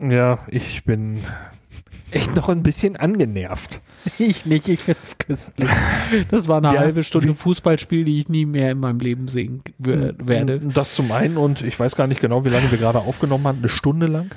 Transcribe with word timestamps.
Ja, 0.00 0.38
ich 0.48 0.84
bin 0.84 1.18
echt 2.10 2.34
noch 2.36 2.48
ein 2.48 2.62
bisschen 2.62 2.96
angenervt. 2.96 3.80
Ich 4.18 4.46
nicht, 4.46 4.68
ich 4.68 4.80
finde 4.80 5.00
es 5.04 5.18
köstlich. 5.18 5.68
Das 6.30 6.46
war 6.48 6.58
eine 6.58 6.72
Ja, 6.72 6.80
halbe 6.80 7.02
Stunde 7.04 7.34
Fußballspiel, 7.34 8.04
die 8.04 8.20
ich 8.20 8.28
nie 8.28 8.46
mehr 8.46 8.70
in 8.70 8.78
meinem 8.78 9.00
Leben 9.00 9.28
sehen 9.28 9.60
werde. 9.78 10.60
Das 10.60 10.94
zum 10.94 11.10
einen 11.12 11.36
und 11.36 11.60
ich 11.62 11.78
weiß 11.78 11.94
gar 11.96 12.06
nicht 12.06 12.20
genau, 12.20 12.44
wie 12.44 12.48
lange 12.48 12.70
wir 12.70 12.78
gerade 12.78 13.00
aufgenommen 13.00 13.46
haben. 13.46 13.58
Eine 13.58 13.68
Stunde 13.68 14.06
lang? 14.06 14.30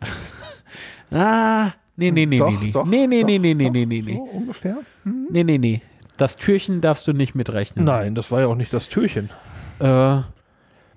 Ah, 1.12 1.72
nee, 1.96 2.12
nee, 2.12 2.24
nee, 2.24 2.36
Doch, 2.36 2.50
nee, 2.50 2.58
nee. 2.62 2.70
doch, 2.70 2.86
nee, 2.86 3.06
nee, 3.08 3.20
doch, 3.22 3.26
nee, 3.26 3.38
nee, 3.38 3.54
nee, 3.54 3.64
doch, 3.66 3.72
nee, 3.72 3.86
nee, 3.86 4.00
So 4.00 4.06
nee. 4.06 4.20
ungefähr? 4.32 4.76
Nee, 5.04 5.42
nee, 5.44 5.58
nee. 5.58 5.82
Das 6.16 6.36
Türchen 6.36 6.80
darfst 6.80 7.08
du 7.08 7.12
nicht 7.12 7.34
mitrechnen. 7.34 7.84
Nein, 7.84 8.14
das 8.14 8.30
war 8.30 8.40
ja 8.40 8.46
auch 8.46 8.54
nicht 8.54 8.72
das 8.72 8.88
Türchen. 8.88 9.28
Äh, 9.80 10.18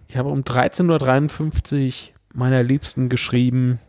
ich 0.08 0.16
habe 0.18 0.30
um 0.30 0.42
13.53 0.44 2.10
Uhr 2.10 2.14
meiner 2.36 2.62
Liebsten 2.62 3.10
geschrieben, 3.10 3.80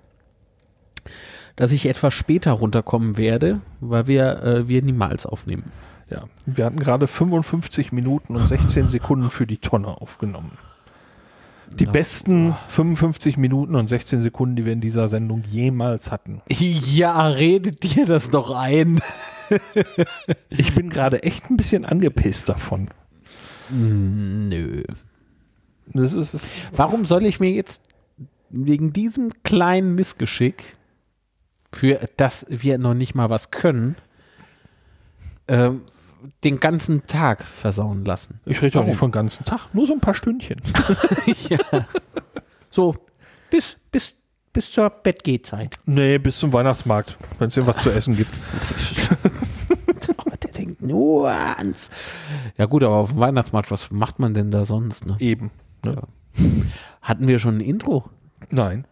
dass 1.57 1.73
ich 1.73 1.87
etwas 1.87 2.15
später 2.15 2.53
runterkommen 2.53 3.17
werde, 3.17 3.61
weil 3.81 4.07
wir, 4.07 4.43
äh, 4.43 4.69
wir 4.69 4.83
niemals 4.83 5.27
aufnehmen. 5.27 5.71
Ja, 6.11 6.25
wir 6.47 6.65
hatten 6.65 6.81
gerade 6.81 7.07
55 7.07 7.93
Minuten 7.93 8.37
und 8.37 8.47
16 8.47 8.89
Sekunden 8.89 9.31
für 9.31 9.47
die 9.47 9.59
Tonne 9.59 9.89
aufgenommen. 9.89 10.53
Die 11.79 11.87
besten 11.87 12.55
55 12.69 13.37
Minuten 13.37 13.75
und 13.75 13.89
16 13.89 14.21
Sekunden, 14.21 14.55
die 14.55 14.65
wir 14.65 14.73
in 14.73 14.81
dieser 14.81 15.09
Sendung 15.09 15.43
jemals 15.51 16.11
hatten. 16.11 16.41
Ja, 16.49 17.27
redet 17.27 17.83
dir 17.83 18.07
das 18.07 18.31
doch 18.31 18.55
ein. 18.55 19.01
Ich 20.49 20.75
bin 20.75 20.89
gerade 20.89 21.23
echt 21.23 21.51
ein 21.51 21.59
bisschen 21.59 21.85
angepisst 21.85 22.49
davon. 22.49 22.89
Nö. 23.71 24.83
Das 25.93 26.15
ist 26.15 26.33
es. 26.33 26.53
Warum 26.73 27.05
soll 27.05 27.27
ich 27.27 27.41
mir 27.41 27.51
jetzt 27.51 27.83
wegen 28.49 28.93
diesem 28.95 29.31
kleinen 29.43 29.95
Missgeschick, 29.95 30.77
für 31.75 32.01
das 32.17 32.47
wir 32.49 32.79
noch 32.79 32.95
nicht 32.95 33.15
mal 33.15 33.31
was 33.31 33.51
können, 33.51 33.97
ähm, 35.49 35.83
den 36.43 36.61
ganzen 36.61 37.07
Tag 37.07 37.43
versauen 37.43 38.05
lassen? 38.05 38.41
Ich 38.47 38.63
rede 38.63 38.75
Warum? 38.77 38.89
nicht 38.89 38.99
von 38.99 39.11
ganzen 39.11 39.45
Tag, 39.45 39.69
nur 39.75 39.87
so 39.87 39.93
ein 39.93 40.01
paar 40.01 40.15
Stündchen. 40.15 40.61
So, 42.75 42.97
bis, 43.51 43.77
bis, 43.93 44.17
bis 44.53 44.73
zur 44.73 44.91
Bettgehzeit. 44.91 45.79
Nee, 45.87 46.19
bis 46.19 46.41
zum 46.41 46.53
Weihnachtsmarkt, 46.53 47.17
wenn 47.39 47.47
es 47.47 47.57
irgendwas 47.57 47.85
zu 47.85 47.91
essen 47.93 48.17
gibt. 48.17 48.33
Oh, 50.27 50.31
der 50.43 50.51
denkt 50.51 50.83
nur 50.83 51.31
ans. 51.31 51.91
Ja, 52.59 52.67
gut, 52.67 52.83
aber 52.83 52.97
auf 52.97 53.11
dem 53.11 53.21
Weihnachtsmarkt, 53.21 53.71
was 53.71 53.91
macht 53.91 54.19
man 54.19 54.35
denn 54.35 54.51
da 54.51 54.65
sonst? 54.65 55.07
Ne? 55.07 55.17
Eben. 55.19 55.51
Ne? 55.85 56.03
Hatten 57.01 57.27
wir 57.27 57.39
schon 57.39 57.59
ein 57.59 57.61
Intro? 57.61 58.11
Nein. 58.51 58.87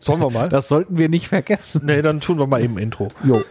Sollen 0.00 0.20
wir 0.20 0.30
mal? 0.30 0.48
Das 0.48 0.68
sollten 0.68 0.98
wir 0.98 1.08
nicht 1.08 1.28
vergessen. 1.28 1.82
nee, 1.86 2.02
dann 2.02 2.20
tun 2.20 2.38
wir 2.38 2.46
mal 2.46 2.62
eben 2.62 2.78
Intro. 2.78 3.08
Jo. 3.24 3.42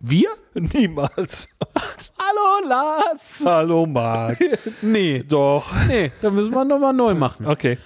Wir? 0.00 0.28
Niemals. 0.54 1.48
Hallo 2.18 2.68
Lars! 2.68 3.42
Hallo 3.44 3.86
Marc. 3.86 4.38
Nee, 4.82 5.22
Doch. 5.22 5.66
nee, 5.88 6.10
da 6.22 6.30
müssen 6.30 6.52
wir 6.52 6.64
nochmal 6.64 6.92
neu 6.92 7.14
machen. 7.14 7.46
Okay. 7.46 7.78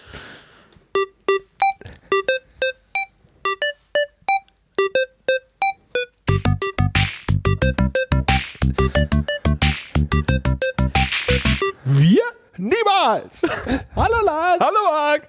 Wir? 11.85 12.23
Niemals. 12.57 13.43
Hallo 13.97 14.25
Lars! 14.25 14.61
Hallo 14.61 14.91
Marc. 14.91 15.29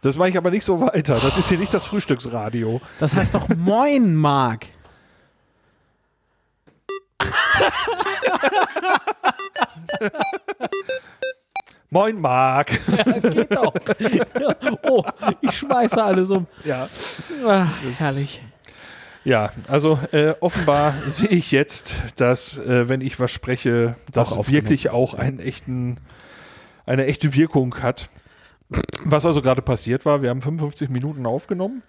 Das 0.00 0.16
mache 0.16 0.28
ich 0.30 0.36
aber 0.36 0.50
nicht 0.50 0.64
so 0.64 0.80
weiter. 0.80 1.18
Das 1.20 1.36
ist 1.36 1.48
hier 1.48 1.58
nicht 1.58 1.74
das 1.74 1.84
Frühstücksradio. 1.84 2.80
Das 3.00 3.14
heißt 3.16 3.34
doch 3.34 3.48
Moin, 3.48 4.14
Marc. 4.14 4.66
Moin 11.90 12.20
Marc. 12.20 12.78
Geht 13.22 13.50
doch. 13.54 13.72
Oh, 14.90 15.04
ich 15.40 15.56
schmeiße 15.58 16.02
alles 16.02 16.30
um. 16.30 16.46
Ja. 16.64 16.88
Ah, 17.46 17.66
herrlich. 17.98 18.40
Ja, 19.28 19.50
also 19.66 19.98
äh, 20.12 20.32
offenbar 20.40 20.92
sehe 21.06 21.28
ich 21.28 21.50
jetzt, 21.50 21.94
dass 22.16 22.58
wenn 22.64 23.02
ich 23.02 23.20
was 23.20 23.30
spreche, 23.30 23.94
das 24.10 24.32
Auch 24.32 24.48
wirklich 24.48 24.88
auch 24.88 25.12
einen 25.12 25.38
echten, 25.38 25.98
eine 26.86 27.04
echte 27.04 27.34
Wirkung 27.34 27.82
hat. 27.82 28.08
Was 29.04 29.26
also 29.26 29.42
gerade 29.42 29.60
passiert 29.60 30.06
war, 30.06 30.22
wir 30.22 30.30
haben 30.30 30.40
55 30.40 30.88
Minuten 30.88 31.26
aufgenommen. 31.26 31.82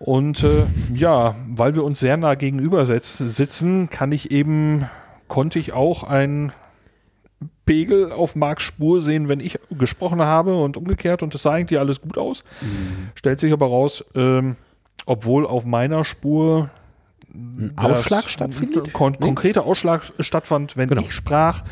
Und 0.00 0.42
äh, 0.42 0.64
ja, 0.92 1.36
weil 1.50 1.76
wir 1.76 1.84
uns 1.84 2.00
sehr 2.00 2.16
nah 2.16 2.34
gegenüber 2.34 2.84
sitzen, 2.84 3.88
kann 3.88 4.10
ich 4.10 4.32
eben, 4.32 4.90
konnte 5.28 5.60
ich 5.60 5.72
auch 5.72 6.02
einen 6.02 6.50
Pegel 7.64 8.10
auf 8.10 8.34
Marks 8.34 8.64
Spur 8.64 9.02
sehen, 9.02 9.28
wenn 9.28 9.38
ich 9.38 9.60
gesprochen 9.70 10.20
habe 10.20 10.56
und 10.60 10.76
umgekehrt 10.76 11.22
und 11.22 11.32
es 11.36 11.42
sah 11.42 11.52
eigentlich 11.52 11.78
alles 11.78 12.00
gut 12.00 12.18
aus. 12.18 12.42
Stellt 13.14 13.38
sich 13.38 13.52
aber 13.52 13.66
raus, 13.66 14.04
ähm, 14.16 14.56
obwohl 15.06 15.46
auf 15.46 15.64
meiner 15.64 16.04
Spur 16.04 16.68
Ein 17.32 17.72
Ausschlag 17.76 18.28
stattfindet? 18.28 18.92
Kon 18.92 19.12
Nee. 19.12 19.18
konkreter 19.26 19.64
Ausschlag 19.64 20.02
stattfand, 20.20 20.76
wenn 20.76 20.88
Genau. 20.88 21.02
ich 21.02 21.12
sprach, 21.12 21.62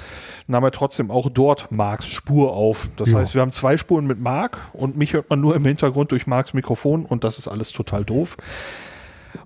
nahm 0.47 0.63
er 0.65 0.73
trotzdem 0.73 1.11
auch 1.11 1.31
dort 1.31 1.71
Marks 1.73 2.07
Spur 2.09 2.53
auf. 2.53 2.89
Das 2.97 3.11
Ja. 3.11 3.19
heißt, 3.19 3.35
wir 3.35 3.41
haben 3.41 3.53
zwei 3.53 3.77
Spuren 3.79 4.07
mit 4.07 4.21
Mark 4.21 4.59
und 4.75 4.97
mich 4.97 5.13
hört 5.15 5.31
man 5.31 5.41
nur 5.41 5.55
im 5.57 5.65
Hintergrund 5.65 6.11
durch 6.13 6.27
Marks 6.27 6.53
Mikrofon 6.55 7.07
und 7.07 7.25
das 7.25 7.39
ist 7.39 7.49
alles 7.49 7.73
total 7.73 8.05
doof. 8.05 8.37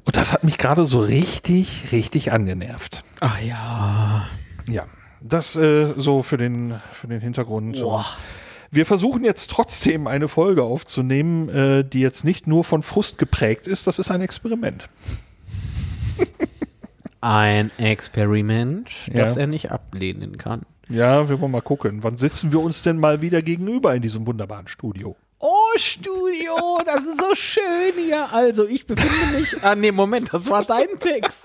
Und 0.04 0.16
das 0.16 0.32
hat 0.32 0.42
mich 0.44 0.58
gerade 0.58 0.84
so 0.86 1.00
richtig, 1.00 1.92
richtig 1.92 2.32
angenervt. 2.32 3.04
Ach 3.20 3.40
ja. 3.40 4.26
Ja, 4.68 4.84
das 5.20 5.56
äh, 5.56 5.94
so 5.96 6.22
für 6.22 6.36
den, 6.36 6.74
für 6.92 7.06
den 7.06 7.20
Hintergrund. 7.20 7.80
Boah. 7.80 8.04
Wir 8.70 8.84
versuchen 8.86 9.24
jetzt 9.24 9.50
trotzdem 9.50 10.06
eine 10.06 10.28
Folge 10.28 10.62
aufzunehmen, 10.62 11.48
äh, 11.48 11.84
die 11.84 12.00
jetzt 12.00 12.24
nicht 12.24 12.46
nur 12.46 12.64
von 12.64 12.82
Frust 12.82 13.16
geprägt 13.18 13.66
ist. 13.66 13.86
Das 13.86 13.98
ist 13.98 14.10
ein 14.10 14.20
Experiment. 14.20 14.88
Ein 17.20 17.72
Experiment, 17.78 18.90
Ja. 19.06 19.24
das 19.24 19.36
er 19.36 19.48
nicht 19.48 19.72
ablehnen 19.72 20.38
kann. 20.38 20.62
Ja, 20.88 21.28
wir 21.28 21.40
wollen 21.40 21.50
mal 21.50 21.60
gucken. 21.62 22.02
Wann 22.04 22.16
sitzen 22.16 22.52
wir 22.52 22.60
uns 22.60 22.82
denn 22.82 22.98
mal 22.98 23.20
wieder 23.20 23.42
gegenüber 23.42 23.94
in 23.94 24.02
diesem 24.02 24.24
wunderbaren 24.26 24.68
Studio? 24.68 25.16
Oh, 25.40 25.72
Studio, 25.76 26.80
das 26.84 27.02
ist 27.02 27.20
so 27.20 27.34
schön 27.34 27.94
hier. 27.96 28.32
Also, 28.32 28.66
ich 28.66 28.86
befinde 28.86 29.38
mich. 29.38 29.56
Ah, 29.62 29.76
nee, 29.76 29.92
Moment, 29.92 30.32
das 30.32 30.50
war 30.50 30.64
dein 30.64 30.98
Text. 30.98 31.44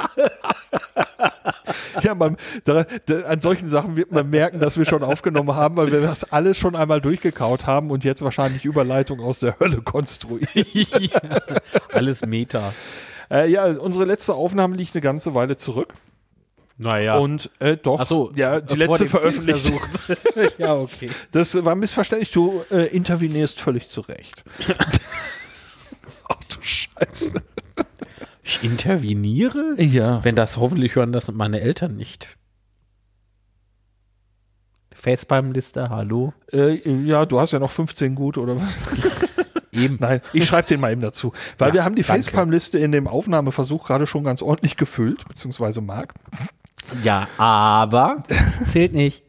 Ja, 2.02 2.16
man, 2.16 2.38
da, 2.64 2.86
da, 3.06 3.22
an 3.22 3.42
solchen 3.42 3.70
Sachen 3.70 3.96
wird 3.96 4.12
man 4.12 4.30
merken, 4.30 4.60
dass 4.60 4.78
wir 4.78 4.86
schon 4.86 5.04
aufgenommen 5.04 5.56
haben, 5.56 5.76
weil 5.78 5.92
wir 5.92 6.02
das 6.02 6.32
alles 6.32 6.58
schon 6.58 6.76
einmal 6.76 7.02
durchgekaut 7.02 7.68
haben 7.68 7.92
und 7.92 8.04
jetzt 8.04 8.24
wahrscheinlich 8.24 8.66
Überleitung 8.66 9.20
aus 9.20 9.40
der 9.40 9.60
Hölle 9.60 9.82
konstruieren. 9.82 10.48
Alles 11.92 12.26
Meta. 12.26 12.74
Äh, 13.30 13.50
ja, 13.50 13.66
unsere 13.66 14.06
letzte 14.06 14.34
Aufnahme 14.34 14.76
liegt 14.76 14.96
eine 14.96 15.02
ganze 15.02 15.36
Weile 15.36 15.58
zurück. 15.58 15.94
Naja. 16.78 17.18
Und 17.18 17.52
äh, 17.60 17.78
doch, 17.78 18.00
Ach 18.00 18.06
so, 18.06 18.32
ja, 18.36 18.60
die 18.60 18.76
letzte 18.76 19.08
veröffentlicht. 19.08 19.72
Ja, 20.58 20.76
okay. 20.76 21.10
Das 21.32 21.64
war 21.64 21.76
missverständlich. 21.76 22.32
Du 22.32 22.64
äh, 22.72 22.88
intervenierst 22.88 23.62
völlig 23.62 23.90
zurecht. 23.90 24.44
Ach 26.28 26.44
du 26.50 26.58
Scheiße. 26.62 27.34
Ich 28.44 28.64
interveniere? 28.64 29.76
Ja. 29.78 30.24
Wenn 30.24 30.36
das 30.36 30.58
hoffentlich 30.58 30.96
hören 30.96 31.12
das 31.14 31.32
meine 31.32 31.62
Eltern 31.62 31.96
nicht. 31.96 32.38
Facebeim-Liste, 34.94 35.90
hallo. 35.90 36.34
Äh, 36.52 36.76
ja, 37.06 37.26
du 37.26 37.40
hast 37.40 37.52
ja 37.52 37.60
noch 37.60 37.72
15 37.72 38.16
gut 38.16 38.38
oder 38.38 38.60
was? 38.60 38.76
Eben. 39.72 39.98
Nein, 40.00 40.22
ich 40.34 40.46
schreibe 40.46 40.68
den 40.68 40.80
mal 40.80 40.92
eben 40.92 41.02
dazu. 41.02 41.34
Weil 41.58 41.70
Ja, 41.70 41.74
wir 41.74 41.84
haben 41.84 41.96
die. 41.96 42.04
Facepalm-Liste 42.04 42.78
in 42.78 42.92
dem 42.92 43.08
Aufnahmeversuch 43.08 43.86
gerade 43.86 44.06
schon 44.06 44.24
ganz 44.24 44.42
ordentlich 44.44 44.78
gefüllt, 44.78 45.28
beziehungsweise 45.28 45.82
Marc. 45.82 46.14
Ja, 47.04 47.28
aber 47.38 48.24
zählt 48.68 48.94
nicht. 48.94 49.24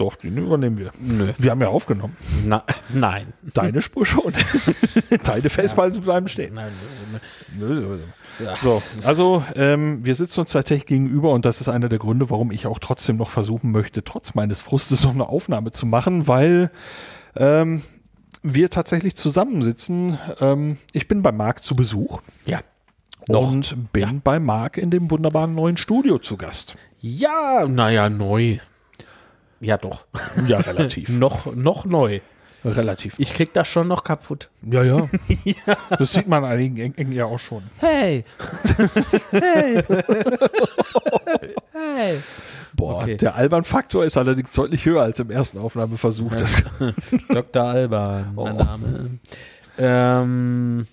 Doch, 0.00 0.16
den 0.16 0.38
übernehmen 0.38 0.78
wir. 0.78 0.92
Nö. 0.98 1.30
Wir 1.36 1.50
haben 1.50 1.60
ja 1.60 1.68
aufgenommen. 1.68 2.16
Na, 2.46 2.64
nein. 2.88 3.34
Deine 3.52 3.82
Spur 3.82 4.06
schon. 4.06 4.32
Deine 5.24 5.50
Facepalms 5.50 6.00
bleiben 6.00 6.26
stehen. 6.26 6.54
Nein, 6.54 6.72
das 6.82 6.92
ist 6.92 7.02
ja, 8.42 8.56
So, 8.56 8.82
also 9.04 9.44
ähm, 9.54 10.02
wir 10.02 10.14
sitzen 10.14 10.40
uns 10.40 10.52
tatsächlich 10.52 10.86
gegenüber 10.86 11.32
und 11.32 11.44
das 11.44 11.60
ist 11.60 11.68
einer 11.68 11.90
der 11.90 11.98
Gründe, 11.98 12.30
warum 12.30 12.50
ich 12.50 12.66
auch 12.66 12.78
trotzdem 12.78 13.18
noch 13.18 13.28
versuchen 13.28 13.72
möchte, 13.72 14.02
trotz 14.02 14.34
meines 14.34 14.62
Frustes 14.62 15.04
noch 15.04 15.12
eine 15.12 15.28
Aufnahme 15.28 15.70
zu 15.70 15.84
machen, 15.84 16.26
weil 16.26 16.70
ähm, 17.36 17.82
wir 18.42 18.70
tatsächlich 18.70 19.16
zusammensitzen. 19.16 20.18
Ähm, 20.40 20.78
ich 20.94 21.08
bin 21.08 21.20
bei 21.20 21.32
Marc 21.32 21.62
zu 21.62 21.74
Besuch 21.74 22.22
ja. 22.46 22.60
Noch. 23.30 23.50
und 23.52 23.92
bin 23.92 24.20
bei 24.22 24.38
Marc 24.38 24.76
in 24.76 24.90
dem 24.90 25.10
wunderbaren 25.10 25.54
neuen 25.54 25.76
Studio 25.76 26.18
zu 26.18 26.36
Gast. 26.36 26.76
Ja, 27.00 27.66
naja, 27.66 28.08
neu. 28.08 28.58
Ja, 29.60 29.76
doch. 29.78 30.04
Ja, 30.46 30.58
relativ. 30.60 31.08
noch, 31.18 31.54
noch 31.54 31.84
neu. 31.84 32.20
relativ. 32.64 33.14
Ich 33.18 33.32
krieg 33.34 33.52
das 33.54 33.68
schon 33.68 33.88
noch 33.88 34.04
kaputt. 34.04 34.50
ja, 34.62 34.82
ja. 34.82 35.08
Das 35.98 36.12
sieht 36.12 36.28
man 36.28 36.44
einigen 36.44 36.76
Ecken 36.94 37.12
ja 37.12 37.24
auch 37.26 37.38
schon. 37.38 37.62
Hey! 37.78 38.24
hey! 39.30 39.82
hey! 41.72 42.18
Boah, 42.74 43.02
Okay. 43.02 43.16
der 43.16 43.34
Alban-Faktor 43.34 44.04
ist 44.04 44.16
allerdings 44.16 44.52
deutlich 44.52 44.84
höher 44.86 45.02
als 45.02 45.18
im 45.20 45.30
ersten 45.30 45.58
Aufnahmeversuch. 45.58 46.34
Das, 46.36 46.62
Dr. 47.28 47.62
Alban, 47.64 48.34
mein 48.34 48.54
Oh. 48.54 48.58
Name. 48.58 49.10
Ähm, 49.78 50.86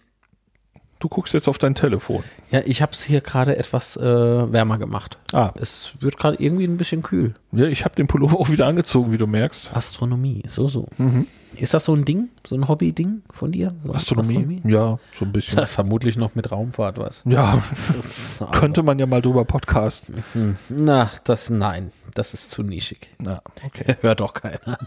du 0.99 1.07
guckst 1.09 1.33
jetzt 1.33 1.47
auf 1.47 1.57
dein 1.57 1.75
Telefon. 1.75 2.23
ja, 2.51 2.61
ich 2.65 2.81
habe 2.81 2.91
es 2.93 3.03
hier 3.03 3.21
gerade 3.21 3.57
etwas 3.57 3.97
äh, 3.97 4.01
wärmer 4.03 4.77
gemacht. 4.77 5.17
Ah, 5.33 5.51
Es 5.59 5.93
wird 5.99 6.17
gerade 6.17 6.41
irgendwie 6.41 6.65
ein 6.65 6.77
bisschen 6.77 7.01
kühl. 7.03 7.35
ja, 7.51 7.65
ich 7.65 7.85
habe 7.85 7.95
den 7.95 8.07
Pullover 8.07 8.39
auch 8.39 8.49
wieder 8.49 8.65
angezogen, 8.67 9.11
wie 9.11 9.17
du 9.17 9.27
merkst. 9.27 9.75
Astronomie, 9.75 10.43
so, 10.47 10.67
so. 10.67 10.87
Ist 11.55 11.73
das 11.73 11.85
so 11.85 11.95
ein 11.95 12.05
Ding? 12.05 12.29
So 12.45 12.55
ein 12.55 12.67
Hobby-Ding 12.67 13.23
von 13.31 13.51
dir? 13.51 13.73
So 13.83 13.93
Astronomie? 13.93 14.61
Ja, 14.63 14.99
so 15.17 15.25
ein 15.25 15.31
bisschen. 15.31 15.57
Ja, 15.59 15.65
vermutlich 15.65 16.15
noch 16.15 16.35
mit 16.35 16.51
Raumfahrt 16.51 16.97
was. 16.99 17.21
Ja, 17.25 17.61
könnte 18.51 18.83
man 18.83 18.99
ja 18.99 19.05
mal 19.07 19.21
drüber 19.21 19.43
podcasten. 19.45 20.23
Hm. 20.33 20.57
Na, 20.69 21.09
das 21.23 21.49
nein, 21.49 21.91
das 22.13 22.33
ist 22.35 22.51
zu 22.51 22.61
nischig. 22.63 23.09
Na, 23.19 23.41
okay. 23.65 23.95
Hört 24.01 24.19
doch 24.19 24.33
keiner. 24.35 24.77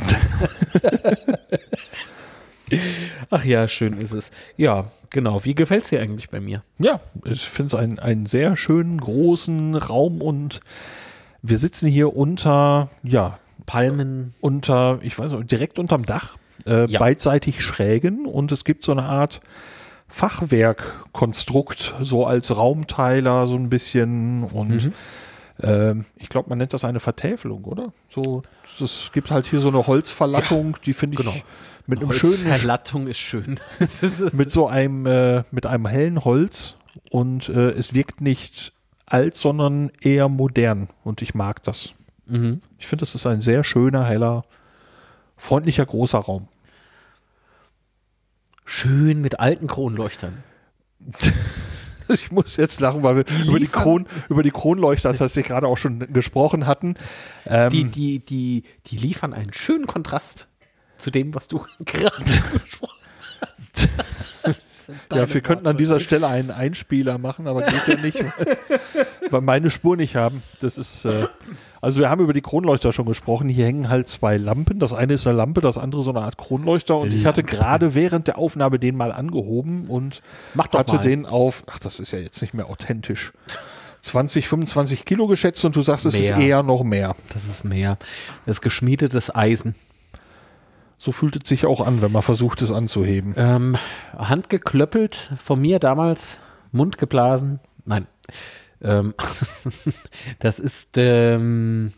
Ach 3.31 3.45
ja, 3.45 3.67
schön 3.69 3.95
ist 3.99 4.13
es. 4.15 4.31
Ja, 4.57 4.91
genau. 5.11 5.45
Wie 5.45 5.55
gefällt 5.55 5.85
es 5.85 5.91
dir 5.91 6.01
eigentlich 6.01 6.31
bei 6.31 6.41
mir? 6.41 6.63
Ja, 6.79 7.01
ich 7.25 7.43
finde 7.49 7.69
es 7.69 7.75
einen, 7.81 7.99
einen 7.99 8.27
sehr 8.27 8.57
schönen, 8.57 8.99
großen 9.01 9.75
Raum 9.77 10.21
und 10.23 10.61
wir 11.43 11.59
sitzen 11.59 11.89
hier 11.89 12.15
unter, 12.17 12.89
ja, 13.03 13.39
Palmen. 13.67 14.35
unter, 14.41 14.99
ich 15.03 15.19
weiß 15.19 15.33
nicht, 15.33 15.51
direkt 15.51 15.79
unterm 15.79 16.05
Dach, 16.05 16.37
äh, 16.67 16.87
Ja. 16.91 16.99
beidseitig 16.99 17.63
schrägen 17.63 18.27
und 18.27 18.53
es 18.53 18.65
gibt 18.65 18.85
so 18.85 18.93
eine 18.93 19.05
Art 19.05 19.41
Fachwerkkonstrukt, 20.09 21.95
so 22.03 22.27
als 22.27 22.57
Raumteiler 22.57 23.47
so 23.47 23.55
ein 23.55 23.69
bisschen 23.71 24.45
und 24.45 24.85
Mhm. 24.87 24.93
ähm, 25.63 26.05
ich 26.17 26.29
glaube, 26.29 26.49
man 26.49 26.59
nennt 26.59 26.73
das 26.73 26.85
eine 26.85 27.01
Vertäfelung, 27.01 27.65
oder? 27.65 27.93
So, 28.09 28.43
es 28.81 29.11
gibt 29.13 29.31
halt 29.31 29.47
hier 29.47 29.61
so 29.61 29.69
eine 29.69 29.87
Holzverlattung, 29.87 30.77
die 30.85 30.93
finde 30.93 31.15
ich 31.15 31.21
genau. 31.27 31.37
Mit 31.87 32.01
einem 32.01 32.13
schönen 32.13 32.37
Verlattung 32.47 33.07
ist 33.07 33.19
schön. 33.19 33.59
mit 34.33 34.51
so 34.51 34.69
einem 34.69 35.07
äh, 35.07 35.43
mit 35.51 35.67
einem 35.67 35.87
hellen 35.87 36.25
Holz 36.25 36.77
und 37.11 37.49
äh, 37.49 37.71
es 37.71 37.95
wirkt 37.95 38.21
nicht 38.21 38.73
alt, 39.07 39.37
sondern 39.37 39.91
eher 40.01 40.29
modern 40.29 40.89
und 41.05 41.23
ich 41.23 41.35
mag 41.35 41.63
das. 41.65 41.91
mhm. 42.27 42.63
Ich 42.79 42.87
finde, 42.87 43.03
das 43.03 43.15
ist 43.15 43.27
ein 43.27 43.41
sehr 43.43 43.65
schöner, 43.65 44.05
heller, 44.07 44.45
freundlicher, 45.37 45.85
großer 45.85 46.19
Raum. 46.19 46.49
Schön 48.65 49.21
mit 49.21 49.41
alten 49.41 49.67
Kronleuchtern. 49.67 50.43
Ich 52.13 52.33
muss 52.33 52.57
jetzt 52.57 52.81
lachen, 52.81 53.05
weil 53.05 53.15
wir 53.15 53.25
über 53.47 53.61
die, 53.61 53.69
Kron, 53.69 54.09
über 54.29 54.43
die 54.43 54.51
Kronleuchter, 54.51 55.13
das 55.13 55.37
wir 55.37 55.45
gerade 55.45 55.69
auch 55.69 55.79
schon 55.79 56.13
gesprochen 56.13 56.67
hatten. 56.67 56.97
Ähm, 57.47 57.71
Die, 57.71 57.85
die, 57.85 58.19
die, 58.19 58.65
die 58.87 58.97
liefern 58.97 59.33
einen 59.33 59.53
schönen 59.53 59.87
Kontrast 59.87 60.49
zu 61.01 61.11
dem, 61.11 61.35
was 61.35 61.49
du 61.49 61.65
gerade 61.85 62.25
gesprochen 62.63 62.99
hast. 63.41 63.89
ja, 65.15 65.33
wir 65.33 65.41
könnten 65.41 65.67
an 65.67 65.77
dieser 65.77 66.01
Stelle 66.01 66.27
einen 66.27 66.51
Einspieler 66.51 67.19
machen, 67.19 67.47
aber 67.47 67.63
geht 67.63 67.87
ja 67.87 67.97
nicht, 67.97 68.19
weil, 68.39 68.59
weil 69.31 69.41
meine 69.41 69.71
Spur 69.71 69.97
nicht 69.97 70.17
haben. 70.17 70.43
Das 70.61 70.79
ist, 70.79 71.05
äh, 71.05 71.27
also 71.81 72.01
wir 72.01 72.11
haben 72.11 72.23
über 72.23 72.33
die 72.33 72.41
Kronleuchter 72.41 72.93
schon 72.93 73.07
gesprochen. 73.07 73.49
Hier 73.49 73.67
hängen 73.67 73.89
halt 73.89 74.09
zwei 74.09 74.37
Lampen. 74.37 74.79
Das 74.79 74.93
eine 74.93 75.15
ist 75.15 75.27
eine 75.27 75.37
Lampe, 75.37 75.61
das 75.61 75.79
andere 75.79 76.03
so 76.03 76.11
eine 76.11 76.23
Art 76.23 76.39
Kronleuchter. 76.39 76.97
Und 76.99 77.15
ich 77.15 77.27
hatte 77.27 77.43
gerade 77.43 77.95
während 77.95 78.27
der 78.27 78.39
Aufnahme 78.39 78.79
den 78.79 78.97
mal 78.97 79.13
angehoben 79.13 79.87
und 79.87 80.23
Mach 80.55 80.67
doch 80.67 80.81
hatte 80.81 80.97
mal. 80.97 81.03
den 81.03 81.27
auf, 81.27 81.65
ach, 81.67 81.79
das 81.79 82.01
ist 82.01 82.13
ja 82.13 82.19
jetzt 82.19 82.41
nicht 82.43 82.55
mehr 82.55 82.69
authentisch. 82.69 83.33
20, 84.03 84.49
25 84.49 85.05
Kilo 85.05 85.27
geschätzt 85.27 85.65
und 85.65 85.77
du 85.77 85.83
sagst, 85.83 86.07
es 86.07 86.19
ist 86.19 86.31
Mehr. 86.31 86.47
eher 86.47 86.63
noch 86.63 86.83
mehr. 86.83 87.15
Das 87.35 87.45
ist 87.45 87.65
mehr. 87.65 87.99
Das 88.47 88.57
ist 88.57 88.63
geschmiedetes 88.63 89.35
Eisen. 89.35 89.75
So 91.03 91.13
fühlt 91.13 91.43
es 91.43 91.49
sich 91.49 91.65
auch 91.65 91.81
an, 91.81 92.03
wenn 92.03 92.13
man 92.13 92.21
versucht, 92.21 92.61
es 92.61 92.71
anzuheben. 92.71 93.33
Ähm, 93.39 93.79
handgeklöppelt, 94.19 95.33
von 95.43 95.59
mir 95.59 95.79
damals, 95.79 96.39
Mund 96.73 96.99
geblasen. 96.99 97.59
Nein. 97.87 98.07
Ähm, 98.83 99.15
das 100.41 100.59
ist 100.59 100.99
ähm, 100.99 101.95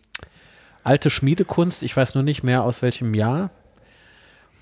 alte 0.84 1.10
Schmiedekunst. 1.10 1.82
Ich 1.82 1.96
weiß 1.96 2.14
nur 2.14 2.22
nicht 2.22 2.44
mehr 2.44 2.62
aus 2.62 2.80
welchem 2.80 3.14
Jahr. 3.14 3.50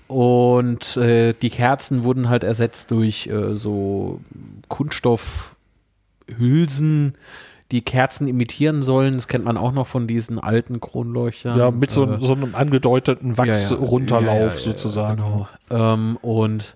Und 0.07 0.97
äh, 0.97 1.33
die 1.33 1.51
Kerzen 1.51 2.03
wurden 2.03 2.27
halt 2.27 2.43
ersetzt 2.43 2.89
durch 2.89 3.27
äh, 3.27 3.55
so 3.55 4.21
Kunststoffhülsen, 4.69 7.13
die 7.71 7.81
Kerzen 7.81 8.27
imitieren 8.27 8.83
sollen. 8.83 9.15
Das 9.15 9.27
kennt 9.27 9.45
man 9.45 9.57
auch 9.57 9.71
noch 9.71 9.87
von 9.87 10.05
diesen 10.05 10.37
alten 10.39 10.81
Kronleuchtern. 10.81 11.57
Ja, 11.57 11.71
mit 11.71 11.89
so, 11.89 12.05
Äh, 12.05 12.17
so 12.21 12.33
einem 12.33 12.53
angedeuteten 12.53 13.37
Wachsrunterlauf 13.37 14.25
ja, 14.25 14.35
ja, 14.35 14.43
ja, 14.45 14.49
sozusagen. 14.49 15.17
Genau. 15.17 15.47
Ähm, 15.69 16.17
und 16.17 16.75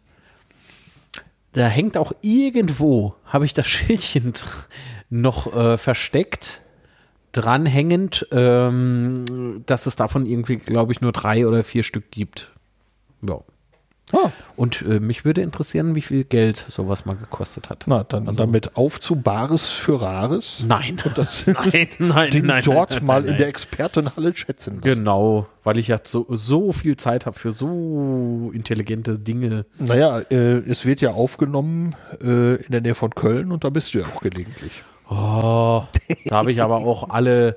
da 1.54 1.68
hängt 1.68 1.98
auch 1.98 2.14
irgendwo, 2.22 3.16
habe 3.26 3.46
ich 3.46 3.54
das 3.54 3.68
Schildchen 3.68 4.34
noch 5.10 5.54
äh, 5.54 5.78
versteckt, 5.78 6.62
dranhängend, 7.34 8.28
ähm, 8.32 9.64
dass 9.66 9.86
es 9.86 9.98
davon 9.98 10.26
irgendwie, 10.26 10.56
glaube 10.56 10.94
ich, 10.94 11.02
nur 11.02 11.12
drei 11.12 11.46
oder 11.46 11.64
vier 11.64 11.84
Stück 11.84 12.10
gibt. 12.10 12.52
Ja. 13.28 13.42
Ah, 14.14 14.30
Und 14.56 14.84
äh, 14.84 15.00
mich 15.00 15.26
würde 15.26 15.42
interessieren, 15.42 15.96
wie 15.96 16.02
viel 16.02 16.26
Geld 16.26 16.58
sowas 16.58 17.06
mal 17.06 17.16
gekostet 17.16 17.72
hat. 17.72 17.86
na, 17.88 18.04
dann 18.04 18.28
Also- 18.28 18.38
damit 18.38 18.76
auf 18.78 19.00
zu 19.00 19.16
Bares 19.16 19.70
für 19.70 20.00
Rares. 20.00 20.64
Nein. 20.68 20.98
Das 21.16 21.48
nein, 21.72 21.88
nein, 22.00 22.30
Ding 22.30 22.46
nein, 22.46 22.64
dort 22.64 22.92
nein, 22.92 23.06
mal 23.06 23.22
nein, 23.24 23.32
in 23.32 23.38
der 23.40 23.48
Expertenhalle 23.48 24.36
schätzen 24.36 24.76
lassen. 24.84 24.98
Genau, 25.00 25.48
weil 25.64 25.80
ich 25.80 25.88
ja 25.88 25.98
so, 26.04 26.28
so 26.30 26.72
viel 26.72 26.98
Zeit 26.98 27.26
habe 27.26 27.38
für 27.38 27.52
so 27.52 28.52
intelligente 28.54 29.18
Dinge. 29.18 29.66
Naja, 29.80 30.20
äh, 30.30 30.58
es 30.70 30.86
wird 30.86 31.02
ja 31.02 31.12
aufgenommen 31.12 31.96
äh, 32.22 32.56
in 32.64 32.72
der 32.72 32.82
Nähe 32.82 32.96
von 32.96 33.16
Köln 33.16 33.52
und 33.52 33.64
da 33.64 33.70
bist 33.72 33.96
du 33.96 34.00
ja 34.00 34.06
auch 34.06 34.22
gelegentlich. 34.22 34.84
Oh, 35.10 35.84
da 36.26 36.36
habe 36.36 36.52
ich 36.52 36.62
aber 36.62 36.78
auch 36.78 37.10
alle 37.10 37.56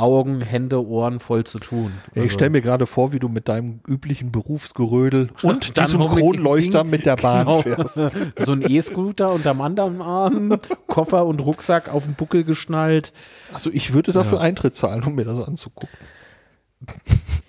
Augen, 0.00 0.40
Hände, 0.40 0.84
Ohren 0.84 1.20
voll 1.20 1.44
zu 1.44 1.58
tun. 1.58 1.92
Ja, 2.08 2.12
ich 2.14 2.22
Also, 2.22 2.34
stelle 2.34 2.50
mir 2.50 2.60
gerade 2.60 2.86
vor, 2.86 3.12
wie 3.12 3.18
du 3.18 3.28
mit 3.28 3.48
deinem 3.48 3.80
üblichen 3.86 4.32
Berufsgerödel 4.32 5.28
und 5.42 5.76
diesem 5.76 6.00
Kronleuchter 6.06 6.84
mit 6.84 7.06
der 7.06 7.16
Bahn 7.16 7.46
Genau. 7.46 7.62
fährst. 7.62 7.94
so 8.38 8.52
ein 8.52 8.62
E-Scooter 8.68 9.32
unterm 9.32 9.60
anderen 9.60 10.00
Arm, 10.00 10.58
Koffer 10.86 11.26
und 11.26 11.40
Rucksack 11.40 11.92
auf 11.92 12.04
den 12.04 12.14
Buckel 12.14 12.44
geschnallt. 12.44 13.12
Also 13.52 13.70
ich 13.72 13.92
würde 13.92 14.12
dafür 14.12 14.40
Eintritt 14.40 14.76
zahlen, 14.76 15.02
um 15.04 15.14
mir 15.14 15.24
das 15.24 15.40
anzugucken. 15.42 15.98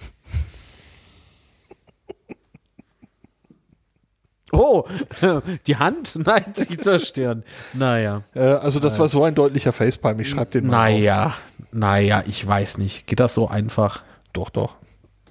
Oh, 4.51 4.86
die 5.67 5.77
Hand 5.77 6.15
neigt 6.25 6.58
sich 6.58 6.81
zur 6.81 7.00
Stirn. 7.00 7.43
Naja. 7.74 8.24
Äh, 8.34 8.41
also 8.41 8.79
das 8.79 9.00
war 9.00 9.08
so 9.08 9.24
ein 9.24 9.36
deutlicher 9.36 9.74
Facepalm. 9.74 10.20
Ich 10.20 10.29
schreibe 10.29 10.51
den 10.51 10.67
mal 10.67 10.88
auf. 10.88 10.93
Naja, 10.93 11.34
naja, 11.72 12.24
ich 12.27 12.46
weiß 12.46 12.77
nicht. 12.77 13.08
Geht 13.08 13.20
das 13.20 13.34
so 13.34 13.48
einfach? 13.48 14.01
Doch, 14.34 14.50
doch. 14.50 14.75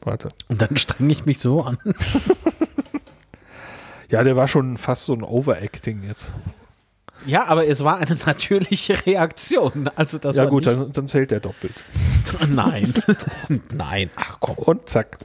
Warte. 0.03 0.29
Und 0.49 0.62
dann 0.62 0.77
strenge 0.77 1.12
ich 1.12 1.27
mich 1.27 1.39
so 1.39 1.62
an. 1.62 1.79
Ja, 4.11 4.25
der 4.25 4.35
war 4.35 4.49
schon 4.49 4.77
fast 4.77 5.07
so 5.07 5.15
ein 5.15 5.23
Overacting 5.23 6.03
jetzt. 6.03 6.33
Ja, 7.27 7.47
aber 7.47 7.67
es 7.67 7.85
war 7.85 7.99
eine 7.99 8.17
natürliche 8.27 9.07
Reaktion. 9.07 9.89
Also 9.95 10.19
das 10.19 10.35
ja 10.35 10.47
gut, 10.47 10.67
dann, 10.67 10.91
dann 10.91 11.07
zählt 11.07 11.31
der 11.31 11.41
doppelt. 11.41 11.75
Nein. 12.49 12.93
Nein, 13.73 14.11
ach 14.17 14.39
komm. 14.41 14.57
Und 14.57 14.89
zack. 14.89 15.19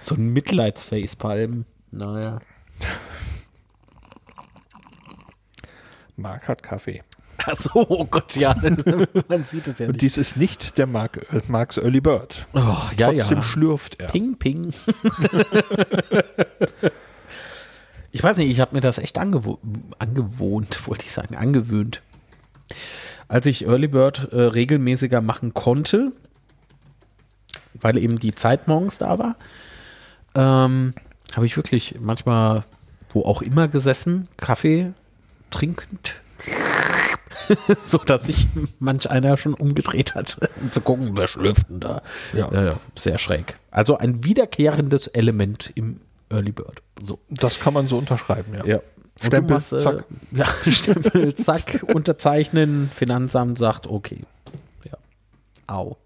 So 0.00 0.14
ein 0.14 0.32
Mitleidsfacepalm. 0.32 1.66
Naja. 1.94 2.40
Marc 6.16 6.48
hat 6.48 6.62
Kaffee. 6.62 7.02
Ach 7.46 7.54
so, 7.54 7.70
oh 7.74 8.04
Gott, 8.04 8.34
ja. 8.36 8.54
Man 9.28 9.44
sieht 9.44 9.68
es 9.68 9.78
ja 9.78 9.86
Und 9.86 9.92
nicht. 9.92 10.02
dies 10.02 10.18
ist 10.18 10.36
nicht 10.36 10.76
der 10.78 10.86
Mark, 10.86 11.26
äh, 11.32 11.40
Marks 11.48 11.76
Early 11.76 12.00
Bird. 12.00 12.46
Oh, 12.52 12.76
ja, 12.96 13.08
Trotzdem 13.08 13.38
ja. 13.38 13.44
schlürft 13.44 14.00
er. 14.00 14.08
Ping, 14.08 14.36
ping. 14.36 14.72
ich 18.12 18.22
weiß 18.22 18.38
nicht, 18.38 18.50
ich 18.50 18.60
habe 18.60 18.74
mir 18.74 18.80
das 18.80 18.98
echt 18.98 19.18
angewo 19.18 19.58
angewohnt, 19.98 20.88
wollte 20.88 21.04
ich 21.04 21.12
sagen, 21.12 21.36
angewöhnt. 21.36 22.02
Als 23.28 23.46
ich 23.46 23.66
Early 23.66 23.88
Bird 23.88 24.32
äh, 24.32 24.40
regelmäßiger 24.40 25.20
machen 25.20 25.54
konnte, 25.54 26.12
weil 27.74 27.98
eben 27.98 28.18
die 28.18 28.34
Zeit 28.34 28.66
morgens 28.68 28.98
da 28.98 29.18
war, 29.18 29.36
ähm, 30.34 30.94
habe 31.36 31.46
ich 31.46 31.56
wirklich 31.56 31.96
manchmal 32.00 32.64
wo 33.14 33.22
auch 33.22 33.42
immer 33.42 33.68
gesessen, 33.68 34.28
Kaffee 34.36 34.92
trinkend. 35.50 36.16
so 37.80 37.98
dass 37.98 38.24
sich 38.24 38.48
manch 38.78 39.08
einer 39.10 39.36
schon 39.36 39.54
umgedreht 39.54 40.14
hat, 40.14 40.38
um 40.60 40.72
zu 40.72 40.80
gucken, 40.80 41.16
wer 41.16 41.28
schlürft 41.28 41.68
denn 41.68 41.80
da. 41.80 42.02
Ja. 42.32 42.50
Ja, 42.52 42.64
ja, 42.64 42.80
sehr 42.96 43.18
schräg. 43.18 43.56
Also 43.70 43.96
ein 43.96 44.24
wiederkehrendes 44.24 45.08
Element 45.08 45.72
im 45.74 46.00
Early 46.30 46.52
Bird. 46.52 46.82
So. 47.00 47.18
Das 47.28 47.60
kann 47.60 47.74
man 47.74 47.86
so 47.88 47.98
unterschreiben, 47.98 48.54
ja. 48.54 48.64
Ja. 48.64 48.80
Stempel, 49.22 49.54
machst, 49.54 49.72
äh, 49.72 49.78
zack. 49.78 50.04
Ja, 50.32 50.46
Stempel, 50.70 51.34
zack, 51.34 51.84
unterzeichnen, 51.86 52.90
Finanzamt 52.92 53.58
sagt, 53.58 53.86
okay. 53.86 54.22
Ja. 54.84 54.98
Au. 55.66 55.96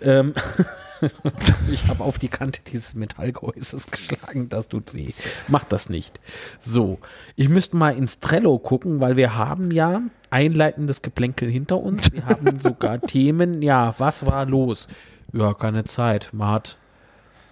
Ähm, 0.00 0.34
ich 1.70 1.88
habe 1.88 2.04
auf 2.04 2.18
die 2.18 2.28
Kante 2.28 2.60
dieses 2.66 2.94
Metallgehäuses 2.94 3.90
geschlagen, 3.90 4.48
das 4.48 4.68
tut 4.68 4.94
weh. 4.94 5.12
Macht 5.48 5.72
das 5.72 5.88
nicht. 5.88 6.20
So, 6.58 6.98
ich 7.36 7.48
müsste 7.48 7.76
mal 7.76 7.96
ins 7.96 8.20
Trello 8.20 8.58
gucken, 8.58 9.00
weil 9.00 9.16
wir 9.16 9.36
haben 9.36 9.70
ja 9.70 10.02
einleitendes 10.30 11.02
Geplänkel 11.02 11.50
hinter 11.50 11.78
uns. 11.78 12.12
Wir 12.12 12.26
haben 12.26 12.60
sogar 12.60 13.00
Themen. 13.00 13.62
Ja, 13.62 13.94
was 13.98 14.26
war 14.26 14.46
los? 14.46 14.88
Ja, 15.32 15.54
keine 15.54 15.84
Zeit. 15.84 16.30
Man 16.32 16.48
hat 16.48 16.76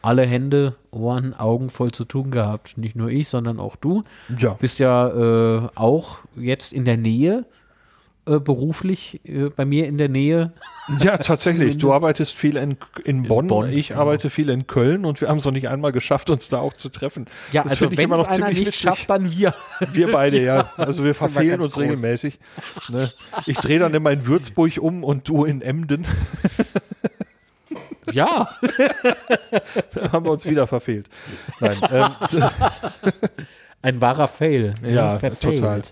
alle 0.02 0.24
Hände, 0.24 0.76
Ohren, 0.90 1.34
Augen 1.34 1.70
voll 1.70 1.90
zu 1.90 2.04
tun 2.04 2.30
gehabt. 2.30 2.78
Nicht 2.78 2.96
nur 2.96 3.10
ich, 3.10 3.28
sondern 3.28 3.58
auch 3.58 3.76
du. 3.76 4.04
Ja. 4.38 4.54
Bist 4.54 4.78
ja 4.78 5.08
äh, 5.08 5.68
auch 5.74 6.18
jetzt 6.36 6.72
in 6.72 6.84
der 6.84 6.96
Nähe, 6.96 7.44
äh, 8.28 8.38
beruflich 8.40 9.20
äh, 9.24 9.48
bei 9.48 9.64
mir 9.64 9.86
in 9.86 9.98
der 9.98 10.08
Nähe. 10.08 10.52
Ja, 11.00 11.18
tatsächlich. 11.18 11.76
Du 11.78 11.92
arbeitest 11.92 12.36
viel 12.38 12.56
in, 12.56 12.76
in 13.04 13.24
Bonn, 13.24 13.46
Bonn, 13.46 13.68
ich 13.70 13.88
genau. 13.88 14.00
arbeite 14.00 14.30
viel 14.30 14.48
in 14.50 14.66
Köln 14.66 15.04
und 15.04 15.20
wir 15.20 15.28
haben 15.28 15.38
es 15.38 15.44
noch 15.44 15.52
nicht 15.52 15.68
einmal 15.68 15.92
geschafft, 15.92 16.30
uns 16.30 16.48
da 16.48 16.58
auch 16.60 16.72
zu 16.72 16.88
treffen. 16.88 17.26
Ja, 17.52 17.62
Das 17.62 17.72
also 17.72 17.86
ich 17.90 17.96
wenn 17.98 18.04
immer 18.04 18.14
es 18.16 18.20
noch 18.22 18.28
einer 18.28 18.36
ziemlich 18.46 18.58
nicht 18.58 18.66
witzig. 18.68 18.80
schafft, 18.80 19.10
dann 19.10 19.30
wir. 19.30 19.54
Wir 19.92 20.10
beide, 20.12 20.42
ja. 20.42 20.72
Also 20.76 21.04
wir 21.04 21.14
verfehlen 21.14 21.60
uns 21.60 21.74
groß. 21.74 21.82
regelmäßig. 21.84 22.38
Ne? 22.88 23.12
Ich 23.46 23.58
drehe 23.58 23.78
dann 23.78 23.92
immer 23.94 24.10
in 24.12 24.26
Würzburg 24.26 24.78
um 24.80 25.04
und 25.04 25.28
du 25.28 25.44
in 25.44 25.60
Emden. 25.62 26.06
Ja. 28.12 28.50
Da 29.94 30.12
haben 30.12 30.24
wir 30.24 30.30
uns 30.32 30.46
wieder 30.46 30.66
verfehlt. 30.66 31.06
Nein, 31.60 31.78
ähm, 31.90 32.42
Ein 33.82 34.00
wahrer 34.00 34.28
Fail. 34.28 34.74
Ja, 34.82 35.18
Verfailt. 35.18 35.58
total. 35.60 35.82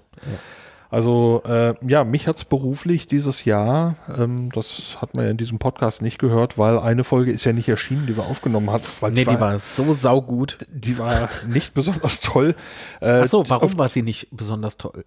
Also 0.90 1.42
äh, 1.46 1.74
ja, 1.86 2.04
mich 2.04 2.28
hat's 2.28 2.44
beruflich 2.44 3.06
dieses 3.08 3.44
Jahr, 3.44 3.96
ähm, 4.16 4.50
das 4.52 4.98
hat 5.00 5.14
man 5.16 5.24
ja 5.24 5.30
in 5.32 5.36
diesem 5.36 5.58
Podcast 5.58 6.00
nicht 6.00 6.18
gehört, 6.18 6.58
weil 6.58 6.78
eine 6.78 7.02
Folge 7.02 7.32
ist 7.32 7.44
ja 7.44 7.52
nicht 7.52 7.68
erschienen, 7.68 8.06
die 8.06 8.16
wir 8.16 8.24
aufgenommen 8.24 8.70
hatten. 8.70 8.86
Weil 9.00 9.12
Nee, 9.12 9.24
die 9.24 9.40
war 9.40 9.58
so 9.58 9.92
saugut. 9.92 10.58
die 10.72 10.98
war 10.98 11.28
nicht 11.48 11.74
besonders 11.74 12.20
toll. 12.20 12.54
Äh, 13.00 13.10
Achso, 13.22 13.40
auf- 13.40 13.50
warum 13.50 13.76
war 13.78 13.88
sie 13.88 14.02
nicht 14.02 14.28
besonders 14.30 14.76
toll? 14.76 15.04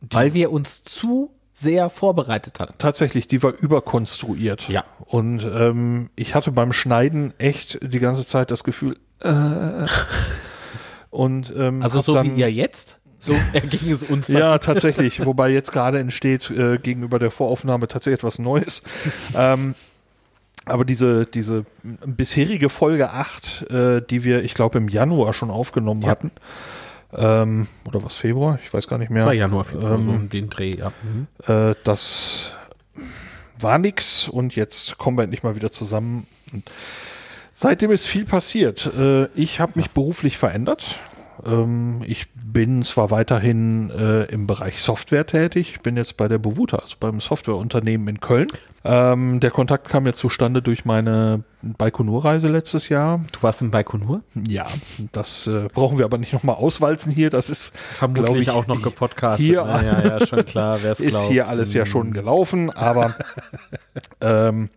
Weil 0.00 0.32
wir 0.32 0.50
uns 0.50 0.82
zu 0.84 1.30
sehr 1.52 1.90
vorbereitet 1.90 2.58
hatten. 2.60 2.72
Tatsächlich, 2.78 3.28
die 3.28 3.42
war 3.42 3.52
überkonstruiert. 3.52 4.68
Ja. 4.70 4.84
Und 5.04 5.44
ähm, 5.44 6.08
ich 6.16 6.34
hatte 6.34 6.52
beim 6.52 6.72
Schneiden 6.72 7.34
echt 7.38 7.78
die 7.82 7.98
ganze 7.98 8.26
Zeit 8.26 8.50
das 8.50 8.64
Gefühl, 8.64 8.96
äh, 9.20 9.86
und 11.10 11.52
ähm, 11.54 11.82
Also 11.82 12.00
so 12.00 12.14
dann, 12.14 12.34
wie 12.34 12.40
ihr 12.40 12.50
jetzt, 12.50 12.99
so 13.20 13.32
erging 13.52 13.92
es 13.92 14.02
uns 14.02 14.26
dann. 14.26 14.36
Ja, 14.38 14.58
tatsächlich. 14.58 15.24
Wobei 15.24 15.50
jetzt 15.50 15.70
gerade 15.70 15.98
entsteht 16.00 16.50
äh, 16.50 16.78
gegenüber 16.78 17.18
der 17.20 17.30
Voraufnahme 17.30 17.86
tatsächlich 17.86 18.18
etwas 18.18 18.38
Neues. 18.40 18.82
ähm, 19.36 19.74
aber 20.64 20.84
diese, 20.84 21.26
diese 21.26 21.64
bisherige 22.04 22.68
Folge 22.68 23.10
8, 23.10 23.70
äh, 23.70 24.02
die 24.02 24.24
wir, 24.24 24.42
ich 24.42 24.54
glaube, 24.54 24.78
im 24.78 24.88
Januar 24.88 25.32
schon 25.34 25.50
aufgenommen 25.50 26.02
Ja. 26.02 26.08
hatten, 26.08 26.30
ähm, 27.12 27.66
oder 27.86 28.02
was, 28.02 28.16
Februar? 28.16 28.58
Ich 28.64 28.72
weiß 28.72 28.86
gar 28.88 28.98
nicht 28.98 29.10
mehr. 29.10 29.26
War 29.26 29.32
Januar, 29.32 29.64
Februar, 29.64 29.94
Ähm, 29.94 30.04
so 30.04 30.10
um 30.12 30.28
den 30.28 30.48
Dreh, 30.50 30.76
ja. 30.76 30.92
Mhm. 31.02 31.26
Äh, 31.46 31.74
das 31.84 32.52
war 33.58 33.78
nix 33.78 34.28
und 34.28 34.54
jetzt 34.56 34.96
kommen 34.98 35.18
wir 35.18 35.24
endlich 35.24 35.42
mal 35.42 35.54
wieder 35.56 35.70
zusammen. 35.72 36.26
Seitdem 37.52 37.90
ist 37.90 38.06
viel 38.06 38.24
passiert. 38.24 38.86
Äh, 38.96 39.26
ich 39.34 39.60
habe 39.60 39.72
mich 39.74 39.90
beruflich 39.90 40.38
verändert. 40.38 40.98
Ähm, 41.46 42.02
ich 42.06 42.26
bin 42.34 42.82
zwar 42.82 43.10
weiterhin 43.10 43.90
äh, 43.90 44.24
im 44.24 44.46
Bereich 44.46 44.80
Software 44.82 45.26
tätig, 45.26 45.70
ich 45.74 45.80
bin 45.80 45.96
jetzt 45.96 46.16
bei 46.16 46.28
der 46.28 46.38
Bewuta, 46.38 46.78
also 46.78 46.96
beim 46.98 47.20
Softwareunternehmen 47.20 48.08
in 48.08 48.20
Köln. 48.20 48.48
Ähm, 48.82 49.40
der 49.40 49.50
Kontakt 49.50 49.88
kam 49.88 50.06
ja 50.06 50.14
zustande 50.14 50.62
durch 50.62 50.84
meine 50.86 51.42
Baikonur-Reise 51.62 52.48
letztes 52.48 52.88
Jahr. 52.88 53.20
Du 53.32 53.42
warst 53.42 53.60
in 53.60 53.70
Baikonur? 53.70 54.22
Ja, 54.48 54.66
das 55.12 55.46
äh, 55.46 55.68
brauchen 55.74 55.98
wir 55.98 56.06
aber 56.06 56.16
nicht 56.18 56.32
nochmal 56.32 56.56
auswalzen 56.56 57.12
hier. 57.12 57.28
Das 57.28 57.50
ist 57.50 57.76
Vermutlich 57.76 58.24
glaub 58.26 58.36
ich, 58.38 58.50
auch 58.50 58.66
noch 58.66 58.80
gepodcastet. 58.82 59.46
hier- 59.46 59.64
ne? 59.64 59.84
Ja, 59.84 60.18
ja, 60.18 60.26
schon 60.26 60.44
klar, 60.46 60.78
wer 60.82 60.92
es 60.92 61.00
ist 61.00 61.10
glaubt. 61.10 61.28
hier 61.28 61.48
alles 61.48 61.74
ja 61.74 61.84
schon 61.84 62.12
gelaufen, 62.12 62.70
aber 62.70 63.14
ähm, 64.20 64.70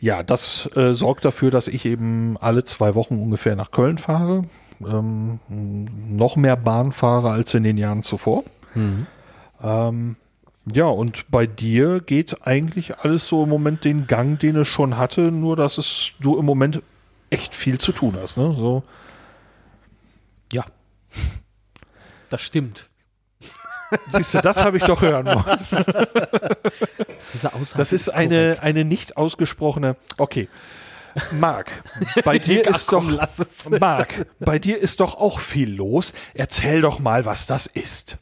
ja, 0.00 0.22
das 0.22 0.68
äh, 0.74 0.92
sorgt 0.94 1.24
dafür, 1.24 1.50
dass 1.50 1.68
ich 1.68 1.84
eben 1.86 2.36
alle 2.40 2.64
zwei 2.64 2.94
Wochen 2.94 3.14
ungefähr 3.20 3.56
nach 3.56 3.70
Köln 3.70 3.98
fahre. 3.98 4.44
Ähm, 4.80 5.38
noch 5.48 6.36
mehr 6.36 6.56
Bahn 6.56 6.92
fahre 6.92 7.30
als 7.30 7.54
in 7.54 7.62
den 7.62 7.78
Jahren 7.78 8.02
zuvor. 8.02 8.44
Mhm. 8.74 9.06
Ähm, 9.62 10.16
ja, 10.72 10.84
und 10.86 11.30
bei 11.30 11.46
dir 11.46 12.00
geht 12.00 12.46
eigentlich 12.46 12.98
alles 12.98 13.26
so 13.28 13.44
im 13.44 13.48
Moment 13.48 13.84
den 13.84 14.06
Gang, 14.06 14.38
den 14.38 14.56
es 14.56 14.68
schon 14.68 14.96
hatte, 14.98 15.30
nur 15.30 15.56
dass 15.56 15.78
es 15.78 16.12
du 16.20 16.36
im 16.38 16.44
Moment 16.44 16.82
echt 17.30 17.54
viel 17.54 17.78
zu 17.78 17.92
tun 17.92 18.16
hast. 18.20 18.36
Ne? 18.36 18.52
So, 18.56 18.82
Ja. 20.52 20.64
Das 22.28 22.42
stimmt. 22.42 22.88
siehst 24.12 24.34
du, 24.34 24.40
das 24.40 24.64
habe 24.64 24.78
ich 24.78 24.82
doch 24.82 25.00
hören 25.00 25.26
wollen. 25.26 25.58
Diese 27.32 27.54
Aussage 27.54 27.78
Das 27.78 27.92
ist 27.92 28.08
eine, 28.08 28.34
korrekt. 28.56 28.62
eine 28.64 28.84
nicht 28.84 29.16
ausgesprochene. 29.16 29.94
Okay. 30.18 30.48
Marc, 31.32 31.70
bei 32.24 32.38
dir 32.40 32.62
Ach 32.66 32.70
ist 32.70 32.92
doch. 32.92 32.98
komm, 33.00 33.10
lass 33.10 33.38
es. 33.38 33.70
Marc, 33.70 34.26
bei 34.38 34.58
dir 34.58 34.78
ist 34.78 35.00
doch 35.00 35.16
auch 35.16 35.40
viel 35.40 35.72
los. 35.74 36.12
Erzähl 36.34 36.80
doch 36.80 36.98
mal, 36.98 37.24
was 37.24 37.46
das 37.46 37.66
ist. 37.66 38.18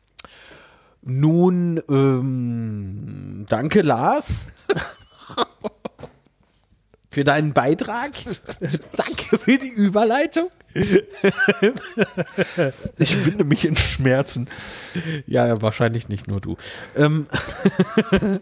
Nun, 1.03 1.83
ähm, 1.89 3.45
danke 3.49 3.83
Lars 3.83 4.47
für 7.15 7.25
deinen 7.25 7.53
Beitrag. 7.53 8.11
danke 8.97 9.39
für 9.39 9.57
die 9.57 9.69
Überleitung. 9.69 10.51
Ich 12.99 13.25
winde 13.25 13.45
mich 13.45 13.65
in 13.65 13.77
Schmerzen. 13.77 14.49
Ja, 15.27 15.47
ja, 15.47 15.63
wahrscheinlich 15.63 16.09
nicht 16.09 16.27
nur 16.27 16.41
du. 16.41 16.57
Ähm, 16.97 17.27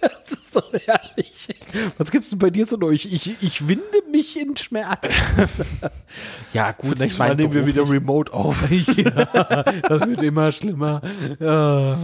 das 0.00 0.32
ist 0.32 0.52
so 0.52 0.62
herrlich. 0.84 1.48
Was 1.96 2.10
gibt's 2.10 2.30
denn 2.30 2.40
bei 2.40 2.50
dir 2.50 2.66
so 2.66 2.76
neu? 2.76 2.90
Ich, 2.90 3.12
ich, 3.12 3.36
ich 3.40 3.68
winde 3.68 4.02
mich 4.10 4.36
in 4.36 4.56
Schmerz. 4.56 5.12
ja, 6.52 6.72
gut. 6.72 6.98
Nächstes 6.98 7.20
Mal 7.20 7.36
nehmen 7.36 7.54
wir 7.54 7.68
wieder 7.68 7.88
Remote 7.88 8.32
auf. 8.32 8.68
ja, 8.96 9.62
das 9.62 10.08
wird 10.08 10.22
immer 10.22 10.50
schlimmer. 10.50 11.00
Ja. 11.38 12.00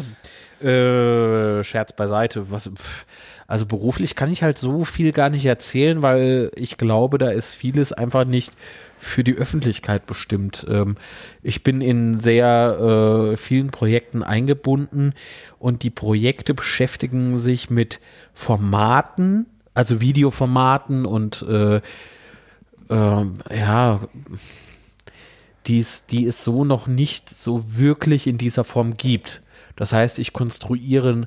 Äh, 0.63 1.65
Scherz 1.65 1.93
beiseite. 1.95 2.51
Was, 2.51 2.69
pff, 2.69 3.07
also 3.47 3.67
beruflich 3.67 4.15
kann 4.15 4.33
ich 4.33 4.43
halt 4.43 4.59
so 4.59 4.85
viel 4.85 5.13
gar 5.13 5.29
nicht 5.29 5.45
erzählen, 5.45 6.03
weil 6.03 6.53
ich 6.55 6.77
glaube, 6.79 7.19
da 7.19 7.31
ist 7.31 7.55
vieles 7.55 7.93
einfach 7.93 8.25
nicht 8.25 8.53
für 8.99 9.25
die 9.25 9.35
Öffentlichkeit 9.35 10.07
bestimmt. 10.07 10.67
Ähm, 10.69 10.97
ich 11.43 11.65
bin 11.65 11.81
in 11.81 12.21
sehr 12.21 13.33
äh, 13.33 13.37
vielen 13.37 13.71
Projekten 13.71 14.23
eingebunden 14.23 15.15
und 15.59 15.83
die 15.83 15.91
Projekte 15.91 16.55
beschäftigen 16.55 17.39
sich 17.39 17.71
mit 17.71 17.99
Formaten, 18.35 19.47
also 19.75 20.01
Videoformaten 20.01 21.07
und 21.07 21.43
äh, 21.49 21.81
ähm, 22.89 23.35
ja, 23.51 24.01
die 25.67 25.79
es, 25.79 26.07
die 26.07 26.27
es 26.27 26.45
so 26.45 26.65
noch 26.65 26.87
nicht 26.87 27.31
so 27.31 27.65
wirklich 27.67 28.27
in 28.27 28.39
dieser 28.39 28.65
Form 28.65 28.97
gibt. 28.97 29.43
Das 29.81 29.95
heißt, 29.95 30.19
ich 30.19 30.35
konstruiere 30.35 31.27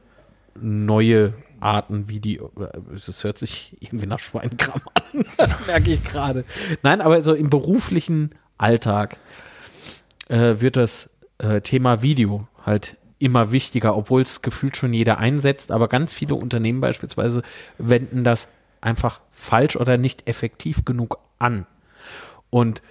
neue 0.54 1.34
Arten 1.60 2.08
Video. 2.08 2.52
Das 2.92 3.24
hört 3.24 3.40
sich 3.40 3.76
irgendwie 3.80 4.06
nach 4.06 4.20
Schweinkram 4.20 4.80
an, 4.94 5.26
merke 5.66 5.92
ich 5.92 6.04
gerade. 6.04 6.46
Nein, 6.84 7.02
aber 7.02 7.24
so 7.24 7.34
im 7.34 7.50
beruflichen 7.50 8.30
Alltag 8.60 9.20
äh, 10.30 10.58
wird 10.60 10.76
das 10.76 11.10
äh, 11.40 11.62
Thema 11.62 12.04
Video 12.04 12.48
halt 12.64 12.96
immer 13.18 13.52
wichtiger, 13.52 13.98
obwohl 13.98 14.22
es 14.22 14.44
gefühlt 14.44 14.78
schon 14.78 14.94
jeder 14.94 15.18
einsetzt, 15.18 15.72
aber 15.72 15.88
ganz 15.88 16.14
viele 16.14 16.36
Unternehmen 16.36 16.80
beispielsweise 16.80 17.42
wenden 17.80 18.24
das 18.24 18.50
einfach 18.82 19.20
falsch 19.32 19.78
oder 19.78 19.98
nicht 19.98 20.28
effektiv 20.28 20.86
genug 20.86 21.18
an. 21.40 21.66
Und 22.52 22.84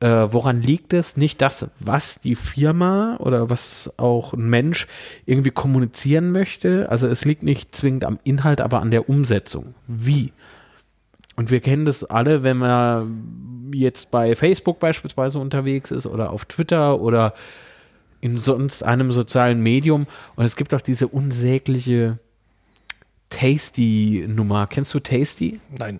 äh, 0.00 0.28
woran 0.30 0.60
liegt 0.60 0.92
es? 0.92 1.16
Nicht 1.16 1.40
das, 1.40 1.70
was 1.78 2.20
die 2.20 2.34
Firma 2.34 3.16
oder 3.18 3.48
was 3.48 3.92
auch 3.96 4.34
ein 4.34 4.48
Mensch 4.48 4.86
irgendwie 5.24 5.50
kommunizieren 5.50 6.32
möchte. 6.32 6.90
Also 6.90 7.08
es 7.08 7.24
liegt 7.24 7.42
nicht 7.42 7.74
zwingend 7.74 8.04
am 8.04 8.18
Inhalt, 8.22 8.60
aber 8.60 8.80
an 8.80 8.90
der 8.90 9.08
Umsetzung. 9.08 9.74
Wie? 9.86 10.32
Und 11.36 11.50
wir 11.50 11.60
kennen 11.60 11.86
das 11.86 12.04
alle, 12.04 12.42
wenn 12.42 12.58
man 12.58 13.70
jetzt 13.72 14.10
bei 14.10 14.34
Facebook 14.34 14.80
beispielsweise 14.80 15.38
unterwegs 15.38 15.90
ist 15.90 16.06
oder 16.06 16.30
auf 16.30 16.44
Twitter 16.44 17.00
oder 17.00 17.34
in 18.20 18.36
sonst 18.36 18.82
einem 18.82 19.12
sozialen 19.12 19.60
Medium. 19.60 20.06
Und 20.34 20.44
es 20.44 20.56
gibt 20.56 20.74
auch 20.74 20.80
diese 20.80 21.08
unsägliche 21.08 22.18
Tasty-Nummer. 23.28 24.66
Kennst 24.68 24.94
du 24.94 25.00
Tasty? 25.00 25.60
Nein. 25.76 25.98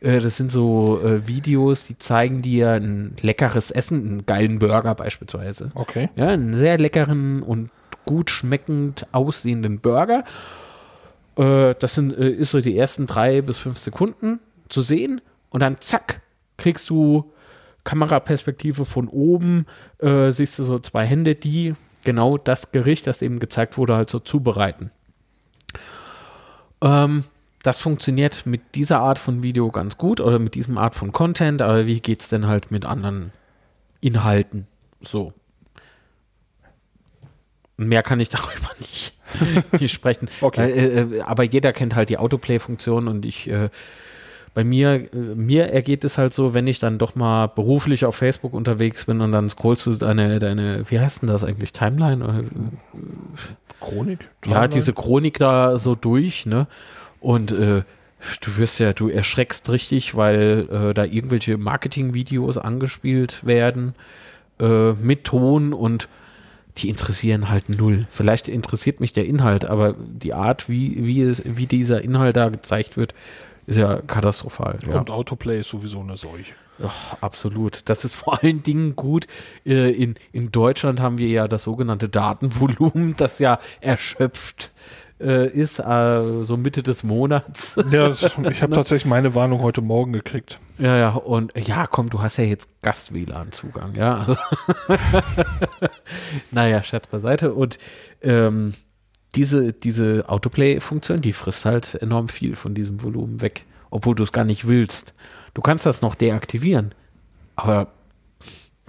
Äh, 0.00 0.20
das 0.20 0.36
sind 0.36 0.50
so 0.50 1.00
äh, 1.00 1.26
Videos, 1.26 1.84
die 1.84 1.98
zeigen 1.98 2.42
dir 2.42 2.72
ein 2.72 3.16
leckeres 3.20 3.70
Essen, 3.70 4.06
einen 4.06 4.26
geilen 4.26 4.58
Burger 4.58 4.94
beispielsweise. 4.94 5.70
Okay. 5.74 6.08
Ja, 6.16 6.28
einen 6.28 6.54
sehr 6.54 6.78
leckeren 6.78 7.42
und 7.42 7.70
gut 8.06 8.30
schmeckend 8.30 9.06
aussehenden 9.12 9.80
Burger. 9.80 10.24
Äh, 11.36 11.74
das 11.78 11.94
sind, 11.94 12.16
äh, 12.16 12.30
ist 12.30 12.52
so 12.52 12.60
die 12.60 12.76
ersten 12.76 13.06
drei 13.06 13.42
bis 13.42 13.58
fünf 13.58 13.78
Sekunden 13.78 14.40
zu 14.68 14.82
sehen 14.82 15.20
und 15.50 15.60
dann 15.60 15.80
zack, 15.80 16.20
kriegst 16.56 16.90
du 16.90 17.32
Kameraperspektive 17.84 18.84
von 18.84 19.08
oben, 19.08 19.66
äh, 19.98 20.30
siehst 20.30 20.58
du 20.58 20.62
so 20.62 20.78
zwei 20.78 21.06
Hände, 21.06 21.34
die 21.34 21.74
genau 22.04 22.36
das 22.36 22.72
Gericht, 22.72 23.06
das 23.06 23.22
eben 23.22 23.38
gezeigt 23.38 23.78
wurde, 23.78 23.94
halt 23.94 24.10
so 24.10 24.18
zubereiten. 24.18 24.90
Ähm, 26.82 27.24
das 27.62 27.80
funktioniert 27.80 28.46
mit 28.46 28.74
dieser 28.74 29.00
Art 29.00 29.18
von 29.18 29.42
Video 29.42 29.70
ganz 29.70 29.98
gut 29.98 30.20
oder 30.20 30.38
mit 30.38 30.54
diesem 30.54 30.78
Art 30.78 30.94
von 30.94 31.12
Content, 31.12 31.60
aber 31.60 31.86
wie 31.86 32.00
geht 32.00 32.22
es 32.22 32.28
denn 32.28 32.46
halt 32.46 32.70
mit 32.70 32.84
anderen 32.84 33.32
Inhalten? 34.00 34.66
So. 35.00 35.32
Mehr 37.76 38.02
kann 38.02 38.20
ich 38.20 38.28
darüber 38.30 38.70
nicht, 38.78 39.14
nicht 39.80 39.92
sprechen. 39.92 40.28
Okay. 40.40 40.70
Äh, 40.70 41.00
äh, 41.00 41.20
aber 41.22 41.42
jeder 41.42 41.72
kennt 41.72 41.94
halt 41.94 42.08
die 42.08 42.18
Autoplay-Funktion 42.18 43.08
und 43.08 43.26
ich, 43.26 43.48
äh, 43.50 43.70
bei 44.58 44.64
mir, 44.64 45.14
äh, 45.14 45.16
mir 45.36 45.70
ergeht 45.70 46.02
es 46.02 46.18
halt 46.18 46.34
so, 46.34 46.52
wenn 46.52 46.66
ich 46.66 46.80
dann 46.80 46.98
doch 46.98 47.14
mal 47.14 47.46
beruflich 47.46 48.04
auf 48.04 48.16
Facebook 48.16 48.54
unterwegs 48.54 49.04
bin 49.04 49.20
und 49.20 49.30
dann 49.30 49.48
scrollst 49.48 49.86
du 49.86 49.92
deine, 49.92 50.40
deine, 50.40 50.82
wie 50.90 50.98
heißt 50.98 51.22
denn 51.22 51.28
das 51.28 51.44
eigentlich, 51.44 51.72
Timeline? 51.72 52.24
Oder, 52.24 52.40
Chronik? 53.80 54.18
ja, 54.22 54.26
Timeline? 54.42 54.68
diese 54.70 54.92
Chronik 54.94 55.38
da 55.38 55.78
so 55.78 55.94
durch, 55.94 56.44
ne? 56.44 56.66
Und 57.20 57.52
äh, 57.52 57.82
du 58.40 58.56
wirst 58.56 58.80
ja, 58.80 58.92
du 58.92 59.08
erschreckst 59.08 59.70
richtig, 59.70 60.16
weil 60.16 60.66
äh, 60.72 60.92
da 60.92 61.04
irgendwelche 61.04 61.56
Marketing-Videos 61.56 62.58
angespielt 62.58 63.46
werden 63.46 63.94
äh, 64.58 64.94
mit 64.94 65.22
Ton 65.22 65.72
und 65.72 66.08
die 66.78 66.88
interessieren 66.88 67.48
halt 67.48 67.68
null. 67.68 68.08
Vielleicht 68.10 68.48
interessiert 68.48 68.98
mich 68.98 69.12
der 69.12 69.26
Inhalt, 69.26 69.66
aber 69.66 69.94
die 69.96 70.34
Art, 70.34 70.68
wie, 70.68 71.06
wie, 71.06 71.22
es, 71.22 71.44
wie 71.44 71.66
dieser 71.66 72.02
Inhalt 72.02 72.36
da 72.36 72.48
gezeigt 72.48 72.96
wird, 72.96 73.14
ist 73.68 73.76
ja 73.76 74.00
katastrophal. 74.00 74.78
Ja. 74.88 74.98
Und 74.98 75.10
Autoplay 75.10 75.60
ist 75.60 75.68
sowieso 75.68 76.00
eine 76.00 76.16
Seuche. 76.16 76.54
Ach, 76.82 77.16
absolut. 77.20 77.88
Das 77.88 78.04
ist 78.04 78.14
vor 78.14 78.42
allen 78.42 78.62
Dingen 78.62 78.96
gut. 78.96 79.26
Äh, 79.66 79.90
In, 79.90 80.14
in 80.32 80.50
Deutschland 80.50 81.00
haben 81.00 81.18
wir 81.18 81.28
ja 81.28 81.48
das 81.48 81.64
sogenannte 81.64 82.08
Datenvolumen, 82.08 83.14
das 83.18 83.38
ja 83.40 83.58
erschöpft 83.80 84.72
äh, 85.20 85.48
ist, 85.48 85.80
äh, 85.80 86.44
so 86.44 86.56
Mitte 86.56 86.82
des 86.82 87.02
Monats. 87.02 87.76
Ja, 87.90 88.10
ich 88.10 88.22
habe 88.62 88.74
tatsächlich 88.74 89.04
meine 89.04 89.34
Warnung 89.34 89.60
heute 89.60 89.82
Morgen 89.82 90.12
gekriegt. 90.14 90.60
Ja, 90.78 90.96
ja, 90.96 91.10
und 91.10 91.52
ja, 91.56 91.86
komm, 91.86 92.08
du 92.08 92.22
hast 92.22 92.38
ja 92.38 92.44
jetzt 92.44 92.70
Gast-WLAN-Zugang, 92.82 93.94
ja. 93.96 94.16
Also 94.16 94.36
naja, 96.52 96.82
Scherz 96.82 97.06
beiseite. 97.08 97.52
Und 97.52 97.78
ähm, 98.22 98.74
diese, 99.34 99.72
diese 99.72 100.24
Autoplay-Funktion, 100.28 101.20
die 101.20 101.32
frisst 101.32 101.64
halt 101.64 101.94
enorm 102.02 102.28
viel 102.28 102.56
von 102.56 102.74
diesem 102.74 103.02
Volumen 103.02 103.40
weg, 103.40 103.64
obwohl 103.90 104.14
du 104.14 104.22
es 104.22 104.32
gar 104.32 104.44
nicht 104.44 104.66
willst. 104.66 105.14
Du 105.54 105.62
kannst 105.62 105.86
das 105.86 106.02
noch 106.02 106.14
deaktivieren, 106.14 106.94
aber 107.56 107.88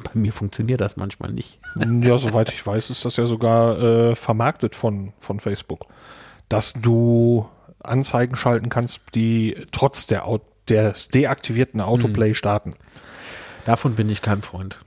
bei 0.03 0.11
mir 0.13 0.31
funktioniert 0.31 0.79
das 0.79 0.95
manchmal 0.95 1.33
nicht. 1.33 1.59
Ja, 2.01 2.17
soweit 2.17 2.49
ich 2.53 2.65
weiß, 2.65 2.89
ist 2.89 3.03
das 3.03 3.17
ja 3.17 3.27
sogar 3.27 3.79
äh, 3.79 4.15
vermarktet 4.15 4.75
von, 4.75 5.11
von 5.19 5.39
Facebook. 5.41 5.85
Dass 6.47 6.73
du 6.73 7.47
Anzeigen 7.83 8.35
schalten 8.35 8.69
kannst, 8.69 9.01
die 9.13 9.57
trotz 9.71 10.07
der, 10.07 10.25
der 10.69 10.95
deaktivierten 11.13 11.81
Autoplay 11.81 12.33
starten. 12.33 12.75
Davon 13.65 13.95
bin 13.95 14.09
ich 14.09 14.21
kein 14.21 14.41
Freund. 14.41 14.77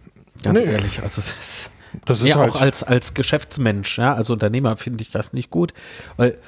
Ganz 0.43 0.59
Nee. 0.61 0.67
ehrlich. 0.67 1.03
Also 1.03 1.19
es 1.21 1.29
ist, 1.31 1.71
Das 2.05 2.23
ist 2.23 2.29
ja, 2.29 2.37
halt, 2.37 2.53
auch 2.53 2.61
als, 2.61 2.83
als 2.83 3.15
Geschäftsmensch, 3.15 3.99
ja, 3.99 4.15
als 4.15 4.31
Unternehmer 4.31 4.77
finde 4.77 5.03
ich 5.03 5.11
das 5.11 5.33
nicht 5.33 5.51
gut. 5.51 5.75
Weil 6.17 6.39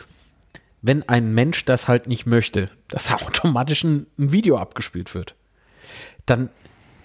wenn 0.82 1.08
ein 1.08 1.32
Mensch 1.32 1.64
das 1.64 1.88
halt 1.88 2.08
nicht 2.08 2.26
möchte, 2.26 2.68
dass 2.88 3.10
automatisch 3.12 3.84
ein, 3.84 4.06
ein 4.18 4.32
Video 4.32 4.58
abgespielt 4.58 5.14
wird, 5.14 5.34
dann, 6.26 6.50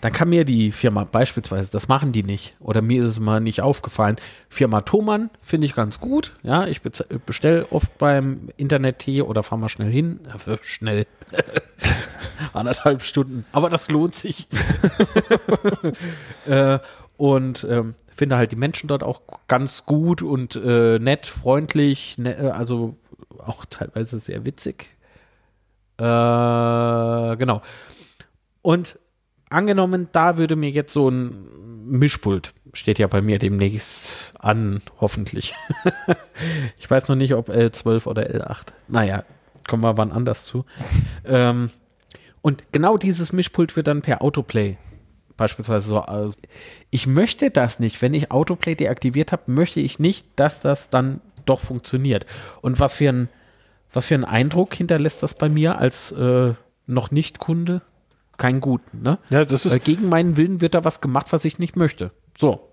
dann 0.02 0.12
kann 0.12 0.30
mir 0.30 0.44
die 0.44 0.72
Firma 0.72 1.06
beispielsweise, 1.06 1.72
das 1.72 1.88
machen 1.88 2.12
die 2.12 2.24
nicht, 2.24 2.56
oder 2.60 2.82
mir 2.82 3.02
ist 3.02 3.08
es 3.08 3.20
mal 3.20 3.40
nicht 3.40 3.62
aufgefallen, 3.62 4.18
Firma 4.50 4.82
Thomann 4.82 5.30
finde 5.42 5.66
ich 5.66 5.76
ganz 5.76 6.00
gut, 6.00 6.36
ja, 6.44 6.68
ich 6.68 6.82
bestelle 6.82 7.72
oft 7.72 7.98
beim 7.98 8.50
Internet-Tee 8.58 9.22
oder 9.22 9.44
fahre 9.44 9.62
mal 9.62 9.70
schnell 9.70 9.92
hin, 9.92 10.20
äh, 10.46 10.58
schnell, 10.62 11.06
anderthalb 12.54 13.02
Stunden, 13.02 13.46
aber 13.54 13.70
das 13.70 13.90
lohnt 13.90 14.16
sich. 14.16 14.48
äh, 16.48 16.80
und 17.16 17.68
ähm, 17.70 17.96
finde 18.20 18.36
halt 18.36 18.52
die 18.52 18.58
Menschen 18.58 18.90
dort 18.90 19.02
auch 19.02 19.22
ganz 19.48 19.86
gut 19.86 20.22
und 20.22 20.58
äh, 20.58 21.00
nett, 21.00 21.26
freundlich, 21.26 22.18
ne, 22.18 22.38
äh, 22.38 22.50
also 22.50 22.98
auch 23.38 23.64
teilweise 23.64 24.20
sehr 24.20 24.46
witzig. 24.46 24.90
Äh, 25.98 26.04
genau. 26.04 27.62
Und 28.62 29.00
angenommen, 29.50 30.10
da 30.12 30.38
würde 30.38 30.58
mir 30.58 30.70
jetzt 30.70 30.92
so 30.92 31.08
ein 31.10 31.88
Mischpult, 31.88 32.54
steht 32.74 33.00
ja 33.00 33.08
bei 33.08 33.22
mir 33.22 33.40
demnächst 33.40 34.34
an, 34.38 34.82
hoffentlich. 35.00 35.56
ich 36.78 36.92
weiß 36.92 37.08
noch 37.08 37.16
nicht, 37.16 37.36
ob 37.36 37.50
L12 37.50 38.06
oder 38.06 38.24
L8. 38.24 38.74
Naja, 38.90 39.24
kommen 39.66 39.84
wir 39.84 39.98
wann 39.98 40.12
anders 40.12 40.44
zu. 40.44 40.66
ähm, 41.24 41.70
und 42.42 42.74
genau 42.74 42.98
dieses 42.98 43.32
Mischpult 43.32 43.78
wird 43.78 43.88
dann 43.88 44.02
per 44.02 44.22
Autoplay 44.22 44.78
beispielsweise 45.40 45.88
so 45.88 46.02
aus. 46.02 46.38
Ich 46.92 47.08
möchte 47.08 47.50
das 47.50 47.80
nicht. 47.80 48.02
Wenn 48.02 48.14
ich 48.14 48.32
Autoplay 48.32 48.76
deaktiviert 48.76 49.32
habe, 49.32 49.52
möchte 49.52 49.80
ich 49.80 49.98
nicht, 49.98 50.28
dass 50.36 50.62
das 50.62 50.90
dann 50.90 51.22
doch 51.46 51.60
funktioniert. 51.60 52.26
Und 52.62 52.80
was 52.80 52.96
für 52.96 53.10
ein, 53.10 53.30
was 53.92 54.08
für 54.08 54.16
einen 54.16 54.26
Eindruck 54.26 54.76
hinterlässt 54.76 55.24
das 55.24 55.34
bei 55.34 55.50
mir 55.50 55.80
als 55.80 56.12
äh, 56.12 56.54
noch 56.86 57.12
nicht 57.12 57.40
Kunde? 57.40 57.82
Kein 58.38 58.62
guten, 58.62 59.02
ne? 59.02 59.18
ja, 59.30 59.44
das 59.44 59.66
Weil 59.66 59.78
ist, 59.78 59.84
gegen 59.84 60.08
meinen 60.08 60.38
Willen 60.38 60.62
wird 60.62 60.74
da 60.74 60.86
was 60.86 61.02
gemacht, 61.02 61.28
was 61.32 61.44
ich 61.44 61.60
nicht 61.60 61.76
möchte. 61.76 62.12
So. 62.38 62.72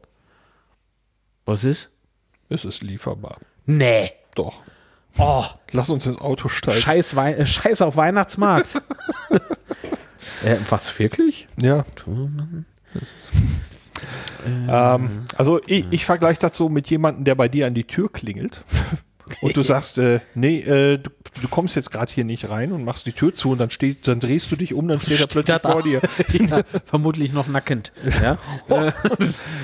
Was 1.44 1.64
ist? 1.64 1.90
es 2.48 2.64
ist 2.64 2.82
lieferbar. 2.82 3.38
Nee. 3.64 4.12
Doch. 4.36 4.62
Oh, 5.18 5.44
Lass 5.72 5.90
uns 5.90 6.06
ins 6.06 6.20
Auto 6.20 6.48
steigen. 6.48 6.78
Scheiß, 6.78 7.16
Wei 7.16 7.34
äh, 7.34 7.46
Scheiß 7.46 7.82
auf 7.82 7.96
Weihnachtsmarkt. 7.96 8.80
äh, 10.44 10.56
was, 10.68 10.98
wirklich? 10.98 11.46
Ja. 11.56 11.84
Ähm, 14.46 15.24
also 15.36 15.60
ich, 15.66 15.86
ich 15.90 16.04
vergleiche 16.04 16.40
das 16.40 16.56
so 16.56 16.68
mit 16.68 16.88
jemandem, 16.88 17.24
der 17.24 17.34
bei 17.34 17.48
dir 17.48 17.66
an 17.66 17.74
die 17.74 17.84
Tür 17.84 18.10
klingelt 18.12 18.62
und 19.40 19.56
du 19.56 19.62
sagst, 19.62 19.98
äh, 19.98 20.20
nee, 20.34 20.60
äh, 20.60 20.98
du, 20.98 21.10
du 21.40 21.48
kommst 21.48 21.74
jetzt 21.76 21.90
gerade 21.90 22.12
hier 22.12 22.24
nicht 22.24 22.48
rein 22.48 22.72
und 22.72 22.84
machst 22.84 23.06
die 23.06 23.12
Tür 23.12 23.34
zu 23.34 23.50
und 23.50 23.58
dann 23.58 23.70
steht, 23.70 24.06
dann 24.06 24.20
drehst 24.20 24.50
du 24.52 24.56
dich 24.56 24.74
um, 24.74 24.86
dann 24.88 25.00
steht 25.00 25.20
er 25.20 25.26
plötzlich 25.26 25.60
vor 25.62 25.82
dir. 25.82 26.00
ja, 26.32 26.62
vermutlich 26.84 27.32
noch 27.32 27.48
nackend. 27.48 27.92
Ja? 28.22 28.38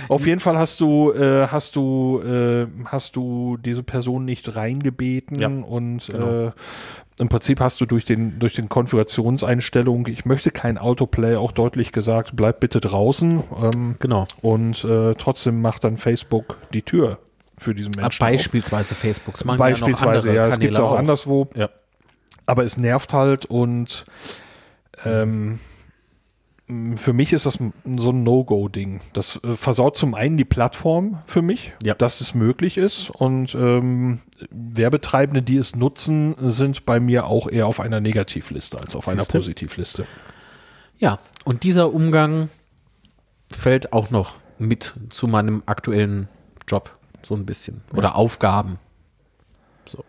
Auf 0.08 0.26
jeden 0.26 0.40
Fall 0.40 0.58
hast 0.58 0.80
du, 0.80 1.12
äh, 1.12 1.46
hast 1.46 1.76
du, 1.76 2.20
äh, 2.20 2.66
hast 2.86 3.16
du 3.16 3.56
diese 3.58 3.82
Person 3.82 4.24
nicht 4.24 4.56
reingebeten 4.56 5.38
Ja, 5.38 5.48
und 5.48 6.06
genau. 6.06 6.52
Im 7.22 7.28
Prinzip 7.28 7.60
hast 7.60 7.80
du 7.80 7.86
durch 7.86 8.04
den, 8.04 8.38
durch 8.38 8.54
den 8.54 8.68
Konfigurationseinstellung, 8.68 10.06
ich 10.08 10.24
möchte 10.26 10.50
kein 10.50 10.76
Autoplay, 10.76 11.36
auch 11.36 11.52
deutlich 11.52 11.92
gesagt, 11.92 12.32
bleib 12.34 12.60
bitte 12.60 12.80
draußen. 12.80 13.42
Ähm, 13.62 13.96
Genau. 13.98 14.26
und 14.42 14.84
äh, 14.84 15.14
trotzdem 15.14 15.62
macht 15.62 15.84
dann 15.84 15.96
Facebook 15.96 16.58
die 16.72 16.82
Tür 16.82 17.18
für 17.56 17.74
diesen 17.74 17.92
Menschen. 17.96 18.20
Beispielsweise 18.20 18.94
Facebooks. 18.94 19.42
auf. 19.42 19.46
Man 19.46 19.56
Beispielsweise, 19.56 20.34
ja, 20.34 20.48
es 20.48 20.58
gibt 20.58 20.74
es 20.74 20.80
auch, 20.80 20.96
anderswo. 20.96 21.48
Ja. 21.54 21.70
Aber 22.44 22.64
es 22.64 22.76
nervt 22.76 23.14
halt 23.14 23.46
und 23.46 24.04
ähm, 25.04 25.60
für 26.96 27.12
mich 27.12 27.32
ist 27.32 27.44
das 27.44 27.54
so 27.54 28.10
ein 28.12 28.22
No-Go-Ding. 28.22 29.00
Das 29.12 29.40
äh, 29.42 29.56
versaut 29.56 29.96
zum 29.96 30.14
einen 30.14 30.36
die 30.36 30.44
Plattform 30.44 31.20
für 31.26 31.42
mich, 31.42 31.72
Ja. 31.82 31.94
dass 31.94 32.20
es 32.20 32.34
möglich 32.34 32.78
ist. 32.78 33.10
Und 33.10 33.54
ähm, 33.54 34.20
Werbetreibende, 34.50 35.42
die 35.42 35.56
es 35.56 35.74
nutzen, 35.76 36.34
sind 36.38 36.86
bei 36.86 36.98
mir 37.00 37.26
auch 37.26 37.48
eher 37.50 37.66
auf 37.66 37.80
einer 37.80 38.00
Negativliste 38.00 38.78
als 38.78 38.94
auf 38.96 39.08
einer 39.08 39.20
Siehste? 39.20 39.38
Positivliste. 39.38 40.06
Ja, 40.98 41.18
und 41.44 41.64
dieser 41.64 41.92
Umgang 41.92 42.48
fällt 43.52 43.92
auch 43.92 44.10
noch 44.10 44.34
mit 44.58 44.94
zu 45.10 45.26
meinem 45.26 45.62
aktuellen 45.66 46.28
Job, 46.68 46.96
so 47.22 47.34
ein 47.34 47.44
bisschen. 47.44 47.82
Oder 47.94 48.14
Aufgaben. 48.14 48.78
So. 49.90 50.04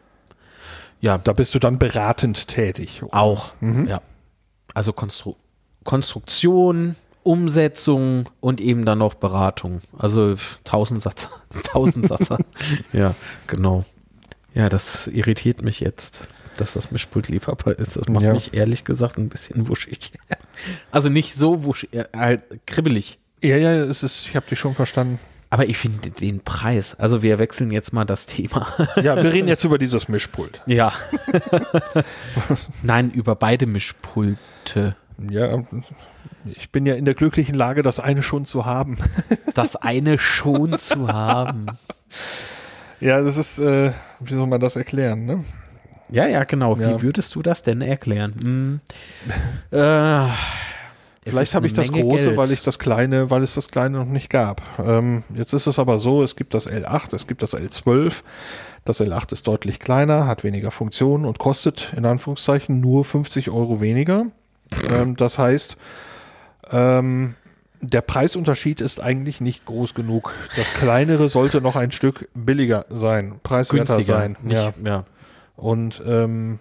Ja, 1.02 1.18
Da 1.18 1.34
bist 1.34 1.56
du 1.56 1.60
dann 1.60 1.80
beratend 1.80 2.48
tätig. 2.48 3.02
auch. 3.12 3.54
Ja. 3.62 4.02
Also 4.76 4.94
Konstru 4.94 5.36
Konstruktion 5.84 6.96
Umsetzung 7.24 8.30
und 8.42 8.60
eben 8.60 8.84
dann 8.86 8.98
noch 9.00 9.14
Beratung. 9.14 9.82
Also 9.98 10.36
Tausendsatzer. 10.66 11.30
Tausendsatzer. 11.64 12.38
ja, 12.94 13.16
genau. 13.48 13.86
Ja, 14.54 14.68
das 14.70 15.08
irritiert 15.08 15.62
mich 15.62 15.80
jetzt, 15.80 16.28
dass 16.58 16.74
das 16.74 16.92
Mischpult 16.92 17.30
lieferbar 17.30 17.80
ist. 17.80 17.96
Das 17.96 18.08
macht 18.10 18.24
Ja. 18.24 18.34
mich 18.34 18.54
ehrlich 18.54 18.84
gesagt 18.84 19.18
ein 19.18 19.30
bisschen 19.30 19.68
wuschig. 19.70 20.12
also 20.92 21.08
nicht 21.10 21.34
so 21.34 21.64
wuschig, 21.64 21.94
äh, 21.94 22.06
halt 22.16 22.44
kribbelig. 22.68 23.20
Ja, 23.42 23.58
ja, 23.58 23.74
es 23.76 24.04
ist, 24.04 24.28
ich 24.28 24.36
habe 24.36 24.46
dich 24.48 24.60
schon 24.60 24.76
verstanden. 24.76 25.18
Aber 25.50 25.66
ich 25.68 25.78
finde 25.78 26.10
den 26.10 26.40
Preis. 26.40 27.00
Also 27.00 27.22
wir 27.22 27.38
wechseln 27.40 27.72
jetzt 27.72 27.94
mal 27.94 28.06
das 28.06 28.26
Thema. 28.26 28.68
Ja, 28.96 29.16
wir 29.22 29.32
reden 29.32 29.48
jetzt 29.48 29.64
über 29.64 29.78
dieses 29.78 30.08
Mischpult. 30.08 30.62
ja. 30.66 30.92
Nein, 32.82 33.12
über 33.12 33.36
beide 33.36 33.68
Mischpulte. 33.68 34.96
Ja, 35.30 35.62
ich 36.46 36.72
bin 36.72 36.86
ja 36.86 36.96
in 36.96 37.06
der 37.06 37.14
glücklichen 37.14 37.56
Lage, 37.56 37.84
das 37.84 38.00
eine 38.00 38.24
schon 38.24 38.46
zu 38.46 38.66
haben. 38.66 38.98
Das 39.54 39.76
eine 39.76 40.18
schon 40.18 40.78
zu 40.80 41.08
haben. 41.08 41.68
Ja, 43.00 43.22
das 43.22 43.36
ist, 43.38 43.60
äh, 43.60 43.92
wie 44.22 44.34
soll 44.34 44.48
man 44.48 44.62
das 44.62 44.78
erklären, 44.78 45.26
ne? 45.26 45.44
Ja, 46.10 46.26
ja, 46.26 46.46
genau. 46.46 46.78
Wie 46.80 46.84
Ja. 46.84 47.02
würdest 47.02 47.36
du 47.36 47.42
das 47.42 47.62
denn 47.62 47.82
erklären? 47.82 48.34
Hm. 48.42 48.80
Äh, 49.72 50.28
Vielleicht 51.26 51.54
habe 51.56 51.68
ich 51.68 51.74
das 51.74 51.90
Menge 51.92 52.04
große, 52.04 52.26
Geld. 52.28 52.38
weil 52.38 52.52
ich 52.52 52.62
das 52.62 52.80
kleine, 52.80 53.30
weil 53.30 53.44
es 53.44 53.56
das 53.56 53.70
kleine 53.70 53.98
noch 53.98 54.06
nicht 54.08 54.30
gab. 54.30 54.62
Ähm, 54.80 55.24
jetzt 55.34 55.54
ist 55.54 55.68
es 55.68 55.80
aber 55.80 56.00
so, 56.00 56.22
es 56.24 56.36
gibt 56.36 56.54
das 56.54 56.70
L8, 56.70 57.14
es 57.16 57.28
gibt 57.28 57.44
das 57.44 57.54
L12. 57.56 58.24
Das 58.86 59.00
L8 59.02 59.32
ist 59.34 59.48
deutlich 59.48 59.80
kleiner, 59.80 60.26
hat 60.28 60.44
weniger 60.44 60.72
Funktionen 60.72 61.26
und 61.26 61.40
kostet 61.40 61.94
in 61.98 62.06
Anführungszeichen 62.06 62.80
nur 62.82 63.04
50 63.06 63.50
Euro 63.50 63.80
weniger. 63.82 64.26
Ähm, 64.90 65.16
das 65.16 65.38
heißt, 65.38 65.78
ähm, 66.72 67.36
der 67.82 68.02
Preisunterschied 68.02 68.82
ist 68.82 69.02
eigentlich 69.02 69.42
nicht 69.42 69.66
groß 69.66 69.94
genug. 69.94 70.34
Das 70.56 70.74
kleinere 70.74 71.30
sollte 71.30 71.62
noch 71.62 71.76
ein 71.76 71.92
Stück 71.92 72.30
billiger 72.34 72.86
sein, 72.90 73.40
preiswerter 73.44 73.96
günstiger 73.96 74.20
sein. 74.20 74.38
Nicht, 74.42 74.56
Ja. 74.56 74.74
ja. 74.84 75.06
Und 75.56 76.02
ähm, 76.06 76.60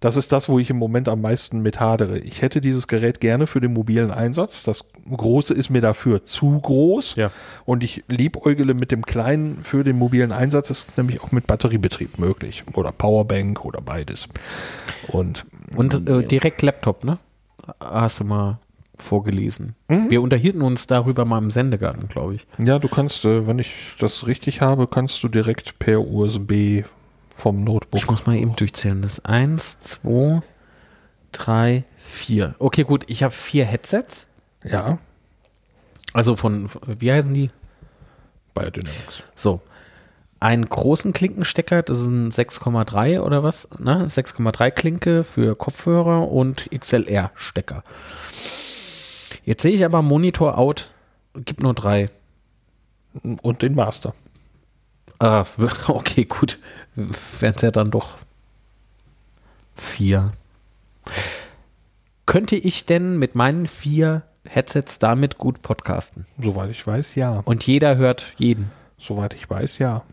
das 0.00 0.16
ist 0.16 0.30
das, 0.30 0.48
wo 0.48 0.60
ich 0.60 0.70
im 0.70 0.76
Moment 0.76 1.08
am 1.08 1.20
meisten 1.20 1.60
mit 1.60 1.80
hadere. 1.80 2.18
Ich 2.20 2.40
hätte 2.40 2.60
dieses 2.60 2.86
Gerät 2.86 3.20
gerne 3.20 3.48
für 3.48 3.60
den 3.60 3.72
mobilen 3.72 4.12
Einsatz. 4.12 4.62
Das 4.62 4.84
große 5.10 5.52
ist 5.54 5.70
mir 5.70 5.80
dafür 5.80 6.24
zu 6.24 6.60
groß. 6.60 7.16
Ja. 7.16 7.32
Und 7.64 7.82
ich 7.82 8.04
liebäugele 8.06 8.74
mit 8.74 8.92
dem 8.92 9.04
kleinen 9.04 9.64
für 9.64 9.82
den 9.82 9.98
mobilen 9.98 10.30
Einsatz. 10.30 10.68
Das 10.68 10.84
ist 10.84 10.96
nämlich 10.96 11.20
auch 11.20 11.32
mit 11.32 11.48
Batteriebetrieb 11.48 12.18
möglich. 12.18 12.62
Oder 12.74 12.92
Powerbank 12.92 13.64
oder 13.64 13.80
beides. 13.80 14.28
Und, 15.08 15.46
Und 15.76 16.08
äh, 16.08 16.22
direkt 16.26 16.62
Laptop, 16.62 17.04
ne? 17.04 17.18
Hast 17.80 18.20
du 18.20 18.24
mal 18.24 18.58
vorgelesen. 18.96 19.74
Mhm. 19.88 20.10
Wir 20.10 20.22
unterhielten 20.22 20.62
uns 20.62 20.86
darüber 20.86 21.24
mal 21.24 21.38
im 21.38 21.50
Sendegarten, 21.50 22.08
glaube 22.08 22.34
ich. 22.34 22.46
ja, 22.58 22.78
du 22.78 22.88
kannst, 22.88 23.24
äh, 23.24 23.46
wenn 23.46 23.58
ich 23.58 23.94
das 23.98 24.26
richtig 24.26 24.60
habe, 24.60 24.86
kannst 24.86 25.22
du 25.22 25.28
direkt 25.28 25.78
per 25.78 26.00
USB 26.00 26.82
vom 27.34 27.62
Notebook. 27.62 28.00
Ich 28.00 28.08
muss 28.08 28.26
mal 28.26 28.36
eben 28.36 28.56
durchzählen. 28.56 29.00
Das 29.02 29.18
ist 29.18 29.26
eins, 29.26 29.78
zwei, 29.80 30.40
drei, 31.30 31.84
vier. 31.96 32.54
Okay, 32.58 32.82
gut. 32.82 33.04
Ich 33.08 33.22
habe 33.22 33.32
vier 33.32 33.64
Headsets. 33.64 34.28
Ja, 34.64 34.98
Also 36.12 36.34
von, 36.34 36.68
wie 36.86 37.12
heißen 37.12 37.32
die? 37.32 37.50
Biodynamics. 38.54 39.22
So. 39.36 39.60
Einen 40.40 40.68
großen 40.68 41.12
Klinkenstecker, 41.12 41.82
das 41.82 41.98
ist 41.98 42.06
ein 42.06 42.30
6,3 42.30 43.20
oder 43.20 43.42
was? 43.42 43.68
Ne? 43.78 44.06
6,3 44.06 44.70
Klinke 44.70 45.24
für 45.24 45.56
Kopfhörer 45.56 46.30
und 46.30 46.70
XLR-Stecker. 46.70 47.82
Jetzt 49.44 49.62
sehe 49.62 49.72
ich 49.72 49.84
aber 49.84 50.02
Monitor 50.02 50.56
out, 50.56 50.92
gibt 51.34 51.62
nur 51.62 51.74
drei. 51.74 52.10
Und 53.22 53.62
den 53.62 53.74
Master. 53.74 54.14
Ah, 55.18 55.44
okay, 55.88 56.24
gut. 56.24 56.58
Wären 56.94 57.54
es 57.56 57.62
ja 57.62 57.70
dann 57.70 57.90
doch 57.90 58.18
vier. 59.74 60.32
Könnte 62.26 62.56
ich 62.56 62.84
denn 62.84 63.18
mit 63.18 63.34
meinen 63.34 63.66
vier 63.66 64.22
Headsets 64.44 64.98
damit 64.98 65.38
gut 65.38 65.62
podcasten? 65.62 66.26
Soweit 66.40 66.70
ich 66.70 66.86
weiß, 66.86 67.14
ja. 67.14 67.40
Und 67.44 67.66
jeder 67.66 67.96
hört 67.96 68.26
jeden. 68.36 68.70
Soweit 68.98 69.34
ich 69.34 69.48
weiß, 69.48 69.78
ja. 69.78 70.04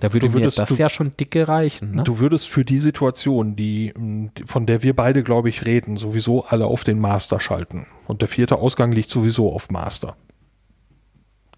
Da 0.00 0.12
würde 0.12 0.26
Du 0.26 0.32
mir 0.32 0.40
würdest- 0.42 0.58
das 0.58 0.68
du- 0.70 0.74
ja 0.76 0.88
schon 0.88 1.10
dicke 1.12 1.46
reichen. 1.46 1.92
Ne? 1.92 2.02
Du 2.02 2.18
würdest 2.18 2.48
für 2.48 2.64
die 2.64 2.80
Situation, 2.80 3.54
die, 3.56 3.92
die- 3.96 4.44
von 4.44 4.66
der 4.66 4.82
wir 4.82 4.96
beide, 4.96 5.22
glaube 5.22 5.48
ich, 5.48 5.64
reden, 5.64 5.96
sowieso 5.96 6.44
alle 6.44 6.66
auf 6.66 6.82
den 6.84 6.98
Master 6.98 7.38
schalten. 7.40 7.86
Und 8.08 8.20
der 8.20 8.28
vierte 8.28 8.56
Ausgang 8.56 8.90
liegt 8.92 9.10
sowieso 9.10 9.52
auf 9.52 9.70
Master. 9.70 10.16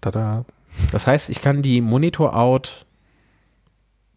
Tada. 0.01 0.45
Das 0.91 1.07
heißt, 1.07 1.29
ich 1.29 1.41
kann 1.41 1.61
die 1.61 1.81
Monitor-Out 1.81 2.85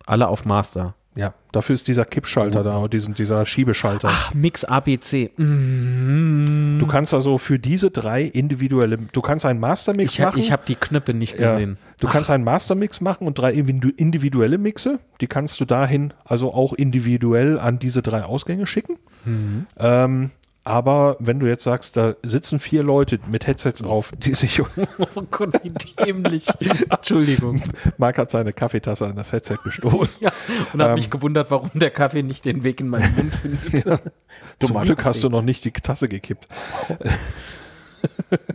alle 0.04 0.28
auf 0.28 0.44
Master. 0.44 0.94
Ja, 1.18 1.34
dafür 1.50 1.74
ist 1.74 1.88
dieser 1.88 2.04
Kippschalter 2.04 2.62
da, 2.62 2.86
diesen, 2.86 3.12
dieser 3.14 3.44
Schiebeschalter. 3.44 4.08
Ach, 4.08 4.32
Mix 4.34 4.64
ABC. 4.64 5.32
Mm. 5.36 6.78
Du 6.78 6.86
kannst 6.86 7.12
also 7.12 7.38
für 7.38 7.58
diese 7.58 7.90
drei 7.90 8.22
individuelle, 8.22 8.98
du 8.98 9.20
kannst 9.20 9.44
einen 9.44 9.58
Mastermix 9.58 10.12
Ich 10.12 10.20
habe 10.20 10.30
machen. 10.30 10.38
ich 10.40 10.52
hab 10.52 10.64
die 10.64 10.76
Knöpfe 10.76 11.14
nicht 11.14 11.36
ja, 11.36 11.54
gesehen. 11.54 11.76
du 11.98 12.06
kannst 12.06 12.30
einen 12.30 12.44
Mastermix 12.44 13.00
machen 13.00 13.26
und 13.26 13.36
drei 13.36 13.52
individu- 13.52 13.92
individuelle 13.96 14.58
Mixe. 14.58 15.00
Die 15.20 15.26
kannst 15.26 15.60
du 15.60 15.64
dahin 15.64 16.14
also 16.24 16.54
auch 16.54 16.72
individuell 16.72 17.58
an 17.58 17.80
diese 17.80 18.00
drei 18.00 18.22
Ausgänge 18.22 18.68
schicken. 18.68 18.96
Mhm. 19.24 19.66
Ähm, 19.76 20.30
aber 20.68 21.16
wenn 21.18 21.40
du 21.40 21.46
jetzt 21.46 21.64
sagst, 21.64 21.96
da 21.96 22.14
sitzen 22.22 22.58
vier 22.58 22.82
Leute 22.82 23.18
mit 23.26 23.46
Headsets 23.46 23.82
auf, 23.82 24.12
die 24.18 24.34
sich 24.34 24.60
Oh 24.98 25.22
Gott, 25.30 25.54
wie 25.62 25.70
dämlich. 26.04 26.44
Entschuldigung. 26.90 27.62
Mark 27.96 28.18
hat 28.18 28.30
seine 28.30 28.52
Kaffeetasse 28.52 29.06
an 29.06 29.16
das 29.16 29.32
Headset 29.32 29.56
gestoßen. 29.64 30.18
Ja, 30.28 30.32
und 30.74 30.82
habe 30.82 30.90
Ähm. 30.90 30.96
mich 30.96 31.08
gewundert, 31.10 31.50
warum 31.50 31.70
der 31.72 31.90
Kaffee 31.90 32.22
nicht 32.22 32.44
den 32.44 32.64
Weg 32.64 32.80
in 32.80 32.88
meinen 32.88 33.14
Mund 33.14 33.34
findet. 33.34 34.02
Zum 34.60 34.82
Glück 34.82 35.04
hast 35.04 35.24
du 35.24 35.30
noch 35.30 35.42
nicht 35.42 35.64
die 35.64 35.70
Tasse 35.70 36.08
gekippt. 36.08 36.46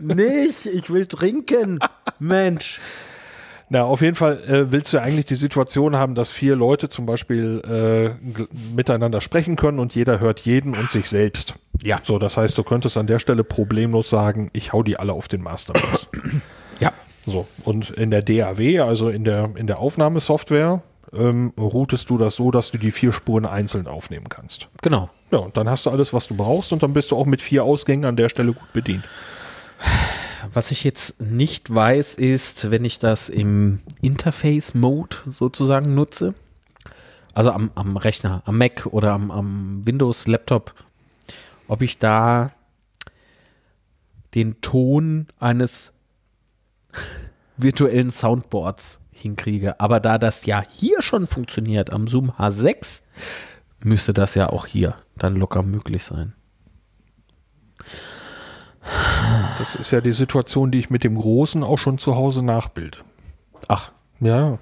nicht, 0.00 0.66
ich 0.66 0.90
will 0.90 1.06
trinken. 1.06 1.80
Mensch. 2.18 2.80
Na, 3.70 3.84
auf 3.84 4.02
jeden 4.02 4.14
Fall 4.14 4.42
äh, 4.44 4.70
willst 4.70 4.92
du 4.92 4.98
eigentlich 5.00 5.24
die 5.24 5.34
Situation 5.34 5.96
haben, 5.96 6.14
dass 6.14 6.30
vier 6.30 6.54
Leute 6.54 6.88
zum 6.88 7.06
Beispiel 7.06 7.62
äh, 7.66 8.44
miteinander 8.76 9.20
sprechen 9.20 9.56
können 9.56 9.78
und 9.78 9.94
jeder 9.94 10.20
hört 10.20 10.40
jeden 10.40 10.76
und 10.76 10.90
sich 10.90 11.08
selbst. 11.08 11.54
Ja. 11.84 12.00
So, 12.02 12.18
das 12.18 12.36
heißt, 12.36 12.56
du 12.56 12.62
könntest 12.62 12.96
an 12.96 13.06
der 13.06 13.18
Stelle 13.18 13.44
problemlos 13.44 14.08
sagen, 14.08 14.50
ich 14.52 14.72
hau 14.72 14.82
die 14.82 14.96
alle 14.98 15.12
auf 15.12 15.28
den 15.28 15.42
Mastermix. 15.42 16.08
Ja. 16.80 16.92
so, 17.24 17.46
und 17.62 17.90
in 17.90 18.10
der 18.10 18.20
DAW, 18.20 18.80
also 18.80 19.08
in 19.08 19.22
der, 19.22 19.50
in 19.54 19.68
der 19.68 19.78
Aufnahmesoftware, 19.78 20.82
ähm, 21.12 21.52
routest 21.56 22.10
du 22.10 22.18
das 22.18 22.34
so, 22.34 22.50
dass 22.50 22.72
du 22.72 22.78
die 22.78 22.90
vier 22.90 23.12
Spuren 23.12 23.46
einzeln 23.46 23.86
aufnehmen 23.86 24.28
kannst. 24.28 24.68
Genau. 24.82 25.08
Ja, 25.30 25.38
und 25.38 25.56
dann 25.56 25.68
hast 25.68 25.86
du 25.86 25.90
alles, 25.90 26.12
was 26.12 26.26
du 26.26 26.34
brauchst 26.34 26.72
und 26.72 26.82
dann 26.82 26.92
bist 26.92 27.12
du 27.12 27.16
auch 27.16 27.26
mit 27.26 27.40
vier 27.40 27.62
Ausgängen 27.62 28.06
an 28.06 28.16
der 28.16 28.28
Stelle 28.28 28.52
gut 28.52 28.72
bedient. 28.72 29.04
Was 30.52 30.72
ich 30.72 30.82
jetzt 30.82 31.20
nicht 31.20 31.72
weiß, 31.72 32.14
ist, 32.14 32.70
wenn 32.72 32.84
ich 32.84 32.98
das 32.98 33.28
im 33.28 33.80
Interface-Mode 34.02 35.16
sozusagen 35.26 35.94
nutze, 35.94 36.34
also 37.34 37.50
am, 37.50 37.70
am 37.76 37.96
Rechner, 37.96 38.42
am 38.44 38.58
Mac 38.58 38.86
oder 38.86 39.12
am, 39.12 39.30
am 39.30 39.82
Windows-Laptop, 39.84 40.74
ob 41.68 41.82
ich 41.82 41.98
da 41.98 42.52
den 44.34 44.60
Ton 44.60 45.28
eines 45.38 45.92
virtuellen 47.56 48.10
Soundboards 48.10 49.00
hinkriege. 49.10 49.80
Aber 49.80 50.00
da 50.00 50.18
das 50.18 50.44
ja 50.46 50.62
hier 50.68 51.02
schon 51.02 51.26
funktioniert, 51.26 51.90
am 51.90 52.06
Zoom 52.06 52.30
H6, 52.32 53.02
müsste 53.80 54.12
das 54.12 54.34
ja 54.34 54.50
auch 54.50 54.66
hier 54.66 54.96
dann 55.16 55.36
locker 55.36 55.62
möglich 55.62 56.04
sein. 56.04 56.34
Das 59.58 59.76
ist 59.76 59.92
ja 59.92 60.00
die 60.00 60.12
Situation, 60.12 60.70
die 60.70 60.78
ich 60.78 60.90
mit 60.90 61.04
dem 61.04 61.16
Großen 61.16 61.62
auch 61.64 61.78
schon 61.78 61.98
zu 61.98 62.16
Hause 62.16 62.42
nachbilde. 62.42 62.98
Ach, 63.68 63.92
Ja. 64.20 64.58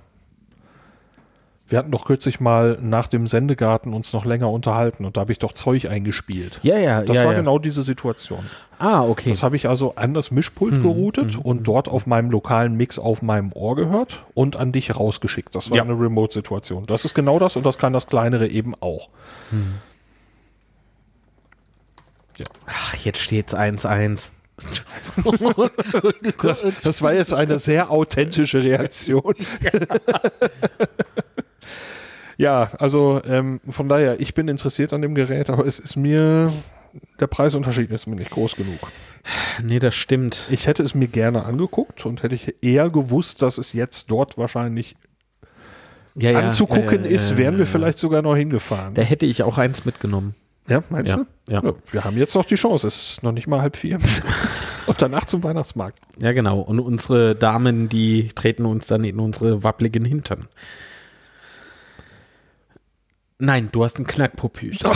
Wir 1.73 1.79
hatten 1.79 1.91
doch 1.91 2.05
kürzlich 2.05 2.39
mal 2.39 2.77
nach 2.83 3.07
dem 3.07 3.27
Sendegarten 3.27 3.95
uns 3.95 4.13
noch 4.13 4.27
länger 4.27 4.51
unterhalten 4.51 5.07
und 5.07 5.17
da 5.17 5.23
habe 5.23 5.33
ich 5.33 5.39
doch 5.39 5.53
Zeug 5.53 5.89
eingespielt. 5.89 6.61
ja, 6.63 6.77
ja, 6.77 7.01
Das 7.01 7.17
ja. 7.17 7.25
war 7.25 7.33
ja. 7.33 7.39
genau 7.39 7.59
diese 7.59 7.83
Situation. 7.83 8.45
Ah, 8.79 9.01
okay. 9.01 9.31
Das 9.31 9.43
habe 9.43 9.57
ich 9.57 9.71
also 9.71 9.95
an 9.95 10.13
das 10.13 10.31
Mischpult 10.31 10.75
Hm, 10.75 10.83
geroutet 10.83 11.39
und 11.43 11.63
dort 11.67 11.89
auf 11.89 12.07
meinem 12.07 12.31
lokalen 12.31 12.77
Mix 12.77 12.99
auf 12.99 13.23
meinem 13.23 13.53
Ohr 13.55 13.75
gehört 13.75 14.23
und 14.35 14.57
an 14.57 14.73
dich 14.73 14.95
rausgeschickt. 14.95 15.55
Das 15.55 15.71
war 15.71 15.79
Ja. 15.79 15.83
eine 15.85 15.95
Remote-Situation. 15.99 16.85
Das 16.85 17.07
ist 17.07 17.15
genau 17.15 17.39
das 17.39 17.57
und 17.57 17.65
das 17.65 17.79
kann 17.79 17.95
das 17.95 18.07
kleinere 18.07 18.49
eben 18.49 18.75
auch. 18.81 19.09
Ach, 22.67 22.95
jetzt 22.97 23.19
steht's 23.21 23.55
1-1. 23.55 24.29
Das, 26.43 26.67
das 26.83 27.01
war 27.03 27.15
jetzt 27.15 27.33
eine 27.33 27.59
sehr 27.59 27.91
authentische 27.91 28.63
Reaktion. 28.63 29.35
ja, 29.63 29.71
also 32.79 33.21
ähm, 33.25 33.61
von 33.69 33.89
daher, 33.89 34.21
ich 34.21 34.35
bin 34.35 34.49
interessiert 34.49 34.93
an 34.93 35.03
dem 35.03 35.15
Gerät, 35.15 35.51
aber 35.51 35.67
es 35.67 35.79
ist 35.79 35.97
mir, 35.97 36.53
der 37.21 37.27
Preisunterschied 37.27 37.93
ist 37.93 38.07
mir 38.07 38.17
nicht 38.17 38.31
groß 38.31 38.57
genug. 38.57 38.79
Nee, 39.63 39.79
das 39.79 39.95
stimmt. 39.95 40.45
Ich 40.51 40.67
hätte 40.67 40.83
es 40.83 40.95
mir 40.95 41.07
gerne 41.09 41.45
angeguckt 41.45 42.05
und 42.07 42.23
hätte 42.23 42.35
ich 42.35 42.57
eher 42.63 42.91
gewusst, 42.91 43.43
dass 43.43 43.59
es 43.59 43.73
jetzt 43.73 44.11
dort 44.11 44.37
wahrscheinlich 44.37 44.97
Ja, 46.17 46.33
ja, 46.33 46.41
anzugucken 46.41 47.05
ja, 47.05 47.09
ja, 47.09 47.15
ist, 47.15 47.31
ja, 47.33 47.39
wären 47.39 47.55
wir 47.55 47.65
ja. 47.67 47.71
vielleicht 47.71 47.99
sogar 47.99 48.23
noch 48.23 48.35
hingefahren. 48.37 48.95
Da 48.95 49.03
hätte 49.03 49.27
ich 49.27 49.43
auch 49.45 49.59
eins 49.59 49.85
mitgenommen. 49.85 50.35
ja, 50.69 50.83
meinst 50.91 51.13
Ja, 51.13 51.25
du? 51.47 51.53
ja. 51.53 51.75
Wir 51.93 52.05
haben 52.05 52.17
jetzt 52.17 52.35
noch 52.35 52.45
die 52.45 52.57
Chance. 52.57 52.87
Es 52.89 52.97
ist 53.13 53.23
noch 53.23 53.33
nicht 53.33 53.47
mal 53.47 53.61
halb 53.63 53.77
vier. 53.77 53.99
und 54.87 55.01
danach 55.01 55.25
zum 55.27 55.45
Weihnachtsmarkt. 55.45 55.99
Ja, 56.21 56.33
genau. 56.33 56.61
Und 56.61 56.81
unsere 56.81 57.37
Damen, 57.37 57.89
die 57.89 58.29
treten 58.35 58.65
uns 58.67 58.89
dann 58.89 59.05
in 59.05 59.21
unsere 59.21 59.63
wappligen 59.63 60.05
Hintern. 60.05 60.47
Nein, 63.45 63.71
du 63.73 63.83
hast 63.83 63.99
ein 63.99 64.07
Knackpopüchen. 64.07 64.89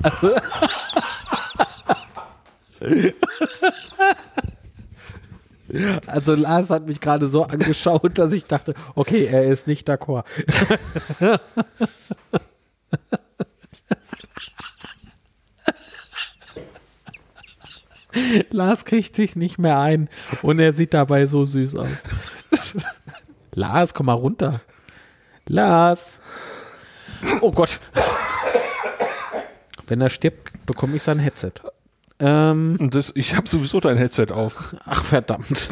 also, 0.00 0.32
also 6.06 6.36
Lars 6.36 6.70
hat 6.70 6.86
mich 6.86 7.00
gerade 7.00 7.26
so 7.26 7.42
angeschaut, 7.42 8.16
dass 8.16 8.32
ich 8.32 8.44
dachte, 8.44 8.74
okay, 8.94 9.24
er 9.24 9.46
ist 9.46 9.66
nicht 9.66 9.90
d'accord. 9.90 10.22
Lars 18.50 18.84
kriegt 18.84 19.16
sich 19.16 19.34
nicht 19.34 19.58
mehr 19.58 19.80
ein 19.80 20.08
und 20.42 20.60
er 20.60 20.72
sieht 20.72 20.94
dabei 20.94 21.26
so 21.26 21.44
süß 21.44 21.74
aus. 21.74 22.04
Lars, 23.54 23.94
komm 23.94 24.06
mal 24.06 24.12
runter. 24.14 24.60
Lars. 25.48 26.18
Oh 27.40 27.50
Gott. 27.52 27.80
Wenn 29.86 30.00
er 30.00 30.10
stirbt, 30.10 30.64
bekomme 30.66 30.96
ich 30.96 31.02
sein 31.02 31.18
Headset. 31.18 31.52
Ähm, 32.22 32.76
das, 32.92 33.12
ich 33.16 33.34
habe 33.34 33.48
sowieso 33.48 33.80
dein 33.80 33.96
Headset 33.96 34.26
auf. 34.30 34.76
ach 34.84 35.04
verdammt. 35.04 35.68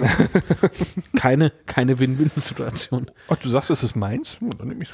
Keine, 1.17 1.51
keine 1.67 1.99
Win-Win-Situation. 1.99 3.11
Ach, 3.29 3.37
du 3.37 3.49
sagst, 3.51 3.71
es 3.71 3.83
ist 3.83 3.95
meins? 3.97 4.37
Ja, 4.41 4.49
Dann 4.59 4.69
nehme 4.69 4.83
ich 4.83 4.91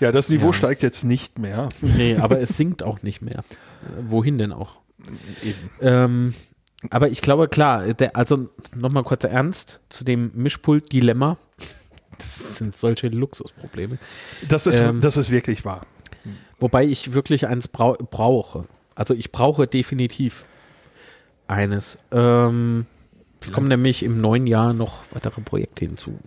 Ja, 0.00 0.12
das 0.12 0.28
Niveau 0.28 0.48
Ja. 0.48 0.52
steigt 0.54 0.82
jetzt 0.82 1.04
nicht 1.04 1.38
mehr. 1.38 1.68
Nee, 1.80 2.16
aber 2.16 2.40
es 2.40 2.56
sinkt 2.56 2.82
auch 2.82 3.02
nicht 3.02 3.22
mehr. 3.22 3.44
Wohin 4.08 4.38
denn 4.38 4.52
auch? 4.52 4.76
Eben. 5.42 5.70
Ähm, 5.80 6.34
aber 6.90 7.08
ich 7.08 7.20
glaube, 7.22 7.48
klar, 7.48 7.92
der, 7.94 8.16
also 8.16 8.48
nochmal 8.74 9.02
kurzer 9.04 9.30
Ernst 9.30 9.80
zu 9.88 10.04
dem 10.04 10.30
Mischpult-Dilemma. 10.34 11.36
Das 12.16 12.58
sind 12.58 12.76
solche 12.76 13.08
Luxusprobleme. 13.08 13.98
Das 14.48 14.68
ist, 14.68 14.78
Ähm, 14.78 15.00
das 15.00 15.16
ist 15.16 15.30
wirklich 15.30 15.64
wahr. 15.64 15.84
Wobei 16.60 16.84
ich 16.84 17.12
wirklich 17.12 17.48
eins 17.48 17.66
brau 17.66 17.94
brauche. 17.94 18.66
Also 18.94 19.14
ich 19.14 19.32
brauche 19.32 19.66
definitiv 19.66 20.44
eines. 21.48 21.98
Ähm, 22.12 22.86
es 23.40 23.50
kommen 23.50 23.66
nämlich 23.66 24.04
im 24.04 24.20
neuen 24.20 24.46
Jahr 24.46 24.72
noch 24.72 25.02
weitere 25.12 25.40
Projekte 25.40 25.84
hinzu. 25.84 26.18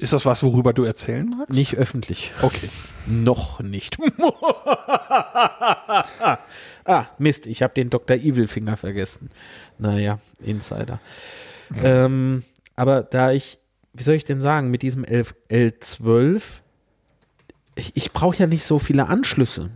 Ist 0.00 0.14
das 0.14 0.24
was, 0.24 0.42
worüber 0.42 0.72
du 0.72 0.84
erzählen 0.84 1.28
magst? 1.28 1.52
Nicht 1.52 1.76
öffentlich. 1.76 2.32
Okay. 2.40 2.70
Noch 3.06 3.60
nicht. 3.60 3.98
ah, 6.86 7.06
Mist, 7.18 7.46
ich 7.46 7.62
habe 7.62 7.74
den 7.74 7.90
Dr. 7.90 8.16
Evilfinger 8.16 8.78
vergessen. 8.78 9.28
Naja, 9.78 10.18
Insider. 10.42 11.00
ähm, 11.84 12.44
aber 12.76 13.02
da 13.02 13.32
ich, 13.32 13.58
wie 13.92 14.02
soll 14.02 14.14
ich 14.14 14.24
denn 14.24 14.40
sagen, 14.40 14.70
mit 14.70 14.80
diesem 14.80 15.04
L 15.04 15.26
L12, 15.50 16.40
ich, 17.74 17.94
ich 17.94 18.12
brauche 18.12 18.38
ja 18.38 18.46
nicht 18.46 18.64
so 18.64 18.78
viele 18.78 19.06
Anschlüsse. 19.06 19.68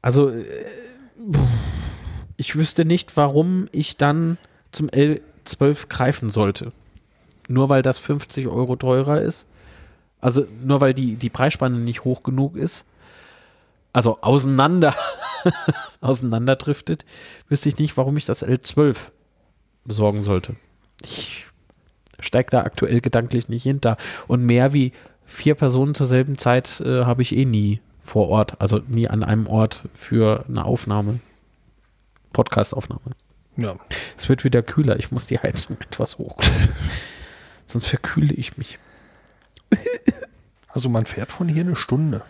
Also, 0.00 0.30
äh, 0.30 0.46
ich 2.38 2.56
wüsste 2.56 2.86
nicht, 2.86 3.18
warum 3.18 3.66
ich 3.70 3.98
dann 3.98 4.38
zum 4.72 4.88
L12 4.88 5.88
greifen 5.88 6.30
sollte. 6.30 6.72
Nur 7.48 7.68
weil 7.68 7.82
das 7.82 7.98
50 7.98 8.46
Euro 8.46 8.76
teurer 8.76 9.20
ist. 9.20 9.46
Also 10.20 10.46
nur 10.62 10.80
weil 10.80 10.94
die, 10.94 11.16
die 11.16 11.30
Preisspanne 11.30 11.78
nicht 11.78 12.04
hoch 12.04 12.22
genug 12.22 12.56
ist. 12.56 12.86
Also 13.92 14.18
auseinander, 14.20 14.94
auseinanderdriftet, 16.00 17.04
wüsste 17.48 17.68
ich 17.68 17.78
nicht, 17.78 17.96
warum 17.96 18.16
ich 18.16 18.26
das 18.26 18.44
L12 18.44 18.96
besorgen 19.84 20.22
sollte. 20.22 20.56
Ich 21.02 21.46
steige 22.20 22.50
da 22.50 22.60
aktuell 22.60 23.00
gedanklich 23.00 23.48
nicht 23.48 23.62
hinter. 23.62 23.96
Und 24.26 24.44
mehr 24.44 24.72
wie 24.72 24.92
vier 25.24 25.54
Personen 25.54 25.94
zur 25.94 26.06
selben 26.06 26.36
Zeit 26.38 26.80
äh, 26.80 27.04
habe 27.04 27.22
ich 27.22 27.34
eh 27.34 27.44
nie 27.44 27.80
vor 28.02 28.28
Ort. 28.28 28.60
Also 28.60 28.80
nie 28.86 29.08
an 29.08 29.22
einem 29.22 29.46
Ort 29.46 29.84
für 29.94 30.44
eine 30.48 30.64
Aufnahme. 30.64 31.20
Podcast-Aufnahme. 32.32 33.12
Ja. 33.56 33.76
Es 34.16 34.28
wird 34.28 34.44
wieder 34.44 34.62
kühler. 34.62 34.98
Ich 34.98 35.10
muss 35.10 35.26
die 35.26 35.38
Heizung 35.38 35.76
etwas 35.90 36.18
hoch. 36.18 36.36
Sonst 37.68 37.86
verkühle 37.86 38.34
ich 38.34 38.56
mich. 38.56 38.78
Also 40.68 40.88
man 40.88 41.04
fährt 41.04 41.30
von 41.30 41.48
hier 41.48 41.62
eine 41.62 41.76
Stunde. 41.76 42.22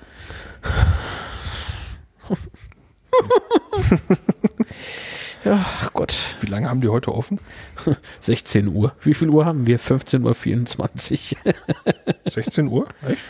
Ja, 5.44 5.64
ach 5.64 5.92
Gott. 5.92 6.16
Wie 6.40 6.46
lange 6.46 6.68
haben 6.68 6.81
die 6.81 6.88
heute 6.88 7.14
offen? 7.14 7.38
16 8.18 8.66
Uhr. 8.68 8.94
Wie 9.01 9.14
viel 9.14 9.31
Uhr 9.31 9.46
haben 9.46 9.66
wir? 9.66 9.79
15.24 9.79 11.37
Uhr. 11.46 11.55
16 12.31 12.66
Uhr? 12.66 12.88
Echt? 13.09 13.20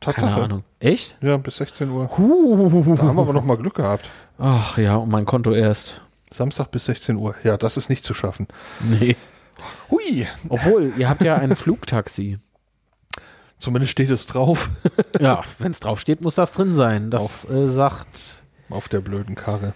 Tatsache. 0.00 0.32
Keine 0.32 0.44
Ahnung. 0.44 0.64
Echt? 0.80 1.16
Ja, 1.22 1.36
bis 1.36 1.56
16 1.58 1.88
Uhr. 1.88 2.10
Huh. 2.18 2.96
Da 2.96 3.04
haben 3.04 3.16
wir 3.16 3.22
aber 3.22 3.32
noch 3.32 3.44
mal 3.44 3.56
Glück 3.56 3.76
gehabt. 3.76 4.10
Ach 4.38 4.76
ja, 4.76 4.96
und 4.96 5.08
mein 5.08 5.24
Konto 5.24 5.52
erst. 5.52 6.00
Samstag 6.32 6.72
bis 6.72 6.86
16 6.86 7.16
Uhr. 7.16 7.36
Ja, 7.44 7.56
das 7.56 7.76
ist 7.76 7.88
nicht 7.88 8.04
zu 8.04 8.12
schaffen. 8.12 8.48
Nee. 8.80 9.16
Hui. 9.90 10.26
Obwohl, 10.48 10.92
ihr 10.96 11.08
habt 11.08 11.24
ja 11.24 11.36
ein 11.36 11.54
Flugtaxi. 11.56 12.38
Zumindest 13.58 13.92
steht 13.92 14.10
es 14.10 14.26
drauf 14.26 14.68
Ja, 15.20 15.42
wenn 15.58 15.70
es 15.70 15.80
draufsteht, 15.80 16.20
muss 16.20 16.34
das 16.34 16.52
drin 16.52 16.74
sein. 16.74 17.10
Das 17.10 17.48
äh, 17.48 17.68
sagt, 17.68 18.44
auf 18.68 18.88
der 18.88 19.00
blöden 19.00 19.34
Karre. 19.36 19.72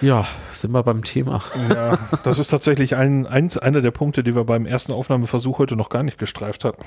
Ja, 0.00 0.26
sind 0.52 0.72
wir 0.72 0.82
beim 0.82 1.04
Thema. 1.04 1.42
Ja, 1.68 1.98
das 2.24 2.38
ist 2.38 2.48
tatsächlich 2.48 2.96
ein, 2.96 3.26
eins, 3.26 3.58
einer 3.58 3.80
der 3.80 3.90
Punkte, 3.90 4.22
die 4.22 4.34
wir 4.34 4.44
beim 4.44 4.66
ersten 4.66 4.92
Aufnahmeversuch 4.92 5.58
heute 5.58 5.76
noch 5.76 5.88
gar 5.88 6.02
nicht 6.02 6.18
gestreift 6.18 6.64
hatten. 6.64 6.82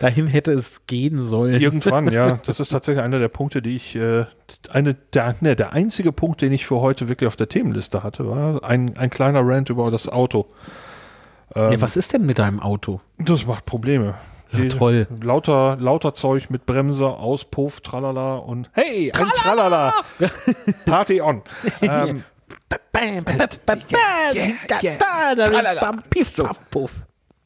Dahin 0.00 0.26
hätte 0.26 0.52
es 0.52 0.86
gehen 0.86 1.18
sollen. 1.18 1.60
irgendwann, 1.60 2.12
ja. 2.12 2.38
Das 2.46 2.60
ist 2.60 2.70
tatsächlich 2.70 3.02
einer 3.02 3.18
der 3.18 3.28
Punkte, 3.28 3.62
die 3.62 3.76
ich, 3.76 3.94
äh, 3.94 4.24
eine, 4.70 4.94
der, 4.94 5.36
ne, 5.40 5.54
der 5.54 5.72
einzige 5.72 6.12
Punkt, 6.12 6.40
den 6.40 6.52
ich 6.52 6.66
für 6.66 6.80
heute 6.80 7.08
wirklich 7.08 7.28
auf 7.28 7.36
der 7.36 7.48
Themenliste 7.48 8.02
hatte, 8.02 8.28
war 8.28 8.64
ein, 8.64 8.96
ein 8.96 9.10
kleiner 9.10 9.40
Rant 9.44 9.70
über 9.70 9.90
das 9.90 10.08
Auto. 10.08 10.46
Ähm, 11.54 11.72
Ja, 11.72 11.80
was 11.80 11.96
ist 11.96 12.12
denn 12.12 12.26
mit 12.26 12.38
deinem 12.38 12.60
Auto? 12.60 13.00
Das 13.18 13.46
macht 13.46 13.66
Probleme. 13.66 14.14
Ja, 14.52 14.64
toll. 14.66 15.06
Lauter, 15.22 15.76
lauter 15.78 16.14
Zeug 16.14 16.48
mit 16.50 16.64
Bremse, 16.66 17.06
Auspuff, 17.06 17.80
tralala 17.80 18.36
und 18.36 18.70
hey, 18.72 19.12
ein 19.14 19.28
Tralala! 19.28 19.92
Party 20.86 21.20
on! 21.20 21.42
Ähm. 21.82 22.24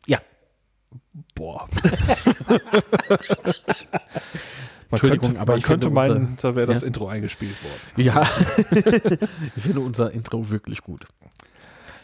Ja, 0.06 0.20
boah. 1.34 1.68
Entschuldigung, 4.90 5.28
könnte, 5.28 5.40
aber 5.40 5.56
ich 5.56 5.62
könnte 5.64 5.90
meinen, 5.90 6.26
unser- 6.26 6.50
da 6.50 6.56
wäre 6.56 6.66
das 6.66 6.82
Ja. 6.82 6.86
Intro 6.88 7.08
eingespielt 7.08 7.54
worden. 7.64 7.80
ja. 7.96 8.22
ich 9.56 9.62
finde 9.62 9.80
unser 9.80 10.10
Intro 10.12 10.50
wirklich 10.50 10.82
gut. 10.82 11.06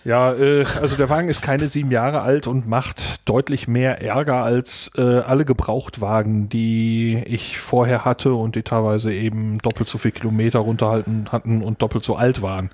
Ja, 0.09 0.33
äh, 0.33 0.65
also 0.81 0.97
der 0.97 1.11
Wagen 1.11 1.29
ist 1.29 1.43
keine 1.43 1.69
sieben 1.69 1.91
Jahre 1.91 2.23
alt 2.23 2.47
und 2.47 2.67
macht 2.67 3.29
deutlich 3.29 3.69
mehr 3.69 4.01
Ärger 4.01 4.43
als 4.43 4.91
äh, 4.97 5.03
alle 5.03 5.45
Gebrauchtwagen, 5.45 6.49
die 6.49 7.23
ich 7.27 7.59
vorher 7.59 8.07
hatte 8.07 8.33
und 8.33 8.55
die 8.55 8.63
teilweise 8.63 9.13
eben 9.13 9.59
doppelt 9.59 9.87
so 9.87 9.99
viel 9.99 10.13
Kilometer 10.13 10.61
runterhalten 10.61 11.29
hatten 11.31 11.63
und 11.63 11.83
doppelt 11.83 12.05
so 12.05 12.17
alt 12.17 12.41
waren. 12.41 12.71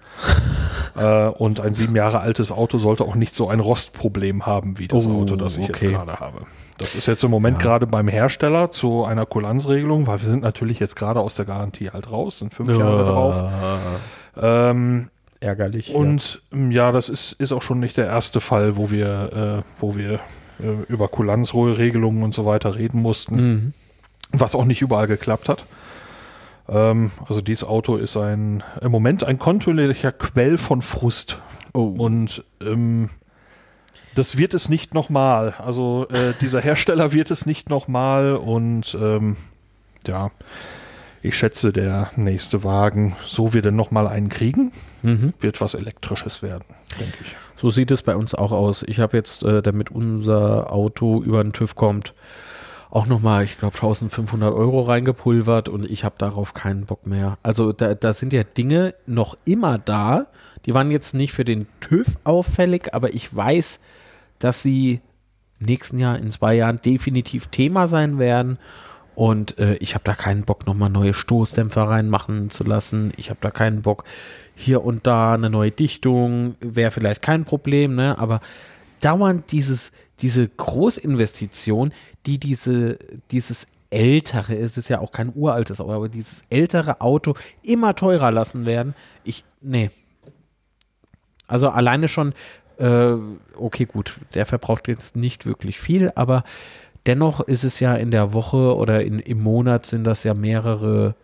äh, 0.96 1.26
und 1.26 1.58
ein 1.58 1.74
sieben 1.74 1.96
Jahre 1.96 2.20
altes 2.20 2.52
Auto 2.52 2.78
sollte 2.78 3.02
auch 3.02 3.16
nicht 3.16 3.34
so 3.34 3.48
ein 3.48 3.58
Rostproblem 3.58 4.46
haben 4.46 4.78
wie 4.78 4.86
das 4.86 5.04
Oh, 5.04 5.22
Auto, 5.22 5.34
das 5.34 5.56
ich 5.56 5.68
okay. 5.68 5.86
jetzt 5.86 5.94
gerade 5.96 6.20
habe. 6.20 6.42
Das 6.78 6.94
ist 6.94 7.06
jetzt 7.06 7.24
im 7.24 7.32
Moment 7.32 7.58
gerade 7.58 7.88
beim 7.88 8.06
Hersteller 8.06 8.70
zu 8.70 9.04
einer 9.04 9.26
Kulanzregelung, 9.26 10.06
weil 10.06 10.20
wir 10.20 10.28
sind 10.28 10.44
natürlich 10.44 10.78
jetzt 10.78 10.94
gerade 10.94 11.18
aus 11.18 11.34
der 11.34 11.46
Garantie 11.46 11.90
halt 11.90 12.12
raus, 12.12 12.38
sind 12.38 12.54
fünf 12.54 12.68
Jahre 12.68 13.04
drauf. 13.04 13.42
Ähm, 14.40 15.08
Ärgerlich. 15.44 15.94
und 15.94 16.42
ähm, 16.52 16.70
ja, 16.70 16.92
das 16.92 17.08
ist, 17.08 17.32
ist 17.32 17.52
auch 17.52 17.62
schon 17.62 17.80
nicht 17.80 17.96
der 17.96 18.06
erste 18.06 18.40
Fall, 18.40 18.76
wo 18.76 18.90
wir, 18.90 19.62
äh, 19.64 19.80
wo 19.80 19.96
wir 19.96 20.20
äh, 20.62 20.82
über 20.88 21.08
Kulanzregelungen 21.08 22.22
und 22.22 22.34
so 22.34 22.44
weiter 22.46 22.74
reden 22.74 23.02
mussten, 23.02 23.38
ja. 23.38 23.44
Mhm. 23.44 23.72
was 24.32 24.54
auch 24.54 24.64
nicht 24.64 24.82
überall 24.82 25.06
geklappt 25.06 25.48
hat. 25.48 25.64
Ähm, 26.68 27.10
also 27.28 27.40
dieses 27.40 27.64
Auto 27.64 27.96
ist 27.96 28.16
ein 28.16 28.62
im 28.80 28.90
Moment 28.90 29.24
ein 29.24 29.38
kontinuierlicher 29.38 30.12
Quell 30.12 30.58
von 30.58 30.82
Frust. 30.82 31.40
Oh. 31.72 31.94
Und 31.98 32.44
ähm, 32.60 33.10
das 34.14 34.38
wird 34.38 34.54
es 34.54 34.68
nicht 34.68 34.94
nochmal. 34.94 35.54
Also 35.58 36.06
äh, 36.10 36.32
dieser 36.40 36.60
Hersteller 36.60 37.12
wird 37.12 37.30
es 37.30 37.46
nicht 37.46 37.68
nochmal 37.68 38.36
und 38.36 38.96
ähm, 39.00 39.36
ja, 40.06 40.30
ich 41.24 41.36
schätze, 41.36 41.72
der 41.72 42.10
nächste 42.16 42.64
Wagen, 42.64 43.16
so 43.26 43.54
wir 43.54 43.62
denn 43.62 43.76
nochmal 43.76 44.06
einen 44.06 44.28
kriegen, 44.28 44.72
Mhm. 45.02 45.32
wird 45.40 45.60
was 45.60 45.74
Elektrisches 45.74 46.42
werden, 46.42 46.64
denke 47.00 47.16
ich. 47.22 47.34
So 47.56 47.70
sieht 47.70 47.90
es 47.90 48.02
bei 48.02 48.14
uns 48.16 48.34
auch 48.34 48.52
aus. 48.52 48.82
Ich 48.86 49.00
habe 49.00 49.16
jetzt, 49.16 49.42
äh, 49.42 49.62
damit 49.62 49.90
unser 49.90 50.72
Auto 50.72 51.22
über 51.22 51.42
den 51.42 51.52
TÜV 51.52 51.74
kommt, 51.74 52.14
auch 52.90 53.06
nochmal, 53.06 53.44
ich 53.44 53.58
glaube, 53.58 53.74
1500 53.76 54.52
Euro 54.54 54.82
reingepulvert 54.82 55.68
und 55.68 55.90
ich 55.90 56.04
habe 56.04 56.14
darauf 56.18 56.54
keinen 56.54 56.84
Bock 56.86 57.06
mehr. 57.06 57.38
Also 57.42 57.72
da, 57.72 57.94
da 57.94 58.12
sind 58.12 58.32
ja 58.32 58.44
Dinge 58.44 58.94
noch 59.06 59.36
immer 59.44 59.78
da. 59.78 60.26
Die 60.66 60.74
waren 60.74 60.90
jetzt 60.90 61.14
nicht 61.14 61.32
für 61.32 61.44
den 61.44 61.66
TÜV 61.80 62.06
auffällig, 62.24 62.94
aber 62.94 63.12
ich 63.14 63.34
weiß, 63.34 63.80
dass 64.38 64.62
sie 64.62 65.00
nächsten 65.58 65.98
Jahr, 65.98 66.18
in 66.18 66.30
zwei 66.30 66.54
Jahren 66.54 66.80
definitiv 66.84 67.46
Thema 67.48 67.86
sein 67.86 68.18
werden. 68.18 68.58
Und 69.14 69.58
äh, 69.58 69.74
ich 69.76 69.94
habe 69.94 70.04
da 70.04 70.14
keinen 70.14 70.44
Bock, 70.44 70.66
nochmal 70.66 70.90
neue 70.90 71.14
Stoßdämpfer 71.14 71.82
reinmachen 71.82 72.50
zu 72.50 72.64
lassen. 72.64 73.12
Ich 73.16 73.30
habe 73.30 73.38
da 73.40 73.50
keinen 73.50 73.82
Bock, 73.82 74.04
hier 74.56 74.84
und 74.84 75.06
da 75.06 75.34
eine 75.34 75.50
neue 75.50 75.70
Dichtung, 75.70 76.56
wäre 76.60 76.90
vielleicht 76.90 77.22
kein 77.22 77.44
Problem, 77.44 77.94
ne? 77.94 78.18
Aber 78.18 78.40
dauernd 79.00 79.50
dieses, 79.52 79.92
diese 80.20 80.48
Großinvestition, 80.48 81.92
die 82.26 82.38
diese, 82.38 82.98
dieses 83.30 83.68
ältere, 83.90 84.56
es 84.56 84.76
ist 84.76 84.88
ja 84.88 85.00
auch 85.00 85.12
kein 85.12 85.32
uraltes 85.34 85.80
Auto, 85.80 85.92
aber 85.92 86.08
dieses 86.08 86.44
ältere 86.50 87.00
Auto 87.00 87.34
immer 87.62 87.94
teurer 87.94 88.30
lassen 88.30 88.66
werden. 88.66 88.94
Ich, 89.22 89.44
nee. 89.60 89.90
Also 91.46 91.68
alleine 91.68 92.08
schon, 92.08 92.32
äh, 92.78 93.14
okay, 93.56 93.84
gut, 93.84 94.18
der 94.34 94.46
verbraucht 94.46 94.88
jetzt 94.88 95.14
nicht 95.14 95.46
wirklich 95.46 95.78
viel, 95.78 96.10
aber 96.14 96.42
dennoch 97.06 97.40
ist 97.40 97.64
es 97.64 97.80
ja 97.80 97.94
in 97.94 98.10
der 98.10 98.32
Woche 98.32 98.76
oder 98.76 99.04
in, 99.04 99.18
im 99.18 99.42
Monat 99.42 99.86
sind 99.86 100.04
das 100.04 100.24
ja 100.24 100.34
mehrere. 100.34 101.14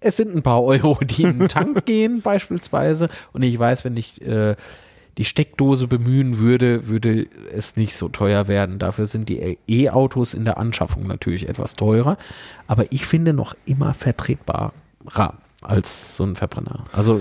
Es 0.00 0.16
sind 0.16 0.34
ein 0.34 0.42
paar 0.42 0.62
Euro, 0.62 0.98
die 1.02 1.22
in 1.22 1.38
den 1.38 1.48
Tank 1.48 1.84
gehen, 1.86 2.22
beispielsweise. 2.22 3.08
Und 3.32 3.42
ich 3.42 3.58
weiß, 3.58 3.84
wenn 3.84 3.96
ich 3.96 4.22
äh, 4.22 4.54
die 5.18 5.24
Steckdose 5.24 5.88
bemühen 5.88 6.38
würde, 6.38 6.86
würde 6.86 7.26
es 7.52 7.76
nicht 7.76 7.96
so 7.96 8.08
teuer 8.08 8.46
werden. 8.46 8.78
Dafür 8.78 9.06
sind 9.06 9.28
die 9.28 9.58
E-Autos 9.66 10.32
in 10.32 10.44
der 10.44 10.58
Anschaffung 10.58 11.08
natürlich 11.08 11.48
etwas 11.48 11.74
teurer. 11.74 12.16
Aber 12.68 12.92
ich 12.92 13.04
finde 13.04 13.32
noch 13.32 13.54
immer 13.66 13.94
vertretbarer 13.94 14.72
als 15.62 16.16
so 16.16 16.22
ein 16.22 16.36
Verbrenner. 16.36 16.84
Also 16.92 17.20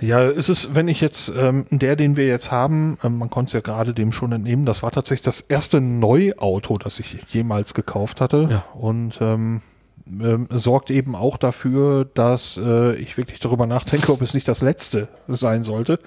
Ja, 0.00 0.28
ist 0.28 0.48
es, 0.48 0.74
wenn 0.74 0.88
ich 0.88 1.00
jetzt, 1.00 1.32
ähm, 1.36 1.66
der, 1.70 1.96
den 1.96 2.16
wir 2.16 2.26
jetzt 2.26 2.50
haben, 2.50 2.98
ähm, 3.02 3.18
man 3.18 3.30
konnte 3.30 3.48
es 3.48 3.52
ja 3.54 3.60
gerade 3.60 3.94
dem 3.94 4.12
schon 4.12 4.32
entnehmen, 4.32 4.66
das 4.66 4.82
war 4.82 4.90
tatsächlich 4.90 5.24
das 5.24 5.40
erste 5.40 5.80
Neuauto, 5.80 6.76
das 6.76 6.98
ich 6.98 7.16
jemals 7.28 7.74
gekauft 7.74 8.20
hatte. 8.20 8.48
Ja. 8.50 8.64
Und 8.74 9.18
ähm, 9.20 9.62
ähm, 10.08 10.46
sorgt 10.50 10.90
eben 10.90 11.16
auch 11.16 11.36
dafür, 11.36 12.04
dass 12.04 12.60
äh, 12.62 12.94
ich 12.96 13.16
wirklich 13.16 13.40
darüber 13.40 13.66
nachdenke, 13.66 14.12
ob 14.12 14.22
es 14.22 14.34
nicht 14.34 14.46
das 14.46 14.62
letzte 14.62 15.08
sein 15.26 15.64
sollte. 15.64 15.98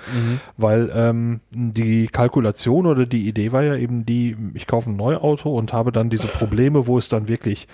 Weil 0.56 0.90
ähm, 0.94 1.42
die 1.52 2.08
Kalkulation 2.08 2.86
oder 2.86 3.06
die 3.06 3.28
Idee 3.28 3.52
war 3.52 3.64
ja 3.64 3.76
eben 3.76 4.06
die, 4.06 4.38
ich 4.54 4.68
kaufe 4.68 4.90
ein 4.90 4.96
Neuauto 4.96 5.50
und 5.50 5.74
habe 5.74 5.92
dann 5.92 6.10
diese 6.10 6.28
Probleme, 6.28 6.88
wo 6.88 6.98
es 6.98 7.10
dann 7.10 7.28
wirklich 7.28 7.68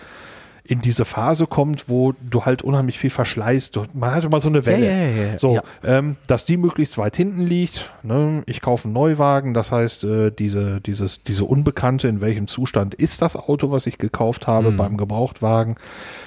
in 0.68 0.82
diese 0.82 1.06
Phase 1.06 1.46
kommt, 1.48 1.90
wo 1.90 2.14
du 2.30 2.46
halt 2.46 2.62
unheimlich 2.64 2.98
viel 2.98 3.10
verschleißt. 3.10 3.80
Man 3.94 4.12
hatte 4.14 4.30
mal 4.30 4.42
so 4.42 4.50
eine 4.50 4.66
Welle. 4.66 4.86
Ja, 4.86 4.96
ja, 5.24 5.32
ja. 5.32 5.38
So, 5.38 5.60
ähm, 5.84 6.18
dass 6.28 6.46
die 6.46 6.58
möglichst 6.58 6.98
weit 6.98 7.16
hinten 7.16 7.42
liegt. 7.42 7.92
Ne? 8.04 8.42
Ich 8.48 8.62
kaufe 8.62 8.86
einen 8.86 8.94
Neuwagen, 8.94 9.54
das 9.54 9.72
heißt, 9.72 10.04
äh, 10.06 10.32
diese, 10.32 10.82
dieses, 10.82 11.22
diese 11.24 11.46
Unbekannte, 11.46 12.08
in 12.08 12.20
welchem 12.22 12.48
Zustand 12.48 12.96
ist 12.96 13.22
das 13.22 13.36
Auto, 13.36 13.70
was 13.72 13.86
ich 13.86 13.98
gekauft 13.98 14.48
habe 14.48 14.72
Mhm. 14.72 14.78
beim 14.78 14.98
Gebrauchtwagen, 14.98 15.76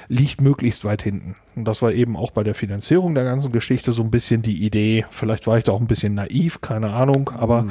liegt 0.08 0.40
möglichst 0.40 0.84
weit 0.84 1.02
hinten. 1.02 1.36
Und 1.54 1.66
das 1.66 1.82
war 1.82 1.92
eben 1.92 2.16
auch 2.16 2.30
bei 2.30 2.42
der 2.42 2.54
Finanzierung 2.54 3.14
der 3.14 3.24
ganzen 3.24 3.52
Geschichte 3.52 3.92
so 3.92 4.02
ein 4.02 4.10
bisschen 4.10 4.40
die 4.42 4.64
Idee. 4.64 5.04
Vielleicht 5.10 5.46
war 5.46 5.58
ich 5.58 5.64
da 5.64 5.72
auch 5.72 5.80
ein 5.80 5.86
bisschen 5.86 6.14
naiv, 6.14 6.60
keine 6.62 6.90
Ahnung, 6.92 7.30
aber 7.36 7.62
Mhm. 7.64 7.70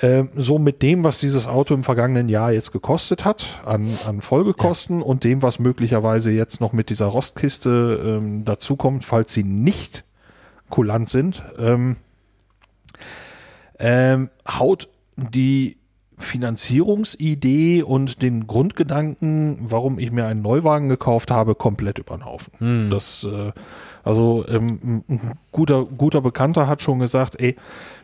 ähm, 0.00 0.28
so 0.36 0.58
mit 0.58 0.82
dem, 0.82 1.02
was 1.02 1.18
dieses 1.18 1.46
Auto 1.46 1.74
im 1.74 1.82
vergangenen 1.82 2.28
Jahr 2.28 2.52
jetzt 2.52 2.70
gekostet 2.72 3.24
hat, 3.24 3.60
an, 3.64 3.98
an 4.06 4.20
Folgekosten 4.20 5.02
und 5.02 5.24
dem, 5.24 5.42
was 5.42 5.58
möglicherweise 5.58 6.30
jetzt 6.30 6.60
noch 6.60 6.72
mit 6.72 6.88
dieser 6.88 7.06
Rostkiste 7.06 8.20
ähm, 8.22 8.44
dazukommt, 8.44 9.04
falls 9.04 9.34
sie 9.34 9.44
nicht 9.44 10.04
kulant 10.70 11.08
sind, 11.08 11.42
ähm, 11.58 11.96
ähm, 13.78 14.30
haut 14.48 14.88
die 15.16 15.78
Finanzierungsidee 16.22 17.82
und 17.82 18.22
den 18.22 18.46
Grundgedanken, 18.46 19.58
warum 19.60 19.98
ich 19.98 20.12
mir 20.12 20.26
einen 20.26 20.42
Neuwagen 20.42 20.88
gekauft 20.88 21.30
habe, 21.30 21.54
komplett 21.54 21.98
über 21.98 22.16
den 22.16 22.24
Haufen. 22.24 22.52
Das, 22.90 23.24
äh, 23.24 23.52
also 24.04 24.44
ähm, 24.48 25.04
ein 25.08 25.32
guter, 25.52 25.84
guter 25.84 26.20
Bekannter 26.20 26.66
hat 26.66 26.82
schon 26.82 26.98
gesagt, 26.98 27.40
ey, 27.40 27.56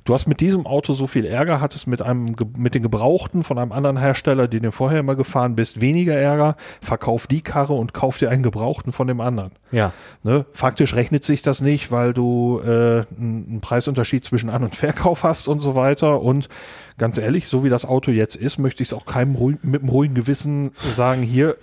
du 0.04 0.14
hast 0.14 0.26
mit 0.26 0.40
diesem 0.40 0.66
Auto 0.66 0.92
so 0.92 1.06
viel 1.06 1.24
Ärger, 1.24 1.60
hattest 1.60 1.86
mit 1.86 2.02
einem 2.02 2.34
mit 2.56 2.74
den 2.74 2.82
Gebrauchten 2.82 3.42
von 3.42 3.58
einem 3.58 3.72
anderen 3.72 3.98
Hersteller, 3.98 4.48
den 4.48 4.62
du 4.62 4.72
vorher 4.72 5.00
immer 5.00 5.16
gefahren 5.16 5.56
bist, 5.56 5.80
weniger 5.80 6.16
Ärger, 6.16 6.56
verkauf 6.80 7.26
die 7.26 7.42
Karre 7.42 7.74
und 7.74 7.94
kauf 7.94 8.18
dir 8.18 8.30
einen 8.30 8.42
Gebrauchten 8.42 8.92
von 8.92 9.06
dem 9.06 9.20
anderen. 9.20 9.52
ja. 9.70 9.92
Ne? 10.22 10.46
Faktisch 10.52 10.94
rechnet 10.94 11.24
sich 11.24 11.42
das 11.42 11.60
nicht, 11.60 11.90
weil 11.90 12.12
du 12.12 12.60
äh, 12.60 13.04
einen 13.18 13.60
Preisunterschied 13.60 14.24
zwischen 14.24 14.50
An- 14.50 14.64
und 14.64 14.74
Verkauf 14.74 15.24
hast 15.24 15.48
und 15.48 15.60
so 15.60 15.74
weiter. 15.74 16.22
Und 16.22 16.48
ganz 16.96 17.18
ehrlich, 17.18 17.48
so 17.48 17.64
wie 17.64 17.68
das 17.68 17.84
Auto 17.84 18.10
jetzt 18.10 18.36
ist, 18.36 18.58
möchte 18.58 18.82
ich 18.82 18.90
es 18.90 18.94
auch 18.94 19.06
keinem 19.06 19.32
mit 19.62 19.82
einem 19.82 19.88
ruhigen 19.88 20.14
Gewissen 20.14 20.72
sagen, 20.94 21.22
hier, 21.22 21.56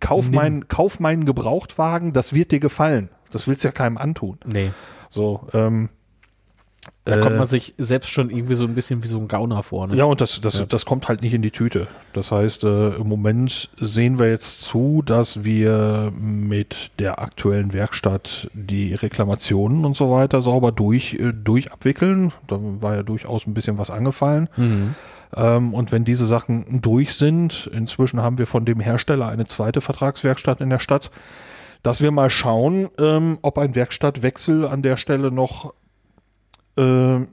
kauf, 0.00 0.30
meinen, 0.30 0.68
kauf 0.68 1.00
meinen 1.00 1.24
Gebrauchtwagen, 1.24 2.12
das 2.12 2.32
wird 2.32 2.52
dir 2.52 2.60
gefallen. 2.60 3.08
Das 3.30 3.46
willst 3.48 3.64
du 3.64 3.68
ja 3.68 3.72
keinem 3.72 3.98
antun. 3.98 4.38
Nee. 4.44 4.70
So, 5.10 5.46
ähm, 5.52 5.88
Da 7.04 7.16
Äh, 7.16 7.20
kommt 7.20 7.36
man 7.36 7.46
sich 7.46 7.74
selbst 7.78 8.10
schon 8.10 8.30
irgendwie 8.30 8.54
so 8.54 8.64
ein 8.64 8.74
bisschen 8.74 9.02
wie 9.02 9.08
so 9.08 9.18
ein 9.18 9.26
Gauner 9.28 9.62
vor. 9.64 9.86
Ne? 9.88 9.96
Ja, 9.96 10.04
und 10.04 10.20
das, 10.20 10.40
das, 10.40 10.58
Ja. 10.58 10.64
das 10.66 10.84
kommt 10.84 11.08
halt 11.08 11.22
nicht 11.22 11.34
in 11.34 11.42
die 11.42 11.50
Tüte. 11.50 11.88
Das 12.12 12.30
heißt, 12.30 12.62
äh, 12.64 12.90
im 12.96 13.08
Moment 13.08 13.70
sehen 13.80 14.18
wir 14.20 14.28
jetzt 14.30 14.62
zu, 14.62 15.02
dass 15.04 15.42
wir 15.44 16.12
mit 16.16 16.90
der 17.00 17.20
aktuellen 17.20 17.72
Werkstatt 17.72 18.48
die 18.54 18.94
Reklamationen 18.94 19.84
und 19.84 19.96
so 19.96 20.10
weiter 20.12 20.42
sauber 20.42 20.70
durch, 20.72 21.14
äh, 21.14 21.32
durch 21.32 21.72
abwickeln. 21.72 22.32
Da 22.46 22.58
war 22.60 22.94
ja 22.96 23.02
durchaus 23.02 23.46
ein 23.46 23.54
bisschen 23.54 23.78
was 23.78 23.90
angefallen. 23.90 24.48
Mhm. 24.56 24.94
Ähm, 25.34 25.74
und 25.74 25.90
wenn 25.90 26.04
diese 26.04 26.26
Sachen 26.26 26.82
durch 26.82 27.14
sind, 27.14 27.68
inzwischen 27.72 28.20
haben 28.20 28.38
wir 28.38 28.46
von 28.46 28.64
dem 28.64 28.78
Hersteller 28.78 29.26
eine 29.28 29.46
zweite 29.46 29.80
Vertragswerkstatt 29.80 30.60
in 30.60 30.70
der 30.70 30.78
Stadt, 30.78 31.10
dass 31.86 32.00
wir 32.00 32.10
mal 32.10 32.30
schauen, 32.30 32.88
ähm, 32.98 33.38
ob 33.42 33.58
ein 33.58 33.76
Werkstattwechsel 33.76 34.66
an 34.66 34.82
der 34.82 34.96
Stelle 34.96 35.30
noch 35.30 35.72
ähm, 36.76 37.28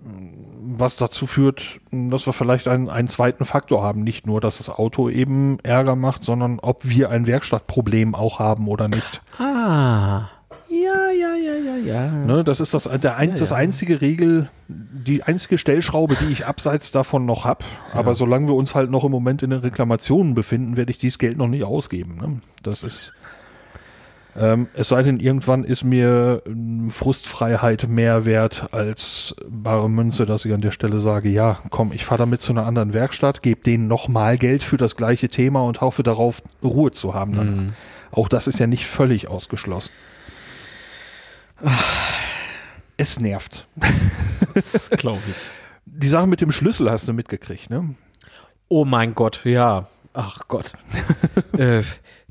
was 0.65 0.95
dazu 0.95 1.25
führt, 1.25 1.81
dass 1.91 2.27
wir 2.27 2.33
vielleicht 2.33 2.67
einen, 2.67 2.87
einen 2.87 3.07
zweiten 3.07 3.45
Faktor 3.45 3.83
haben. 3.83 4.03
Nicht 4.03 4.27
nur, 4.27 4.41
dass 4.41 4.57
das 4.57 4.69
Auto 4.69 5.09
eben 5.09 5.57
Ärger 5.63 5.95
macht, 5.95 6.23
sondern 6.23 6.59
ob 6.59 6.87
wir 6.87 7.09
ein 7.09 7.25
Werkstattproblem 7.25 8.13
auch 8.13 8.37
haben 8.37 8.67
oder 8.67 8.87
nicht. 8.87 9.21
Ah. 9.39 10.29
Ja, 10.69 11.09
ja, 11.11 11.35
ja, 11.35 11.55
ja, 11.55 11.75
ja. 11.77 12.11
Ne, 12.11 12.43
das 12.43 12.59
ist 12.59 12.73
das, 12.73 12.83
der 12.83 13.17
ein, 13.17 13.29
ja, 13.29 13.35
das 13.35 13.49
ja. 13.49 13.55
einzige 13.55 14.01
Regel, 14.01 14.49
die 14.67 15.23
einzige 15.23 15.57
Stellschraube, 15.57 16.15
die 16.15 16.31
ich 16.31 16.45
abseits 16.45 16.91
davon 16.91 17.25
noch 17.25 17.45
habe. 17.45 17.65
Aber 17.91 18.13
solange 18.15 18.47
wir 18.47 18.55
uns 18.55 18.75
halt 18.75 18.91
noch 18.91 19.03
im 19.03 19.11
Moment 19.11 19.41
in 19.41 19.49
den 19.49 19.61
Reklamationen 19.61 20.35
befinden, 20.35 20.77
werde 20.77 20.91
ich 20.91 20.99
dieses 20.99 21.17
Geld 21.17 21.37
noch 21.37 21.47
nicht 21.47 21.63
ausgeben. 21.63 22.17
Ne? 22.17 22.41
Das 22.61 22.83
ist. 22.83 23.13
Ähm, 24.35 24.67
es 24.73 24.89
sei 24.89 25.03
denn, 25.03 25.19
irgendwann 25.19 25.63
ist 25.63 25.83
mir 25.83 26.41
ähm, 26.45 26.89
Frustfreiheit 26.89 27.87
mehr 27.87 28.25
wert 28.25 28.69
als 28.71 29.35
bare 29.47 29.89
Münze, 29.89 30.25
dass 30.25 30.45
ich 30.45 30.53
an 30.53 30.61
der 30.61 30.71
Stelle 30.71 30.99
sage, 30.99 31.29
ja, 31.29 31.59
komm, 31.69 31.91
ich 31.91 32.05
fahre 32.05 32.19
damit 32.19 32.41
zu 32.41 32.51
einer 32.51 32.65
anderen 32.65 32.93
Werkstatt, 32.93 33.43
gebe 33.43 33.61
denen 33.61 33.87
nochmal 33.87 34.37
Geld 34.37 34.63
für 34.63 34.77
das 34.77 34.95
gleiche 34.95 35.29
Thema 35.29 35.61
und 35.63 35.81
hoffe 35.81 36.01
darauf, 36.01 36.41
Ruhe 36.63 36.91
zu 36.91 37.13
haben. 37.13 37.31
Mhm. 37.31 37.73
Auch 38.11 38.27
das 38.27 38.47
ist 38.47 38.59
ja 38.59 38.67
nicht 38.67 38.87
völlig 38.87 39.27
ausgeschlossen. 39.27 39.91
Es 42.97 43.19
nervt. 43.19 43.67
Das 44.53 44.89
glaube 44.91 45.21
ich. 45.29 45.35
Die 45.85 46.07
Sache 46.07 46.27
mit 46.27 46.41
dem 46.41 46.51
Schlüssel 46.51 46.89
hast 46.89 47.07
du 47.07 47.13
mitgekriegt, 47.13 47.69
ne? 47.69 47.95
Oh 48.67 48.85
mein 48.85 49.13
Gott, 49.13 49.41
ja. 49.43 49.87
Ach 50.13 50.41
Gott. 50.47 50.73
äh, 51.57 51.83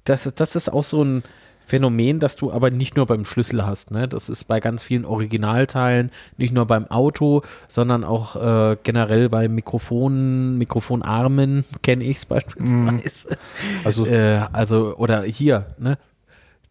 das, 0.04 0.28
das 0.34 0.56
ist 0.56 0.68
auch 0.68 0.84
so 0.84 1.04
ein 1.04 1.22
Phänomen, 1.66 2.20
das 2.20 2.36
du 2.36 2.52
aber 2.52 2.70
nicht 2.70 2.96
nur 2.96 3.06
beim 3.06 3.24
Schlüssel 3.24 3.66
hast. 3.66 3.90
Ne? 3.90 4.08
Das 4.08 4.28
ist 4.28 4.44
bei 4.44 4.60
ganz 4.60 4.82
vielen 4.82 5.04
Originalteilen, 5.04 6.10
nicht 6.36 6.52
nur 6.52 6.66
beim 6.66 6.86
Auto, 6.88 7.42
sondern 7.68 8.04
auch 8.04 8.36
äh, 8.36 8.76
generell 8.82 9.28
bei 9.28 9.48
Mikrofonen, 9.48 10.58
Mikrofonarmen 10.58 11.64
kenne 11.82 12.04
ich 12.04 12.18
es 12.18 12.26
beispielsweise. 12.26 13.38
Also 13.84 14.06
Äh, 14.06 14.46
also, 14.52 14.96
oder 14.96 15.22
hier, 15.22 15.66
ne? 15.78 15.98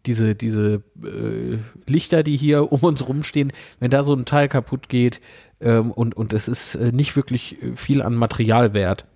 Diese, 0.06 0.34
diese 0.34 0.82
äh, 1.04 1.58
Lichter, 1.86 2.22
die 2.24 2.36
hier 2.36 2.72
um 2.72 2.80
uns 2.80 3.06
rumstehen, 3.06 3.52
wenn 3.78 3.90
da 3.90 4.02
so 4.02 4.14
ein 4.14 4.24
Teil 4.24 4.48
kaputt 4.48 4.88
geht, 4.88 5.20
ähm, 5.60 5.92
und, 5.92 6.16
und 6.16 6.32
es 6.32 6.48
ist 6.48 6.74
äh, 6.74 6.92
nicht 6.92 7.14
wirklich 7.16 7.62
äh, 7.62 7.76
viel 7.76 8.02
an 8.02 8.14
Material 8.14 8.74
wert. 8.74 9.06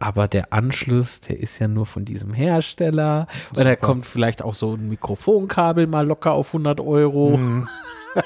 Aber 0.00 0.28
der 0.28 0.52
Anschluss, 0.52 1.20
der 1.20 1.40
ist 1.40 1.58
ja 1.58 1.66
nur 1.68 1.86
von 1.86 2.04
diesem 2.04 2.32
Hersteller. 2.32 3.26
Und 3.54 3.64
da 3.64 3.74
kommt 3.76 4.06
vielleicht 4.06 4.42
auch 4.42 4.54
so 4.54 4.74
ein 4.74 4.88
Mikrofonkabel 4.88 5.86
mal 5.86 6.06
locker 6.06 6.32
auf 6.32 6.48
100 6.48 6.80
Euro. 6.80 7.36
Mhm. 7.36 7.68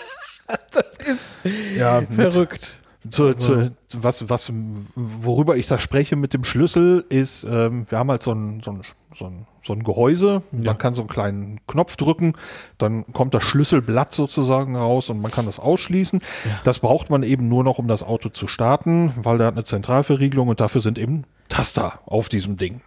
das 0.70 1.06
ist 1.06 1.30
Ja, 1.78 2.02
verrückt. 2.02 2.78
Zu, 3.10 3.24
Also- 3.28 3.70
zu, 3.88 4.04
was, 4.04 4.28
was, 4.30 4.52
worüber 4.94 5.56
ich 5.56 5.66
da 5.66 5.78
spreche 5.78 6.14
mit 6.14 6.34
dem 6.34 6.44
Schlüssel 6.44 7.04
ist, 7.08 7.44
ähm, 7.44 7.86
wir 7.88 7.98
haben 7.98 8.10
halt 8.10 8.22
so 8.22 8.32
ein, 8.32 8.60
so 8.64 8.70
ein, 8.70 8.82
so 9.18 9.24
ein, 9.26 9.46
so 9.64 9.72
ein 9.72 9.82
Gehäuse, 9.82 10.42
Ja. 10.52 10.64
man 10.66 10.78
kann 10.78 10.94
so 10.94 11.02
einen 11.02 11.08
kleinen 11.08 11.60
Knopf 11.66 11.96
drücken, 11.96 12.34
dann 12.78 13.04
kommt 13.12 13.34
das 13.34 13.42
Schlüsselblatt 13.42 14.12
sozusagen 14.12 14.76
raus 14.76 15.10
und 15.10 15.20
man 15.20 15.32
kann 15.32 15.46
das 15.46 15.58
ausschließen. 15.58 16.20
Das 16.62 16.78
braucht 16.78 17.10
man 17.10 17.24
eben 17.24 17.48
nur 17.48 17.64
noch, 17.64 17.78
um 17.78 17.88
das 17.88 18.04
Auto 18.04 18.28
zu 18.28 18.46
starten, 18.46 19.12
weil 19.16 19.38
der 19.38 19.48
hat 19.48 19.54
eine 19.54 19.64
Zentralverriegelung 19.64 20.46
und 20.48 20.60
dafür 20.60 20.80
sind 20.80 20.96
eben 20.96 21.24
Taster 21.52 22.00
auf 22.06 22.28
diesem 22.28 22.56
Ding. 22.56 22.80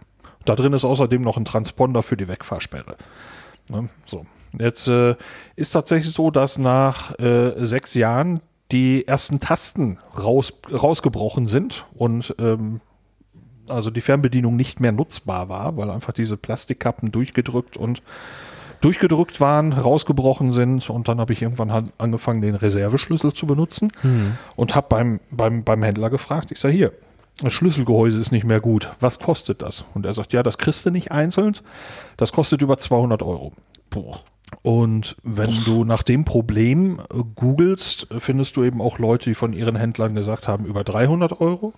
Da 0.44 0.56
drin 0.56 0.72
ist 0.72 0.84
außerdem 0.84 1.22
noch 1.22 1.36
ein 1.36 1.44
Transponder 1.44 2.02
für 2.02 2.16
die 2.16 2.26
Wegfahrsperre. 2.26 2.96
Ne? 3.68 3.88
So. 4.06 4.26
Jetzt 4.58 4.88
äh, 4.88 5.14
ist 5.54 5.70
tatsächlich 5.70 6.12
so, 6.12 6.30
dass 6.30 6.58
nach 6.58 7.18
äh, 7.18 7.64
sechs 7.64 7.94
Jahren 7.94 8.40
die 8.72 9.06
ersten 9.06 9.38
Tasten 9.38 9.98
raus, 10.18 10.52
rausgebrochen 10.72 11.46
sind 11.46 11.86
und 11.94 12.34
ähm, 12.38 12.80
also 13.68 13.90
die 13.90 14.00
Fernbedienung 14.00 14.56
nicht 14.56 14.80
mehr 14.80 14.92
nutzbar 14.92 15.48
war, 15.48 15.76
weil 15.76 15.90
einfach 15.90 16.12
diese 16.12 16.36
Plastikkappen 16.36 17.12
durchgedrückt 17.12 17.76
und 17.76 18.02
durchgedrückt 18.80 19.40
waren, 19.40 19.72
rausgebrochen 19.72 20.52
sind 20.52 20.90
und 20.90 21.08
dann 21.08 21.20
habe 21.20 21.32
ich 21.32 21.42
irgendwann 21.42 21.72
han- 21.72 21.92
angefangen, 21.98 22.42
den 22.42 22.54
Reserveschlüssel 22.54 23.32
zu 23.32 23.46
benutzen 23.46 23.90
und 24.56 24.74
habe 24.74 24.86
beim, 24.88 25.20
beim, 25.30 25.64
beim 25.64 25.82
Händler 25.82 26.10
gefragt, 26.10 26.50
ich 26.50 26.60
sage 26.60 26.74
hier, 26.74 26.92
das 27.40 27.52
Schlüsselgehäuse 27.52 28.18
ist 28.18 28.32
nicht 28.32 28.44
mehr 28.44 28.60
gut, 28.60 28.90
was 29.00 29.18
kostet 29.18 29.62
das? 29.62 29.84
Und 29.94 30.06
er 30.06 30.14
sagt, 30.14 30.32
ja, 30.32 30.42
das 30.42 30.58
kriegst 30.58 30.86
du 30.86 30.90
nicht 30.90 31.12
einzeln, 31.12 31.56
das 32.16 32.32
kostet 32.32 32.62
über 32.62 32.78
200 32.78 33.22
Euro. 33.22 33.52
Boah. 33.90 34.20
Und 34.62 35.16
wenn 35.22 35.64
du 35.64 35.84
nach 35.84 36.02
dem 36.02 36.24
Problem 36.24 37.00
äh, 37.00 37.22
googelst, 37.34 38.06
findest 38.18 38.56
du 38.56 38.64
eben 38.64 38.80
auch 38.80 38.98
Leute, 38.98 39.30
die 39.30 39.34
von 39.34 39.52
ihren 39.52 39.76
Händlern 39.76 40.14
gesagt 40.14 40.48
haben, 40.48 40.64
über 40.64 40.84
300 40.84 41.40
Euro. 41.40 41.72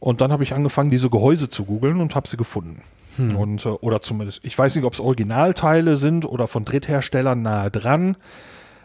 Und 0.00 0.20
dann 0.20 0.32
habe 0.32 0.42
ich 0.42 0.54
angefangen, 0.54 0.90
diese 0.90 1.10
Gehäuse 1.10 1.48
zu 1.48 1.64
googeln 1.64 2.00
und 2.00 2.14
habe 2.14 2.28
sie 2.28 2.36
gefunden. 2.36 2.82
Und, 3.36 3.64
äh, 3.64 3.68
oder 3.68 4.02
zumindest, 4.02 4.40
ich 4.42 4.58
weiß 4.58 4.74
nicht, 4.74 4.84
ob 4.84 4.92
es 4.92 5.00
Originalteile 5.00 5.96
sind 5.96 6.24
oder 6.24 6.48
von 6.48 6.64
Drittherstellern 6.64 7.42
nahe 7.42 7.70
dran. 7.70 8.16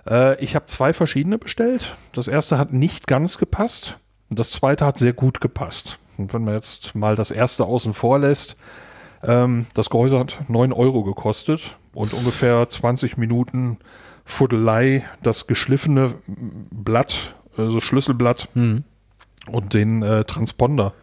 Äh, 0.08 0.42
ich 0.44 0.56
habe 0.56 0.66
zwei 0.68 0.94
verschiedene 0.94 1.38
bestellt. 1.38 1.96
Das 2.14 2.28
erste 2.28 2.58
hat 2.58 2.74
nicht 2.74 3.08
ganz 3.08 3.38
gepasst. 3.38 3.98
Das 4.30 4.52
zweite 4.52 4.86
hat 4.86 4.98
sehr 4.98 5.14
gut 5.14 5.42
gepasst. 5.42 6.00
Und 6.18 6.34
wenn 6.34 6.44
man 6.44 6.54
jetzt 6.56 6.96
mal 6.96 7.16
das 7.16 7.32
erste 7.32 7.66
außen 7.66 7.94
vor 7.94 8.20
lässt, 8.20 8.58
ähm, 9.24 9.66
das 9.74 9.90
Gehäuse 9.90 10.20
hat 10.20 10.42
9 10.48 10.72
Euro 10.74 11.04
gekostet 11.04 11.78
und 11.94 12.14
ungefähr 12.14 12.70
20 12.70 13.18
Minuten 13.18 13.78
Fuddelei, 14.26 15.04
das 15.24 15.48
geschliffene 15.48 16.14
Blatt, 16.28 17.36
also 17.58 17.80
Schlüsselblatt 17.80 18.50
Hm. 18.54 18.84
und 19.52 19.74
den 19.74 20.04
äh, 20.04 20.24
Transponder 20.24 20.94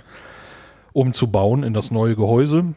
umzubauen 0.92 1.62
in 1.62 1.74
das 1.74 1.90
neue 1.90 2.14
Gehäuse 2.14 2.74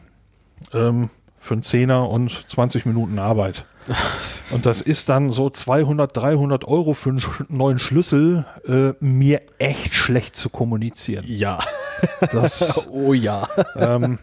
ähm, 0.74 1.08
für 1.38 1.54
einen 1.54 1.62
Zehner 1.62 2.08
und 2.10 2.44
20 2.48 2.84
Minuten 2.84 3.18
Arbeit. 3.18 3.64
Und 4.50 4.66
das 4.66 4.80
ist 4.80 5.08
dann 5.08 5.30
so 5.30 5.48
200, 5.48 6.16
300 6.16 6.64
Euro 6.64 6.92
für 6.94 7.10
einen 7.10 7.22
neuen 7.48 7.78
Schlüssel, 7.78 8.44
äh, 8.66 8.92
mir 9.04 9.42
echt 9.58 9.94
schlecht 9.94 10.36
zu 10.36 10.50
kommunizieren. 10.50 11.24
Ja. 11.26 11.58
Das, 12.32 12.88
Oh 12.90 13.12
ja. 13.12 13.46
ähm, 13.76 14.18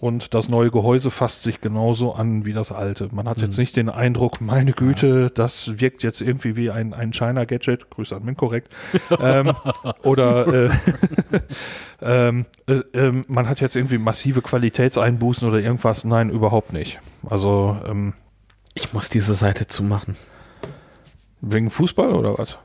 und 0.00 0.34
das 0.34 0.48
neue 0.48 0.72
Gehäuse 0.72 1.12
fasst 1.12 1.44
sich 1.44 1.60
genauso 1.60 2.12
an 2.14 2.44
wie 2.44 2.52
das 2.52 2.72
alte. 2.72 3.08
Man 3.12 3.28
hat 3.28 3.40
jetzt 3.40 3.56
nicht 3.56 3.76
den 3.76 3.88
Eindruck, 3.88 4.40
meine 4.40 4.72
Güte, 4.72 5.30
das 5.30 5.78
wirkt 5.78 6.02
jetzt 6.02 6.22
irgendwie 6.22 6.56
wie 6.56 6.70
ein, 6.70 6.92
ein 6.92 7.12
China-Gadget. 7.12 7.88
Grüße 7.90 8.16
an 8.16 8.24
Minkorrekt. 8.24 8.72
ähm, 9.20 9.52
oder 10.02 10.46
äh, 10.48 10.70
ähm, 12.02 12.46
äh, 12.66 12.80
ähm, 12.94 13.24
man 13.28 13.48
hat 13.48 13.60
jetzt 13.60 13.76
irgendwie 13.76 13.98
massive 13.98 14.42
Qualitätseinbußen 14.42 15.46
oder 15.46 15.60
irgendwas. 15.60 16.02
Nein, 16.04 16.30
überhaupt 16.30 16.72
nicht. 16.72 16.98
Also 17.28 17.76
ähm, 17.86 18.14
Ich 18.74 18.92
muss 18.92 19.08
diese 19.08 19.34
Seite 19.34 19.66
zumachen. 19.66 20.16
wegen 21.40 21.70
Fußball 21.70 22.12
oder 22.12 22.36
was? 22.38 22.58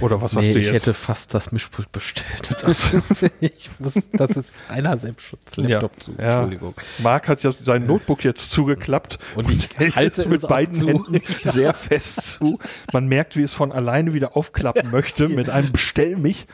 Oder 0.00 0.22
was 0.22 0.34
hast 0.34 0.46
Nee, 0.46 0.52
du 0.54 0.58
ich 0.58 0.66
jetzt? 0.66 0.74
hätte 0.82 0.94
fast 0.94 1.34
das 1.34 1.52
Mischpult 1.52 1.92
bestellt. 1.92 2.56
ich 3.40 3.68
muss, 3.78 3.94
das 4.12 4.30
ist 4.30 4.62
reiner 4.70 4.96
Selbstschutz-Laptop 4.96 5.92
Ja, 5.96 6.00
zu. 6.00 6.12
ja. 6.12 6.18
Entschuldigung. 6.24 6.74
Marc 6.98 7.28
hat 7.28 7.42
ja 7.42 7.52
sein 7.52 7.86
Notebook 7.86 8.24
jetzt 8.24 8.50
zugeklappt 8.50 9.18
Und 9.34 9.50
ich 9.50 9.68
hält 9.76 9.96
halte 9.96 10.22
es 10.22 10.28
mit 10.28 10.48
beiden 10.48 10.74
zu. 10.74 10.88
Händen 10.88 11.20
sehr 11.44 11.74
fest 11.74 12.22
zu. 12.32 12.58
Man 12.92 13.06
merkt, 13.08 13.36
wie 13.36 13.42
es 13.42 13.52
von 13.52 13.72
alleine 13.72 14.14
wieder 14.14 14.36
aufklappen 14.36 14.90
möchte 14.90 15.28
mit 15.28 15.50
einem 15.50 15.72
Bestell 15.72 16.16
mich. 16.16 16.46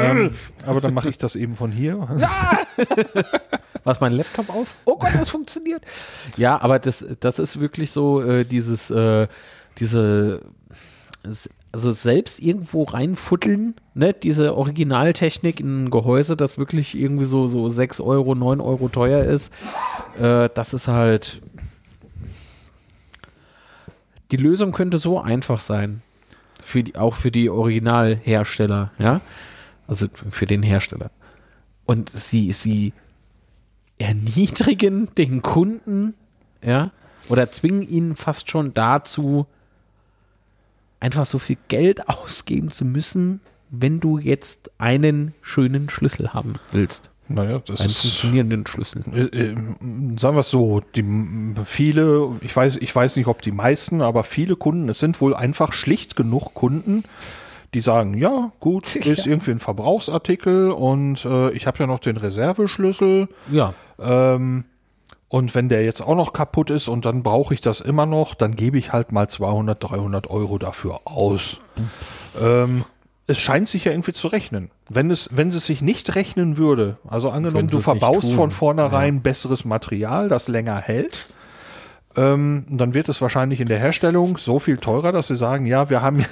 Ähm, 0.00 0.34
aber 0.66 0.80
dann 0.80 0.94
mache 0.94 1.08
ich 1.08 1.18
das 1.18 1.36
eben 1.36 1.54
von 1.56 1.70
hier. 1.70 1.98
Was 3.84 4.00
mein 4.00 4.12
Laptop 4.12 4.50
auf? 4.50 4.74
Oh 4.84 4.96
Gott, 4.96 5.10
das 5.14 5.28
funktioniert. 5.30 5.82
Ja, 6.36 6.60
aber 6.60 6.78
das, 6.78 7.04
das 7.20 7.38
ist 7.38 7.60
wirklich 7.60 7.90
so 7.92 8.22
äh, 8.22 8.44
dieses, 8.44 8.90
äh, 8.90 9.28
diese, 9.78 10.40
also 11.74 11.90
selbst 11.90 12.38
irgendwo 12.38 12.84
reinfutteln, 12.84 13.74
ne, 13.94 14.12
diese 14.12 14.54
Originaltechnik 14.54 15.58
in 15.58 15.86
ein 15.86 15.90
Gehäuse, 15.90 16.36
das 16.36 16.56
wirklich 16.56 16.96
irgendwie 16.96 17.24
so, 17.24 17.48
so 17.48 17.68
6 17.68 18.00
Euro, 18.00 18.36
9 18.36 18.60
Euro 18.60 18.88
teuer 18.88 19.24
ist, 19.24 19.52
äh, 20.16 20.48
das 20.54 20.72
ist 20.72 20.86
halt. 20.86 21.42
Die 24.30 24.36
Lösung 24.36 24.70
könnte 24.70 24.98
so 24.98 25.20
einfach 25.20 25.58
sein. 25.58 26.00
Für 26.62 26.84
die, 26.84 26.94
auch 26.94 27.16
für 27.16 27.32
die 27.32 27.50
Originalhersteller, 27.50 28.92
ja. 29.00 29.20
Also 29.88 30.06
für 30.12 30.46
den 30.46 30.62
Hersteller. 30.62 31.10
Und 31.86 32.08
sie, 32.08 32.52
sie 32.52 32.92
erniedrigen 33.98 35.12
den 35.16 35.42
Kunden, 35.42 36.14
ja, 36.64 36.92
oder 37.28 37.50
zwingen 37.50 37.82
ihn 37.82 38.14
fast 38.14 38.48
schon 38.48 38.72
dazu, 38.74 39.48
einfach 41.04 41.26
so 41.26 41.38
viel 41.38 41.58
Geld 41.68 42.08
ausgeben 42.08 42.70
zu 42.70 42.84
müssen, 42.84 43.40
wenn 43.70 44.00
du 44.00 44.18
jetzt 44.18 44.70
einen 44.78 45.34
schönen 45.42 45.90
Schlüssel 45.90 46.32
haben 46.32 46.54
willst. 46.72 47.10
Naja, 47.28 47.60
das 47.64 47.80
Einen 47.80 47.90
ist. 47.90 48.00
funktionierenden 48.00 48.66
Schlüssel. 48.66 49.02
Äh, 49.14 49.20
äh, 49.20 49.54
sagen 50.18 50.36
wir 50.36 50.40
es 50.40 50.50
so, 50.50 50.82
die 50.94 51.02
viele, 51.64 52.32
ich 52.42 52.54
weiß, 52.54 52.76
ich 52.76 52.94
weiß 52.94 53.16
nicht, 53.16 53.28
ob 53.28 53.40
die 53.40 53.50
meisten, 53.50 54.02
aber 54.02 54.24
viele 54.24 54.56
Kunden, 54.56 54.90
es 54.90 54.98
sind 54.98 55.20
wohl 55.22 55.34
einfach 55.34 55.72
schlicht 55.72 56.16
genug 56.16 56.52
Kunden, 56.52 57.02
die 57.72 57.80
sagen, 57.80 58.14
ja, 58.18 58.52
gut, 58.60 58.94
ist 58.96 59.26
irgendwie 59.26 59.52
ein 59.52 59.58
Verbrauchsartikel 59.58 60.70
und 60.70 61.24
äh, 61.24 61.50
ich 61.52 61.66
habe 61.66 61.78
ja 61.78 61.86
noch 61.86 62.00
den 62.00 62.18
Reserveschlüssel. 62.18 63.28
Ja. 63.50 63.72
Ähm, 63.98 64.64
und 65.28 65.54
wenn 65.54 65.68
der 65.68 65.84
jetzt 65.84 66.00
auch 66.00 66.14
noch 66.14 66.32
kaputt 66.32 66.70
ist 66.70 66.88
und 66.88 67.04
dann 67.04 67.22
brauche 67.22 67.54
ich 67.54 67.60
das 67.60 67.80
immer 67.80 68.06
noch, 68.06 68.34
dann 68.34 68.56
gebe 68.56 68.78
ich 68.78 68.92
halt 68.92 69.12
mal 69.12 69.28
200, 69.28 69.82
300 69.82 70.28
Euro 70.30 70.58
dafür 70.58 71.00
aus. 71.04 71.58
Ähm, 72.40 72.84
es 73.26 73.40
scheint 73.40 73.68
sich 73.68 73.84
ja 73.84 73.92
irgendwie 73.92 74.12
zu 74.12 74.28
rechnen. 74.28 74.70
Wenn 74.88 75.10
es, 75.10 75.30
wenn 75.32 75.48
es 75.48 75.64
sich 75.66 75.80
nicht 75.80 76.14
rechnen 76.14 76.56
würde, 76.56 76.98
also 77.08 77.30
angenommen, 77.30 77.68
du 77.68 77.80
verbaust 77.80 78.32
von 78.32 78.50
vornherein 78.50 79.22
besseres 79.22 79.64
Material, 79.64 80.28
das 80.28 80.46
länger 80.46 80.76
hält, 80.76 81.34
ähm, 82.16 82.66
dann 82.68 82.94
wird 82.94 83.08
es 83.08 83.20
wahrscheinlich 83.20 83.60
in 83.60 83.66
der 83.66 83.78
Herstellung 83.78 84.38
so 84.38 84.58
viel 84.58 84.76
teurer, 84.76 85.10
dass 85.10 85.26
sie 85.28 85.36
sagen, 85.36 85.66
ja, 85.66 85.90
wir 85.90 86.02
haben, 86.02 86.24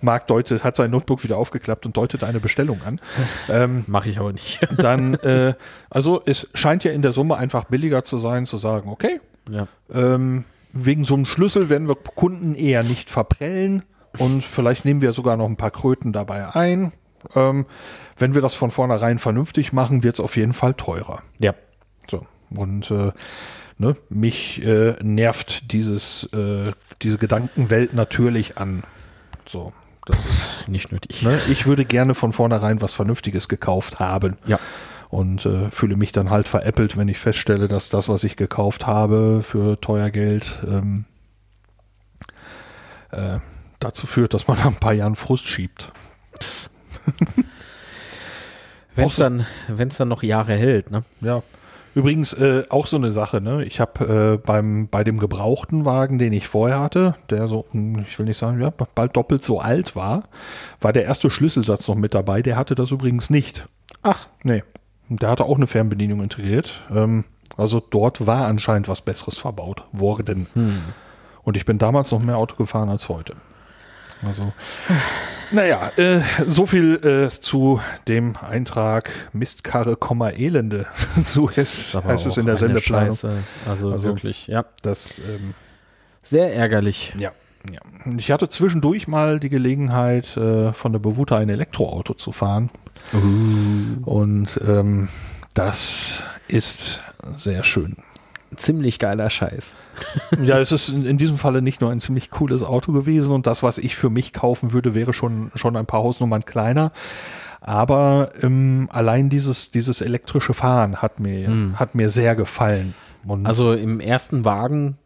Marc 0.00 0.26
deutet, 0.26 0.64
hat 0.64 0.76
sein 0.76 0.90
Notebook 0.90 1.22
wieder 1.24 1.36
aufgeklappt 1.36 1.86
und 1.86 1.96
deutet 1.96 2.24
eine 2.24 2.40
Bestellung 2.40 2.80
an. 2.84 3.00
Ähm, 3.48 3.84
Mache 3.86 4.08
ich 4.08 4.18
aber 4.18 4.32
nicht. 4.32 4.60
dann, 4.78 5.14
äh, 5.14 5.54
also 5.90 6.22
es 6.24 6.48
scheint 6.54 6.84
ja 6.84 6.92
in 6.92 7.02
der 7.02 7.12
Summe 7.12 7.36
einfach 7.36 7.64
billiger 7.64 8.04
zu 8.04 8.18
sein, 8.18 8.46
zu 8.46 8.56
sagen, 8.56 8.88
okay, 8.88 9.20
ja. 9.50 9.66
ähm, 9.92 10.44
wegen 10.72 11.04
so 11.04 11.14
einem 11.14 11.26
Schlüssel 11.26 11.68
werden 11.68 11.88
wir 11.88 11.96
Kunden 11.96 12.54
eher 12.54 12.82
nicht 12.82 13.10
verprellen 13.10 13.82
und 14.18 14.44
vielleicht 14.44 14.84
nehmen 14.84 15.00
wir 15.00 15.12
sogar 15.12 15.36
noch 15.36 15.46
ein 15.46 15.56
paar 15.56 15.70
Kröten 15.70 16.12
dabei 16.12 16.54
ein. 16.54 16.92
Ähm, 17.34 17.66
wenn 18.16 18.34
wir 18.34 18.42
das 18.42 18.54
von 18.54 18.70
vornherein 18.70 19.18
vernünftig 19.18 19.72
machen, 19.72 20.02
wird 20.02 20.14
es 20.14 20.20
auf 20.20 20.36
jeden 20.36 20.52
Fall 20.52 20.74
teurer. 20.74 21.22
Ja. 21.40 21.54
So. 22.10 22.26
Und 22.50 22.90
äh, 22.90 23.12
ne, 23.78 23.96
mich 24.08 24.62
äh, 24.62 24.94
nervt 25.02 25.72
dieses, 25.72 26.24
äh, 26.32 26.70
diese 27.02 27.18
Gedankenwelt 27.18 27.94
natürlich 27.94 28.58
an. 28.58 28.82
So. 29.52 29.72
Das 30.06 30.16
ist, 30.18 30.68
Nicht 30.68 30.90
nötig. 30.90 31.22
ne, 31.22 31.38
ich 31.48 31.66
würde 31.66 31.84
gerne 31.84 32.16
von 32.16 32.32
vornherein 32.32 32.80
was 32.80 32.92
Vernünftiges 32.94 33.46
gekauft 33.48 34.00
haben 34.00 34.36
Ja. 34.46 34.58
und 35.10 35.46
äh, 35.46 35.70
fühle 35.70 35.94
mich 35.96 36.10
dann 36.10 36.30
halt 36.30 36.48
veräppelt, 36.48 36.96
wenn 36.96 37.06
ich 37.06 37.18
feststelle, 37.20 37.68
dass 37.68 37.88
das, 37.88 38.08
was 38.08 38.24
ich 38.24 38.34
gekauft 38.34 38.86
habe 38.88 39.42
für 39.44 39.80
teuer 39.80 40.10
Geld, 40.10 40.58
ähm, 40.66 41.04
äh, 43.12 43.38
dazu 43.78 44.08
führt, 44.08 44.34
dass 44.34 44.48
man 44.48 44.56
nach 44.58 44.66
ein 44.66 44.80
paar 44.80 44.92
Jahren 44.94 45.14
Frust 45.14 45.46
schiebt. 45.46 45.92
Wenn 48.94 49.06
es 49.08 49.16
dann, 49.16 49.46
wenn's 49.68 49.96
dann 49.96 50.08
noch 50.08 50.22
Jahre 50.22 50.54
hält, 50.54 50.90
ne? 50.90 51.02
Ja. 51.20 51.42
Übrigens 51.94 52.32
äh, 52.32 52.64
auch 52.70 52.86
so 52.86 52.96
eine 52.96 53.12
Sache, 53.12 53.40
ne? 53.40 53.64
Ich 53.64 53.80
habe 53.80 54.38
äh, 54.42 54.46
beim 54.46 54.88
bei 54.88 55.04
dem 55.04 55.18
gebrauchten 55.18 55.84
Wagen, 55.84 56.18
den 56.18 56.32
ich 56.32 56.48
vorher 56.48 56.80
hatte, 56.80 57.14
der 57.28 57.48
so, 57.48 57.66
hm, 57.72 58.04
ich 58.08 58.18
will 58.18 58.26
nicht 58.26 58.38
sagen, 58.38 58.60
ja, 58.60 58.70
bald 58.70 59.16
doppelt 59.16 59.44
so 59.44 59.60
alt 59.60 59.94
war, 59.94 60.24
war 60.80 60.92
der 60.92 61.04
erste 61.04 61.30
Schlüsselsatz 61.30 61.86
noch 61.88 61.94
mit 61.94 62.14
dabei. 62.14 62.40
Der 62.40 62.56
hatte 62.56 62.74
das 62.74 62.90
übrigens 62.90 63.30
nicht. 63.30 63.66
Ach, 64.02 64.26
Nee. 64.42 64.62
Der 65.08 65.28
hatte 65.28 65.44
auch 65.44 65.56
eine 65.56 65.66
Fernbedienung 65.66 66.22
integriert. 66.22 66.82
Ähm, 66.90 67.24
also 67.58 67.80
dort 67.80 68.26
war 68.26 68.46
anscheinend 68.46 68.88
was 68.88 69.02
Besseres 69.02 69.36
verbaut 69.36 69.84
worden. 69.92 70.46
Und 71.42 71.56
ich 71.58 71.66
bin 71.66 71.76
damals 71.76 72.10
noch 72.12 72.20
mehr 72.22 72.38
Auto 72.38 72.56
gefahren 72.56 72.88
als 72.88 73.10
heute. 73.10 73.34
Also, 74.24 74.52
naja, 75.50 75.90
äh, 75.96 76.20
so 76.46 76.66
viel 76.66 76.94
äh, 77.04 77.28
zu 77.30 77.80
dem 78.08 78.36
Eintrag 78.36 79.10
Mistkarre, 79.32 79.96
Komma, 79.96 80.30
Elende. 80.30 80.86
so 81.20 81.48
ist, 81.48 81.94
heißt 81.94 82.26
es 82.26 82.36
in 82.36 82.46
der 82.46 82.56
Sendeplanung. 82.56 83.18
Also, 83.66 83.90
Also- 83.90 84.04
wirklich, 84.04 84.46
ja. 84.46 84.64
Das, 84.82 85.18
ähm, 85.18 85.54
Sehr 86.22 86.54
ärgerlich. 86.54 87.12
ja. 87.18 87.30
Ja. 87.70 87.78
Ich 88.16 88.32
hatte 88.32 88.48
zwischendurch 88.48 89.06
mal 89.06 89.38
die 89.38 89.48
Gelegenheit, 89.48 90.36
äh, 90.36 90.72
von 90.72 90.90
der 90.90 90.98
Bewuta 90.98 91.36
ein 91.38 91.48
Elektroauto 91.48 92.14
zu 92.14 92.32
fahren. 92.32 92.70
Und 94.04 94.60
ähm, 94.66 95.08
das 95.54 96.24
ist 96.48 97.00
sehr 97.36 97.62
schön. 97.62 97.96
Ziemlich 98.56 98.98
geiler 98.98 99.30
Scheiß. 99.30 99.74
Ja, 100.42 100.58
es 100.58 100.72
ist 100.72 100.88
in, 100.88 101.04
in 101.04 101.18
diesem 101.18 101.38
Falle 101.38 101.62
nicht 101.62 101.80
nur 101.80 101.90
ein 101.90 102.00
ziemlich 102.00 102.30
cooles 102.30 102.62
Auto 102.62 102.92
gewesen 102.92 103.32
und 103.32 103.46
das, 103.46 103.62
was 103.62 103.78
ich 103.78 103.96
für 103.96 104.10
mich 104.10 104.32
kaufen 104.32 104.72
würde, 104.72 104.94
wäre 104.94 105.12
schon, 105.12 105.50
schon 105.54 105.76
ein 105.76 105.86
paar 105.86 106.02
Hausnummern 106.02 106.44
kleiner. 106.44 106.92
Aber 107.60 108.32
ähm, 108.40 108.88
allein 108.90 109.28
dieses, 109.30 109.70
dieses 109.70 110.00
elektrische 110.00 110.54
Fahren 110.54 110.96
hat 110.96 111.20
mir, 111.20 111.48
hat 111.76 111.94
mir 111.94 112.10
sehr 112.10 112.34
gefallen. 112.34 112.94
Und 113.26 113.46
Also 113.46 113.72
im 113.72 114.00
ersten 114.00 114.44
Wagen, 114.44 114.96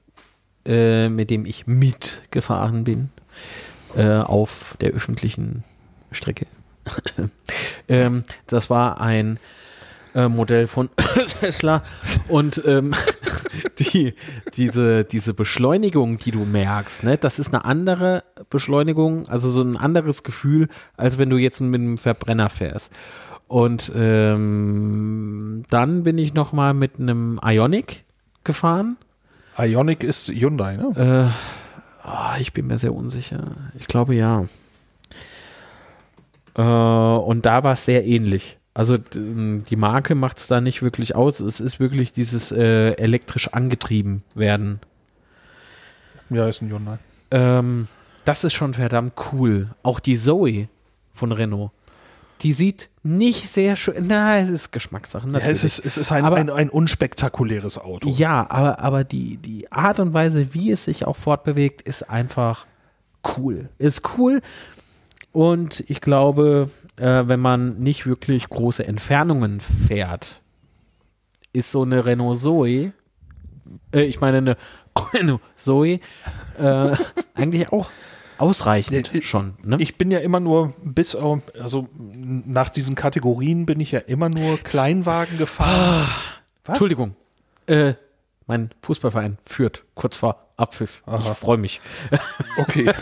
äh, 0.65 1.09
mit 1.09 1.29
dem 1.31 1.45
ich 1.45 1.67
mitgefahren 1.67 2.85
bin, 2.85 3.11
äh, 3.95 4.19
auf 4.19 4.77
der 4.81 4.93
öffentlichen 4.93 5.65
Strecke. 6.13 6.47
ähm, 7.89 8.25
das 8.47 8.71
war 8.71 9.01
ein 9.01 9.39
äh, 10.17 10.29
Modell 10.29 10.67
von 10.67 10.89
Tesla 11.41 11.83
und 12.29 12.63
ähm, 12.67 12.95
die, 13.79 14.15
diese, 14.55 15.05
diese 15.05 15.35
Beschleunigung, 15.35 16.19
die 16.19 16.31
du 16.31 16.45
merkst, 16.45 17.05
ne, 17.05 17.19
das 17.19 17.39
ist 17.39 17.55
eine 17.55 17.65
andere 17.65 18.25
Beschleunigung, 18.51 19.29
also 19.29 19.51
so 19.51 19.63
ein 19.63 19.77
anderes 19.77 20.23
Gefühl, 20.23 20.69
als 20.97 21.19
wenn 21.19 21.31
du 21.31 21.37
jetzt 21.37 21.61
mit 21.61 21.81
einem 21.81 21.99
Verbrenner 21.99 22.49
fährst. 22.49 22.93
Und 23.47 23.93
ähm, 23.95 25.63
dann 25.71 26.03
bin 26.03 26.19
ich 26.19 26.35
noch 26.35 26.53
mal 26.53 26.75
mit 26.75 26.99
einem 26.99 27.39
Ionic 27.45 28.05
gefahren. 28.43 28.97
Ionic 29.57 30.03
ist 30.03 30.29
Hyundai, 30.29 30.77
ne? 30.77 31.33
Äh, 32.03 32.07
ah, 32.09 32.37
ich 32.41 32.53
bin 32.53 32.67
mir 32.67 32.79
sehr 32.79 32.93
unsicher. 32.93 33.53
Ich 33.79 33.87
glaube 33.87 34.15
ja. 34.15 34.47
Äh, 36.57 36.63
und 36.63 37.47
da 37.47 37.63
war 37.63 37.75
es 37.75 37.85
sehr 37.85 38.05
ähnlich. 38.05 38.59
Also 38.77 38.99
d- 38.99 39.19
m, 39.19 39.65
die 39.71 39.77
Marke 39.77 40.15
macht 40.15 40.37
es 40.37 40.49
da 40.49 40.61
nicht 40.61 40.83
wirklich 40.83 41.15
aus. 41.15 41.41
Es 41.41 41.61
ist 41.61 41.81
wirklich 41.81 42.13
dieses 42.13 42.53
äh, 42.53 42.91
elektrisch 42.93 43.49
angetrieben 43.55 44.23
werden. 44.35 44.81
Ja, 46.29 46.47
ist 46.47 46.61
ein 46.61 46.69
Hyundai. 46.71 46.99
Ähm, 47.31 47.89
das 48.27 48.45
ist 48.45 48.53
schon 48.53 48.75
verdammt 48.75 49.15
cool. 49.33 49.71
Auch 49.83 49.99
die 49.99 50.17
Zoe 50.17 50.69
von 51.15 51.33
Renault. 51.33 51.71
Die 52.43 52.53
sieht 52.53 52.91
nicht 53.03 53.49
sehr 53.49 53.77
schön. 53.77 54.09
Na, 54.09 54.39
es 54.39 54.51
ist 54.51 54.71
Geschmackssache. 54.73 55.27
Ja, 55.31 55.39
es 55.39 55.65
ist, 55.65 55.79
es 55.83 55.97
ist 55.97 56.13
ein, 56.13 56.25
Aber- 56.27 56.37
ein, 56.37 56.51
ein 56.51 56.69
unspektakuläres 56.69 57.79
Auto. 57.79 58.07
Ja, 58.11 58.51
aber, 58.51 58.79
aber 58.81 59.05
die, 59.05 59.39
die 59.39 59.73
Art 59.73 60.01
und 60.01 60.13
Weise, 60.13 60.53
wie 60.53 60.71
es 60.71 60.85
sich 60.85 61.07
auch 61.07 61.17
fortbewegt, 61.17 61.81
ist 61.81 62.11
einfach 62.11 62.67
cool. 63.39 63.71
Ist 63.79 64.03
cool. 64.19 64.43
Und 65.33 65.81
ich 65.89 66.03
glaube, 66.03 66.69
äh, 66.97 67.25
wenn 67.27 67.41
man 67.41 67.79
nicht 67.79 68.07
wirklich 68.07 68.49
große 68.49 68.87
Entfernungen 68.87 69.61
fährt, 69.61 70.43
ist 71.53 71.71
so 71.71 71.83
eine 71.83 72.05
Renault 72.05 72.39
Zoe, 72.39 72.93
äh, 73.93 74.03
ich 74.03 74.21
meine 74.21 74.39
eine 74.39 74.57
Renault 75.15 75.41
Zoe, 75.57 76.01
äh, 76.59 76.97
eigentlich 77.35 77.73
auch 77.73 77.91
ausreichend 78.39 79.13
Nee, 79.15 79.23
schon. 79.23 79.55
Ne? 79.63 79.77
Ich 79.81 79.97
bin 79.97 80.11
ja 80.11 80.19
immer 80.19 80.41
nur 80.41 80.75
bis 80.85 81.15
auf, 81.15 81.43
also 81.59 81.89
nach 82.19 82.69
diesen 82.69 82.95
Kategorien 82.95 83.65
bin 83.67 83.81
ich 83.81 83.93
ja 83.93 84.01
immer 84.01 84.29
nur 84.29 84.59
Kleinwagen 84.59 85.39
gefahren. 85.39 86.07
Was? 86.65 86.75
Entschuldigung. 86.75 87.15
Äh, 87.67 87.95
mein 88.47 88.71
Fußballverein 88.83 89.39
führt 89.45 89.85
kurz 89.95 90.17
vor 90.17 90.41
Abpfiff. 90.57 91.03
Ich 91.07 91.13
Aha. 91.13 91.35
freue 91.35 91.59
mich. 91.59 91.81
Okay. 92.59 92.91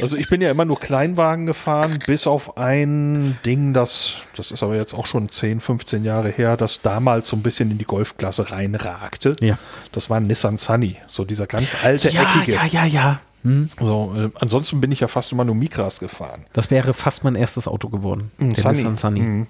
also 0.00 0.16
ich 0.16 0.28
bin 0.28 0.40
ja 0.40 0.50
immer 0.50 0.64
nur 0.64 0.80
Kleinwagen 0.80 1.46
gefahren, 1.46 1.98
bis 2.06 2.26
auf 2.26 2.58
ein 2.58 3.38
Ding, 3.46 3.72
das, 3.72 4.16
das 4.36 4.50
ist 4.50 4.62
aber 4.62 4.76
jetzt 4.76 4.94
auch 4.94 5.06
schon 5.06 5.30
10, 5.30 5.60
15 5.60 6.04
Jahre 6.04 6.28
her, 6.28 6.56
das 6.56 6.82
damals 6.82 7.28
so 7.28 7.36
ein 7.36 7.42
bisschen 7.42 7.70
in 7.70 7.78
die 7.78 7.84
Golfklasse 7.84 8.50
reinragte. 8.50 9.36
Ja. 9.40 9.58
Das 9.92 10.10
war 10.10 10.18
ein 10.18 10.26
Nissan 10.26 10.58
Sunny, 10.58 10.96
so 11.06 11.24
dieser 11.24 11.46
ganz 11.46 11.76
alte, 11.82 12.08
eckige. 12.08 12.52
ja, 12.52 12.66
ja, 12.66 12.84
ja. 12.84 13.20
Hm. 13.42 13.70
So, 13.78 14.12
äh, 14.16 14.30
ansonsten 14.40 14.80
bin 14.80 14.90
ich 14.90 15.00
ja 15.00 15.08
fast 15.08 15.30
immer 15.30 15.44
nur 15.44 15.54
Micras 15.54 16.00
gefahren. 16.00 16.46
Das 16.52 16.70
wäre 16.70 16.92
fast 16.92 17.22
mein 17.22 17.36
erstes 17.36 17.68
Auto 17.68 17.88
geworden. 17.88 18.32
Der 18.40 18.48
Nissan 18.48 18.96
Sunny. 18.96 19.20
Mhm. 19.20 19.46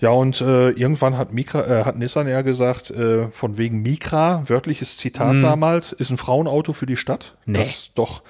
Ja, 0.00 0.10
und 0.10 0.40
äh, 0.40 0.70
irgendwann 0.70 1.16
hat, 1.16 1.32
Micra, 1.32 1.66
äh, 1.66 1.84
hat 1.84 1.96
Nissan 1.96 2.28
ja 2.28 2.42
gesagt, 2.42 2.90
äh, 2.90 3.28
von 3.28 3.58
wegen 3.58 3.82
Micra, 3.82 4.42
wörtliches 4.48 4.96
Zitat 4.96 5.42
damals, 5.42 5.92
ist 5.92 6.10
ein 6.10 6.16
Frauenauto 6.16 6.72
für 6.72 6.86
die 6.86 6.96
Stadt. 6.96 7.36
Nee. 7.46 7.58
Das 7.58 7.90
doch. 7.94 8.22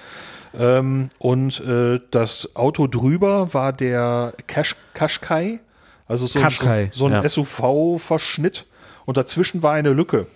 Ähm, 0.57 1.09
und 1.17 1.59
äh, 1.61 1.99
das 2.11 2.55
Auto 2.55 2.87
drüber 2.87 3.53
war 3.53 3.73
der 3.73 4.33
Cash, 4.47 4.75
Qashqai, 4.93 5.59
also 6.07 6.27
so, 6.27 6.39
Qashqai, 6.39 6.83
ein, 6.83 6.89
so, 6.93 7.07
ein 7.07 7.13
ja. 7.13 7.27
SUV-Verschnitt. 7.27 8.65
Und 9.05 9.17
dazwischen 9.17 9.61
war 9.61 9.73
eine 9.73 9.93
Lücke. 9.93 10.27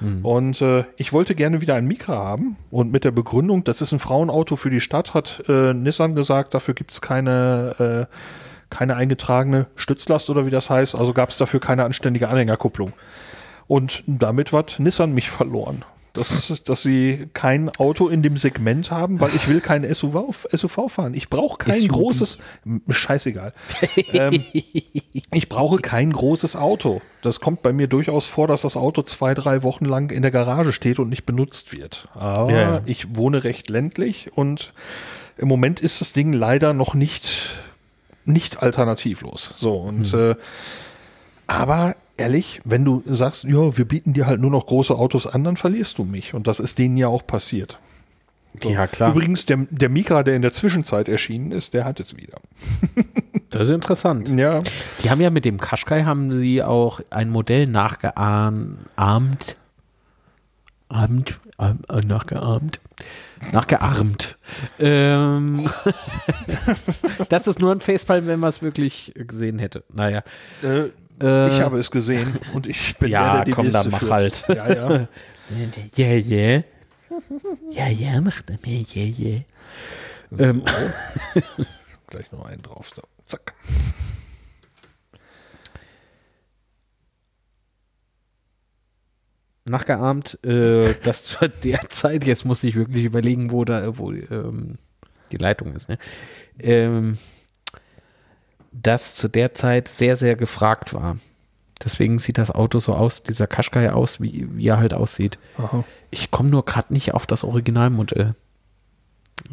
Mhm. 0.00 0.24
Und 0.24 0.62
äh, 0.62 0.84
ich 0.96 1.12
wollte 1.12 1.34
gerne 1.34 1.60
wieder 1.60 1.74
ein 1.74 1.86
Micra 1.86 2.16
haben. 2.16 2.56
Und 2.70 2.92
mit 2.92 3.04
der 3.04 3.10
Begründung, 3.10 3.64
das 3.64 3.80
ist 3.80 3.92
ein 3.92 3.98
Frauenauto 3.98 4.56
für 4.56 4.70
die 4.70 4.80
Stadt, 4.80 5.14
hat 5.14 5.42
äh, 5.48 5.74
Nissan 5.74 6.14
gesagt, 6.14 6.54
dafür 6.54 6.74
gibt 6.74 6.92
es 6.92 7.00
keine, 7.00 8.08
äh, 8.08 8.16
keine 8.70 8.96
eingetragene 8.96 9.66
Stützlast 9.76 10.30
oder 10.30 10.46
wie 10.46 10.50
das 10.50 10.70
heißt. 10.70 10.94
Also 10.94 11.12
gab 11.12 11.30
es 11.30 11.36
dafür 11.36 11.60
keine 11.60 11.84
anständige 11.84 12.28
Anhängerkupplung. 12.28 12.92
Und 13.66 14.02
damit 14.06 14.52
hat 14.52 14.76
Nissan 14.78 15.12
mich 15.12 15.30
verloren. 15.30 15.84
Das, 16.12 16.62
dass 16.64 16.80
sie 16.80 17.28
kein 17.34 17.68
Auto 17.76 18.08
in 18.08 18.22
dem 18.22 18.38
Segment 18.38 18.90
haben, 18.90 19.20
weil 19.20 19.34
ich 19.34 19.48
will 19.48 19.60
kein 19.60 19.82
SUV, 19.94 20.46
SUV 20.50 20.88
fahren. 20.88 21.12
Ich 21.12 21.28
brauche 21.28 21.58
kein 21.58 21.78
SUV. 21.78 21.92
großes, 21.92 22.38
scheißegal. 22.88 23.52
ähm, 24.14 24.42
ich 24.52 25.48
brauche 25.50 25.76
kein 25.76 26.10
großes 26.10 26.56
Auto. 26.56 27.02
Das 27.20 27.40
kommt 27.40 27.60
bei 27.60 27.74
mir 27.74 27.86
durchaus 27.86 28.24
vor, 28.24 28.48
dass 28.48 28.62
das 28.62 28.78
Auto 28.78 29.02
zwei, 29.02 29.34
drei 29.34 29.62
Wochen 29.62 29.84
lang 29.84 30.10
in 30.10 30.22
der 30.22 30.30
Garage 30.30 30.72
steht 30.72 30.98
und 30.98 31.10
nicht 31.10 31.26
benutzt 31.26 31.76
wird. 31.76 32.08
Aber 32.14 32.50
Ja, 32.50 32.60
ja. 32.60 32.80
ich 32.86 33.14
wohne 33.14 33.44
recht 33.44 33.68
ländlich 33.68 34.30
und 34.34 34.72
im 35.36 35.48
Moment 35.48 35.80
ist 35.80 36.00
das 36.00 36.14
Ding 36.14 36.32
leider 36.32 36.72
noch 36.72 36.94
nicht, 36.94 37.50
nicht 38.26 38.62
alternativlos. 38.62 39.54
So, 39.56 39.74
und 39.74 40.12
Hm. 40.12 40.30
äh, 40.32 40.34
aber 41.46 41.96
ehrlich, 42.16 42.60
wenn 42.64 42.84
du 42.84 43.02
sagst, 43.06 43.44
ja, 43.44 43.76
wir 43.76 43.84
bieten 43.84 44.12
dir 44.12 44.26
halt 44.26 44.40
nur 44.40 44.50
noch 44.50 44.66
große 44.66 44.94
Autos 44.94 45.26
an, 45.26 45.44
dann 45.44 45.56
verlierst 45.56 45.98
du 45.98 46.04
mich. 46.04 46.34
Und 46.34 46.46
das 46.46 46.60
ist 46.60 46.78
denen 46.78 46.96
ja 46.96 47.08
auch 47.08 47.26
passiert. 47.26 47.78
So. 48.62 48.70
Ja, 48.70 48.86
klar. 48.86 49.10
Übrigens, 49.10 49.44
der, 49.46 49.58
der 49.70 49.88
Mika, 49.90 50.22
der 50.22 50.34
in 50.34 50.42
der 50.42 50.52
Zwischenzeit 50.52 51.08
erschienen 51.08 51.52
ist, 51.52 51.74
der 51.74 51.84
hat 51.84 52.00
es 52.00 52.16
wieder. 52.16 52.38
Das 53.48 53.62
ist 53.62 53.70
interessant. 53.70 54.28
Ja. 54.28 54.60
Die 55.02 55.08
haben 55.08 55.20
ja 55.20 55.30
mit 55.30 55.44
dem 55.44 55.58
Qashqai 55.60 56.02
haben 56.02 56.36
sie 56.40 56.64
auch 56.64 57.00
ein 57.10 57.30
Modell 57.30 57.66
nachgeahmt. 57.66 58.76
Ahmt. 58.96 59.56
Ahmt. 60.88 61.40
Ahmt 61.56 61.88
äh, 61.88 62.00
nachgeahmt. 62.00 62.80
Nachgeahmt. 63.52 64.38
Ähm, 64.78 65.68
das 67.28 67.46
ist 67.46 67.58
nur 67.58 67.72
ein 67.72 67.80
Facepalm, 67.80 68.26
wenn 68.26 68.40
man 68.40 68.48
es 68.48 68.62
wirklich 68.62 69.12
gesehen 69.14 69.58
hätte. 69.58 69.84
Naja. 69.92 70.22
Äh, 70.62 70.90
Äh, 71.18 71.48
ich 71.56 71.62
habe 71.62 71.78
es 71.78 71.90
gesehen 71.90 72.36
und 72.52 72.66
ich 72.66 72.94
bin 72.98 73.08
Ja, 73.10 73.22
der, 73.24 73.34
der 73.36 73.44
die 73.46 73.50
komm, 73.52 73.70
dann 73.70 73.88
mach 73.90 74.00
führt. 74.00 74.12
halt. 74.12 74.44
Ja, 74.48 74.72
ja. 74.72 75.08
Ja, 75.96 76.06
ja. 76.08 76.62
Ja, 77.70 77.86
ja, 77.88 78.20
mach 78.20 78.42
das 78.42 78.56
mal. 78.62 78.72
Ja, 78.92 79.02
ja. 79.04 79.40
Ähm. 80.38 80.62
Gleich 82.08 82.30
noch 82.32 82.44
einen 82.44 82.60
drauf. 82.62 82.90
So. 82.94 83.02
Zack. 83.26 83.54
Nachgeahmt, 89.68 90.38
äh, 90.44 90.94
das 91.02 91.24
zu 91.24 91.48
der 91.48 91.88
Zeit, 91.88 92.24
jetzt 92.24 92.44
muss 92.44 92.62
ich 92.64 92.74
wirklich 92.74 93.04
überlegen, 93.04 93.50
wo 93.50 93.64
da, 93.64 93.98
wo 93.98 94.12
ähm, 94.12 94.78
die 95.32 95.36
Leitung 95.38 95.74
ist, 95.74 95.88
ne? 95.88 95.98
Ähm, 96.58 97.18
das 98.72 99.14
zu 99.14 99.28
der 99.28 99.54
Zeit 99.54 99.88
sehr, 99.88 100.16
sehr 100.16 100.36
gefragt 100.36 100.92
war. 100.92 101.16
Deswegen 101.82 102.18
sieht 102.18 102.38
das 102.38 102.50
Auto 102.50 102.78
so 102.78 102.94
aus, 102.94 103.22
dieser 103.22 103.46
Qashqai 103.46 103.90
aus, 103.90 104.20
wie, 104.20 104.48
wie 104.56 104.68
er 104.68 104.78
halt 104.78 104.94
aussieht. 104.94 105.38
Aha. 105.58 105.84
Ich 106.10 106.30
komme 106.30 106.48
nur 106.50 106.64
gerade 106.64 106.92
nicht 106.92 107.12
auf 107.14 107.26
das 107.26 107.44
Originalmodell. 107.44 108.34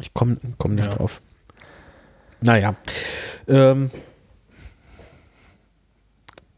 Ich 0.00 0.14
komme 0.14 0.38
komm 0.58 0.74
nicht 0.74 0.86
Ja. 0.86 0.92
drauf. 0.92 1.20
Naja. 2.40 2.76
Ähm, 3.46 3.90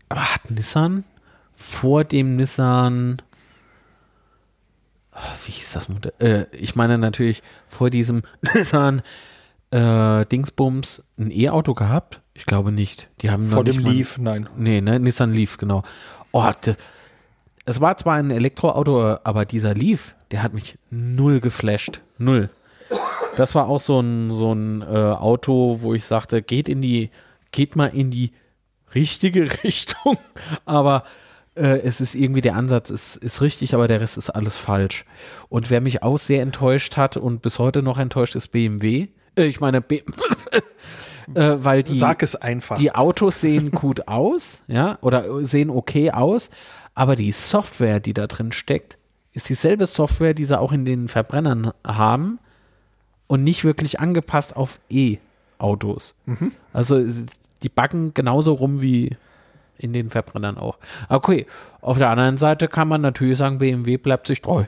aber 0.09 0.35
hat 0.35 0.51
Nissan 0.51 1.05
vor 1.57 2.05
dem 2.05 2.37
Nissan. 2.37 3.23
Ah, 5.19 5.23
Wie 5.47 5.53
hieß 5.53 5.73
das 5.73 5.89
Modell? 5.89 6.13
Äh, 6.19 6.45
ich 6.57 6.77
meine 6.77 6.99
natürlich 6.99 7.43
vor 7.67 7.89
diesem 7.91 8.23
Nissan 8.55 9.01
äh, 9.71 10.27
Dingsbums 10.27 11.03
ein 11.19 11.31
E-Auto 11.31 11.73
gehabt? 11.75 12.21
Ich 12.35 12.45
glaube 12.45 12.71
nicht. 12.71 13.09
Die 13.23 13.31
haben 13.31 13.47
Vor 13.49 13.65
dem 13.65 13.83
mal- 13.83 13.93
Leaf, 13.93 14.19
nein. 14.19 14.49
Nee, 14.57 14.81
ne? 14.83 15.01
Nissan 15.01 15.33
Leaf, 15.33 15.57
genau. 15.57 15.83
Oh, 16.33 16.45
es 17.65 17.81
war 17.81 17.97
zwar 17.97 18.17
ein 18.17 18.31
Elektroauto, 18.31 19.17
aber 19.25 19.45
dieser 19.47 19.75
Leaf, 19.75 20.15
der 20.31 20.43
hat 20.43 20.53
mich 20.53 20.79
null 20.91 21.41
geflasht. 21.41 22.01
Null. 22.19 22.51
Das 23.37 23.55
war 23.55 23.69
auch 23.69 23.81
so 23.81 24.01
ein, 24.01 24.31
so 24.31 24.53
ein 24.55 24.83
äh, 24.83 24.85
Auto, 24.87 25.79
wo 25.81 25.95
ich 25.95 26.05
sagte, 26.05 26.43
geht 26.43 26.69
in 26.69 26.83
die, 26.83 27.11
geht 27.53 27.75
mal 27.75 27.87
in 27.89 28.11
die 28.11 28.33
richtige 28.95 29.49
Richtung, 29.65 30.19
aber 30.67 31.05
äh, 31.57 31.81
es 31.81 32.01
ist 32.01 32.15
irgendwie, 32.15 32.41
der 32.41 32.55
Ansatz 32.57 32.91
ist, 32.91 33.17
ist 33.17 33.41
richtig, 33.43 33.75
aber 33.75 33.89
der 33.89 34.01
Rest 34.01 34.17
ist 34.19 34.31
alles 34.31 34.57
falsch. 34.57 35.05
Und 35.49 35.71
wer 35.71 35.81
mich 35.81 36.03
auch 36.03 36.19
sehr 36.19 36.43
enttäuscht 36.43 36.97
hat 36.97 37.17
und 37.17 37.43
bis 37.43 37.59
heute 37.59 37.83
noch 37.83 37.99
enttäuscht 37.99 38.37
ist 38.37 38.49
BMW. 38.49 39.09
Äh, 39.37 39.45
ich 39.45 39.61
meine, 39.61 39.81
B 39.81 40.03
äh, 41.35 41.57
weil 41.59 41.83
die, 41.83 41.99
Sag 41.99 42.23
es 42.23 42.37
einfach. 42.37 42.79
die 42.79 42.95
Autos 42.95 43.41
sehen 43.41 43.71
gut 43.71 44.09
aus, 44.09 44.63
ja, 44.69 44.99
oder 45.01 45.45
sehen 45.45 45.71
okay 45.71 46.11
aus, 46.11 46.51
aber 46.95 47.17
die 47.17 47.33
Software, 47.33 48.01
die 48.01 48.15
da 48.15 48.27
drin 48.27 48.53
steckt, 48.53 48.99
ist 49.33 49.49
dieselbe 49.49 49.87
Software, 49.87 50.33
die 50.35 50.45
sie 50.45 50.59
auch 50.59 50.73
in 50.73 50.85
den 50.85 51.09
Verbrennern 51.09 51.73
haben 51.87 52.39
und 53.27 53.45
nicht 53.45 53.65
wirklich 53.65 54.01
angepasst 54.01 54.57
auf 54.57 54.81
E-Autos. 54.91 56.15
Also 56.73 56.97
es- 56.97 57.27
die 57.63 57.69
backen 57.69 58.13
genauso 58.15 58.53
rum 58.53 58.81
wie 58.83 59.17
in 59.79 59.93
den 59.93 60.11
Verbrennern 60.11 60.59
auch. 60.59 60.79
Okay, 61.09 61.47
auf 61.81 61.99
der 61.99 62.11
anderen 62.11 62.37
Seite 62.39 62.69
kann 62.69 62.89
man 62.89 63.01
natürlich 63.01 63.39
sagen, 63.39 63.59
BMW 63.59 63.97
bleibt 63.97 64.27
sich 64.27 64.41
treu. 64.43 64.65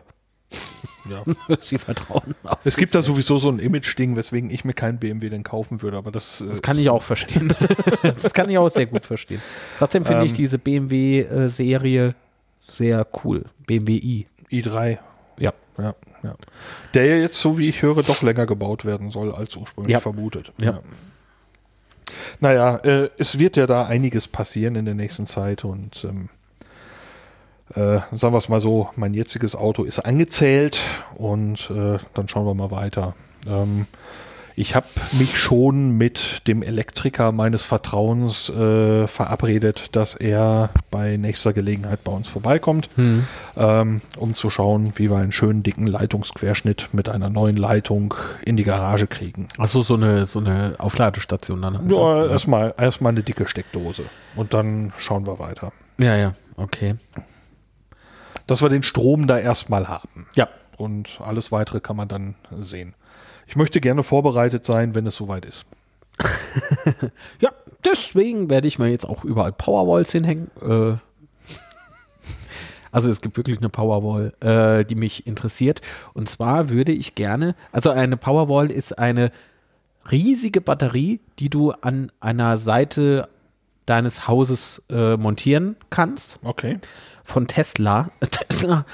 Ja. 1.11 1.57
Sie 1.61 1.79
vertrauen 1.79 2.35
auf 2.45 2.59
Es 2.65 2.77
gibt 2.77 2.95
da 2.95 3.01
sowieso 3.03 3.39
so 3.39 3.51
ein 3.51 3.59
Image-Ding, 3.59 4.17
weswegen 4.17 4.51
ich 4.51 4.65
mir 4.65 4.75
keinen 4.75 4.99
BMW 4.99 5.31
denn 5.31 5.43
kaufen 5.43 5.81
würde, 5.83 5.97
aber 5.97 6.11
das, 6.11 6.41
äh, 6.43 6.49
Das 6.49 6.61
kann 6.63 6.79
ich 6.79 6.91
auch 6.91 7.03
verstehen. 7.03 7.55
das 8.03 8.33
kann 8.35 8.49
ich 8.51 8.59
auch 8.59 8.69
sehr 8.69 8.87
gut 8.87 9.07
verstehen. 9.07 9.41
Trotzdem 9.79 10.05
finde 10.05 10.25
ich 10.27 10.33
Ähm. 10.33 10.37
diese 10.37 10.59
BMW-Serie 10.59 12.15
sehr 12.61 13.07
cool. 13.25 13.45
BMW 13.67 13.93
i. 13.97 14.27
i3. 14.51 14.99
Ja. 15.39 15.53
Ja, 15.79 15.95
ja. 16.23 16.35
Der 16.95 17.07
ja 17.07 17.17
jetzt, 17.17 17.39
so 17.39 17.57
wie 17.59 17.69
ich 17.69 17.83
höre, 17.83 18.03
doch 18.03 18.23
länger 18.23 18.47
gebaut 18.47 18.85
werden 18.85 19.11
soll 19.11 19.33
als 19.33 19.55
ursprünglich 19.57 19.93
Ja. 19.93 20.01
vermutet. 20.01 20.53
Ja. 20.61 20.81
Naja, 22.41 22.77
äh, 22.79 23.11
es 23.19 23.39
wird 23.39 23.57
ja 23.57 23.67
da 23.67 23.87
einiges 23.87 24.29
passieren 24.29 24.77
in 24.77 24.85
der 24.85 24.95
nächsten 24.95 25.27
Zeit 25.27 25.65
und 25.65 26.05
ähm, 26.05 26.29
äh, 27.75 28.01
sagen 28.13 28.35
wir 28.35 28.39
es 28.39 28.49
mal 28.49 28.61
so, 28.61 28.89
mein 28.97 29.15
jetziges 29.15 29.55
Auto 29.55 29.85
ist 29.85 30.01
angezählt 30.01 30.81
und 31.15 31.71
äh, 31.71 31.99
dann 32.15 32.29
schauen 32.29 32.47
wir 32.47 32.55
mal 32.55 32.71
weiter. 32.71 33.15
Ähm, 33.47 33.87
ich 34.59 34.75
habe 34.75 34.87
mich 35.13 35.39
schon 35.39 35.93
mit 35.97 36.43
dem 36.49 36.65
Elektriker 36.65 37.31
meines 37.31 37.63
Vertrauens 37.63 38.49
äh, 38.49 39.07
verabredet, 39.07 39.95
dass 39.95 40.17
er 40.17 40.71
bei 40.91 41.17
nächster 41.17 41.53
Gelegenheit 41.53 42.03
bei 42.03 42.11
uns 42.11 42.27
vorbeikommt, 42.27 42.91
ähm, 42.97 44.01
um 44.17 44.35
zu 44.35 44.51
schauen, 44.51 44.95
wie 44.97 45.11
wir 45.11 45.17
einen 45.19 45.31
schönen 45.31 45.63
dicken 45.63 45.87
Leitungsquerschnitt 45.87 46.89
mit 46.93 47.09
einer 47.09 47.31
neuen 47.31 47.57
Leitung 47.57 48.15
in 48.45 48.57
die 48.57 48.65
Garage 48.65 49.07
kriegen. 49.07 49.47
Achso, 49.59 49.83
so 49.83 49.95
eine, 49.95 50.25
so 50.25 50.41
eine 50.41 50.75
Aufladestation 50.79 51.63
dann. 51.63 51.79
halt, 51.79 51.91
Ja, 51.91 52.25
ne? 52.25 52.27
erstmal 52.27 52.75
erstmal 52.77 53.13
eine 53.13 53.23
dicke 53.23 53.49
Steckdose 53.49 54.03
und 54.35 54.55
dann 54.55 54.93
schauen 54.99 55.25
wir 55.29 55.39
weiter. 55.39 55.73
ja, 55.99 56.17
ja, 56.17 56.35
okay. 56.57 56.97
Dass 58.49 58.61
wir 58.61 58.71
den 58.71 58.83
Strom 58.83 59.29
da 59.29 59.39
erstmal 59.39 59.87
haben. 59.87 60.27
Ja, 60.35 60.49
Und 60.79 61.21
alles 61.25 61.53
weitere 61.53 61.79
kann 61.79 61.97
man 61.97 62.09
dann 62.09 62.35
sehen. 62.59 62.95
Ich 63.49 63.57
möchte 63.57 63.81
gerne 63.81 64.03
vorbereitet 64.03 64.67
sein, 64.67 64.95
wenn 64.95 65.07
es 65.07 65.17
soweit 65.17 65.47
ist. 65.47 65.65
ja, 67.41 67.51
deswegen 67.83 68.51
werde 68.51 68.69
ich 68.69 68.79
mir 68.79 68.89
jetzt 68.89 69.09
auch 69.09 69.25
überall 69.25 69.53
Powerwalls 69.53 70.13
hinhängen. 70.13 70.51
Äh, 70.61 70.97
also 72.93 73.09
es 73.09 73.23
gibt 73.23 73.39
wirklich 73.39 73.57
eine 73.59 73.71
Powerwall, 73.71 74.35
äh, 74.41 74.85
die 74.85 74.97
mich 74.97 75.27
interessiert. 75.27 75.81
Und 76.13 76.29
zwar 76.29 76.69
würde 76.69 76.93
ich 76.93 77.15
gerne, 77.15 77.55
also 77.73 77.89
eine 77.89 78.19
Powerwall 78.19 78.71
ist 78.71 78.99
eine 78.99 79.33
riesige 80.11 80.61
Batterie, 80.61 81.21
die 81.39 81.49
du 81.49 81.71
an 81.71 82.13
einer 82.21 82.59
Seite 82.59 83.31
deines 83.87 84.29
Hauses 84.29 84.83
äh, 84.91 85.17
montieren 85.17 85.77
kannst. 85.89 86.39
Okay. 86.43 86.81
Von 87.25 87.47
Tesla. 87.47 88.11
Tesla. 88.21 88.85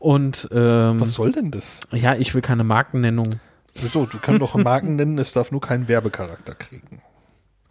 Und 0.00 0.48
ähm, 0.50 0.98
Was 0.98 1.12
soll 1.12 1.30
denn 1.30 1.52
das? 1.52 1.82
ja, 1.92 2.16
ich 2.16 2.34
will 2.34 2.42
keine 2.42 2.64
Markennennung. 2.64 3.38
Wieso? 3.74 4.06
Du 4.06 4.18
kannst 4.18 4.40
doch 4.40 4.54
Marken 4.54 4.96
nennen, 5.02 5.18
es 5.18 5.32
darf 5.32 5.50
nur 5.50 5.60
keinen 5.60 5.88
Werbecharakter 5.88 6.54
kriegen. 6.54 7.02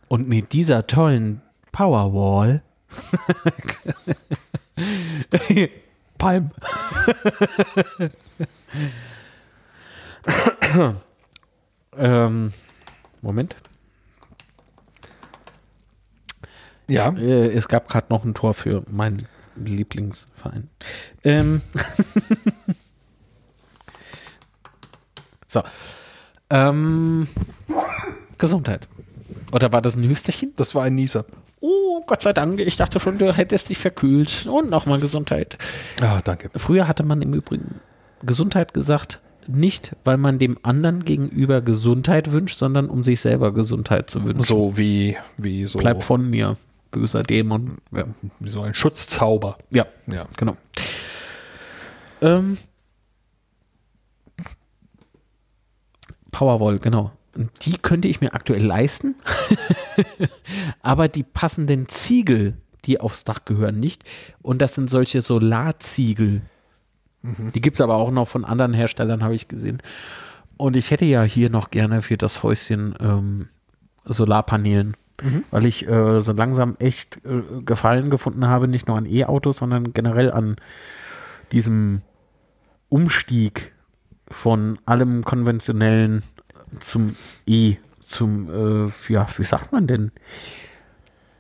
Und 0.08 0.28
mit 0.28 0.54
dieser 0.54 0.88
tollen 0.88 1.42
Powerwall. 1.72 2.64
Palm. 6.18 6.52
ähm, 11.98 12.54
Moment. 13.22 13.56
Ja. 16.88 17.14
Äh, 17.14 17.54
es 17.54 17.68
gab 17.68 17.88
gerade 17.88 18.08
noch 18.10 18.26
ein 18.26 18.34
Tor 18.34 18.54
für 18.54 18.84
meinen 18.90 19.28
Lieblingsverein. 19.56 20.70
Ähm. 21.24 21.62
So. 25.52 25.64
Ähm. 26.50 27.28
Gesundheit. 28.38 28.88
Oder 29.54 29.72
war 29.72 29.82
das 29.82 29.96
ein 29.96 30.04
Hüsterchen? 30.04 30.54
Das 30.56 30.74
war 30.76 30.84
ein 30.84 30.96
Nieser. 30.96 31.26
Oh, 31.60 32.02
Gott 32.08 32.24
sei 32.24 32.34
Dank. 32.34 32.60
Ich 32.60 32.78
dachte 32.78 33.00
schon, 33.00 33.18
du 33.18 33.32
hättest 33.34 33.70
dich 33.70 33.78
verkühlt. 33.78 34.48
Und 34.48 34.70
nochmal 34.70 35.00
Gesundheit. 35.00 35.58
Ah, 36.02 36.22
danke. 36.24 36.50
Früher 36.56 36.88
hatte 36.88 37.04
man 37.04 37.22
im 37.22 37.34
Übrigen 37.34 37.80
Gesundheit 38.24 38.74
gesagt, 38.74 39.20
nicht 39.48 39.96
weil 40.04 40.18
man 40.18 40.40
dem 40.40 40.58
anderen 40.64 41.04
gegenüber 41.06 41.62
Gesundheit 41.62 42.32
wünscht, 42.32 42.60
sondern 42.60 42.90
um 42.90 43.04
sich 43.04 43.20
selber 43.22 43.54
Gesundheit 43.54 44.10
zu 44.10 44.24
wünschen. 44.24 44.44
So 44.44 44.78
wie, 44.78 45.18
wie 45.38 45.66
so, 45.66 45.80
Bleib 45.80 46.02
von 46.04 46.30
mir, 46.30 46.58
böser 46.92 47.24
Dämon. 47.24 47.78
Ja, 47.92 48.06
wie 48.40 48.50
so 48.50 48.62
ein 48.62 48.74
Schutzzauber. 48.74 49.58
ja 49.70 49.86
Ja. 50.08 50.28
genau. 50.38 50.56
Ähm, 52.22 52.58
Powerwall, 56.32 56.80
genau. 56.80 57.12
Und 57.36 57.50
die 57.66 57.78
könnte 57.78 58.08
ich 58.08 58.22
mir 58.22 58.34
aktuell 58.34 58.64
leisten. 58.64 59.16
Aber 60.82 61.08
die 61.08 61.24
passenden 61.24 61.88
Ziegel, 61.88 62.58
die 62.86 63.00
aufs 63.00 63.24
Dach 63.24 63.46
gehören, 63.46 63.80
nicht. 63.80 64.04
Und 64.42 64.62
das 64.62 64.76
sind 64.76 64.90
solche 64.90 65.22
Solarziegel. 65.22 66.42
Die 67.24 67.62
gibt 67.62 67.76
es 67.76 67.82
aber 67.82 67.98
auch 67.98 68.10
noch 68.10 68.28
von 68.28 68.46
anderen 68.46 68.74
Herstellern, 68.74 69.24
habe 69.24 69.36
ich 69.36 69.48
gesehen. 69.48 69.84
Und 70.58 70.76
ich 70.76 70.90
hätte 70.90 71.06
ja 71.06 71.22
hier 71.22 71.52
noch 71.52 71.70
gerne 71.70 72.02
für 72.02 72.18
das 72.18 72.42
Häuschen 72.42 72.96
ähm, 73.00 73.50
Solarpanelen. 74.06 74.98
Weil 75.52 75.66
ich 75.66 75.88
äh, 75.88 76.20
so 76.22 76.32
langsam 76.32 76.76
echt 76.80 77.24
äh, 77.26 77.44
Gefallen 77.64 78.10
gefunden 78.10 78.48
habe, 78.48 78.68
nicht 78.68 78.88
nur 78.88 78.98
an 78.98 79.06
E-Autos, 79.06 79.58
sondern 79.58 79.94
generell 79.94 80.32
an 80.32 80.56
diesem 81.52 82.02
Umstieg 82.90 83.71
von 84.32 84.80
allem 84.86 85.24
konventionellen 85.24 86.24
zum 86.80 87.16
E, 87.46 87.76
zum, 88.06 88.88
äh, 88.88 88.92
ja, 89.14 89.28
wie 89.38 89.44
sagt 89.44 89.72
man 89.72 89.88
denn? 89.88 90.12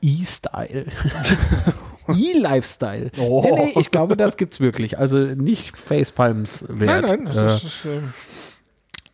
E-Style. 0.02 0.86
E-Lifestyle. 2.08 3.12
Oh. 3.18 3.42
Nee, 3.44 3.52
nee, 3.52 3.80
ich 3.80 3.92
glaube, 3.92 4.18
das 4.18 4.38
gibt's 4.38 4.60
wirklich. 4.60 4.98
Also 4.98 5.20
nicht 5.20 5.78
Facepalms 5.78 6.66
wert. 6.68 7.08
Nein, 7.08 7.24
nein, 7.24 7.28
Äh, 7.28 7.36
das 7.36 7.64
ist, 7.64 7.86
äh, 7.86 8.02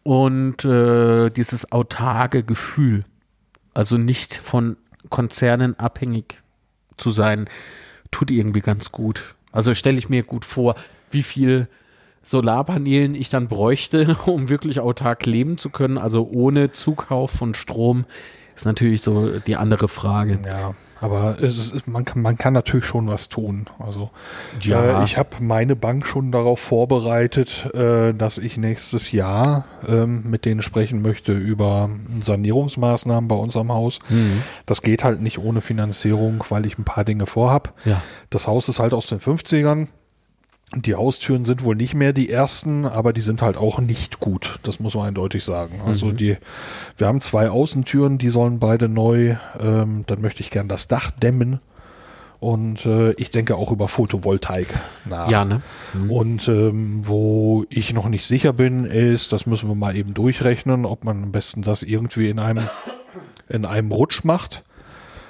und 0.03 0.63
äh, 0.63 1.30
dieses 1.30 1.71
autarke 1.71 2.43
Gefühl, 2.43 3.03
also 3.73 3.97
nicht 3.97 4.36
von 4.36 4.78
Konzernen 5.09 5.78
abhängig 5.78 6.41
zu 6.97 7.11
sein, 7.11 7.45
tut 8.09 8.32
irgendwie 8.32 8.61
ganz 8.61 8.91
gut. 8.91 9.36
Also 9.51 9.73
stelle 9.73 9.97
ich 9.97 10.09
mir 10.09 10.23
gut 10.23 10.45
vor, 10.45 10.75
wie 11.11 11.23
viel 11.23 11.67
Solarpanelen 12.28 13.15
ich 13.15 13.30
dann 13.30 13.47
bräuchte, 13.47 14.17
um 14.25 14.49
wirklich 14.49 14.80
autark 14.80 15.25
leben 15.25 15.57
zu 15.57 15.69
können, 15.69 15.97
also 15.97 16.30
ohne 16.32 16.71
Zukauf 16.71 17.32
von 17.32 17.53
Strom 17.53 18.05
Ist 18.55 18.65
natürlich 18.65 19.01
so 19.01 19.39
die 19.39 19.55
andere 19.55 19.88
Frage. 19.88 20.39
Ja, 20.45 20.73
aber 20.99 21.38
ist, 21.38 21.88
man, 21.88 22.05
kann, 22.05 22.23
man 22.23 22.38
kann 22.39 22.53
natürlich 22.53 22.86
schon 22.88 23.07
was 23.07 23.30
tun. 23.30 23.67
Also 23.78 24.09
Ja. 24.63 25.01
äh, 25.01 25.05
ich 25.05 25.15
habe 25.17 25.30
meine 25.39 25.75
Bank 25.75 26.07
schon 26.07 26.32
darauf 26.32 26.59
vorbereitet, 26.59 27.69
äh, 27.75 28.13
dass 28.13 28.39
ich 28.39 28.57
nächstes 28.57 29.11
Jahr 29.11 29.65
ähm, 29.88 30.23
mit 30.25 30.43
denen 30.45 30.63
sprechen 30.63 31.03
möchte 31.03 31.34
über 31.34 31.89
Sanierungsmaßnahmen 32.19 33.28
bei 33.28 33.36
uns 33.36 33.55
am 33.55 33.71
Haus. 33.71 33.99
Mhm. 34.09 34.41
Das 34.65 34.82
geht 34.82 35.03
halt 35.03 35.21
nicht 35.21 35.38
ohne 35.38 35.61
Finanzierung, 35.61 36.43
weil 36.49 36.65
ich 36.65 36.78
ein 36.80 36.84
paar 36.84 37.03
Dinge 37.03 37.25
vorhab. 37.28 37.73
Ja. 37.86 38.01
Das 38.32 38.47
Haus 38.47 38.67
ist 38.69 38.80
halt 38.80 38.93
aus 38.93 39.07
den 39.07 39.19
50ern. 39.19 39.88
Die 40.76 40.95
Haustüren 40.95 41.45
sind 41.45 41.63
wohl 41.63 41.76
nicht 41.76 41.93
mehr 41.93 42.11
die 42.11 42.30
ersten, 42.30 42.86
aber 42.86 43.13
die 43.13 43.22
sind 43.22 43.41
halt 43.41 43.55
auch 43.55 43.80
nicht 43.80 44.20
gut. 44.20 44.59
Das 44.63 44.82
muss 44.82 44.95
man 44.95 45.07
eindeutig 45.07 45.45
sagen. 45.45 45.80
Also 45.86 46.11
die, 46.11 46.38
wir 46.97 47.07
haben 47.07 47.22
zwei 47.22 47.49
Außentüren, 47.49 48.18
die 48.18 48.28
sollen 48.30 48.59
beide 48.59 48.89
neu. 48.89 49.36
Ähm, 49.59 50.03
dann 50.07 50.20
möchte 50.22 50.41
ich 50.41 50.51
gern 50.51 50.68
das 50.68 50.89
Dach 50.89 51.11
dämmen. 51.11 51.59
Und 52.41 52.86
äh, 52.86 53.13
ich 53.13 53.32
denke 53.32 53.55
auch 53.55 53.72
über 53.72 53.88
Photovoltaik 53.88 54.68
nach. 55.05 55.32
Ja, 55.32 55.45
ne? 55.45 55.61
Und 56.09 56.47
ähm, 56.49 56.99
wo 57.03 57.65
ich 57.70 57.93
noch 57.93 58.09
nicht 58.09 58.28
sicher 58.28 58.51
bin, 58.53 58.84
ist, 58.86 59.32
das 59.32 59.45
müssen 59.47 59.70
wir 59.70 59.76
mal 59.76 59.95
eben 59.95 60.13
durchrechnen, 60.13 60.86
ob 60.86 61.05
man 61.05 61.24
am 61.24 61.32
besten 61.32 61.61
das 61.61 61.82
irgendwie 61.82 62.30
in 62.30 62.39
einem, 62.39 62.63
in 63.49 63.65
einem 63.65 63.91
Rutsch 63.91 64.24
macht 64.26 64.63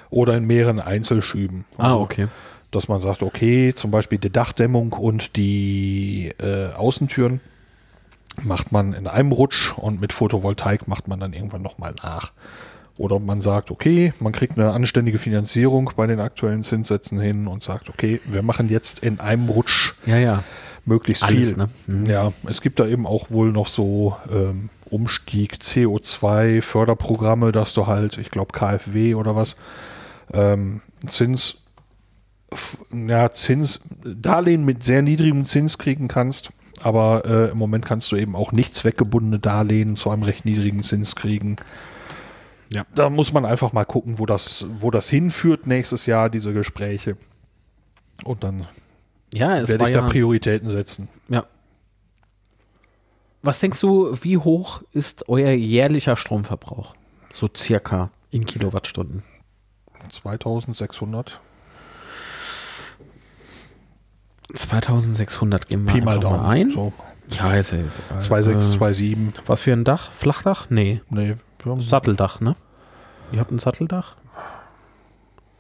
oder 0.10 0.36
in 0.36 0.48
mehreren 0.48 0.80
Einzelschüben. 0.80 1.64
Ah, 1.78 1.86
Also, 1.86 2.00
okay. 2.02 2.28
Dass 2.72 2.88
man 2.88 3.00
sagt, 3.02 3.24
okay, 3.24 3.74
zum 3.74 3.92
Beispiel 3.92 4.18
die 4.18 4.32
Dachdämmung 4.32 4.94
und 4.94 5.36
die 5.38 6.34
äh, 6.40 6.74
Außentüren 6.74 7.40
macht 8.44 8.72
man 8.72 8.94
in 8.94 9.08
einem 9.08 9.32
Rutsch 9.32 9.74
und 9.78 10.00
mit 10.02 10.14
Photovoltaik 10.14 10.88
macht 10.88 11.08
man 11.08 11.20
dann 11.20 11.34
irgendwann 11.34 11.62
nochmal 11.62 11.96
nach. 12.04 12.34
Oder 12.98 13.20
man 13.20 13.42
sagt, 13.42 13.70
okay, 13.72 14.14
man 14.20 14.34
kriegt 14.34 14.58
eine 14.58 14.72
anständige 14.72 15.18
Finanzierung 15.20 15.92
bei 15.96 16.08
den 16.08 16.20
aktuellen 16.20 16.64
Zinssätzen 16.64 17.20
hin 17.20 17.48
und 17.48 17.64
sagt, 17.64 17.90
okay, 17.90 18.20
wir 18.26 18.42
machen 18.42 18.70
jetzt 18.70 19.00
in 19.00 19.20
einem 19.20 19.50
Rutsch 19.50 19.94
Ja, 20.06 20.18
ja. 20.18 20.44
möglichst 20.86 21.24
Alles, 21.24 21.50
viel. 21.50 21.58
ne? 21.58 21.70
Mhm. 21.86 22.06
Ja, 22.08 22.34
es 22.50 22.62
gibt 22.62 22.80
da 22.80 22.88
eben 22.88 23.06
auch 23.06 23.30
wohl 23.30 23.52
noch 23.52 23.68
so 23.68 24.18
ähm, 24.32 24.70
Umstieg 24.90 25.56
CO2 25.62 26.62
Förderprogramme, 26.62 27.52
dass 27.52 27.74
du 27.74 27.88
halt, 27.88 28.18
ich 28.18 28.32
glaube 28.32 28.52
KfW 28.52 29.14
oder 29.16 29.36
was, 29.36 29.58
ähm, 30.34 30.82
Zins, 31.06 31.58
ja, 32.94 33.32
Zins, 33.32 33.82
Darlehen 34.04 34.64
mit 34.66 34.84
sehr 34.84 35.02
niedrigem 35.02 35.46
Zins 35.46 35.78
kriegen 35.78 36.08
kannst. 36.08 36.50
Aber 36.82 37.26
äh, 37.26 37.52
im 37.52 37.58
Moment 37.58 37.86
kannst 37.86 38.12
du 38.12 38.16
eben 38.16 38.36
auch 38.36 38.52
nicht 38.52 38.76
zweckgebundene 38.76 39.40
Darlehen 39.40 39.96
zu 39.96 40.12
einem 40.12 40.24
recht 40.24 40.46
niedrigen 40.46 40.84
Zins 40.84 41.16
kriegen. 41.16 41.56
Ja. 42.72 42.86
Da 42.94 43.10
muss 43.10 43.34
man 43.34 43.46
einfach 43.46 43.74
mal 43.74 43.86
gucken, 43.86 44.20
wo 44.20 44.26
das, 44.26 44.68
wo 44.80 44.92
das 44.92 45.10
hinführt 45.10 45.66
nächstes 45.68 46.06
Jahr, 46.06 46.30
diese 46.30 46.54
Gespräche. 46.54 47.16
Und 48.24 48.44
dann 48.44 48.68
Ja, 49.34 49.68
werde 49.68 49.86
ich 49.86 49.96
ja, 49.96 50.02
da 50.02 50.08
Prioritäten 50.08 50.70
setzen. 50.70 51.08
ja. 51.30 51.46
Was 53.44 53.60
denkst 53.60 53.80
du, 53.80 54.18
wie 54.22 54.38
hoch 54.38 54.82
ist 54.92 55.30
euer 55.30 55.52
jährlicher 55.52 56.16
Stromverbrauch? 56.18 56.96
So 57.32 57.48
circa 57.56 58.10
in 58.30 58.46
Kilowattstunden. 58.46 59.24
2600. 60.10 61.40
2600 64.54 65.68
gehen 65.68 65.86
wir 65.86 65.94
Pi 65.94 66.02
mal 66.02 66.20
mal 66.20 66.48
ein. 66.50 66.72
So. 66.72 66.94
Ja, 67.30 67.54
ist 67.56 67.72
ja 67.72 67.80
ist 67.80 68.02
egal. 68.10 68.22
2,6, 68.22 68.76
Äh, 68.76 68.78
2,7. 68.78 69.34
was 69.46 69.62
für 69.62 69.74
ein 69.74 69.84
Dach? 69.84 70.12
Flachdach? 70.12 70.68
Nee, 70.70 71.02
Nee, 71.10 71.36
so 71.64 71.80
Satteldach, 71.82 72.40
ne? 72.40 72.56
Ihr 73.32 73.40
habt 73.40 73.52
ein 73.52 73.60
Satteldach? 73.60 74.16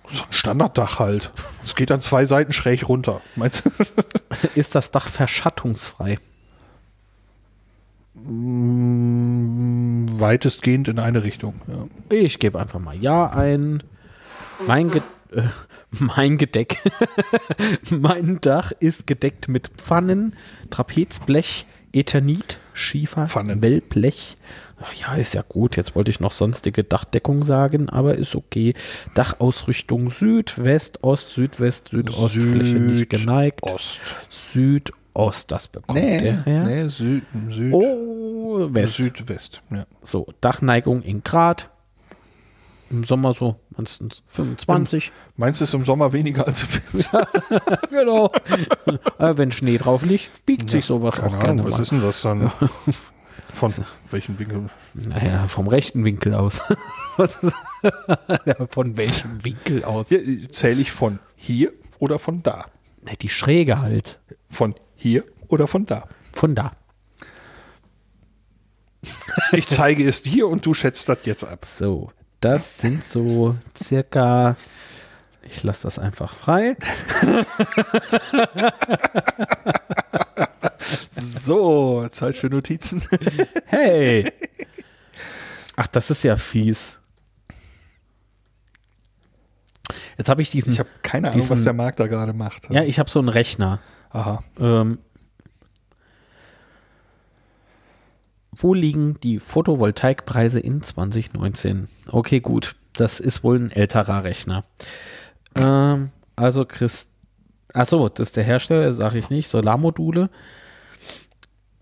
ein 0.09 0.15
Standarddach 0.29 0.99
halt. 0.99 1.31
Es 1.65 1.75
geht 1.75 1.91
an 1.91 1.99
zwei 1.99 2.25
Seiten 2.25 2.53
schräg 2.53 2.87
runter. 2.87 3.19
Meinst 3.35 3.65
du? 3.65 3.69
Ist 4.55 4.73
das 4.75 4.91
Dach 4.91 5.09
verschattungsfrei? 5.09 6.17
Mm, 8.77 10.19
Weitestgehend 10.19 10.87
in 10.87 10.99
eine 10.99 11.23
Richtung. 11.23 11.55
Ja. 11.67 11.85
Ich 12.15 12.39
gebe 12.39 12.59
einfach 12.59 12.79
mal 12.79 12.95
Ja 12.95 13.29
ein. 13.29 13.83
Mein, 14.65 14.89
Ge 14.91 15.01
äh, 15.31 15.41
mein 15.91 16.37
Gedeck. 16.37 16.77
mein 17.89 18.39
Dach 18.41 18.71
ist 18.79 19.07
gedeckt 19.07 19.47
mit 19.47 19.69
Pfannen, 19.77 20.35
Trapezblech, 20.69 21.65
Eternit, 21.93 22.59
Schiefer, 22.73 23.27
Pfannen. 23.27 23.61
Wellblech. 23.61 24.37
Ach 24.79 24.93
Ja, 24.93 25.15
ist 25.15 25.33
ja 25.33 25.43
gut. 25.47 25.75
Jetzt 25.77 25.95
wollte 25.95 26.11
ich 26.11 26.19
noch 26.19 26.31
sonstige 26.31 26.83
Dachdeckung 26.83 27.41
sagen, 27.41 27.89
aber 27.89 28.15
ist 28.15 28.35
okay. 28.35 28.73
Dachausrichtung 29.15 30.11
Süd, 30.11 30.63
West, 30.63 31.03
Ost, 31.03 31.31
Südwest, 31.31 31.89
Südost, 31.89 32.33
Fläche 32.35 32.75
nicht 32.75 33.09
geneigt. 33.09 33.63
Ost. 33.63 33.99
Südost, 34.29 35.51
das 35.51 35.67
bekommt 35.67 35.99
Nee, 35.99 36.19
der 36.19 36.45
Herr. 36.45 36.63
nee 36.65 36.87
Süd, 36.89 37.23
Süd, 37.49 37.73
Oh, 37.73 38.67
West. 38.71 38.95
Südwest. 38.95 39.63
Ja. 39.71 39.87
So, 40.01 40.27
Dachneigung 40.41 41.01
in 41.01 41.23
Grad. 41.23 41.69
Im 42.89 43.03
Sommer 43.03 43.33
so 43.33 43.59
meistens 43.75 44.23
25. 44.27 45.11
Meinst 45.35 45.59
du 45.59 45.65
es 45.65 45.73
im 45.73 45.83
Sommer 45.83 46.13
weniger 46.13 46.47
als 46.47 46.63
im 46.63 46.69
Winter? 46.93 47.27
genau. 47.89 48.31
äh, 49.19 49.37
wenn 49.37 49.51
Schnee 49.51 49.77
drauf 49.77 50.03
liegt, 50.03 50.45
biegt 50.45 50.69
sich 50.69 50.85
sowas 50.85 51.15
Keine 51.15 51.27
auch 51.27 51.31
Ahnung, 51.33 51.41
gerne 51.41 51.63
was 51.65 51.73
mal. 51.73 51.81
ist 51.83 51.91
denn 51.91 52.01
das 52.01 52.21
dann? 52.21 52.51
Von 53.53 53.73
welchem 54.11 54.39
Winkel? 54.39 54.69
Naja, 54.93 55.47
vom 55.47 55.67
rechten 55.67 56.05
Winkel 56.05 56.33
aus. 56.33 56.61
Ja, 58.45 58.55
von 58.69 58.95
welchem 58.95 59.43
Winkel 59.43 59.83
aus? 59.83 60.11
Ja, 60.11 60.19
Zähle 60.51 60.81
ich 60.81 60.91
von 60.91 61.17
hier 61.35 61.73
oder 61.97 62.19
von 62.19 62.43
da? 62.43 62.65
Na, 63.03 63.13
Die 63.19 63.29
Schräge 63.29 63.79
halt. 63.79 64.19
Von 64.49 64.75
hier 64.95 65.23
oder 65.47 65.67
von 65.67 65.85
da? 65.87 66.07
Von 66.33 66.53
da. 66.53 66.73
Ich 69.51 69.67
zeige 69.67 70.07
es 70.07 70.21
dir 70.21 70.47
und 70.47 70.65
du 70.65 70.73
schätzt 70.75 71.09
das 71.09 71.19
jetzt 71.23 71.43
ab. 71.43 71.65
So, 71.65 72.11
das 72.41 72.77
sind 72.77 73.03
so 73.03 73.55
circa. 73.77 74.55
Ich 75.43 75.63
lasse 75.63 75.83
das 75.83 75.97
einfach 75.99 76.33
frei. 76.33 76.75
So, 81.11 82.07
Zeit 82.09 82.37
für 82.37 82.49
Notizen. 82.49 83.01
Hey! 83.65 84.31
Ach, 85.75 85.87
das 85.87 86.09
ist 86.09 86.23
ja 86.23 86.35
fies. 86.37 86.99
Jetzt 90.17 90.29
habe 90.29 90.41
ich 90.41 90.49
diesen. 90.49 90.73
Ich 90.73 90.79
habe 90.79 90.89
keine 91.03 91.27
Ahnung, 91.29 91.39
Diesen- 91.39 91.51
was 91.55 91.63
der 91.63 91.73
Markt 91.73 91.99
da 91.99 92.07
gerade 92.07 92.33
macht. 92.33 92.69
ja, 92.69 92.83
ich 92.83 92.99
habe 92.99 93.09
so 93.09 93.19
einen 93.19 93.29
Rechner. 93.29 93.79
Aha. 94.09 94.43
Ähm, 94.59 94.99
wo 98.57 98.73
liegen 98.73 99.19
die 99.21 99.39
Photovoltaikpreise 99.39 100.59
in 100.59 100.81
2019? 100.81 101.87
Okay, 102.09 102.39
gut. 102.39 102.75
Das 102.93 103.19
ist 103.19 103.43
wohl 103.43 103.59
ein 103.59 103.71
älterer 103.71 104.23
Rechner. 104.23 104.63
Ähm, 105.55 106.09
also 106.35 106.65
Chris. 106.65 107.07
Achso, 107.73 108.09
das 108.09 108.29
ist 108.29 108.37
der 108.37 108.43
Hersteller, 108.43 108.91
sage 108.91 109.19
ich 109.19 109.29
nicht. 109.29 109.49
Solarmodule. 109.49 110.29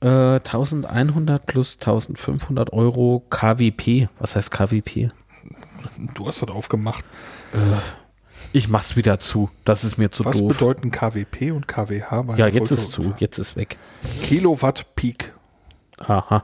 Äh, 0.01 0.07
1100 0.07 1.45
plus 1.45 1.75
1500 1.75 2.73
Euro 2.73 3.25
KWP. 3.29 4.09
Was 4.19 4.35
heißt 4.35 4.51
KWP? 4.51 5.11
Du 6.15 6.27
hast 6.27 6.41
das 6.41 6.49
aufgemacht. 6.49 7.05
Ich 8.51 8.67
mach's 8.67 8.95
wieder 8.95 9.19
zu. 9.19 9.49
Das 9.63 9.83
ist 9.83 9.97
mir 9.97 10.09
zu 10.11 10.25
Was 10.25 10.37
doof. 10.37 10.49
bedeuten 10.49 10.91
KWP 10.91 11.51
und 11.51 11.67
KWH? 11.67 12.35
Ja, 12.37 12.47
jetzt 12.47 12.71
ist 12.71 12.91
zu. 12.91 13.13
Jetzt 13.19 13.37
ist 13.37 13.55
weg. 13.55 13.77
Kilowatt 14.23 14.95
Peak. 14.95 15.33
Aha. 15.97 16.43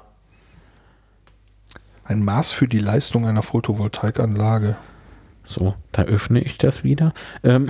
Ein 2.03 2.23
Maß 2.23 2.51
für 2.51 2.67
die 2.67 2.79
Leistung 2.79 3.27
einer 3.27 3.43
Photovoltaikanlage. 3.43 4.75
So, 5.43 5.75
da 5.91 6.03
öffne 6.03 6.41
ich 6.41 6.57
das 6.57 6.83
wieder. 6.83 7.13
Ähm, 7.43 7.69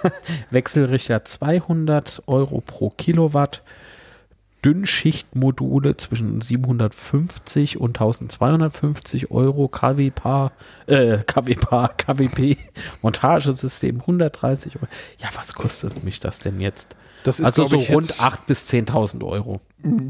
Wechselrichter 0.50 1.24
200 1.24 2.22
Euro 2.26 2.60
pro 2.60 2.90
Kilowatt. 2.90 3.62
Dünnschichtmodule 4.64 5.96
zwischen 5.96 6.42
750 6.42 7.80
und 7.80 7.98
1250 7.98 9.30
Euro. 9.30 9.68
KWP, 9.68 10.50
äh, 10.86 11.18
KWP, 11.24 11.88
KWP, 11.96 12.58
Montagesystem 13.00 14.00
130 14.00 14.76
Euro. 14.76 14.86
Ja, 15.18 15.28
was 15.34 15.54
kostet 15.54 16.04
mich 16.04 16.20
das 16.20 16.40
denn 16.40 16.60
jetzt? 16.60 16.96
Das 17.24 17.40
ist, 17.40 17.46
also 17.46 17.64
so 17.64 17.76
ich, 17.80 17.90
rund 17.90 18.06
jetzt- 18.08 18.20
8.000 18.22 18.38
bis 18.46 18.66
10.000 18.66 19.22
Euro, 19.24 19.60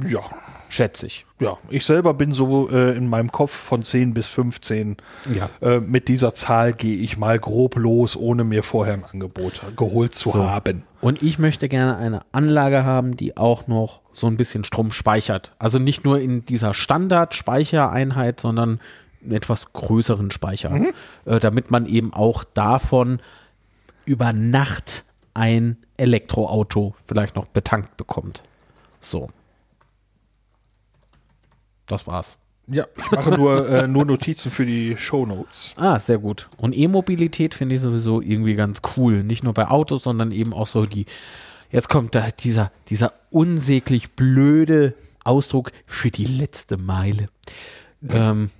Ja, 0.08 0.20
schätze 0.68 1.06
ich. 1.06 1.26
ja. 1.40 1.56
Ich 1.68 1.84
selber 1.86 2.14
bin 2.14 2.32
so 2.32 2.68
äh, 2.70 2.96
in 2.96 3.08
meinem 3.08 3.32
Kopf 3.32 3.52
von 3.52 3.82
10 3.82 4.14
bis 4.14 4.26
15. 4.28 4.96
Ja. 5.34 5.48
Äh, 5.60 5.80
mit 5.80 6.08
dieser 6.08 6.34
Zahl 6.34 6.72
gehe 6.72 6.96
ich 6.98 7.16
mal 7.18 7.38
grob 7.38 7.76
los, 7.76 8.16
ohne 8.16 8.44
mir 8.44 8.62
vorher 8.62 8.94
ein 8.94 9.04
Angebot 9.04 9.60
geholt 9.76 10.14
zu 10.14 10.30
So. 10.30 10.44
haben. 10.44 10.84
Und 11.00 11.22
ich 11.22 11.38
möchte 11.38 11.68
gerne 11.68 11.96
eine 11.96 12.20
Anlage 12.32 12.84
haben, 12.84 13.16
die 13.16 13.36
auch 13.36 13.66
noch 13.66 14.00
so 14.12 14.26
ein 14.26 14.36
bisschen 14.36 14.64
Strom 14.64 14.92
speichert. 14.92 15.52
Also 15.58 15.78
nicht 15.78 16.04
nur 16.04 16.20
in 16.20 16.44
dieser 16.44 16.74
Standard-Speichereinheit, 17.44 18.40
sondern 18.40 18.80
einen 19.22 19.32
etwas 19.32 19.72
größeren 19.72 20.30
Speicher, 20.30 20.72
äh, 21.24 21.40
damit 21.40 21.70
man 21.70 21.86
eben 21.86 22.12
auch 22.12 22.44
davon 22.44 23.20
über 24.04 24.32
Nacht 24.32 25.04
ein 25.34 25.76
Elektroauto 25.96 26.94
vielleicht 27.06 27.36
noch 27.36 27.46
betankt 27.46 27.96
bekommt. 27.96 28.42
So. 29.00 29.30
Das 31.86 32.06
war's. 32.06 32.36
Ja, 32.72 32.86
ich 32.96 33.10
mache 33.10 33.30
nur, 33.32 33.68
äh, 33.68 33.88
nur 33.88 34.04
Notizen 34.04 34.50
für 34.50 34.64
die 34.64 34.96
Shownotes. 34.96 35.74
Ah, 35.76 35.98
sehr 35.98 36.18
gut. 36.18 36.48
Und 36.58 36.76
E-Mobilität 36.76 37.54
finde 37.54 37.74
ich 37.74 37.80
sowieso 37.80 38.20
irgendwie 38.20 38.54
ganz 38.54 38.80
cool. 38.96 39.24
Nicht 39.24 39.42
nur 39.42 39.54
bei 39.54 39.68
Autos, 39.68 40.04
sondern 40.04 40.30
eben 40.30 40.52
auch 40.52 40.68
so 40.68 40.86
die. 40.86 41.06
Jetzt 41.72 41.88
kommt 41.88 42.14
da 42.14 42.28
dieser, 42.30 42.70
dieser 42.88 43.12
unsäglich 43.30 44.12
blöde 44.12 44.94
Ausdruck 45.24 45.72
für 45.86 46.10
die 46.10 46.24
letzte 46.24 46.76
Meile. 46.76 47.28
Ähm, 48.08 48.50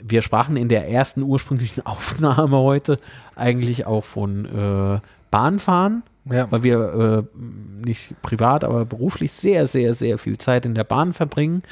wir 0.00 0.22
sprachen 0.22 0.56
in 0.56 0.68
der 0.68 0.88
ersten 0.88 1.22
ursprünglichen 1.22 1.80
Aufnahme 1.86 2.58
heute 2.58 2.98
eigentlich 3.36 3.86
auch 3.86 4.04
von 4.04 4.44
äh, 4.46 5.00
Bahnfahren, 5.30 6.02
Ja. 6.24 6.50
weil 6.50 6.62
wir 6.62 7.24
äh, 7.32 7.38
nicht 7.86 8.20
privat, 8.22 8.64
aber 8.64 8.84
beruflich 8.84 9.32
sehr, 9.32 9.66
sehr, 9.66 9.94
sehr 9.94 10.18
viel 10.18 10.36
Zeit 10.36 10.66
in 10.66 10.74
der 10.74 10.84
Bahn 10.84 11.12
verbringen. 11.12 11.62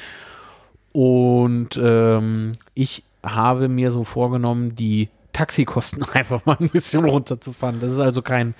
Und 0.91 1.79
ähm, 1.81 2.53
ich 2.73 3.03
habe 3.23 3.67
mir 3.67 3.91
so 3.91 4.03
vorgenommen, 4.03 4.75
die 4.75 5.09
Taxikosten 5.31 6.03
einfach 6.13 6.45
mal 6.45 6.57
ein 6.59 6.69
bisschen 6.69 7.05
runterzufahren. 7.05 7.79
Das 7.79 7.91
ist 7.91 7.99
also 7.99 8.21
kein 8.21 8.55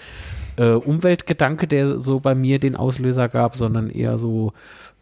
äh, 0.58 0.72
Umweltgedanke, 0.72 1.68
der 1.68 2.00
so 2.00 2.20
bei 2.20 2.36
mir 2.36 2.60
den 2.60 2.76
Auslöser 2.76 3.30
gab, 3.30 3.56
sondern 3.56 3.90
eher 3.90 4.18
so, 4.18 4.54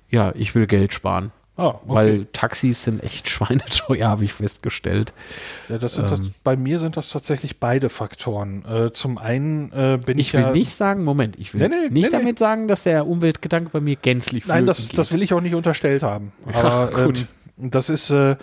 ja, 0.09 0.31
ich 0.35 0.55
will 0.55 0.67
Geld 0.67 0.93
sparen. 0.93 1.31
Ah, 1.57 1.67
okay. 1.67 1.79
Weil 1.85 2.25
Taxis 2.33 2.83
sind 2.83 3.01
echt 3.01 3.29
schweineteuer, 3.35 4.07
habe 4.09 4.25
ich 4.25 4.33
festgestellt. 4.33 5.13
ja, 5.69 5.77
das 5.77 5.95
sind 5.95 6.09
das, 6.11 6.19
ähm, 6.19 6.33
bei 6.43 6.57
mir 6.57 6.79
sind 6.79 6.97
das 6.97 7.09
tatsächlich 7.09 7.59
beide 7.59 7.89
Faktoren. 7.89 8.65
Äh, 8.65 8.91
zum 8.91 9.17
einen 9.17 9.71
äh, 9.71 9.97
bin 10.05 10.19
ich, 10.19 10.27
Ich 10.27 10.33
will 10.33 10.41
ja, 10.41 10.51
nicht 10.51 10.75
sagen, 10.75 11.03
Moment, 11.03 11.37
ich 11.39 11.53
will 11.53 11.61
Nee, 11.61 11.69
nee, 11.69 11.89
nicht 11.89 12.05
nee, 12.05 12.09
damit 12.09 12.39
sagen, 12.39 12.67
dass 12.67 12.83
der 12.83 13.07
Umweltgedanke 13.07 13.69
bei 13.69 13.79
mir 13.79 13.95
gänzlich 13.95 14.47
Nein, 14.47 14.65
das, 14.65 14.79
flöten 14.79 14.97
das 14.97 15.07
geht. 15.09 15.15
will 15.17 15.23
ich 15.23 15.33
auch 15.33 15.41
nicht 15.41 15.55
unterstellt 15.55 16.03
haben. 16.03 16.33
Aber 16.53 16.87
gut. 17.05 17.19
Ähm, 17.57 17.69
das 17.71 17.89
ist 17.89 18.09
äh, 18.09 18.35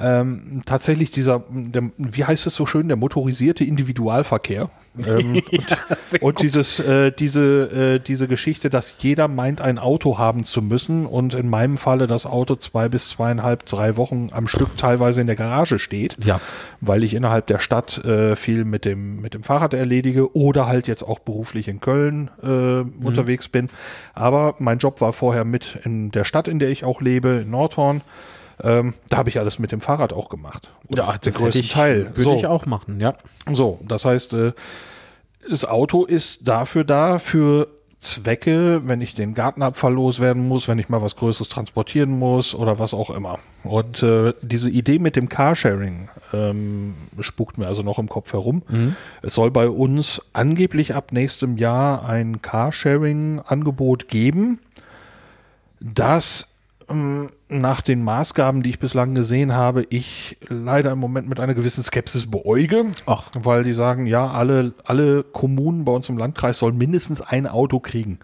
ähm, 0.00 0.62
tatsächlich 0.64 1.10
dieser, 1.10 1.42
der, 1.50 1.90
wie 1.96 2.24
heißt 2.24 2.46
es 2.46 2.54
so 2.54 2.66
schön, 2.66 2.86
der 2.86 2.96
motorisierte 2.96 3.64
Individualverkehr. 3.64 4.70
Ähm, 5.06 5.42
und, 5.50 6.22
und 6.22 6.42
dieses, 6.42 6.78
äh, 6.78 7.10
diese, 7.10 7.96
äh, 7.96 7.98
diese 7.98 8.28
Geschichte, 8.28 8.70
dass 8.70 8.94
jeder 8.98 9.26
meint, 9.26 9.60
ein 9.60 9.78
Auto 9.78 10.18
haben 10.18 10.44
zu 10.44 10.62
müssen 10.62 11.04
und 11.04 11.34
in 11.34 11.50
meinem 11.50 11.76
Falle 11.76 12.06
das 12.06 12.26
Auto 12.26 12.54
zwei 12.54 12.88
bis 12.88 13.08
zweieinhalb, 13.08 13.66
drei 13.66 13.96
Wochen 13.96 14.28
am 14.30 14.46
Stück 14.46 14.76
teilweise 14.76 15.20
in 15.20 15.26
der 15.26 15.36
Garage 15.36 15.78
steht 15.80 16.16
Ja, 16.24 16.40
weil 16.80 17.02
ich 17.02 17.14
innerhalb 17.14 17.48
der 17.48 17.58
Stadt 17.58 17.98
äh, 18.04 18.36
viel 18.36 18.64
mit 18.64 18.84
dem, 18.84 19.20
mit 19.20 19.34
dem 19.34 19.42
Fahrrad 19.42 19.74
erledige 19.74 20.34
oder 20.36 20.66
halt 20.66 20.86
jetzt 20.86 21.02
auch 21.02 21.18
beruflich 21.18 21.66
in 21.66 21.80
Köln 21.80 22.30
äh, 22.42 23.04
unterwegs 23.04 23.48
bin. 23.48 23.68
Aber 24.14 24.54
mein 24.58 24.78
Job 24.78 25.00
war 25.00 25.12
vorher 25.12 25.44
mit 25.44 25.78
in 25.84 26.12
der 26.12 26.24
Stadt, 26.24 26.46
in 26.46 26.60
der 26.60 26.70
ich 26.70 26.84
auch 26.84 27.00
lebe, 27.00 27.40
in 27.42 27.50
Nordhorn. 27.50 28.02
Ähm, 28.62 28.94
da 29.08 29.18
habe 29.18 29.28
ich 29.28 29.38
alles 29.38 29.58
mit 29.58 29.72
dem 29.72 29.80
Fahrrad 29.80 30.12
auch 30.12 30.28
gemacht. 30.28 30.70
Oder 30.88 31.04
der 31.04 31.14
hätte 31.14 31.32
größte 31.32 31.60
ich, 31.60 31.70
Teil. 31.70 32.06
Würde 32.16 32.22
So. 32.22 32.34
ich 32.36 32.46
auch 32.46 32.66
machen, 32.66 33.00
ja. 33.00 33.14
So, 33.52 33.80
das 33.86 34.04
heißt, 34.04 34.34
äh, 34.34 34.52
das 35.48 35.64
Auto 35.64 36.04
ist 36.04 36.46
dafür 36.48 36.84
da, 36.84 37.18
für 37.18 37.68
Zwecke, 38.00 38.82
wenn 38.84 39.00
ich 39.00 39.14
den 39.14 39.34
Gartenabfall 39.34 39.92
loswerden 39.92 40.46
muss, 40.46 40.68
wenn 40.68 40.78
ich 40.78 40.88
mal 40.88 41.02
was 41.02 41.16
Größeres 41.16 41.48
transportieren 41.48 42.10
muss 42.16 42.54
oder 42.54 42.78
was 42.78 42.94
auch 42.94 43.10
immer. 43.10 43.40
Und 43.64 44.04
äh, 44.04 44.34
diese 44.40 44.70
Idee 44.70 45.00
mit 45.00 45.16
dem 45.16 45.28
Carsharing 45.28 46.08
ähm, 46.32 46.94
spukt 47.18 47.58
mir 47.58 47.66
also 47.66 47.82
noch 47.82 47.98
im 47.98 48.08
Kopf 48.08 48.32
herum. 48.32 48.62
Es 49.22 49.34
soll 49.34 49.50
bei 49.50 49.68
uns 49.68 50.22
angeblich 50.32 50.94
ab 50.94 51.10
nächstem 51.10 51.56
Jahr 51.58 52.08
ein 52.08 52.40
Carsharing-Angebot 52.40 54.06
geben, 54.06 54.60
das 55.80 56.57
nach 56.90 57.80
den 57.82 58.02
Maßgaben, 58.02 58.62
die 58.62 58.70
ich 58.70 58.78
bislang 58.78 59.14
gesehen 59.14 59.54
habe, 59.54 59.84
ich 59.90 60.38
leider 60.48 60.92
im 60.92 60.98
Moment 60.98 61.28
mit 61.28 61.38
einer 61.38 61.54
gewissen 61.54 61.84
Skepsis 61.84 62.30
beäuge, 62.30 62.86
Ach. 63.04 63.30
weil 63.34 63.62
die 63.62 63.74
sagen, 63.74 64.06
ja, 64.06 64.26
alle, 64.26 64.72
alle 64.84 65.22
Kommunen 65.22 65.84
bei 65.84 65.92
uns 65.92 66.08
im 66.08 66.16
Landkreis 66.16 66.58
sollen 66.58 66.78
mindestens 66.78 67.20
ein 67.20 67.46
Auto 67.46 67.78
kriegen. 67.78 68.20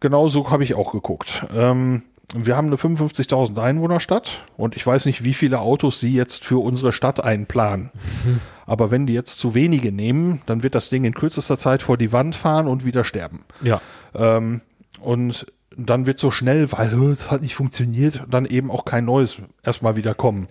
Genauso 0.00 0.50
habe 0.50 0.64
ich 0.64 0.74
auch 0.74 0.92
geguckt. 0.92 1.46
Ähm, 1.54 2.02
wir 2.34 2.56
haben 2.56 2.68
eine 2.68 2.76
55.000 2.76 3.60
Einwohnerstadt 3.62 4.44
und 4.56 4.74
ich 4.74 4.86
weiß 4.86 5.04
nicht, 5.04 5.22
wie 5.24 5.34
viele 5.34 5.60
Autos 5.60 6.00
sie 6.00 6.14
jetzt 6.14 6.44
für 6.44 6.62
unsere 6.62 6.92
Stadt 6.92 7.22
einplanen. 7.22 7.90
Aber 8.66 8.90
wenn 8.90 9.06
die 9.06 9.12
jetzt 9.12 9.38
zu 9.38 9.54
wenige 9.54 9.92
nehmen, 9.92 10.40
dann 10.46 10.62
wird 10.62 10.74
das 10.74 10.88
Ding 10.88 11.04
in 11.04 11.12
kürzester 11.12 11.58
Zeit 11.58 11.82
vor 11.82 11.98
die 11.98 12.12
Wand 12.12 12.34
fahren 12.34 12.66
und 12.66 12.86
wieder 12.86 13.04
sterben. 13.04 13.44
Ja. 13.62 13.82
Ähm, 14.14 14.62
und 15.00 15.46
dann 15.76 16.06
wird 16.06 16.18
so 16.18 16.30
schnell, 16.30 16.70
weil 16.72 16.92
äh, 16.92 17.06
es 17.10 17.30
hat 17.30 17.42
nicht 17.42 17.54
funktioniert, 17.54 18.24
dann 18.28 18.46
eben 18.46 18.70
auch 18.70 18.84
kein 18.84 19.04
neues 19.04 19.38
erstmal 19.62 19.96
wieder 19.96 20.14
kommen. 20.14 20.48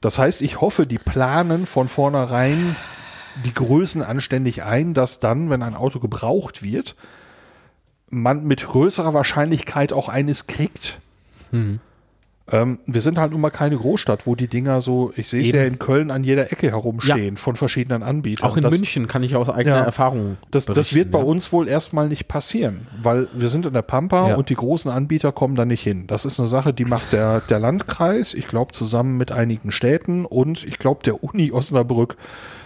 Das 0.00 0.18
heißt, 0.18 0.42
ich 0.42 0.60
hoffe, 0.60 0.86
die 0.86 0.98
planen 0.98 1.66
von 1.66 1.88
vornherein 1.88 2.76
die 3.44 3.54
Größen 3.54 4.02
anständig 4.02 4.62
ein, 4.62 4.94
dass 4.94 5.20
dann, 5.20 5.48
wenn 5.50 5.62
ein 5.62 5.74
Auto 5.74 6.00
gebraucht 6.00 6.62
wird, 6.62 6.96
man 8.10 8.44
mit 8.44 8.66
größerer 8.66 9.14
Wahrscheinlichkeit 9.14 9.92
auch 9.92 10.08
eines 10.08 10.46
kriegt. 10.46 11.00
Ähm, 12.50 12.80
wir 12.86 13.00
sind 13.02 13.18
halt 13.18 13.30
nun 13.32 13.40
mal 13.40 13.50
keine 13.50 13.76
Großstadt, 13.76 14.26
wo 14.26 14.34
die 14.34 14.48
Dinger 14.48 14.80
so, 14.80 15.12
ich 15.16 15.28
sehe 15.28 15.42
es 15.42 15.52
ja 15.52 15.62
in 15.62 15.78
Köln 15.78 16.10
an 16.10 16.24
jeder 16.24 16.50
Ecke 16.50 16.68
herumstehen 16.70 17.36
von 17.36 17.54
verschiedenen 17.54 18.02
Anbietern. 18.02 18.48
Auch 18.50 18.56
in 18.56 18.64
Das- 18.64 18.72
München 18.72 19.06
kann 19.06 19.22
ich 19.22 19.36
aus 19.36 19.48
eigener 19.48 19.76
Ja. 19.76 19.82
Erfahrung. 19.84 20.38
das, 20.50 20.66
das 20.66 20.92
wird 20.94 21.12
bei 21.12 21.20
ja. 21.20 21.24
uns 21.24 21.52
wohl 21.52 21.68
erstmal 21.68 22.08
nicht 22.08 22.26
passieren, 22.26 22.88
weil 23.00 23.28
wir 23.32 23.48
sind 23.48 23.64
in 23.64 23.72
der 23.72 23.82
Pampa 23.82 24.30
Ja. 24.30 24.34
und 24.34 24.48
die 24.48 24.56
großen 24.56 24.90
Anbieter 24.90 25.30
kommen 25.30 25.54
da 25.54 25.64
nicht 25.64 25.82
hin. 25.82 26.06
Das 26.08 26.24
ist 26.24 26.40
eine 26.40 26.48
Sache, 26.48 26.72
die 26.74 26.84
macht 26.84 27.12
der, 27.12 27.40
der 27.42 27.60
Landkreis, 27.60 28.34
ich 28.34 28.48
glaube 28.48 28.72
zusammen 28.72 29.16
mit 29.18 29.30
einigen 29.30 29.70
Städten 29.70 30.24
und 30.26 30.64
ich 30.64 30.78
glaube 30.78 31.02
der 31.04 31.22
Uni 31.22 31.52
Osnabrück 31.52 32.16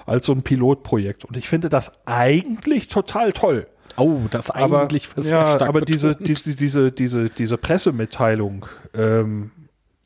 als 0.07 0.25
so 0.27 0.33
ein 0.33 0.43
Pilotprojekt. 0.43 1.25
Und 1.27 1.37
ich 1.37 1.49
finde 1.49 1.69
das 1.69 1.93
eigentlich 2.07 2.89
total 2.89 3.33
toll. 3.33 3.67
Oh, 3.99 4.21
das 4.31 4.51
Aber, 4.51 4.83
eigentlich 4.83 5.09
sehr 5.17 5.39
ja, 5.39 5.61
aber 5.67 5.81
diese, 5.81 6.15
diese, 6.17 6.55
diese, 6.55 6.93
diese, 6.93 7.31
diese 7.31 7.57
Pressemitteilung 7.57 8.67
ähm, 8.95 9.51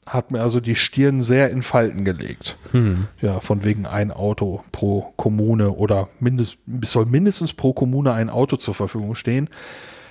hat 0.07 0.31
mir 0.31 0.41
also 0.43 0.61
die 0.61 0.75
Stirn 0.75 1.21
sehr 1.21 1.51
in 1.51 1.63
Falten 1.63 2.05
gelegt. 2.05 2.57
Hm. 2.73 3.07
Ja, 3.21 3.39
von 3.41 3.65
wegen 3.65 3.87
ein 3.87 4.11
Auto 4.11 4.63
pro 4.73 5.13
Kommune 5.17 5.71
oder 5.71 6.09
mindest, 6.19 6.59
es 6.83 6.93
soll 6.93 7.07
mindestens 7.07 7.53
pro 7.53 7.73
Kommune 7.73 8.13
ein 8.13 8.31
Auto 8.31 8.57
zur 8.57 8.75
Verfügung 8.75 9.15
stehen. 9.15 9.49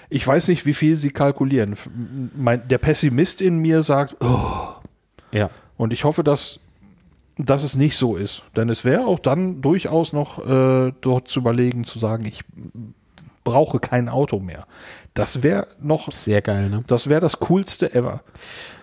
Ich 0.09 0.25
weiß 0.25 0.47
nicht, 0.47 0.65
wie 0.65 0.73
viel 0.73 0.95
sie 0.95 1.09
kalkulieren. 1.11 1.75
Mein, 2.35 2.67
der 2.67 2.77
Pessimist 2.77 3.41
in 3.41 3.59
mir 3.59 3.83
sagt, 3.83 4.15
oh, 4.21 4.69
Ja. 5.31 5.49
und 5.77 5.91
ich 5.93 6.03
hoffe, 6.03 6.23
dass, 6.23 6.59
dass 7.37 7.63
es 7.63 7.75
nicht 7.75 7.97
so 7.97 8.15
ist. 8.15 8.43
Denn 8.55 8.69
es 8.69 8.85
wäre 8.85 9.05
auch 9.05 9.19
dann 9.19 9.61
durchaus 9.61 10.13
noch 10.13 10.39
äh, 10.47 10.93
dort 11.01 11.27
zu 11.27 11.39
überlegen, 11.41 11.83
zu 11.83 11.99
sagen, 11.99 12.25
ich 12.25 12.43
brauche 13.43 13.79
kein 13.79 14.09
Auto 14.09 14.39
mehr. 14.39 14.65
Das 15.19 15.43
wäre 15.43 15.67
noch, 15.81 16.11
Sehr 16.11 16.41
geil, 16.41 16.69
ne? 16.69 16.83
das 16.87 17.09
wäre 17.09 17.21
das 17.21 17.39
coolste 17.39 17.93
ever. 17.93 18.21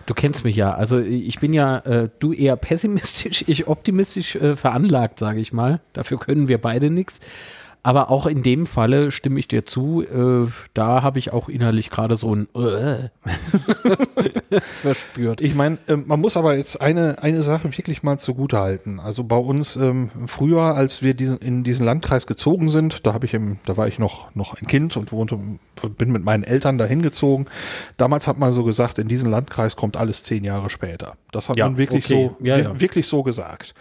Du 0.05 0.13
kennst 0.13 0.45
mich 0.45 0.55
ja. 0.55 0.73
Also 0.73 0.99
ich 0.99 1.39
bin 1.39 1.53
ja, 1.53 1.79
äh, 1.79 2.09
du 2.19 2.31
eher 2.31 2.55
pessimistisch, 2.55 3.43
ich 3.47 3.67
optimistisch 3.67 4.35
äh, 4.35 4.55
veranlagt, 4.55 5.19
sage 5.19 5.39
ich 5.39 5.51
mal. 5.51 5.81
Dafür 5.93 6.17
können 6.19 6.47
wir 6.47 6.59
beide 6.59 6.89
nichts. 6.89 7.19
Aber 7.83 8.09
auch 8.11 8.25
in 8.25 8.41
dem 8.41 8.65
Falle 8.65 9.11
stimme 9.11 9.39
ich 9.39 9.47
dir 9.47 9.65
zu. 9.65 10.01
Äh, 10.03 10.51
da 10.73 11.03
habe 11.03 11.19
ich 11.19 11.31
auch 11.31 11.47
innerlich 11.47 11.89
gerade 11.89 12.15
so 12.15 12.35
ein 12.35 12.47
äh, 12.53 13.09
verspürt. 14.81 15.41
Ich 15.41 15.55
meine, 15.55 15.77
ähm, 15.87 16.03
man 16.07 16.19
muss 16.19 16.37
aber 16.37 16.55
jetzt 16.57 16.81
eine, 16.81 17.21
eine 17.23 17.43
Sache 17.43 17.77
wirklich 17.77 18.03
mal 18.03 18.17
zugute 18.17 18.59
halten. 18.59 18.99
Also 18.99 19.23
bei 19.23 19.37
uns 19.37 19.75
ähm, 19.75 20.09
früher, 20.25 20.75
als 20.75 21.01
wir 21.01 21.13
diesen, 21.13 21.37
in 21.39 21.63
diesen 21.63 21.85
Landkreis 21.85 22.27
gezogen 22.27 22.69
sind, 22.69 23.05
da 23.05 23.13
habe 23.13 23.25
ich 23.25 23.33
im, 23.33 23.57
da 23.65 23.77
war 23.77 23.87
ich 23.87 23.99
noch, 23.99 24.33
noch 24.35 24.59
ein 24.61 24.67
Kind 24.67 24.97
und 24.97 25.11
wohnte, 25.11 25.37
bin 25.97 26.11
mit 26.11 26.23
meinen 26.23 26.43
Eltern 26.43 26.77
dahin 26.77 27.01
gezogen. 27.01 27.45
Damals 27.97 28.27
hat 28.27 28.37
man 28.37 28.53
so 28.53 28.63
gesagt, 28.63 28.99
in 28.99 29.07
diesen 29.07 29.29
Landkreis 29.29 29.75
kommt 29.75 29.97
alles 29.97 30.23
zehn 30.23 30.43
Jahre 30.43 30.69
später. 30.69 31.13
Das 31.31 31.49
hat 31.49 31.57
Ja, 31.57 31.65
man 31.67 31.77
wirklich 31.77 32.05
okay. 32.05 32.31
so, 32.37 32.43
Ja, 32.45 32.57
ja. 32.57 32.79
wirklich 32.79 33.07
so 33.07 33.23
gesagt. 33.23 33.73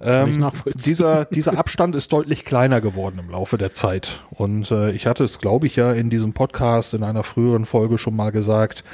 Ähm, 0.00 0.50
dieser, 0.74 1.24
dieser 1.24 1.58
Abstand 1.58 1.94
ist 1.96 2.12
deutlich 2.12 2.44
kleiner 2.44 2.80
geworden 2.80 3.18
im 3.18 3.30
Laufe 3.30 3.56
der 3.56 3.72
Zeit. 3.72 4.22
Und 4.30 4.70
äh, 4.70 4.90
ich 4.90 5.06
hatte 5.06 5.24
es, 5.24 5.38
glaube 5.38 5.66
ich, 5.66 5.76
ja 5.76 5.92
in 5.92 6.10
diesem 6.10 6.34
Podcast 6.34 6.92
in 6.92 7.02
einer 7.02 7.22
früheren 7.22 7.64
Folge 7.64 7.96
schon 7.96 8.14
mal 8.14 8.30
gesagt, 8.30 8.84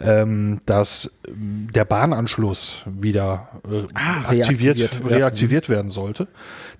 ähm, 0.00 0.60
dass 0.66 1.20
ähm, 1.28 1.68
der 1.72 1.84
Bahnanschluss 1.84 2.82
wieder 2.86 3.48
äh, 3.70 3.84
Ah, 3.94 4.18
aktiviert, 4.18 4.78
reaktiviert, 4.78 5.00
ja. 5.04 5.16
reaktiviert 5.16 5.68
werden 5.68 5.90
sollte. 5.90 6.26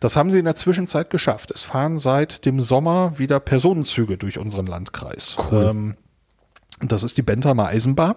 Das 0.01 0.17
haben 0.17 0.31
sie 0.31 0.39
in 0.39 0.47
der 0.47 0.57
Zwischenzeit 0.57 1.11
geschafft. 1.11 1.51
Es 1.51 1.63
fahren 1.63 1.99
seit 1.99 2.45
dem 2.47 2.61
Sommer 2.61 3.19
wieder 3.19 3.39
Personenzüge 3.39 4.17
durch 4.17 4.39
unseren 4.39 4.67
Landkreis. 4.67 5.37
Ähm, 5.53 5.97
das 6.81 7.03
ist 7.03 7.19
die 7.19 7.23
Bentheimer 7.23 7.67
Eisenbahn. 7.67 8.15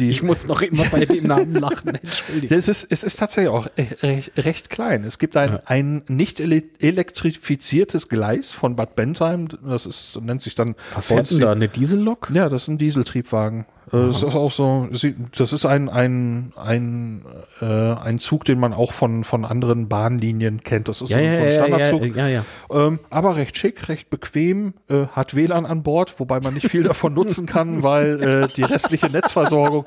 Die, 0.00 0.10
Ich 0.10 0.22
muss 0.22 0.46
noch 0.46 0.60
immer 0.62 0.84
bei 0.86 1.04
dem 1.04 1.26
Namen 1.28 1.54
lachen, 1.54 1.94
entschuldige. 1.94 2.54
es 2.54 2.68
ist, 2.68 2.86
es 2.90 3.02
ist 3.04 3.18
tatsächlich 3.18 3.50
auch 3.50 3.66
recht, 4.02 4.32
recht 4.36 4.70
klein. 4.70 5.04
Es 5.04 5.18
gibt 5.18 5.36
ein, 5.36 5.52
Ja. 5.52 5.60
ein 5.66 6.02
nicht 6.08 6.40
ele 6.40 6.62
elektrifiziertes 6.80 8.08
Gleis 8.08 8.50
von 8.50 8.76
Bad 8.76 8.96
Bentheim. 8.96 9.48
Das 9.64 9.86
ist, 9.86 10.18
nennt 10.20 10.42
sich 10.42 10.54
dann 10.54 10.74
Was 10.94 11.06
fährt 11.06 11.30
denn 11.30 11.40
da? 11.40 11.52
Eine 11.52 11.68
Diesellok? 11.68 12.30
Ja, 12.32 12.48
das 12.48 12.62
ist 12.62 12.68
ein 12.68 12.78
Dieseltriebwagen. 12.78 13.66
Äh, 13.92 14.06
Das 14.06 14.22
ist 14.22 14.34
auch 14.34 14.52
so, 14.52 14.88
das 14.90 15.52
ist 15.52 15.66
ein, 15.66 15.88
ein, 15.88 16.52
ein, 16.56 17.24
äh, 17.60 17.64
ein 17.66 18.18
Zug, 18.18 18.44
den 18.44 18.58
man 18.58 18.72
auch 18.72 18.92
von, 18.92 19.24
von 19.24 19.44
anderen 19.44 19.88
Bahnlinien 19.88 20.62
kennt. 20.62 20.88
Das 20.88 21.00
ist 21.00 21.10
Ja, 21.10 21.18
so, 21.18 21.22
ja, 21.24 21.36
so 21.36 21.42
ein 21.42 21.52
Standardzug. 21.52 22.16
ja. 22.16 22.44
Ähm, 22.70 23.00
aber 23.10 23.36
recht 23.36 23.56
schick, 23.56 23.88
recht 23.88 24.10
bequem, 24.10 24.74
äh, 24.88 25.06
hat 25.12 25.34
WLAN 25.34 25.66
an 25.66 25.82
Bord, 25.82 26.18
wobei 26.20 26.40
man 26.40 26.54
nicht 26.54 26.68
viel 26.68 26.82
davon 26.82 27.14
nutzen 27.14 27.46
kann, 27.46 27.82
weil 27.82 28.22
äh, 28.22 28.48
die 28.54 28.62
restliche 28.62 29.08
Netzversorgung, 29.10 29.84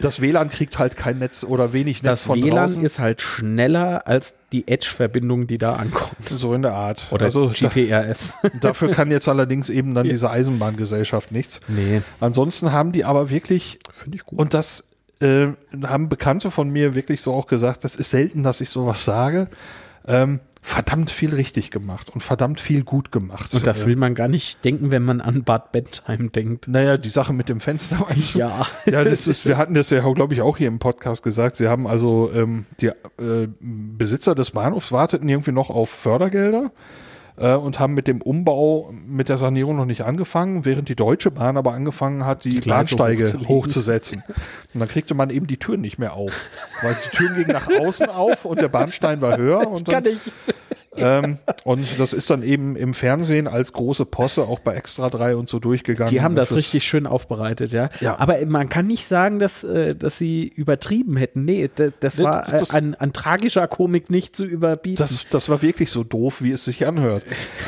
das 0.00 0.20
WLAN 0.20 0.50
kriegt 0.50 0.78
halt 0.78 0.96
kein 0.96 1.18
Netz 1.18 1.44
oder 1.44 1.72
wenig 1.72 2.02
Netz 2.02 2.10
Das 2.10 2.22
von 2.24 2.42
WLAN 2.42 2.66
draußen. 2.66 2.84
ist 2.84 2.98
halt 2.98 3.22
schneller 3.22 4.06
als 4.06 4.34
die 4.52 4.66
Edge-Verbindung, 4.68 5.46
die 5.46 5.58
da 5.58 5.74
ankommt. 5.74 6.28
so 6.28 6.54
in 6.54 6.62
der 6.62 6.74
Art. 6.74 7.06
Oder 7.10 7.26
also 7.26 7.52
da, 7.60 7.68
GPRS. 7.68 8.34
dafür 8.60 8.92
kann 8.92 9.10
jetzt 9.10 9.28
allerdings 9.28 9.70
eben 9.70 9.94
dann 9.94 10.08
diese 10.08 10.30
Eisenbahngesellschaft 10.30 11.32
nichts. 11.32 11.60
nee. 11.68 12.02
Ansonsten 12.20 12.72
haben 12.72 12.92
die 12.92 13.04
aber 13.04 13.30
wirklich, 13.30 13.78
Finde 13.90 14.16
ich 14.16 14.24
gut. 14.24 14.38
und 14.38 14.54
das 14.54 14.88
äh, 15.20 15.48
haben 15.84 16.08
Bekannte 16.08 16.50
von 16.50 16.70
mir 16.70 16.94
wirklich 16.94 17.22
so 17.22 17.34
auch 17.34 17.46
gesagt, 17.46 17.84
das 17.84 17.94
ist 17.96 18.10
selten, 18.10 18.42
dass 18.42 18.60
ich 18.60 18.70
sowas 18.70 19.04
sage, 19.04 19.48
ähm, 20.06 20.40
verdammt 20.62 21.10
viel 21.10 21.34
richtig 21.34 21.70
gemacht 21.70 22.10
und 22.10 22.20
verdammt 22.20 22.60
viel 22.60 22.84
gut 22.84 23.10
gemacht. 23.12 23.54
Und 23.54 23.66
das 23.66 23.86
will 23.86 23.96
man 23.96 24.14
gar 24.14 24.28
nicht 24.28 24.64
denken, 24.64 24.90
wenn 24.90 25.02
man 25.02 25.20
an 25.20 25.42
Bad 25.42 25.72
Bentheim 25.72 26.32
denkt. 26.32 26.68
Naja, 26.68 26.98
die 26.98 27.08
Sache 27.08 27.32
mit 27.32 27.48
dem 27.48 27.60
Fenster. 27.60 28.06
du? 28.34 28.38
Ja. 28.38 28.66
Ja, 28.84 29.02
das 29.04 29.26
ist, 29.26 29.46
wir 29.46 29.56
hatten 29.56 29.74
das 29.74 29.90
ja, 29.90 30.00
glaube 30.12 30.34
ich, 30.34 30.42
auch 30.42 30.58
hier 30.58 30.68
im 30.68 30.78
Podcast 30.78 31.22
gesagt. 31.22 31.56
Sie 31.56 31.68
haben 31.68 31.86
also, 31.86 32.30
ähm, 32.34 32.66
die 32.80 32.88
äh, 32.88 33.48
Besitzer 33.60 34.34
des 34.34 34.50
Bahnhofs 34.50 34.92
warteten 34.92 35.28
irgendwie 35.28 35.52
noch 35.52 35.70
auf 35.70 35.88
Fördergelder 35.88 36.70
äh, 37.40 37.54
und 37.54 37.80
haben 37.80 37.94
mit 37.94 38.06
dem 38.06 38.20
Umbau, 38.20 38.92
mit 39.06 39.28
der 39.28 39.38
Sanierung 39.38 39.76
noch 39.76 39.86
nicht 39.86 40.02
angefangen, 40.02 40.64
während 40.64 40.88
die 40.88 40.94
Deutsche 40.94 41.30
Bahn 41.30 41.56
aber 41.56 41.72
angefangen 41.72 42.24
hat, 42.26 42.44
die, 42.44 42.60
Die 42.60 42.68
Bahnsteige 42.68 43.32
hochzusetzen. 43.48 44.22
Und 44.74 44.80
dann 44.80 44.88
kriegte 44.88 45.14
man 45.14 45.30
eben 45.30 45.46
die 45.46 45.56
Türen 45.56 45.80
nicht 45.80 45.98
mehr 45.98 46.12
auf. 46.12 46.38
Weil 46.82 46.94
die 47.04 47.16
Türen 47.16 47.34
gingen 47.36 47.52
nach 47.52 47.68
außen 47.68 48.08
auf 48.08 48.44
und 48.44 48.60
der 48.60 48.68
Bahnstein 48.68 49.20
war 49.20 49.36
höher. 49.36 49.66
Und 49.70 49.90
dann, 49.90 50.04
ich. 50.04 50.20
Ähm, 50.96 51.38
und 51.64 51.86
das 52.00 52.12
ist 52.12 52.30
dann 52.30 52.42
eben 52.42 52.74
im 52.74 52.94
Fernsehen 52.94 53.46
als 53.46 53.72
große 53.72 54.04
Posse 54.06 54.42
auch 54.42 54.58
bei 54.58 54.74
Extra 54.74 55.08
3 55.08 55.36
und 55.36 55.48
so 55.48 55.58
durchgegangen. 55.60 56.10
Die 56.10 56.20
haben 56.20 56.34
das 56.34 56.48
Fürs- 56.48 56.56
richtig 56.58 56.84
schön 56.84 57.06
aufbereitet, 57.06 57.72
ja. 57.72 57.88
Ja. 58.00 58.18
Aber 58.18 58.36
man 58.46 58.68
kann 58.68 58.86
nicht 58.88 59.06
sagen, 59.06 59.38
dass, 59.38 59.62
äh, 59.62 59.94
dass 59.94 60.18
sie 60.18 60.48
übertrieben 60.48 61.16
hätten. 61.16 61.44
Nee, 61.44 61.70
das, 61.74 61.92
das 62.00 62.18
Nee, 62.18 62.24
war 62.24 62.44
das- 62.50 62.70
an, 62.72 62.94
an 62.96 63.12
tragischer 63.12 63.68
Komik 63.68 64.10
nicht 64.10 64.34
zu 64.34 64.44
überbieten. 64.44 64.96
Das, 64.98 65.26
das 65.30 65.48
war 65.48 65.62
wirklich 65.62 65.90
so 65.90 66.02
doof, 66.02 66.42
wie 66.42 66.50
es 66.52 66.64
sich 66.64 66.86
anhört. 66.86 67.22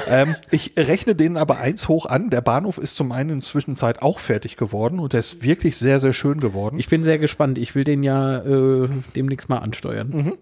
ähm, 0.08 0.34
ich 0.50 0.72
rechne 0.76 1.14
denen 1.14 1.36
aber 1.36 1.58
eins 1.58 1.86
hoch 1.88 2.06
an. 2.06 2.28
Der 2.30 2.40
Bahnhof 2.40 2.78
ist 2.78 2.96
zum 2.96 3.12
einen 3.12 3.30
in 3.30 3.38
der 3.40 3.44
Zwischenzeit 3.48 4.02
auch 4.02 4.18
fertig 4.18 4.56
geworden 4.56 4.98
und 4.98 5.12
der 5.12 5.20
ist 5.20 5.42
wirklich 5.44 5.76
sehr, 5.76 6.00
sehr 6.00 6.12
schön 6.12 6.40
geworden. 6.40 6.78
ich 6.78 6.88
bin 6.88 7.02
sehr 7.04 7.18
gespannt. 7.18 7.58
Ich 7.58 7.74
will 7.76 7.84
den 7.84 8.02
ja 8.02 8.38
äh, 8.38 8.88
demnächst 9.14 9.48
mal 9.48 9.58
ansteuern. 9.58 10.32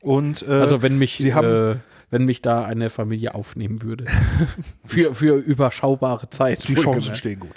und 0.00 0.42
äh, 0.48 0.52
Also 0.52 0.80
wenn 0.82 0.96
mich, 0.98 1.18
Sie 1.18 1.34
haben, 1.34 1.72
äh, 1.72 1.76
wenn 2.10 2.24
mich 2.24 2.42
da 2.42 2.64
eine 2.64 2.90
Familie 2.90 3.34
aufnehmen 3.34 3.82
würde. 3.82 4.04
für, 4.84 5.14
für 5.14 5.36
überschaubare 5.36 6.28
Zeit. 6.30 6.66
die 6.68 6.74
Chancen 6.74 6.86
wohlgemerkt. 6.86 7.16
stehen 7.16 7.40
gut. 7.40 7.54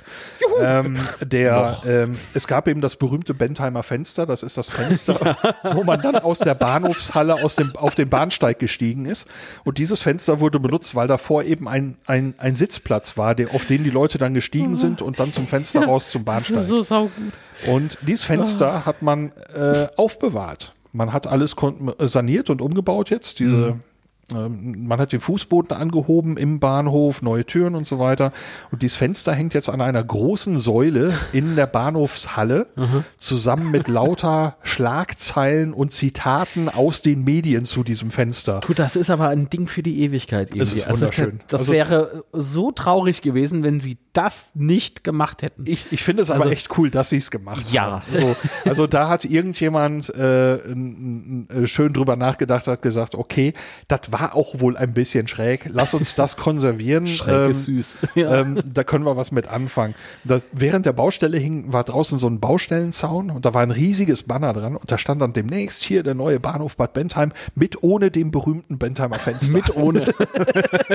Ähm, 0.61 0.97
der, 1.21 1.81
ähm, 1.85 2.11
es 2.35 2.47
gab 2.47 2.67
eben 2.67 2.79
das 2.81 2.95
berühmte 2.95 3.33
Bentheimer 3.33 3.81
Fenster. 3.81 4.25
Das 4.25 4.43
ist 4.43 4.57
das 4.57 4.69
Fenster, 4.69 5.37
wo 5.73 5.83
man 5.83 6.01
dann 6.01 6.15
aus 6.17 6.39
der 6.39 6.53
Bahnhofshalle 6.53 7.43
aus 7.43 7.55
dem, 7.55 7.75
auf 7.75 7.95
den 7.95 8.09
Bahnsteig 8.09 8.59
gestiegen 8.59 9.05
ist. 9.05 9.27
Und 9.63 9.79
dieses 9.79 10.01
Fenster 10.01 10.39
wurde 10.39 10.59
benutzt, 10.59 10.93
weil 10.93 11.07
davor 11.07 11.43
eben 11.43 11.67
ein, 11.67 11.97
ein, 12.05 12.35
ein 12.37 12.55
Sitzplatz 12.55 13.17
war, 13.17 13.33
der, 13.33 13.55
auf 13.55 13.65
den 13.65 13.83
die 13.83 13.89
Leute 13.89 14.19
dann 14.19 14.33
gestiegen 14.35 14.75
sind 14.75 15.01
und 15.01 15.19
dann 15.19 15.33
zum 15.33 15.47
Fenster 15.47 15.85
raus 15.85 16.09
zum 16.09 16.23
Das 16.25 16.35
Bahnsteig. 16.35 16.57
ist 16.57 16.67
so 16.67 16.81
saugut. 16.81 17.33
Und 17.65 17.97
dieses 18.01 18.23
Fenster 18.23 18.85
hat 18.85 19.01
man 19.01 19.31
äh, 19.53 19.87
aufbewahrt. 19.97 20.73
Man 20.91 21.11
hat 21.11 21.25
alles 21.25 21.55
äh, 21.97 22.07
saniert 22.07 22.51
und 22.51 22.61
umgebaut 22.61 23.09
jetzt. 23.09 23.39
Diese, 23.39 23.55
ähm, 23.69 23.83
man 24.33 24.99
hat 24.99 25.11
den 25.11 25.19
Fußboden 25.21 25.75
angehoben 25.75 26.37
im 26.37 26.59
Bahnhof, 26.59 27.21
neue 27.21 27.45
Türen 27.45 27.75
und 27.75 27.87
so 27.87 27.99
weiter. 27.99 28.31
Und 28.71 28.81
dieses 28.81 28.97
Fenster 28.97 29.33
hängt 29.33 29.53
jetzt 29.53 29.69
an 29.69 29.81
einer 29.81 30.03
großen 30.03 30.57
Säule 30.57 31.13
in 31.31 31.55
der 31.55 31.67
Bahnhofshalle 31.67 32.67
zusammen 33.17 33.71
mit 33.71 33.87
lauter 33.87 34.57
Schlagzeilen 34.63 35.73
und 35.73 35.91
Zitaten 35.93 36.69
aus 36.69 37.01
den 37.01 37.23
Medien 37.23 37.65
zu 37.65 37.83
diesem 37.83 38.11
Fenster. 38.11 38.61
Du, 38.65 38.73
das 38.73 38.95
ist 38.95 39.09
aber 39.09 39.29
ein 39.29 39.49
Ding 39.49 39.67
für 39.67 39.83
die 39.83 40.01
Ewigkeit 40.01 40.49
irgendwie. 40.49 40.61
Es 40.61 40.73
ist 40.73 40.87
Also 40.87 41.01
wunderschön. 41.01 41.39
das 41.47 41.47
das 41.49 41.61
Also- 41.61 41.71
wäre 41.73 42.23
so 42.33 42.71
traurig 42.71 43.21
gewesen, 43.21 43.63
wenn 43.63 43.79
sie 43.79 43.97
das 44.13 44.51
nicht 44.53 45.03
gemacht 45.03 45.41
hätten. 45.41 45.63
Ich, 45.65 45.85
ich 45.91 46.03
finde 46.03 46.23
es 46.23 46.29
aber 46.31 46.41
Also- 46.41 46.51
echt 46.51 46.77
cool, 46.77 46.89
dass 46.91 47.09
sie 47.09 47.17
es 47.17 47.31
gemacht 47.31 47.71
Ja. 47.71 47.83
haben. 47.83 48.03
So, 48.13 48.35
also 48.69 48.87
da 48.87 49.09
hat 49.09 49.25
irgendjemand 49.25 50.09
äh, 50.13 50.59
schön 51.67 51.93
drüber 51.93 52.15
nachgedacht, 52.15 52.67
hat 52.67 52.81
gesagt, 52.81 53.15
okay, 53.15 53.53
das 53.87 54.11
war 54.11 54.22
auch 54.29 54.59
wohl 54.59 54.77
ein 54.77 54.93
bisschen 54.93 55.27
schräg. 55.27 55.65
Lass 55.69 55.93
uns 55.93 56.15
das 56.15 56.37
konservieren. 56.37 57.07
Schräg 57.07 57.49
ist 57.51 57.65
süß. 57.65 57.97
Ja. 58.15 58.35
Ähm, 58.41 58.61
da 58.73 58.83
können 58.83 59.05
wir 59.05 59.17
was 59.17 59.31
mit 59.31 59.47
anfangen. 59.47 59.95
Das, 60.23 60.47
während 60.51 60.85
der 60.85 60.93
Baustelle 60.93 61.37
hing, 61.37 61.73
war 61.73 61.83
draußen 61.83 62.19
so 62.19 62.27
ein 62.27 62.39
Baustellenzaun 62.39 63.31
und 63.31 63.43
da 63.45 63.53
war 63.53 63.61
ein 63.63 63.71
riesiges 63.71 64.23
Banner 64.23 64.53
dran 64.53 64.75
und 64.75 64.91
da 64.91 64.97
stand 64.97 65.21
dann 65.21 65.33
demnächst 65.33 65.83
hier 65.83 66.03
der 66.03 66.13
neue 66.13 66.39
Bahnhof 66.39 66.77
Bad 66.77 66.93
Bentheim 66.93 67.31
mit 67.55 67.81
ohne 67.83 68.11
dem 68.11 68.31
berühmten 68.31 68.77
Bentheimer 68.77 69.19
Fenster. 69.19 69.53
Mit 69.53 69.75
ohne. 69.75 70.05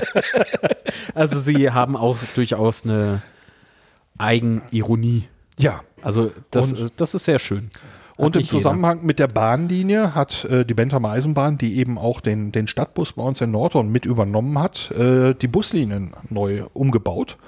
also 1.15 1.39
sie 1.41 1.71
haben 1.71 1.97
auch 1.97 2.17
durchaus 2.35 2.85
eine 2.85 3.23
Eigenironie. 4.19 5.29
ja. 5.59 5.81
Also 6.01 6.31
das, 6.53 6.73
Und- 6.73 6.93
das 6.97 7.15
ist 7.15 7.25
sehr 7.25 7.41
schön. 7.41 7.71
Und 8.19 8.37
im 8.37 8.41
nicht 8.41 8.53
jeder. 8.53 8.63
Zusammenhang 8.63 9.05
mit 9.05 9.19
der 9.19 9.29
Bahnlinie 9.29 10.15
hat 10.15 10.45
äh, 10.45 10.65
die 10.65 10.75
Bentheimer 10.75 11.11
Eisenbahn, 11.11 11.57
die 11.59 11.79
eben 11.79 11.99
auch 11.99 12.21
den, 12.21 12.53
den 12.53 12.67
Stadtbus 12.67 13.13
bei 13.15 13.23
uns 13.23 13.41
in 13.41 13.51
Nordhorn 13.53 13.91
mit 13.91 14.07
übernommen 14.07 14.59
hat, 14.59 14.91
äh, 14.91 15.35
die 15.35 15.49
Buslinien 15.49 16.13
neu 16.29 16.65
umgebaut. 16.75 17.39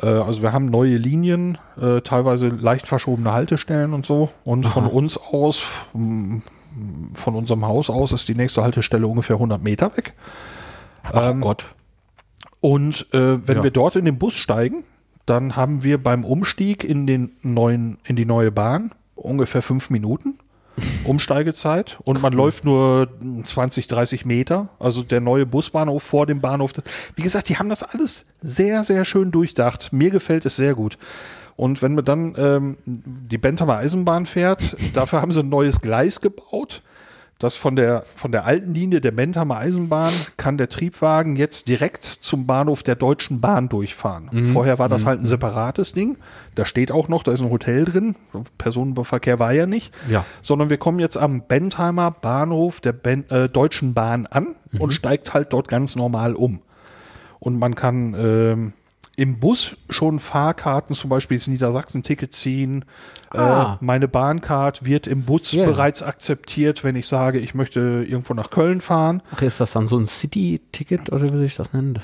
Äh, 0.00 0.06
also 0.06 0.42
wir 0.42 0.52
haben 0.52 0.66
neue 0.66 0.96
Linien, 0.96 1.58
äh, 1.80 2.00
teilweise 2.02 2.48
leicht 2.48 2.86
verschobene 2.88 3.32
Haltestellen 3.32 3.92
und 3.92 4.06
so. 4.06 4.30
Und 4.44 4.64
von 4.66 4.86
uns 4.86 5.18
aus, 5.18 5.66
von 5.92 6.42
unserem 7.34 7.66
Haus 7.66 7.90
aus, 7.90 8.12
ist 8.12 8.28
die 8.28 8.34
nächste 8.34 8.62
Haltestelle 8.62 9.06
ungefähr 9.06 9.36
100 9.36 9.62
Meter 9.62 9.96
weg. 9.96 10.14
Ach 11.12 11.34
Gott. 11.40 11.66
Und 12.60 13.06
äh, 13.12 13.46
wenn 13.46 13.58
Ja. 13.58 13.62
wir 13.64 13.70
dort 13.70 13.96
in 13.96 14.04
den 14.04 14.18
Bus 14.18 14.34
steigen, 14.34 14.84
dann 15.24 15.56
haben 15.56 15.82
wir 15.82 16.02
beim 16.02 16.24
Umstieg 16.24 16.84
in 16.84 17.06
den 17.06 17.32
neuen, 17.42 17.98
in 18.04 18.16
die 18.16 18.24
neue 18.24 18.52
Bahn 18.52 18.92
ungefähr 19.16 19.62
fünf 19.62 19.90
Minuten 19.90 20.38
Umsteigezeit 21.04 21.98
und 22.04 22.20
man 22.20 22.32
läuft 22.32 22.64
nur 22.64 23.08
20, 23.44 23.86
30 23.86 24.24
Meter. 24.24 24.68
Also 24.78 25.02
der 25.02 25.20
neue 25.20 25.46
Busbahnhof 25.46 26.02
vor 26.02 26.26
dem 26.26 26.40
Bahnhof. 26.40 26.72
Wie 27.14 27.22
gesagt, 27.22 27.48
die 27.48 27.56
haben 27.56 27.68
das 27.68 27.82
alles 27.82 28.26
sehr, 28.42 28.84
sehr 28.84 29.04
schön 29.04 29.30
durchdacht. 29.30 29.92
Mir 29.92 30.10
gefällt 30.10 30.44
es 30.44 30.56
sehr 30.56 30.74
gut. 30.74 30.98
Und 31.56 31.80
wenn 31.80 31.94
man 31.94 32.04
dann 32.04 32.34
ähm, 32.36 32.76
die 32.84 33.38
Bentheimer 33.38 33.78
Eisenbahn 33.78 34.26
fährt, 34.26 34.76
dafür 34.94 35.22
haben 35.22 35.32
sie 35.32 35.40
ein 35.40 35.48
neues 35.48 35.80
Gleis 35.80 36.20
gebaut. 36.20 36.82
Das 37.38 37.54
von 37.54 37.76
der, 37.76 38.02
von 38.02 38.32
der 38.32 38.46
alten 38.46 38.72
Linie 38.72 39.02
der 39.02 39.10
Bentheimer 39.10 39.58
Eisenbahn 39.58 40.12
kann 40.38 40.56
der 40.56 40.70
Triebwagen 40.70 41.36
jetzt 41.36 41.68
direkt 41.68 42.04
zum 42.04 42.46
Bahnhof 42.46 42.82
der 42.82 42.94
Deutschen 42.94 43.42
Bahn 43.42 43.68
durchfahren. 43.68 44.30
Vorher 44.54 44.78
war 44.78 44.88
das 44.88 45.04
halt 45.04 45.20
ein 45.20 45.26
separates 45.26 45.92
Ding. 45.92 46.16
Da 46.54 46.64
steht 46.64 46.90
auch 46.90 47.08
noch, 47.08 47.22
da 47.22 47.32
ist 47.32 47.42
ein 47.42 47.50
Hotel 47.50 47.84
drin. 47.84 48.16
Personenverkehr 48.56 49.38
war 49.38 49.52
ja 49.52 49.66
nicht. 49.66 49.92
Ja. 50.08 50.24
Sondern 50.40 50.70
wir 50.70 50.78
kommen 50.78 50.98
jetzt 50.98 51.18
am 51.18 51.42
Bentheimer 51.42 52.10
Bahnhof 52.10 52.80
der 52.80 52.92
ben, 52.92 53.28
äh, 53.28 53.50
Deutschen 53.50 53.92
Bahn 53.92 54.26
an 54.26 54.56
und 54.78 54.94
steigt 54.94 55.34
halt 55.34 55.52
dort 55.52 55.68
ganz 55.68 55.94
normal 55.94 56.34
um. 56.34 56.60
Und 57.38 57.58
man 57.58 57.74
kann 57.74 58.14
ähm, 58.18 58.72
im 59.16 59.38
Bus 59.38 59.76
schon 59.88 60.18
Fahrkarten, 60.18 60.94
zum 60.94 61.08
Beispiel 61.10 61.38
das 61.38 61.46
Niedersachsen-Ticket 61.46 62.34
ziehen. 62.34 62.84
Ah. 63.30 63.78
Äh, 63.80 63.84
meine 63.84 64.08
Bahncard 64.08 64.84
wird 64.84 65.06
im 65.06 65.22
Bus 65.22 65.52
Ja. 65.52 65.64
bereits 65.64 66.02
akzeptiert, 66.02 66.84
wenn 66.84 66.96
ich 66.96 67.08
sage, 67.08 67.38
ich 67.38 67.54
möchte 67.54 68.04
irgendwo 68.06 68.34
nach 68.34 68.50
Köln 68.50 68.80
fahren. 68.82 69.22
Ach, 69.34 69.40
ist 69.42 69.58
das 69.58 69.72
dann 69.72 69.86
so 69.86 69.98
ein 69.98 70.06
City-Ticket 70.06 71.10
oder 71.12 71.24
wie 71.32 71.36
soll 71.36 71.44
ich 71.44 71.56
das 71.56 71.72
nennen? 71.72 71.98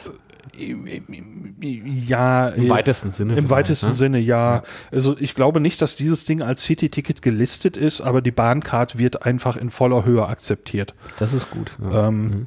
Ja, 1.61 2.49
Im 2.49 2.69
weitesten 2.69 3.11
Sinne. 3.11 3.37
Im 3.37 3.49
weitesten 3.51 3.89
ne? 3.89 3.95
Sinne, 3.95 4.19
ja. 4.19 4.63
Also 4.91 5.17
ich 5.19 5.35
glaube 5.35 5.61
nicht, 5.61 5.81
dass 5.81 5.97
dieses 5.97 6.25
Ding 6.25 6.43
als 6.43 6.65
City-Ticket 6.65 7.23
gelistet 7.23 7.77
ist, 7.77 8.01
aber 8.01 8.23
die 8.23 8.33
Bahncard 8.33 8.99
wird 8.99 9.25
einfach 9.25 9.57
in 9.57 9.71
voller 9.71 10.05
Höhe 10.05 10.27
akzeptiert. 10.27 10.95
Das 11.19 11.33
ist 11.33 11.51
gut. 11.51 11.73
Ja. 11.81 12.09
Ähm, 12.09 12.47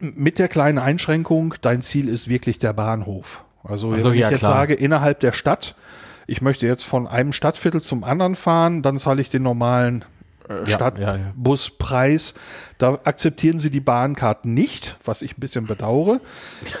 Mit 0.00 0.38
der 0.38 0.48
kleinen 0.48 0.78
Einschränkung, 0.78 1.54
dein 1.60 1.82
Ziel 1.82 2.08
ist 2.08 2.28
wirklich 2.28 2.58
der 2.58 2.72
Bahnhof. 2.72 3.44
Also 3.62 3.92
Ach 3.94 4.00
so, 4.00 4.10
wenn 4.10 4.18
ja, 4.18 4.26
ich 4.26 4.32
jetzt 4.32 4.40
klar. 4.40 4.52
sage, 4.52 4.74
innerhalb 4.74 5.20
der 5.20 5.32
Stadt 5.32 5.74
ich 6.28 6.42
möchte 6.42 6.66
jetzt 6.66 6.84
von 6.84 7.08
einem 7.08 7.32
Stadtviertel 7.32 7.80
zum 7.80 8.04
anderen 8.04 8.36
fahren, 8.36 8.82
dann 8.82 8.98
zahle 8.98 9.22
ich 9.22 9.30
den 9.30 9.42
normalen 9.42 10.04
äh, 10.48 10.70
Ja, 10.70 10.76
Stadtbuspreis. 10.76 12.34
Da 12.78 12.98
akzeptieren 13.02 13.58
sie 13.58 13.70
die 13.70 13.80
Bahnkarten 13.80 14.54
nicht, 14.54 14.96
was 15.04 15.22
ich 15.22 15.36
ein 15.36 15.40
bisschen 15.40 15.66
bedauere. 15.66 16.20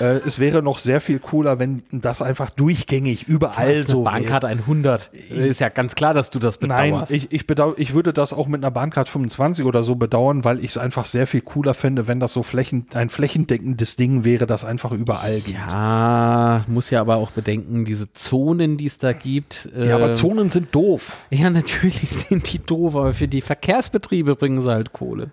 äh, 0.00 0.18
es 0.26 0.38
wäre 0.38 0.62
noch 0.62 0.78
sehr 0.78 1.00
viel 1.00 1.18
cooler, 1.18 1.58
wenn 1.58 1.82
das 1.90 2.22
einfach 2.22 2.50
durchgängig 2.50 3.26
überall 3.26 3.84
so 3.86 4.04
wäre. 4.04 4.14
Bahncard 4.14 4.44
100. 4.44 5.10
Ist 5.30 5.60
ja 5.60 5.68
ganz 5.70 5.96
klar, 5.96 6.14
dass 6.14 6.30
du 6.30 6.38
das 6.38 6.60
Nein, 6.60 6.92
bedauerst. 6.92 7.12
ich, 7.12 7.32
ich, 7.32 7.48
bedau 7.48 7.74
ich 7.76 7.94
würde 7.94 8.12
das 8.12 8.32
auch 8.32 8.46
mit 8.46 8.62
einer 8.62 8.70
Bahncard 8.70 9.08
25 9.08 9.64
oder 9.64 9.82
so 9.82 9.96
bedauern, 9.96 10.44
weil 10.44 10.60
ich 10.60 10.70
es 10.70 10.78
einfach 10.78 11.04
sehr 11.04 11.26
viel 11.26 11.40
cooler 11.40 11.74
fände, 11.74 12.06
wenn 12.06 12.20
das 12.20 12.32
so 12.32 12.44
flächen, 12.44 12.86
ein 12.94 13.08
flächendeckendes 13.10 13.96
Ding 13.96 14.24
wäre, 14.24 14.46
das 14.46 14.64
einfach 14.64 14.92
überall 14.92 15.40
gibt. 15.40 15.58
ja, 15.58 16.64
muss 16.68 16.90
ja 16.90 17.00
aber 17.00 17.16
auch 17.16 17.32
bedenken, 17.32 17.84
diese 17.84 18.12
Zonen, 18.12 18.76
die 18.76 18.86
es 18.86 18.98
da 18.98 19.12
gibt. 19.12 19.68
Ja, 19.76 19.96
aber 19.96 20.10
äh, 20.10 20.12
Zonen 20.12 20.50
sind 20.50 20.72
doof. 20.72 21.24
Ja, 21.30 21.50
natürlich 21.50 22.08
sind 22.08 22.52
die 22.52 22.60
doof, 22.60 22.94
aber 22.94 23.12
für 23.12 23.26
die 23.26 23.40
Verkehrsbetriebe 23.40 24.36
bringen 24.36 24.62
sie 24.62 24.70
halt 24.70 24.92
Kohle. 24.92 25.32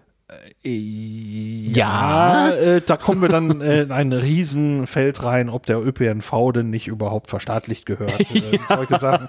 Ja, 1.76 2.50
äh, 2.52 2.82
da 2.86 2.98
kommen 2.98 3.22
wir 3.22 3.30
dann 3.30 3.62
äh, 3.62 3.84
in 3.84 3.92
ein 3.92 4.12
Riesenfeld 4.12 5.24
rein, 5.24 5.50
ob 5.50 5.66
der 5.66 5.80
ÖPNV 5.80 6.52
denn 6.54 6.70
nicht 6.70 6.88
überhaupt 6.88 7.30
verstaatlicht 7.30 7.86
gehört. 7.86 8.20
Äh, 8.34 8.60
Solche 8.68 9.00
Sachen. 9.00 9.28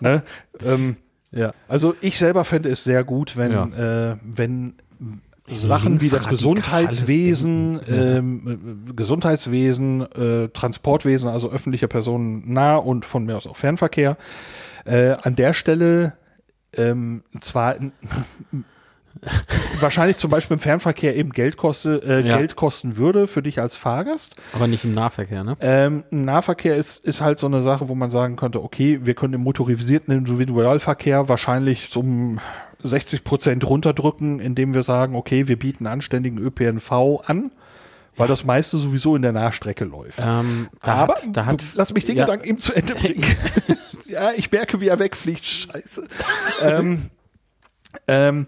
Ne? 0.00 0.22
Ähm, 0.64 0.96
Ja. 1.32 1.52
also 1.68 1.94
ich 2.00 2.18
selber 2.18 2.44
fände 2.44 2.68
es 2.68 2.84
sehr 2.84 3.02
gut, 3.04 3.36
wenn, 3.36 3.52
äh, 3.72 4.16
wenn 4.22 4.74
Sachen 5.48 6.00
wie 6.00 6.08
das 6.08 6.28
Gesundheitswesen. 6.28 7.80
Ja. 7.86 7.94
ähm, 8.18 8.86
äh, 8.88 8.92
Gesundheitswesen, 8.94 10.02
äh, 10.12 10.48
Transportwesen, 10.48 11.28
also 11.28 11.50
öffentliche 11.50 11.88
Personen 11.88 12.52
nah 12.52 12.76
und 12.76 13.04
von 13.04 13.24
mir 13.24 13.36
aus 13.36 13.46
auch 13.46 13.56
Fernverkehr, 13.56 14.16
äh, 14.84 15.16
an 15.22 15.36
der 15.36 15.52
Stelle 15.52 16.14
ähm, 16.72 17.22
zwar 17.40 17.76
wahrscheinlich 19.80 20.16
zum 20.16 20.30
Beispiel 20.30 20.54
im 20.56 20.60
Fernverkehr 20.60 21.16
eben 21.16 21.30
Geld, 21.30 21.56
koste, 21.56 22.02
äh, 22.04 22.26
Ja. 22.26 22.36
Geld 22.36 22.56
kosten 22.56 22.96
würde 22.96 23.26
für 23.26 23.42
dich 23.42 23.60
als 23.60 23.76
Fahrgast. 23.76 24.36
Aber 24.52 24.66
nicht 24.66 24.84
im 24.84 24.94
Nahverkehr, 24.94 25.44
ne? 25.44 25.56
Ähm, 25.60 26.04
Nahverkehr 26.10 26.76
ist, 26.76 27.04
ist 27.04 27.20
halt 27.20 27.38
so 27.38 27.46
eine 27.46 27.62
Sache, 27.62 27.88
wo 27.88 27.94
man 27.94 28.10
sagen 28.10 28.36
könnte, 28.36 28.62
okay, 28.62 29.00
wir 29.02 29.14
können 29.14 29.34
im 29.34 29.42
motorisierten 29.42 30.14
Individualverkehr 30.14 31.28
wahrscheinlich 31.28 31.90
zum 31.90 32.40
60 32.82 33.24
Prozent 33.24 33.68
runterdrücken, 33.68 34.40
indem 34.40 34.74
wir 34.74 34.82
sagen, 34.82 35.16
okay, 35.16 35.48
wir 35.48 35.58
bieten 35.58 35.86
anständigen 35.86 36.38
ÖPNV 36.38 36.92
an, 37.26 37.50
weil 38.16 38.28
das 38.28 38.44
meiste 38.44 38.76
sowieso 38.76 39.16
in 39.16 39.22
der 39.22 39.32
Nahstrecke 39.32 39.84
läuft. 39.84 40.20
Ähm, 40.22 40.68
da 40.82 40.94
Aber 40.94 41.14
hat, 41.14 41.28
da 41.32 41.46
hat, 41.46 41.62
lass 41.74 41.92
mich 41.92 42.04
den 42.04 42.16
ja. 42.16 42.24
Gedanken 42.24 42.46
eben 42.46 42.58
zu 42.58 42.72
Ende 42.72 42.94
bringen. 42.94 43.24
ja, 44.06 44.30
ich 44.32 44.50
merke, 44.50 44.80
wie 44.80 44.88
er 44.88 44.98
wegfliegt. 44.98 45.44
Scheiße. 45.44 46.04
ähm, 46.62 47.10
ähm, 48.08 48.46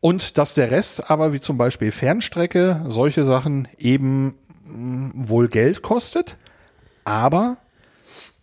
und 0.00 0.38
dass 0.38 0.54
der 0.54 0.70
Rest 0.70 1.10
aber, 1.10 1.32
wie 1.32 1.40
zum 1.40 1.56
Beispiel 1.56 1.90
Fernstrecke, 1.90 2.84
solche 2.88 3.24
Sachen 3.24 3.68
eben 3.78 4.34
mh, 4.64 5.12
wohl 5.14 5.48
Geld 5.48 5.82
kostet, 5.82 6.36
aber 7.04 7.56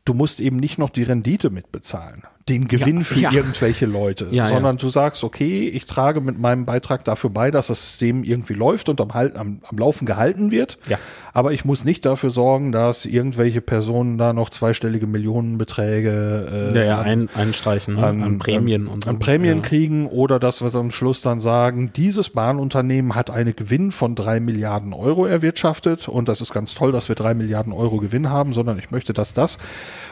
du 0.06 0.14
musst 0.14 0.40
eben 0.40 0.58
nicht 0.58 0.78
noch 0.78 0.90
die 0.90 1.04
Rendite 1.04 1.50
mitbezahlen. 1.50 2.24
Den 2.50 2.68
Gewinn 2.68 2.98
Ja, 2.98 3.04
für 3.04 3.20
ja. 3.20 3.32
irgendwelche 3.32 3.86
Leute, 3.86 4.28
Ja, 4.32 4.48
sondern 4.48 4.76
du 4.78 4.90
sagst, 4.90 5.24
okay, 5.24 5.70
ich 5.70 5.86
trage 5.86 6.20
mit 6.20 6.38
meinem 6.40 6.66
Beitrag 6.66 7.06
dafür 7.06 7.30
bei, 7.30 7.52
dass 7.52 7.68
das 7.68 7.82
System 7.82 8.26
irgendwie 8.26 8.54
läuft 8.54 8.90
und 8.90 9.00
am, 9.00 9.12
am, 9.12 9.60
am 9.64 9.78
Laufen 9.78 10.06
gehalten 10.06 10.52
wird. 10.52 10.78
Ja. 10.90 10.98
Aber 11.32 11.54
ich 11.54 11.64
muss 11.64 11.86
nicht 11.86 12.06
dafür 12.06 12.32
sorgen, 12.32 12.72
dass 12.74 13.06
irgendwelche 13.06 13.62
Personen 13.62 14.18
da 14.18 14.34
noch 14.34 14.50
zweistellige 14.50 15.08
Millionenbeträge 15.08 16.72
äh, 16.76 16.90
an- 16.90 17.06
ein, 17.06 17.30
einstreichen 17.36 17.96
ne? 17.96 18.06
an, 18.06 18.40
Prämien 18.40 18.88
und 18.88 19.04
so. 19.06 19.10
an 19.10 19.20
Prämien 19.20 19.62
kriegen 19.62 20.08
oder 20.08 20.40
dass 20.40 20.62
wir 20.62 20.74
am 20.76 20.92
Schluss 20.92 21.22
dann 21.22 21.40
sagen, 21.40 21.92
dieses 21.96 22.30
Bahnunternehmen 22.30 23.16
hat 23.16 23.30
einen 23.32 23.56
Gewinn 23.56 23.92
von 23.92 24.16
drei 24.16 24.40
Milliarden 24.40 24.94
Euro 24.94 25.26
erwirtschaftet 25.26 26.08
und 26.08 26.28
das 26.28 26.42
ist 26.42 26.54
ganz 26.54 26.74
toll, 26.76 26.92
dass 26.92 27.08
wir 27.10 27.16
drei 27.16 27.34
Milliarden 27.34 27.74
Euro 27.74 27.98
Gewinn 27.98 28.30
haben, 28.30 28.54
sondern 28.54 28.78
ich 28.80 28.92
möchte, 28.92 29.14
dass 29.14 29.34
das, 29.34 29.58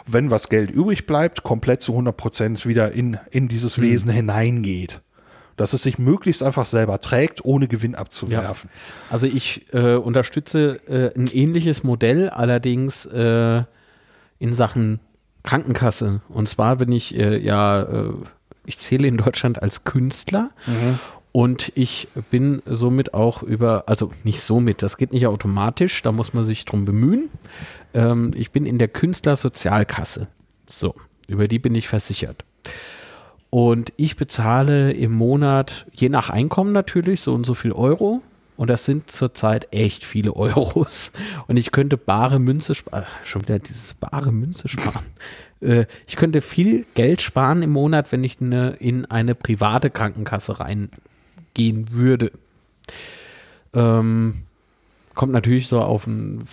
wenn 0.06 0.32
was 0.32 0.50
Geld 0.50 0.72
übrig 0.72 1.06
bleibt, 1.06 1.44
komplett 1.44 1.82
zu 1.82 1.94
100 1.94 2.16
Prozent 2.16 2.66
wieder 2.66 2.92
in, 2.92 3.18
in 3.32 3.48
dieses 3.48 3.78
Hm. 3.78 3.84
Wesen 3.84 4.12
hineingeht. 4.12 5.02
Dass 5.58 5.74
es 5.74 5.84
sich 5.84 6.00
möglichst 6.00 6.42
einfach 6.44 6.66
selber 6.66 7.02
trägt, 7.02 7.46
ohne 7.46 7.68
Gewinn 7.68 7.94
abzuwerfen. 7.94 8.70
Also 9.10 9.28
ich 9.28 9.72
äh, 9.74 9.96
unterstütze 9.96 10.80
äh, 10.88 11.18
ein 11.18 11.28
ähnliches 11.28 11.84
Modell, 11.84 12.30
allerdings 12.30 13.06
äh, 13.06 13.64
in 14.40 14.54
Sachen 14.54 15.00
Krankenkasse. 15.44 16.22
Und 16.30 16.50
zwar 16.50 16.78
bin 16.78 16.92
ich 16.92 17.16
äh, 17.16 17.38
ja, 17.38 17.82
äh, 17.84 18.14
ich 18.66 18.80
zähle 18.80 19.08
in 19.08 19.18
Deutschland 19.18 19.62
als 19.62 19.84
Künstler 19.84 20.50
und 21.32 21.72
ich 21.76 22.10
bin 22.30 22.62
somit 22.66 23.14
auch 23.14 23.42
über, 23.42 23.86
also 23.88 24.12
nicht 24.24 24.42
somit, 24.42 24.84
das 24.84 24.98
geht 24.98 25.14
nicht 25.14 25.28
automatisch, 25.28 26.02
da 26.02 26.12
muss 26.12 26.34
man 26.34 26.44
sich 26.44 26.66
drum 26.66 26.84
bemühen. 26.84 27.30
Ähm, 27.94 28.32
ich 28.36 28.52
bin 28.52 28.66
in 28.66 28.78
der 28.78 28.88
Künstlersozialkasse. 28.88 30.28
So, 30.68 30.96
über 31.28 31.48
die 31.48 31.60
bin 31.60 31.76
ich 31.76 31.88
versichert. 31.88 32.46
Und 33.50 33.92
ich 33.98 34.16
bezahle 34.16 34.94
im 34.94 35.12
Monat, 35.12 35.86
je 35.94 36.08
nach 36.08 36.30
Einkommen 36.30 36.72
natürlich, 36.72 37.20
so 37.20 37.34
und 37.34 37.46
so 37.46 37.54
viel 37.54 37.74
Euro. 37.74 38.22
Und 38.56 38.70
das 38.70 38.86
sind 38.86 39.10
zurzeit 39.12 39.74
echt 39.74 40.06
viele 40.06 40.36
Euros. 40.36 41.12
Und 41.48 41.58
ich 41.58 41.72
könnte 41.72 41.98
bare 41.98 42.40
Münze 42.40 42.76
sparen. 42.76 43.06
Schon 43.24 43.42
wieder 43.42 43.60
dieses 43.60 43.94
bare 43.96 44.32
Münze 44.32 44.70
sparen. 44.70 45.06
äh, 45.62 45.86
ich 46.08 46.16
könnte 46.16 46.42
viel 46.42 46.86
Geld 46.94 47.22
sparen 47.22 47.62
im 47.62 47.72
Monat, 47.72 48.12
wenn 48.12 48.24
ich 48.24 48.40
eine, 48.40 48.72
in 48.80 49.06
eine 49.06 49.36
private 49.36 49.90
Krankenkasse 49.90 50.60
reingehen 50.60 51.92
würde. 51.92 52.32
Ähm, 53.74 54.44
kommt 55.16 55.34
natürlich 55.34 55.68
so 55.68 55.82
auf 55.82 56.08
einen 56.08 56.44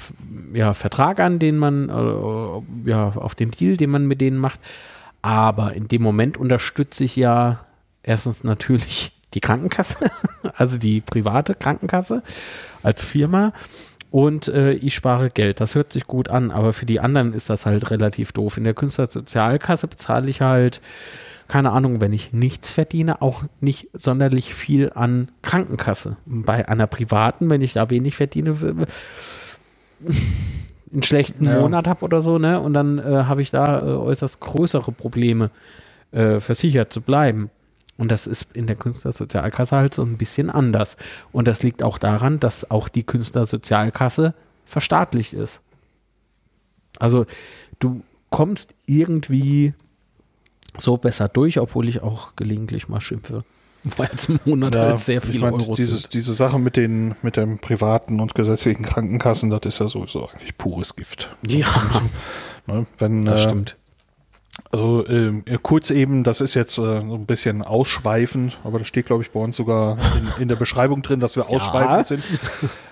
ja, 0.52 0.72
Vertrag 0.74 1.20
an, 1.20 1.38
den 1.38 1.56
man, 1.56 1.88
äh, 1.88 2.88
ja, 2.90 3.08
auf 3.10 3.34
den 3.34 3.50
Deal, 3.50 3.76
den 3.76 3.90
man 3.90 4.06
mit 4.06 4.20
denen 4.20 4.38
macht. 4.38 4.60
Aber 5.22 5.74
in 5.74 5.88
dem 5.88 6.02
Moment 6.02 6.36
unterstütze 6.36 7.04
ich 7.04 7.16
ja 7.16 7.64
erstens 8.02 8.44
natürlich 8.44 9.12
die 9.34 9.40
Krankenkasse, 9.40 10.10
also 10.54 10.78
die 10.78 11.00
private 11.00 11.54
Krankenkasse 11.54 12.22
als 12.82 13.04
Firma. 13.04 13.52
Und 14.10 14.48
äh, 14.48 14.72
ich 14.72 14.94
spare 14.94 15.28
Geld. 15.28 15.60
Das 15.60 15.74
hört 15.74 15.92
sich 15.92 16.06
gut 16.06 16.28
an, 16.30 16.50
aber 16.50 16.72
für 16.72 16.86
die 16.86 16.98
anderen 16.98 17.34
ist 17.34 17.50
das 17.50 17.66
halt 17.66 17.90
relativ 17.90 18.32
doof. 18.32 18.56
In 18.56 18.64
der 18.64 18.72
Künstlersozialkasse 18.72 19.86
bezahle 19.86 20.30
ich 20.30 20.40
halt, 20.40 20.80
keine 21.48 21.72
Ahnung, 21.72 22.00
wenn 22.00 22.12
ich 22.12 22.32
nichts 22.32 22.70
verdiene, 22.70 23.22
auch 23.22 23.42
nicht 23.60 23.88
sonderlich 23.94 24.54
viel 24.54 24.92
an 24.94 25.28
Krankenkasse. 25.42 26.16
Bei 26.26 26.68
einer 26.68 26.86
privaten, 26.86 27.48
wenn 27.50 27.62
ich 27.62 27.72
da 27.72 27.90
wenig 27.90 28.16
verdiene, 28.16 28.54
einen 30.92 31.02
schlechten 31.02 31.46
Ja. 31.46 31.60
Monat 31.60 31.88
habe 31.88 32.04
oder 32.04 32.20
so, 32.20 32.38
ne? 32.38 32.60
Und 32.60 32.74
dann 32.74 32.98
äh, 32.98 33.24
habe 33.24 33.42
ich 33.42 33.50
da 33.50 33.80
äh, 33.80 33.84
äußerst 33.84 34.40
größere 34.40 34.92
Probleme, 34.92 35.50
äh, 36.12 36.38
versichert 36.38 36.92
zu 36.92 37.00
bleiben. 37.00 37.50
Und 37.96 38.10
das 38.10 38.26
ist 38.26 38.54
in 38.54 38.66
der 38.66 38.76
Künstlersozialkasse 38.76 39.74
halt 39.74 39.94
so 39.94 40.02
ein 40.02 40.18
bisschen 40.18 40.50
anders. 40.50 40.96
Und 41.32 41.48
das 41.48 41.62
liegt 41.62 41.82
auch 41.82 41.98
daran, 41.98 42.38
dass 42.38 42.70
auch 42.70 42.88
die 42.88 43.02
Künstlersozialkasse 43.02 44.34
verstaatlicht 44.66 45.32
ist. 45.32 45.62
Also 46.98 47.26
du 47.80 48.02
kommst 48.30 48.74
irgendwie 48.86 49.74
so 50.80 50.96
besser 50.96 51.28
durch, 51.28 51.58
obwohl 51.58 51.88
ich 51.88 52.02
auch 52.02 52.36
gelegentlich 52.36 52.88
mal 52.88 53.00
schimpfe. 53.00 53.44
Weil 53.96 54.10
es 54.12 54.28
im 54.28 54.40
Monat 54.44 54.74
halt 54.76 54.98
sehr 54.98 55.22
ich 55.22 55.30
viele 55.30 55.50
mein, 55.50 55.54
Euros 55.54 55.76
dieses, 55.76 56.02
sind. 56.02 56.14
Diese 56.14 56.34
Sache 56.34 56.58
mit 56.58 56.76
den, 56.76 57.14
mit 57.22 57.36
den 57.36 57.58
privaten 57.58 58.20
und 58.20 58.34
gesetzlichen 58.34 58.82
Krankenkassen, 58.84 59.50
das 59.50 59.60
ist 59.64 59.78
ja 59.78 59.88
sowieso 59.88 60.28
eigentlich 60.28 60.58
pures 60.58 60.96
Gift. 60.96 61.34
Ja, 61.46 61.66
Ne? 62.68 62.86
Wenn, 62.98 63.24
das 63.24 63.40
äh, 63.40 63.44
stimmt. 63.44 63.76
Also 64.70 65.06
ähm, 65.08 65.44
kurz 65.62 65.90
eben, 65.90 66.24
das 66.24 66.42
ist 66.42 66.52
jetzt 66.52 66.76
äh, 66.76 67.00
so 67.00 67.14
ein 67.14 67.24
bisschen 67.24 67.62
ausschweifend, 67.62 68.58
aber 68.64 68.78
das 68.78 68.86
steht, 68.86 69.06
glaube 69.06 69.22
ich, 69.22 69.30
bei 69.30 69.40
uns 69.40 69.56
sogar 69.56 69.96
in, 70.16 70.42
in 70.42 70.48
der 70.48 70.56
Beschreibung 70.56 71.00
drin, 71.02 71.20
dass 71.20 71.36
wir 71.36 71.48
ausschweifend 71.48 72.06
sind. 72.06 72.22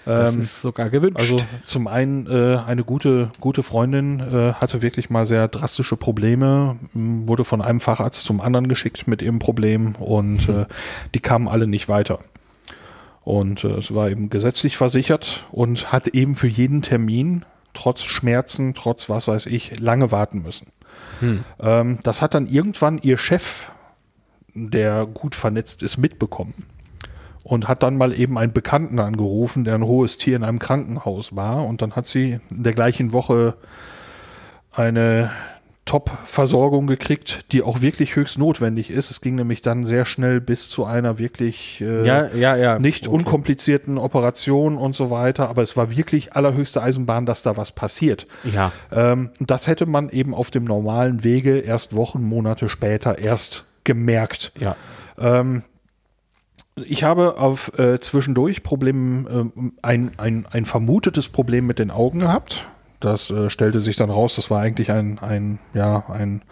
Das 0.07 0.35
Ähm, 0.35 0.41
ist 0.41 0.63
sogar 0.63 0.89
gewünscht. 0.89 1.21
also 1.21 1.37
zum 1.65 1.87
einen 1.87 2.27
äh, 2.29 2.59
eine 2.65 2.83
gute 2.83 3.31
gute 3.41 3.63
Freundin 3.63 4.21
äh, 4.21 4.53
hatte 4.55 4.81
wirklich 4.81 5.11
mal 5.11 5.27
sehr 5.27 5.49
drastische 5.49 5.97
Probleme, 5.97 6.77
wurde 6.95 7.45
von 7.45 7.61
einem 7.61 7.81
Facharzt 7.81 8.25
zum 8.25 8.41
anderen 8.41 8.69
geschickt 8.69 9.07
mit 9.07 9.21
ihrem 9.21 9.39
Problem 9.39 9.97
und 9.97 10.49
äh, 10.49 10.65
die 11.15 11.21
kamen 11.21 11.47
alle 11.49 11.67
nicht 11.67 11.89
weiter. 11.89 12.21
Und 13.23 13.65
äh, 13.65 13.69
es 13.69 13.95
war 13.95 14.09
eben 14.09 14.31
gesetzlich 14.31 14.77
versichert 14.79 15.45
und 15.51 15.93
hat 15.93 16.09
eben 16.09 16.37
für 16.37 16.49
jeden 16.49 16.81
Termin 16.81 17.45
trotz 17.75 18.03
Schmerzen, 18.05 18.73
trotz 18.73 19.11
was 19.11 19.29
weiß 19.29 19.45
ich, 19.47 19.79
lange 19.79 20.11
warten 20.11 20.43
müssen. 20.43 20.69
Hm. 21.21 21.45
Ähm, 21.61 21.99
das 22.03 22.23
hat 22.23 22.35
dann 22.35 22.47
irgendwann 22.47 22.99
ihr 22.99 23.19
Chef, 23.19 23.71
der 24.55 25.07
gut 25.07 25.35
vernetzt 25.35 25.83
ist, 25.83 25.97
mitbekommen. 25.97 26.55
Und 27.45 27.69
hat 27.69 27.83
dann 27.83 27.97
mal 27.97 28.13
eben 28.13 28.39
einen 28.39 28.53
Bekannten 28.53 28.99
angerufen, 28.99 29.65
der 29.65 29.77
ein 29.77 29.85
hohes 29.85 30.19
Tier 30.19 30.37
in 30.37 30.43
einem 30.43 30.59
Krankenhaus 30.59 31.37
war. 31.37 31.65
Und 31.65 31.81
dann 31.81 31.95
hat 31.95 32.07
sie 32.07 32.41
in 32.51 32.65
der 32.65 32.73
gleichen 32.73 33.13
Woche 33.13 33.55
eine 34.73 35.31
Top-Versorgung 35.87 36.89
gekriegt, 36.89 37.53
die 37.53 37.63
auch 37.63 37.81
wirklich 37.81 38.17
höchst 38.17 38.39
notwendig 38.39 38.91
ist. 38.91 39.11
Es 39.11 39.21
ging 39.21 39.37
nämlich 39.37 39.63
dann 39.63 39.87
sehr 39.87 40.05
schnell 40.05 40.41
bis 40.41 40.69
zu 40.69 40.85
einer 40.85 41.19
wirklich 41.19 41.81
äh, 41.81 42.05
Ja, 42.05 42.27
ja, 42.35 42.57
ja. 42.57 42.79
nicht 42.79 43.07
Okay. 43.07 43.17
unkomplizierten 43.17 43.97
Operation 43.97 44.77
und 44.77 44.97
so 44.97 45.11
weiter. 45.11 45.49
Aber 45.49 45.63
es 45.63 45.77
war 45.77 45.97
wirklich 45.97 46.35
allerhöchste 46.35 46.83
Eisenbahn, 46.83 47.25
dass 47.25 47.43
da 47.43 47.57
was 47.57 47.71
passiert. 47.71 48.27
Ja. 48.43 48.73
Ähm, 48.91 49.31
das 49.39 49.69
hätte 49.69 49.87
man 49.87 50.11
eben 50.11 50.35
auf 50.35 50.51
dem 50.51 50.65
normalen 50.65 51.23
Wege 51.23 51.61
erst 51.61 51.95
Wochen, 51.95 52.21
Monate 52.23 52.69
später 52.69 53.19
erst 53.19 53.65
gemerkt. 53.85 54.53
Ja. 54.59 54.75
Ähm, 55.19 55.63
ich 56.85 57.05
habe 57.05 57.39
auf 57.39 57.79
äh, 57.79 58.01
zwischendurch 58.01 58.63
Problem, 58.63 59.27
ähm, 59.31 59.73
ein, 59.83 60.11
ein, 60.19 60.47
ein 60.51 60.65
vermutetes 60.65 61.29
Problem 61.29 61.67
mit 61.67 61.79
den 61.79 61.91
Augen 61.93 62.19
gehabt. 62.19 62.67
Das 63.01 63.31
äh, 63.31 63.51
stellte 63.51 63.81
sich 63.81 63.97
dann 63.97 64.11
raus, 64.11 64.37
das 64.37 64.51
war 64.51 64.61
eigentlich 64.61 64.91
ein, 64.91 65.19
ein, 65.19 65.59
ja, 65.75 66.05
ein, 66.09 66.43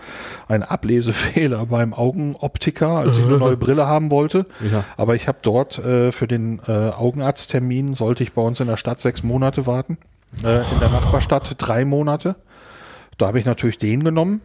ein 0.47 0.63
Ablesefehler 0.63 1.67
beim 1.71 1.95
Augenoptiker, 1.95 2.99
als 2.99 3.17
ich 3.17 3.25
eine 3.25 3.39
neue 3.39 3.57
Brille 3.59 3.87
haben 3.87 4.11
wollte. 4.11 4.47
Ja. 4.61 4.85
Aber 4.97 5.15
ich 5.15 5.27
habe 5.27 5.39
dort 5.43 5.79
äh, 5.79 6.13
für 6.13 6.27
den 6.27 6.61
äh, 6.67 6.91
Augenarzttermin, 6.91 7.95
sollte 7.95 8.23
ich 8.23 8.33
bei 8.33 8.43
uns 8.43 8.61
in 8.61 8.67
der 8.67 8.77
Stadt 8.77 9.01
sechs 9.01 9.23
Monate 9.23 9.67
warten. 9.67 9.99
Äh, 10.43 10.61
in 10.73 10.81
der 10.81 10.91
Nachbarstadt 10.91 11.55
drei 11.59 11.85
Monate. 11.85 12.37
Da 13.19 13.29
habe 13.29 13.39
ich 13.39 13.45
natürlich 13.45 13.79
den 13.79 14.05
genommen. 14.05 14.41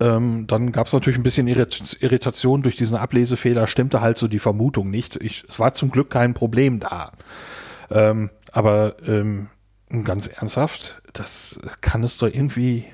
Ähm, 0.00 0.46
dann 0.46 0.72
gab 0.72 0.86
es 0.86 0.92
natürlich 0.92 1.18
ein 1.18 1.22
bisschen 1.22 1.46
Irrit 1.46 1.98
Irritation 2.00 2.62
durch 2.62 2.76
diesen 2.76 2.96
Ablesefehler, 2.96 3.66
stimmte 3.66 4.00
halt 4.00 4.18
so 4.18 4.28
die 4.28 4.38
Vermutung 4.38 4.90
nicht. 4.90 5.16
Ich, 5.16 5.44
es 5.48 5.60
war 5.60 5.74
zum 5.74 5.90
Glück 5.90 6.10
kein 6.10 6.34
Problem 6.34 6.80
da. 6.80 7.12
Ähm, 7.90 8.30
aber 8.52 8.96
ähm, 9.06 9.48
ganz 10.04 10.26
ernsthaft, 10.26 11.00
das 11.12 11.60
kann 11.80 12.02
es 12.02 12.18
doch 12.18 12.26
irgendwie. 12.26 12.84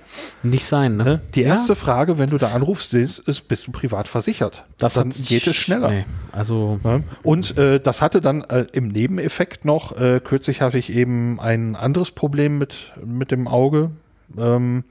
Nicht 0.43 0.65
sein, 0.67 0.97
ne? 0.97 1.21
Die 1.35 1.43
Ja. 1.43 1.49
erste 1.49 1.75
Frage, 1.75 2.19
wenn 2.19 2.29
du 2.29 2.37
da 2.37 2.49
anrufst, 2.53 2.93
ist, 2.95 3.21
ist 3.21 3.49
bist 3.49 3.67
du 3.67 3.73
privat 3.73 4.09
versichert? 4.09 4.67
Das 4.77 4.95
dann 4.95 5.11
geht 5.11 5.47
es 5.47 5.57
schneller. 5.57 5.89
Nee, 5.91 6.05
also, 6.33 6.79
Ja. 6.85 7.01
Und 7.23 7.57
äh, 7.57 7.81
das 7.81 8.03
hatte 8.03 8.21
dann 8.21 8.43
äh, 8.43 8.67
im 8.73 8.89
Nebeneffekt 8.89 9.65
noch, 9.65 9.97
äh, 9.97 10.21
kürzlich 10.23 10.61
hatte 10.61 10.79
ich 10.79 10.93
eben 10.93 11.41
ein 11.41 11.77
anderes 11.77 12.11
Problem 12.11 12.59
mit, 12.59 12.93
mit 13.05 13.31
dem 13.31 13.49
Auge. 13.49 13.93
Ähm, 14.37 14.85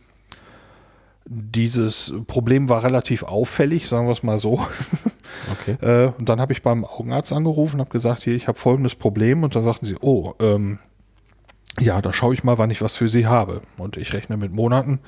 dieses 1.26 2.12
Problem 2.26 2.70
war 2.70 2.84
relativ 2.84 3.22
auffällig, 3.24 3.88
sagen 3.88 4.08
wir 4.08 4.14
es 4.14 4.24
mal 4.24 4.40
so. 4.40 4.66
okay. 5.52 5.78
Äh, 5.86 6.12
und 6.18 6.28
dann 6.28 6.42
habe 6.42 6.54
ich 6.54 6.64
beim 6.64 6.84
Augenarzt 6.86 7.32
angerufen 7.34 7.76
und 7.76 7.82
habe 7.82 7.92
gesagt, 7.92 8.24
hier, 8.24 8.36
ich 8.36 8.48
habe 8.48 8.58
folgendes 8.58 8.96
Problem. 8.96 9.44
Und 9.44 9.56
dann 9.56 9.64
sagten 9.64 9.86
sie, 9.86 9.96
oh, 10.02 10.34
ähm, 10.40 10.80
ja, 11.80 12.02
da 12.02 12.14
schaue 12.14 12.34
ich 12.34 12.44
mal, 12.44 12.58
wann 12.58 12.72
ich 12.72 12.82
was 12.82 12.96
für 12.96 13.10
Sie 13.10 13.28
habe. 13.28 13.62
Und 13.78 13.98
ich 13.98 14.14
rechne 14.14 14.38
mit 14.38 14.52
Monaten. 14.54 15.00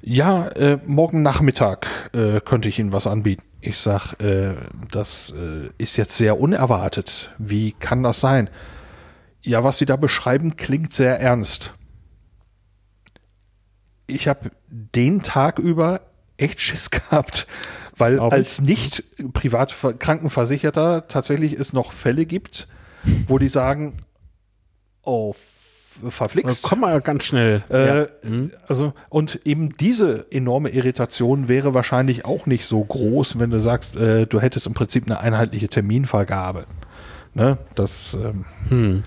Ja, 0.00 0.48
äh, 0.48 0.78
morgen 0.84 1.22
Nachmittag 1.22 1.86
äh, 2.12 2.40
könnte 2.40 2.68
ich 2.68 2.78
Ihnen 2.78 2.92
was 2.92 3.06
anbieten. 3.06 3.44
Ich 3.60 3.78
sag, 3.78 4.14
äh, 4.20 4.54
das 4.90 5.32
äh, 5.36 5.70
ist 5.78 5.96
jetzt 5.96 6.16
sehr 6.16 6.40
unerwartet. 6.40 7.32
Wie 7.38 7.72
kann 7.72 8.02
das 8.02 8.20
sein? 8.20 8.50
Ja, 9.42 9.64
was 9.64 9.78
Sie 9.78 9.86
da 9.86 9.96
beschreiben, 9.96 10.56
klingt 10.56 10.92
sehr 10.92 11.20
ernst. 11.20 11.74
Ich 14.06 14.28
habe 14.28 14.50
den 14.68 15.22
Tag 15.22 15.58
über 15.58 16.00
echt 16.36 16.60
Schiss 16.60 16.90
gehabt, 16.90 17.46
weil 17.96 18.14
Glaub 18.14 18.32
ich. 18.32 18.38
als 18.38 18.60
nicht 18.60 19.04
privat 19.32 19.72
ver- 19.72 19.94
Krankenversicherter 19.94 21.06
tatsächlich 21.08 21.52
es 21.54 21.72
noch 21.72 21.92
Fälle 21.92 22.26
gibt, 22.26 22.66
wo 23.28 23.38
die 23.38 23.48
sagen, 23.48 24.02
oh, 25.02 25.34
verflixt. 26.08 26.62
Komm 26.62 26.80
mal 26.80 27.00
ganz 27.00 27.24
schnell. 27.24 27.62
Äh, 27.70 27.86
ja. 27.86 28.06
Mhm. 28.22 28.52
Also, 28.66 28.92
und 29.08 29.40
eben 29.44 29.70
diese 29.76 30.26
enorme 30.30 30.70
Irritation 30.70 31.48
wäre 31.48 31.74
wahrscheinlich 31.74 32.24
auch 32.24 32.46
nicht 32.46 32.66
so 32.66 32.82
groß, 32.82 33.38
wenn 33.38 33.50
du 33.50 33.60
sagst, 33.60 33.96
äh, 33.96 34.26
du 34.26 34.40
hättest 34.40 34.66
im 34.66 34.74
Prinzip 34.74 35.06
eine 35.06 35.20
einheitliche 35.20 35.68
Terminvergabe. 35.68 36.66
Ne? 37.34 37.56
Das, 37.74 38.14
ähm, 38.14 38.44
Hm. 38.68 39.02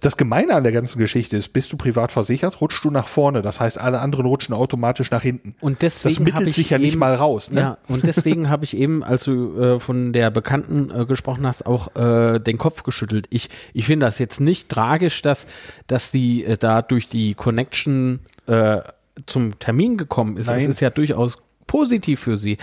das 0.00 0.16
Gemeine 0.16 0.54
an 0.54 0.62
der 0.62 0.70
ganzen 0.72 1.00
Geschichte 1.00 1.36
ist, 1.36 1.48
bist 1.52 1.72
du 1.72 1.76
privat 1.76 2.12
versichert, 2.12 2.60
rutschst 2.60 2.84
du 2.84 2.90
nach 2.92 3.08
vorne. 3.08 3.42
Das 3.42 3.58
heißt, 3.58 3.78
alle 3.78 3.98
anderen 4.00 4.26
rutschen 4.26 4.54
automatisch 4.54 5.10
nach 5.10 5.22
hinten. 5.22 5.56
Und 5.60 5.82
deswegen 5.82 6.24
das 6.24 6.34
mittelt 6.34 6.52
sich 6.54 6.70
ja 6.70 6.78
nicht 6.78 6.92
eben- 6.92 7.00
mal 7.00 7.14
raus. 7.16 7.50
Ne? 7.50 7.60
Ja, 7.60 7.78
und 7.88 8.06
deswegen 8.06 8.48
habe 8.48 8.64
ich 8.64 8.76
eben, 8.76 9.02
als 9.02 9.24
du 9.24 9.60
äh, 9.60 9.80
von 9.80 10.12
der 10.12 10.30
Bekannten 10.30 10.90
äh, 10.90 11.04
gesprochen 11.04 11.44
hast, 11.46 11.66
auch 11.66 11.96
äh, 11.96 12.38
den 12.38 12.58
Kopf 12.58 12.84
geschüttelt. 12.84 13.26
Ich, 13.30 13.50
ich 13.74 13.86
finde 13.86 14.06
das 14.06 14.20
jetzt 14.20 14.40
nicht 14.40 14.68
tragisch, 14.68 15.20
dass, 15.22 15.48
dass 15.88 16.12
die 16.12 16.44
äh, 16.44 16.56
da 16.58 16.80
durch 16.80 17.08
die 17.08 17.34
Connection 17.34 18.20
äh, 18.46 18.82
zum 19.26 19.58
Termin 19.58 19.96
gekommen 19.96 20.36
ist. 20.36 20.46
Es 20.48 20.62
Nein. 20.62 20.70
ist 20.70 20.80
ja 20.80 20.90
durchaus 20.90 21.38
positiv 21.66 22.20
für 22.20 22.36
sie. 22.36 22.56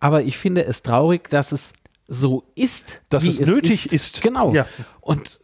Aber 0.00 0.22
ich 0.22 0.36
finde 0.36 0.66
es 0.66 0.82
traurig, 0.82 1.30
dass 1.30 1.50
es 1.52 1.72
so 2.08 2.44
ist, 2.54 3.02
Dass 3.10 3.24
wie 3.24 3.28
es 3.28 3.40
nötig 3.40 3.92
ist. 3.92 4.22
Genau. 4.22 4.52
Ja. 4.54 4.66
Und 5.00 5.38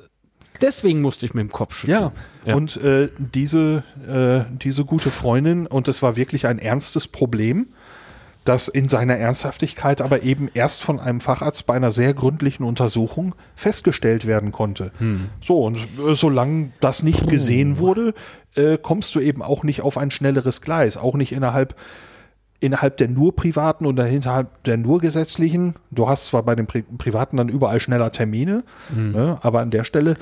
deswegen 0.61 1.03
musste 1.03 1.27
ich 1.27 1.35
mit 1.35 1.43
dem 1.43 1.53
Kopf 1.53 1.77
schütteln. 1.77 2.11
Ja, 2.47 2.55
und 2.55 2.77
äh, 2.79 3.11
diese, 3.19 3.85
äh, 4.09 4.51
diese 4.59 4.85
gute 4.85 5.11
Freundin, 5.11 5.67
und 5.67 5.89
es 5.89 6.03
war 6.03 6.17
wirklich 6.17 6.47
ein 6.47 6.59
ernstes 6.59 7.07
Problem, 7.07 7.67
das 8.45 8.69
in 8.69 8.89
seiner 8.89 9.17
Ernsthaftigkeit 9.17 10.03
aber 10.03 10.23
eben 10.23 10.51
erst 10.53 10.83
von 10.83 11.01
einem 11.01 11.21
Facharzt 11.21 11.65
bei 11.67 11.75
einer 11.75 11.93
sehr 11.93 12.13
gründlichen 12.13 12.65
Untersuchung 12.65 13.35
festgestellt 13.57 14.27
werden 14.27 14.53
konnte. 14.53 14.93
So, 15.41 15.65
und 15.65 15.77
äh, 15.77 16.15
solange 16.15 16.73
das 16.81 17.03
nicht 17.03 17.27
gesehen 17.27 17.79
wurde, 17.79 18.13
äh, 18.55 18.77
kommst 18.77 19.15
du 19.15 19.21
eben 19.21 19.43
auch 19.43 19.65
nicht 19.65 19.81
auf 19.81 19.97
ein 19.97 20.11
schnelleres 20.11 20.61
Gleis, 20.61 20.97
auch 20.97 21.15
nicht 21.15 21.33
innerhalb 21.33 21.75
innerhalb 22.65 22.97
der 22.97 23.09
nur 23.09 23.37
privaten 23.37 23.85
oder 23.87 24.09
innerhalb 24.09 24.63
der 24.65 24.77
nur 24.77 25.01
gesetzlichen. 25.01 25.75
Du 25.91 26.09
hast 26.09 26.27
zwar 26.27 26.43
bei 26.43 26.55
den 26.55 26.67
Pri 26.67 26.83
privaten 26.83 27.37
dann 27.37 27.49
überall 27.49 27.79
schneller 27.79 28.11
Termine, 28.11 28.65
ne, 28.95 29.39
aber 29.43 29.61
an 29.61 29.71
der 29.71 29.85
Stelle, 29.85 30.17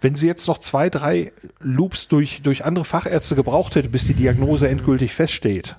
wenn 0.00 0.14
sie 0.14 0.28
jetzt 0.28 0.46
noch 0.46 0.58
zwei, 0.58 0.90
drei 0.90 1.32
Loops 1.60 2.06
durch, 2.06 2.40
durch 2.42 2.64
andere 2.64 2.84
Fachärzte 2.84 3.34
gebraucht 3.34 3.74
hätte, 3.74 3.88
bis 3.88 4.06
die 4.06 4.14
Diagnose 4.14 4.68
endgültig 4.68 5.12
feststeht, 5.12 5.76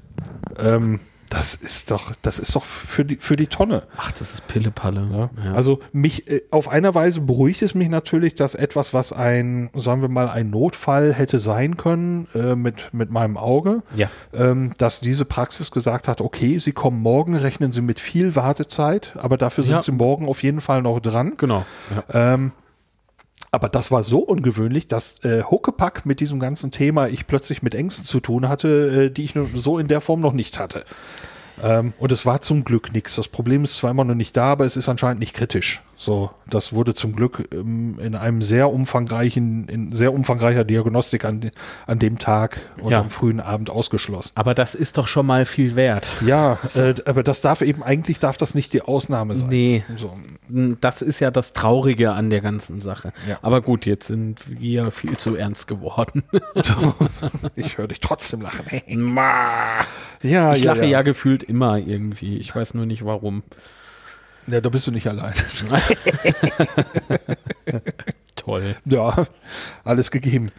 ähm, 0.57 0.99
das 1.29 1.55
ist 1.55 1.91
doch, 1.91 2.13
das 2.21 2.39
ist 2.39 2.55
doch 2.55 2.63
für 2.63 3.05
die, 3.05 3.17
für 3.17 3.35
die 3.35 3.47
Tonne. 3.47 3.83
Ach, 3.97 4.11
das 4.11 4.33
ist 4.33 4.47
Pillepalle. 4.47 5.07
Ja. 5.11 5.29
Ja. 5.45 5.53
Also 5.53 5.79
mich 5.91 6.27
äh, 6.29 6.41
auf 6.51 6.67
einer 6.69 6.95
Weise 6.95 7.21
beruhigt 7.21 7.61
es 7.61 7.75
mich 7.75 7.89
natürlich, 7.89 8.35
dass 8.35 8.55
etwas, 8.55 8.93
was 8.93 9.13
ein, 9.13 9.69
sagen 9.75 10.01
wir 10.01 10.09
mal, 10.09 10.29
ein 10.29 10.49
Notfall 10.49 11.13
hätte 11.13 11.39
sein 11.39 11.77
können 11.77 12.27
äh, 12.33 12.55
mit, 12.55 12.93
mit 12.93 13.11
meinem 13.11 13.37
Auge, 13.37 13.83
Ja. 13.95 14.09
ähm, 14.33 14.73
dass 14.77 14.99
diese 15.01 15.25
Praxis 15.25 15.71
gesagt 15.71 16.07
hat, 16.07 16.21
okay, 16.21 16.57
Sie 16.57 16.71
kommen 16.71 17.01
morgen, 17.01 17.35
rechnen 17.35 17.71
Sie 17.71 17.81
mit 17.81 17.99
viel 17.99 18.35
Wartezeit, 18.35 19.15
aber 19.17 19.37
dafür 19.37 19.63
sind. 19.63 19.83
Sie 19.83 19.91
morgen 19.91 20.27
auf 20.27 20.43
jeden 20.43 20.61
Fall 20.61 20.81
noch 20.81 20.99
dran. 20.99 21.33
Genau. 21.37 21.65
Ähm, 22.11 22.51
aber 23.51 23.69
das 23.69 23.91
war 23.91 24.03
so 24.03 24.19
ungewöhnlich, 24.19 24.87
dass 24.87 25.23
äh, 25.23 25.43
Huckepack 25.43 26.05
mit 26.05 26.19
diesem 26.19 26.39
ganzen 26.39 26.71
Thema 26.71 27.07
ich 27.07 27.27
plötzlich 27.27 27.61
mit 27.61 27.75
Ängsten 27.75 28.05
zu 28.05 28.19
tun 28.19 28.47
hatte, 28.47 29.05
äh, 29.05 29.09
die 29.09 29.23
ich 29.23 29.33
so 29.55 29.79
in 29.79 29.87
der 29.87 30.01
Form 30.01 30.21
noch 30.21 30.33
nicht 30.33 30.59
hatte. 30.59 30.83
Ähm, 31.63 31.93
und 31.97 32.11
es 32.11 32.25
war 32.25 32.41
zum 32.41 32.63
Glück 32.63 32.93
nichts. 32.93 33.15
Das 33.15 33.27
Problem 33.27 33.63
ist 33.63 33.75
zwar 33.77 33.91
immer 33.91 34.05
noch 34.05 34.15
nicht 34.15 34.37
da, 34.37 34.51
aber 34.51 34.65
es 34.65 34.77
ist 34.77 34.89
anscheinend 34.89 35.19
nicht 35.19 35.33
kritisch. 35.33 35.81
So, 36.01 36.31
das 36.49 36.71
wurde 36.71 36.93
zum 36.93 37.13
Glück 37.13 37.49
ähm, 37.51 37.99
in 37.99 38.15
einem 38.15 38.41
sehr 38.41 38.71
umfangreichen, 38.71 39.67
in 39.67 39.91
sehr 39.91 40.13
umfangreicher 40.13 40.63
Diagnostik 40.63 41.25
an, 41.25 41.51
an 41.87 41.99
dem 41.99 42.19
Tag 42.19 42.61
und 42.81 42.91
Ja. 42.91 43.01
am 43.01 43.09
frühen 43.09 43.41
Abend 43.41 43.69
ausgeschlossen. 43.69 44.31
Aber 44.35 44.53
das 44.53 44.75
ist 44.75 44.97
doch 44.97 45.07
schon 45.07 45.25
mal 45.25 45.43
viel 45.43 45.75
wert. 45.75 46.07
Ja, 46.25 46.57
äh, 46.75 46.95
aber 47.03 47.21
das 47.21 47.41
darf 47.41 47.61
eben 47.61 47.83
eigentlich 47.83 48.17
darf 48.19 48.37
das 48.37 48.55
nicht 48.55 48.71
die 48.71 48.81
Ausnahme 48.81 49.35
sein. 49.35 49.49
Nee. 49.49 49.83
So. 49.97 50.17
Das 50.79 51.01
ist 51.01 51.19
ja 51.19 51.31
das 51.31 51.51
Traurige 51.51 52.13
an 52.13 52.29
der 52.29 52.39
ganzen 52.39 52.79
Sache. 52.79 53.11
Ja. 53.27 53.37
Aber 53.41 53.59
gut, 53.61 53.85
jetzt 53.85 54.07
sind 54.07 54.39
wir 54.57 54.91
viel 54.91 55.17
zu 55.17 55.35
ernst 55.35 55.67
geworden. 55.67 56.23
Ich 57.55 57.77
höre 57.77 57.87
dich 57.87 57.99
trotzdem 57.99 58.41
lachen. 58.41 58.63
Ma. 59.13 59.81
ja, 60.23 60.53
ich 60.53 60.63
lache 60.63 60.85
ja. 60.85 61.01
gefühlt 61.01 61.43
immer 61.43 61.77
irgendwie. 61.77 62.37
Ich 62.37 62.55
weiß 62.55 62.73
nur 62.73 62.85
nicht 62.85 63.03
warum. 63.03 63.43
Ja, 64.49 64.61
da 64.61 64.69
bist 64.69 64.87
du 64.87 64.91
nicht 64.91 65.07
allein. 65.07 65.33
Toll. 68.35 68.75
ja, 68.85 69.25
alles 69.83 70.11
gegeben. 70.11 70.49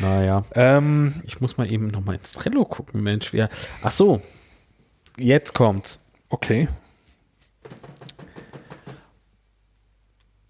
Naja. 0.00 0.44
Ähm, 0.54 1.14
Ich 1.24 1.40
muss 1.40 1.56
mal 1.56 1.70
eben 1.70 1.86
noch 1.88 2.04
mal 2.04 2.16
ins 2.16 2.32
Trello 2.32 2.64
gucken, 2.64 3.02
Mensch. 3.02 3.32
Wer. 3.32 3.48
Ach 3.82 3.90
so. 3.90 4.20
Jetzt 5.16 5.54
kommt's. 5.54 5.98
okay. 6.28 6.68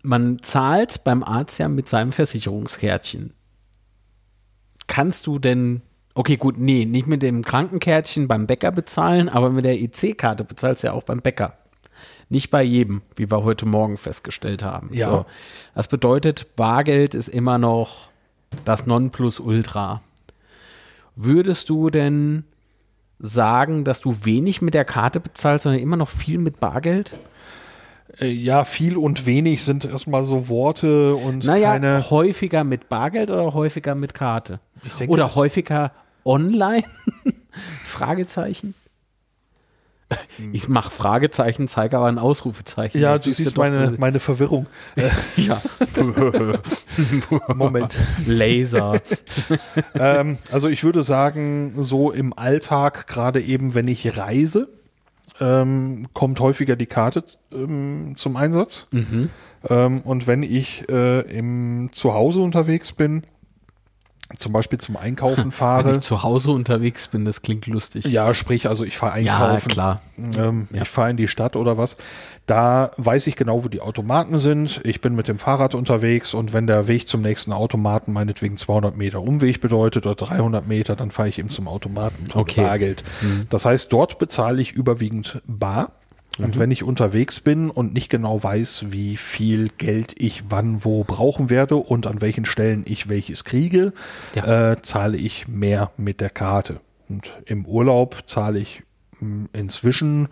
Man 0.03 0.39
zahlt 0.41 1.05
beim 1.05 1.23
Arzt 1.23 1.59
ja 1.59 1.69
mit 1.69 1.89
seinem 1.89 2.13
Versicherungskärtchen. 2.13 3.35
Kannst 4.87 5.27
du 5.27 5.39
denn, 5.39 5.83
okay, 6.15 6.37
gut, 6.37 6.57
nee, 6.59 6.85
nicht 6.87 7.07
mit 7.07 7.23
dem 7.23 7.45
Krankenkärtchen 7.45 8.27
beim 8.27 8.47
Bäcker 8.47 8.71
bezahlen, 8.73 9.29
aber 9.29 9.51
mit 9.51 9.65
der 9.67 9.79
EC-Karte 9.81 10.45
bezahlst 10.45 10.83
du 10.83 10.89
ja 10.89 10.93
auch 10.95 11.03
beim 11.03 11.21
Bäcker. 11.21 11.59
Nicht 12.31 12.51
bei 12.51 12.63
jedem, 12.63 13.03
wie 13.17 13.31
wir 13.31 13.43
heute 13.43 13.65
Morgen 13.67 13.97
festgestellt 13.97 14.63
haben. 14.63 14.91
Ja. 14.93 15.09
So. 15.09 15.27
Das 15.75 15.89
bedeutet, 15.89 16.57
Bargeld 16.57 17.15
ist 17.15 17.29
immer 17.29 17.59
noch 17.59 18.09
das 18.65 18.87
Nonplusultra. 18.87 20.03
Würdest 21.17 21.69
du 21.69 21.91
denn 21.91 22.45
sagen, 23.19 23.85
dass 23.85 24.01
du 24.01 24.25
wenig 24.25 24.63
mit 24.63 24.75
der 24.75 24.85
Karte 24.85 25.21
bezahlst, 25.21 25.65
sondern 25.65 25.81
immer 25.83 25.97
noch 25.97 26.09
viel 26.09 26.39
mit 26.39 26.61
Bargeld? 26.61 27.13
Äh, 28.21 28.29
ja, 28.29 28.65
viel 28.65 28.97
und 28.97 29.27
wenig 29.27 29.65
sind 29.65 29.85
erstmal 29.85 30.23
so 30.25 30.49
Worte 30.49 31.15
und 31.15 31.45
Naja, 31.45 31.73
keine. 31.73 32.11
häufiger 32.11 32.63
mit 32.65 32.89
Bargeld 32.89 33.31
oder 33.31 33.55
häufiger 33.55 33.95
mit 33.95 34.15
Karte? 34.15 34.61
Denke, 34.99 35.13
oder 35.13 35.35
häufiger 35.35 35.93
online? 36.25 36.85
Fragezeichen. 37.85 38.75
Ich 40.53 40.69
mache 40.69 40.91
Fragezeichen, 40.91 41.69
zeige 41.69 41.99
aber 41.99 42.07
ein 42.07 42.19
Ausrufezeichen. 42.19 43.01
Ja, 43.01 43.15
Das 43.15 43.25
du 43.25 43.33
siehst 43.33 43.57
meine, 43.57 43.95
meine 43.99 44.21
Verwirrung. 44.21 44.67
ja. 45.37 45.61
Moment. 47.55 47.95
Laser. 48.27 49.01
ähm, 49.95 50.39
also 50.51 50.69
ich 50.69 50.85
würde 50.85 51.03
sagen, 51.03 51.75
so 51.83 52.13
im 52.13 52.33
Alltag, 52.33 53.07
gerade 53.09 53.41
eben, 53.41 53.75
wenn 53.75 53.89
ich 53.89 54.17
reise, 54.17 54.69
ähm, 55.41 56.09
kommt 56.15 56.41
häufiger 56.41 56.77
die 56.77 56.87
Karte 56.87 57.25
ähm, 57.53 58.15
zum 58.17 58.37
Einsatz. 58.37 58.87
Mhm. 58.91 59.31
Ähm, 59.69 60.01
und 60.03 60.27
wenn 60.27 60.43
ich 60.43 60.89
äh, 60.89 61.21
im 61.21 61.91
Zuhause 61.93 62.41
unterwegs 62.41 62.93
bin, 62.93 63.25
zum 64.37 64.53
Beispiel 64.53 64.79
zum 64.79 64.97
Einkaufen 64.97 65.45
Wenn 65.45 65.51
fahre, 65.53 65.93
ich 65.97 66.01
zu 66.01 66.23
Hause 66.23 66.51
unterwegs 66.51 67.09
bin, 67.09 67.25
das 67.25 67.43
klingt 67.43 67.67
lustig. 67.67 68.05
ja, 68.07 68.35
sprich, 68.35 68.69
also 68.69 68.85
ich 68.85 68.99
fahre 68.99 69.21
Ja, 69.21 69.37
einkaufen. 69.39 69.69
klar. 69.69 70.03
Ähm, 70.19 70.69
Ja. 70.73 70.83
Ich 70.83 70.89
fahre 70.89 71.11
in 71.11 71.17
die 71.17 71.29
Stadt 71.29 71.57
oder 71.57 71.77
was. 71.77 71.97
Da 72.47 72.93
weiß 72.97 73.27
ich 73.27 73.37
genau, 73.37 73.63
wo 73.65 73.69
die 73.69 73.81
Automaten 73.83 74.39
sind. 74.39 74.81
Ich 74.85 75.01
bin 75.03 75.15
mit 75.15 75.29
dem 75.29 75.39
Fahrrad 75.39 75.75
unterwegs 75.75 76.33
und 76.33 76.53
wenn 76.55 76.67
der 76.67 76.89
Weg 76.89 77.07
zum 77.07 77.21
nächsten 77.21 77.53
Automaten 77.53 78.13
meinetwegen 78.13 78.57
200 78.57 78.97
Meter 78.97 79.21
Umweg 79.21 79.61
bedeutet 79.61 80.07
oder 80.07 80.15
300 80.15 80.67
Meter, 80.67 80.97
dann 80.97 81.11
fahre 81.11 81.29
ich 81.29 81.39
eben 81.39 81.51
zum 81.51 81.69
Automaten 81.69 82.25
und 82.33 82.37
Okay. 82.37 82.61
Mhm. 82.63 82.65
Bargeld. 82.67 83.05
Das 83.51 83.65
heißt, 83.67 83.93
dort 83.93 84.19
bezahle 84.19 84.63
ich 84.63 84.73
überwiegend 84.73 85.43
bar. 85.47 85.93
Und 86.39 86.55
Mhm. 86.55 86.61
wenn 86.61 86.71
ich 86.71 86.85
unterwegs 86.85 87.41
bin 87.41 87.69
und 87.71 87.93
nicht 87.95 88.11
genau 88.11 88.43
weiß, 88.43 88.87
wie 88.93 89.17
viel 89.17 89.71
Geld 89.77 90.15
ich 90.17 90.45
wann 90.51 90.85
wo 90.85 91.03
brauchen 91.05 91.51
werde 91.51 91.77
und 91.77 92.07
an 92.07 92.21
welchen 92.21 92.45
Stellen 92.45 92.85
ich 92.87 93.09
welches 93.09 93.45
kriege, 93.45 93.93
Ja. 94.35 94.73
äh, 94.73 94.83
zahle 94.83 95.17
ich 95.17 95.49
mehr 95.49 95.91
mit 95.97 96.21
der 96.21 96.31
Karte. 96.31 96.81
Und 97.09 97.33
im 97.47 97.65
Urlaub 97.67 98.23
zahle 98.27 98.59
ich 98.61 98.83
mh, 99.21 99.49
inzwischen 99.53 100.29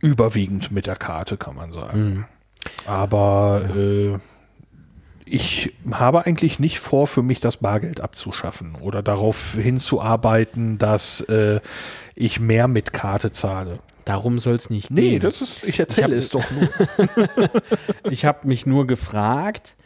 überwiegend 0.00 0.70
mit 0.72 0.86
der 0.86 0.96
Karte, 0.96 1.36
kann 1.36 1.54
man 1.54 1.72
sagen. 1.72 2.26
Aber 2.86 3.64
äh, 3.76 4.18
ich 5.24 5.72
habe 5.90 6.26
eigentlich 6.26 6.58
nicht 6.58 6.78
vor, 6.80 7.06
für 7.06 7.22
mich 7.22 7.40
das 7.40 7.56
Bargeld 7.58 8.00
abzuschaffen 8.00 8.74
oder 8.76 9.02
darauf 9.02 9.54
hinzuarbeiten, 9.54 10.78
dass 10.78 11.20
äh, 11.22 11.60
ich 12.14 12.40
mehr 12.40 12.68
mit 12.68 12.92
Karte 12.92 13.32
zahle. 13.32 13.78
Darum 14.04 14.38
soll 14.38 14.54
es 14.56 14.68
nicht 14.70 14.90
Nee, 14.90 15.10
gehen. 15.10 15.20
das 15.20 15.40
ist, 15.42 15.62
ich 15.64 15.78
erzähle 15.78 16.16
Ich 16.16 16.24
es 16.24 16.30
doch 16.30 16.44
nur. 16.50 16.68
Ich 18.10 18.24
habe 18.24 18.46
mich 18.48 18.66
nur 18.66 18.86
gefragt, 18.86 19.76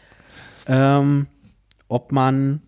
ähm, 0.66 1.26
ob 1.88 2.12
man 2.12 2.62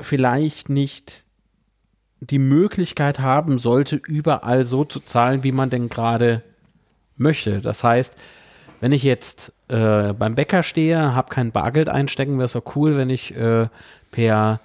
vielleicht 0.00 0.68
nicht 0.68 1.24
die 2.20 2.38
Möglichkeit 2.38 3.20
haben 3.20 3.58
sollte, 3.58 3.96
überall 3.96 4.64
so 4.64 4.84
zu 4.84 5.00
zahlen, 5.00 5.42
wie 5.42 5.52
man 5.52 5.70
denn 5.70 5.88
gerade 5.88 6.42
möchte. 7.16 7.60
Das 7.60 7.82
heißt, 7.82 8.16
wenn 8.80 8.92
ich 8.92 9.02
jetzt 9.02 9.52
äh, 9.68 10.12
beim 10.12 10.34
Bäcker 10.34 10.62
stehe, 10.62 11.14
habe 11.14 11.32
kein 11.32 11.50
Bargeld 11.52 11.88
einstecken, 11.88 12.36
wäre 12.36 12.44
es 12.46 12.52
doch 12.52 12.76
cool, 12.76 12.96
wenn 12.96 13.10
ich 13.10 13.34
äh, 13.34 13.68
per 14.10 14.60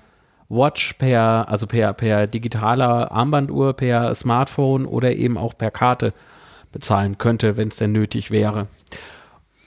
Watch, 0.49 0.93
per, 0.93 1.47
also 1.49 1.67
per, 1.67 1.93
per 1.93 2.27
digitaler 2.27 3.11
Armbanduhr, 3.11 3.73
per 3.73 4.13
Smartphone 4.13 4.85
oder 4.85 5.15
eben 5.15 5.37
auch 5.37 5.57
per 5.57 5.71
Karte 5.71 6.13
bezahlen 6.71 7.17
könnte, 7.17 7.57
wenn 7.57 7.69
es 7.69 7.77
denn 7.77 7.91
nötig 7.91 8.31
wäre. 8.31 8.67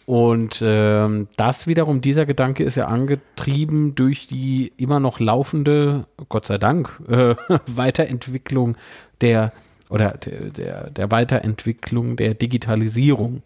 Und 0.06 0.62
ähm, 0.64 1.28
das 1.36 1.66
wiederum, 1.66 2.00
dieser 2.00 2.24
Gedanke 2.24 2.64
ist 2.64 2.76
ja 2.76 2.86
angetrieben 2.86 3.94
durch 3.94 4.26
die 4.26 4.72
immer 4.78 5.00
noch 5.00 5.20
laufende, 5.20 6.06
Gott 6.30 6.46
sei 6.46 6.56
Dank, 6.56 6.98
äh, 7.08 7.34
Weiterentwicklung 7.66 8.76
der 9.20 9.52
oder 9.90 10.12
der, 10.12 10.50
der, 10.50 10.90
der 10.90 11.10
Weiterentwicklung 11.10 12.16
der 12.16 12.34
Digitalisierung. 12.34 13.42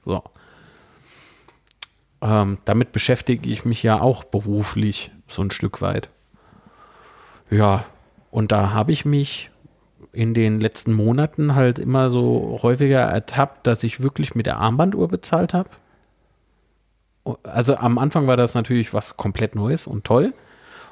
So. 0.00 0.22
Ähm, 2.22 2.58
damit 2.64 2.92
beschäftige 2.92 3.48
ich 3.48 3.64
mich 3.64 3.82
ja 3.82 4.00
auch 4.00 4.24
beruflich 4.24 5.10
so 5.28 5.42
ein 5.42 5.50
Stück 5.50 5.82
weit. 5.82 6.08
Ja, 7.50 7.84
und 8.30 8.52
da 8.52 8.70
habe 8.72 8.92
ich 8.92 9.04
mich 9.04 9.50
in 10.12 10.34
den 10.34 10.60
letzten 10.60 10.92
Monaten 10.92 11.54
halt 11.54 11.78
immer 11.78 12.10
so 12.10 12.58
häufiger 12.62 13.00
ertappt, 13.00 13.66
dass 13.66 13.82
ich 13.84 14.02
wirklich 14.02 14.34
mit 14.34 14.46
der 14.46 14.56
Armbanduhr 14.58 15.08
bezahlt 15.08 15.52
habe. 15.54 15.68
Also 17.42 17.76
am 17.76 17.98
Anfang 17.98 18.26
war 18.26 18.36
das 18.36 18.54
natürlich 18.54 18.94
was 18.94 19.16
komplett 19.16 19.54
Neues 19.54 19.86
und 19.86 20.04
toll. 20.04 20.32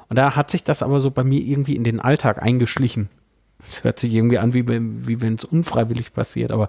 Und 0.09 0.17
da 0.17 0.35
hat 0.35 0.49
sich 0.51 0.63
das 0.63 0.83
aber 0.83 0.99
so 0.99 1.09
bei 1.11 1.23
mir 1.23 1.39
irgendwie 1.41 1.75
in 1.75 1.83
den 1.83 1.99
Alltag 1.99 2.41
eingeschlichen. 2.41 3.09
Es 3.59 3.83
hört 3.83 3.99
sich 3.99 4.13
irgendwie 4.13 4.37
an, 4.37 4.53
wie, 4.53 4.67
wenn- 4.67 5.07
wie 5.07 5.21
wenn 5.21 5.35
es 5.35 5.43
unfreiwillig 5.45 6.13
passiert, 6.13 6.51
aber 6.51 6.67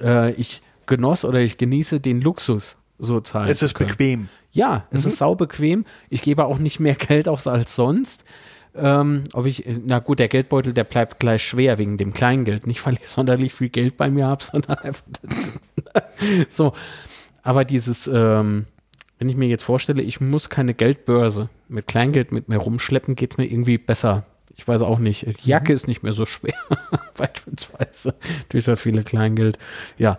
äh, 0.00 0.32
ich 0.32 0.62
genoss 0.86 1.24
oder 1.24 1.38
ich 1.40 1.58
genieße 1.58 2.00
den 2.00 2.20
Luxus, 2.22 2.78
so 2.98 3.20
zahlen 3.20 3.48
Es 3.50 3.62
ist 3.62 3.74
bequem. 3.78 4.28
Ja, 4.52 4.86
es 4.90 5.04
ist 5.04 5.18
sau 5.18 5.34
bequem. 5.34 5.84
Ich 6.10 6.22
gebe 6.22 6.44
auch 6.46 6.58
nicht 6.58 6.80
mehr 6.80 6.94
Geld 6.96 7.28
aus 7.28 7.46
als 7.46 7.76
sonst. 7.76 8.24
Ähm, 8.74 9.24
ob 9.32 9.44
ich, 9.44 9.64
na 9.84 9.98
gut, 9.98 10.18
der 10.18 10.28
Geldbeutel, 10.28 10.72
der 10.72 10.84
bleibt 10.84 11.20
gleich 11.20 11.42
schwer 11.42 11.78
wegen 11.78 11.98
dem 11.98 12.14
Kleingeld. 12.14 12.66
Nicht, 12.66 12.84
weil 12.86 12.94
ich 12.94 13.06
sonderlich 13.06 13.52
viel 13.52 13.68
Geld 13.68 13.96
bei 13.96 14.10
mir 14.10 14.26
habe, 14.26 14.42
sondern 14.50 14.78
einfach 14.78 15.04
so. 16.48 16.72
Aber 17.42 17.64
dieses, 17.64 18.06
ähm, 18.06 18.66
wenn 19.18 19.28
ich 19.28 19.36
mir 19.36 19.48
jetzt 19.48 19.64
vorstelle, 19.64 20.02
ich 20.02 20.20
muss 20.20 20.48
keine 20.48 20.74
Geldbörse 20.74 21.48
mit 21.68 21.86
Kleingeld 21.86 22.32
mit 22.32 22.48
mir 22.48 22.58
rumschleppen, 22.58 23.14
geht 23.14 23.38
mir 23.38 23.44
irgendwie 23.44 23.78
besser. 23.78 24.24
Ich 24.56 24.66
weiß 24.66 24.82
auch 24.82 24.98
nicht. 24.98 25.26
Die 25.26 25.48
Jacke 25.48 25.72
ist 25.72 25.88
nicht 25.88 26.02
mehr 26.02 26.12
so 26.12 26.26
schwer, 26.26 26.54
beispielsweise, 27.16 28.14
durch 28.48 28.64
das 28.64 28.80
viele 28.80 29.02
Kleingeld. 29.02 29.58
Ja. 29.98 30.18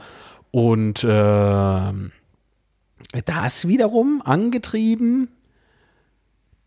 Und 0.51 1.05
ähm, 1.07 2.11
das 3.25 3.67
wiederum 3.67 4.21
angetrieben 4.23 5.29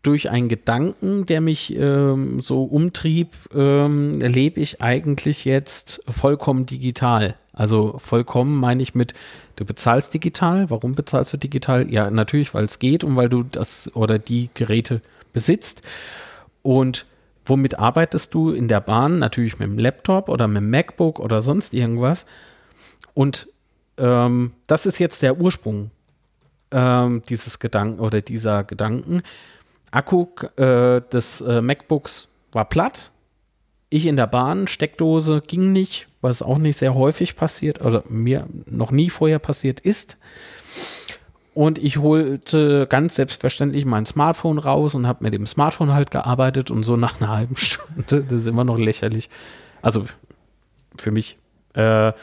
durch 0.03 0.29
einen 0.29 0.47
Gedanken, 0.47 1.25
der 1.25 1.41
mich 1.41 1.75
ähm, 1.75 2.39
so 2.39 2.63
umtrieb, 2.63 3.29
ähm, 3.53 4.13
lebe 4.13 4.61
ich 4.61 4.81
eigentlich 4.81 5.45
jetzt 5.45 6.01
vollkommen 6.07 6.65
digital. 6.65 7.35
Also 7.51 7.97
vollkommen 7.97 8.59
meine 8.59 8.83
ich 8.83 8.95
mit, 8.95 9.13
du 9.55 9.65
bezahlst 9.65 10.13
digital. 10.13 10.69
Warum 10.69 10.93
bezahlst 10.95 11.33
du 11.33 11.37
digital? 11.37 11.91
Ja, 11.91 12.09
natürlich, 12.11 12.53
weil 12.53 12.65
es 12.65 12.79
geht 12.79 13.03
und 13.03 13.15
weil 13.15 13.29
du 13.29 13.43
das 13.43 13.93
oder 13.95 14.19
die 14.19 14.49
Geräte 14.53 15.01
besitzt. 15.33 15.81
Und 16.61 17.05
womit 17.45 17.79
arbeitest 17.79 18.33
du 18.33 18.51
in 18.51 18.67
der 18.67 18.81
Bahn? 18.81 19.19
Natürlich 19.19 19.59
mit 19.59 19.69
dem 19.69 19.79
Laptop 19.79 20.29
oder 20.29 20.47
mit 20.47 20.57
dem 20.57 20.69
MacBook 20.69 21.19
oder 21.19 21.41
sonst 21.41 21.73
irgendwas. 21.73 22.25
Und 23.13 23.47
ähm, 23.97 24.51
das 24.67 24.85
ist 24.85 24.99
jetzt 24.99 25.23
der 25.23 25.39
Ursprung 25.39 25.91
ähm, 26.71 27.23
dieses 27.27 27.59
Gedanken 27.59 27.99
oder 27.99 28.21
dieser 28.21 28.63
Gedanken. 28.63 29.21
Akku 29.91 30.27
äh, 30.57 31.01
des 31.01 31.41
äh, 31.41 31.61
MacBooks 31.61 32.27
war 32.51 32.65
platt. 32.65 33.11
Ich 33.89 34.05
in 34.05 34.17
der 34.17 34.27
Bahn, 34.27 34.67
Steckdose 34.67 35.41
ging 35.45 35.71
nicht, 35.71 36.07
was 36.21 36.41
auch 36.41 36.57
nicht 36.57 36.77
sehr 36.77 36.93
häufig 36.93 37.35
passiert, 37.35 37.81
oder 37.81 38.03
mir 38.09 38.47
noch 38.65 38.91
nie 38.91 39.09
vorher 39.09 39.39
passiert 39.39 39.79
ist. 39.79 40.17
Und 41.53 41.79
ich 41.79 41.97
holte 41.97 42.85
ganz 42.87 43.15
selbstverständlich 43.15 43.85
mein 43.85 44.05
Smartphone 44.05 44.59
raus 44.59 44.93
und 44.93 45.07
habe 45.07 45.23
mit 45.23 45.33
dem 45.33 45.47
Smartphone 45.47 45.93
halt 45.93 46.11
gearbeitet 46.11 46.69
und 46.69 46.83
so 46.83 46.97
nach 46.97 47.19
einer 47.19 47.31
halben 47.31 47.55
Stunde, 47.57 48.23
das 48.23 48.41
ist 48.41 48.47
immer 48.47 48.63
noch 48.63 48.77
lächerlich. 48.77 49.29
Also 49.81 50.05
für 50.97 51.11
mich. 51.11 51.37
Äh, 51.73 52.13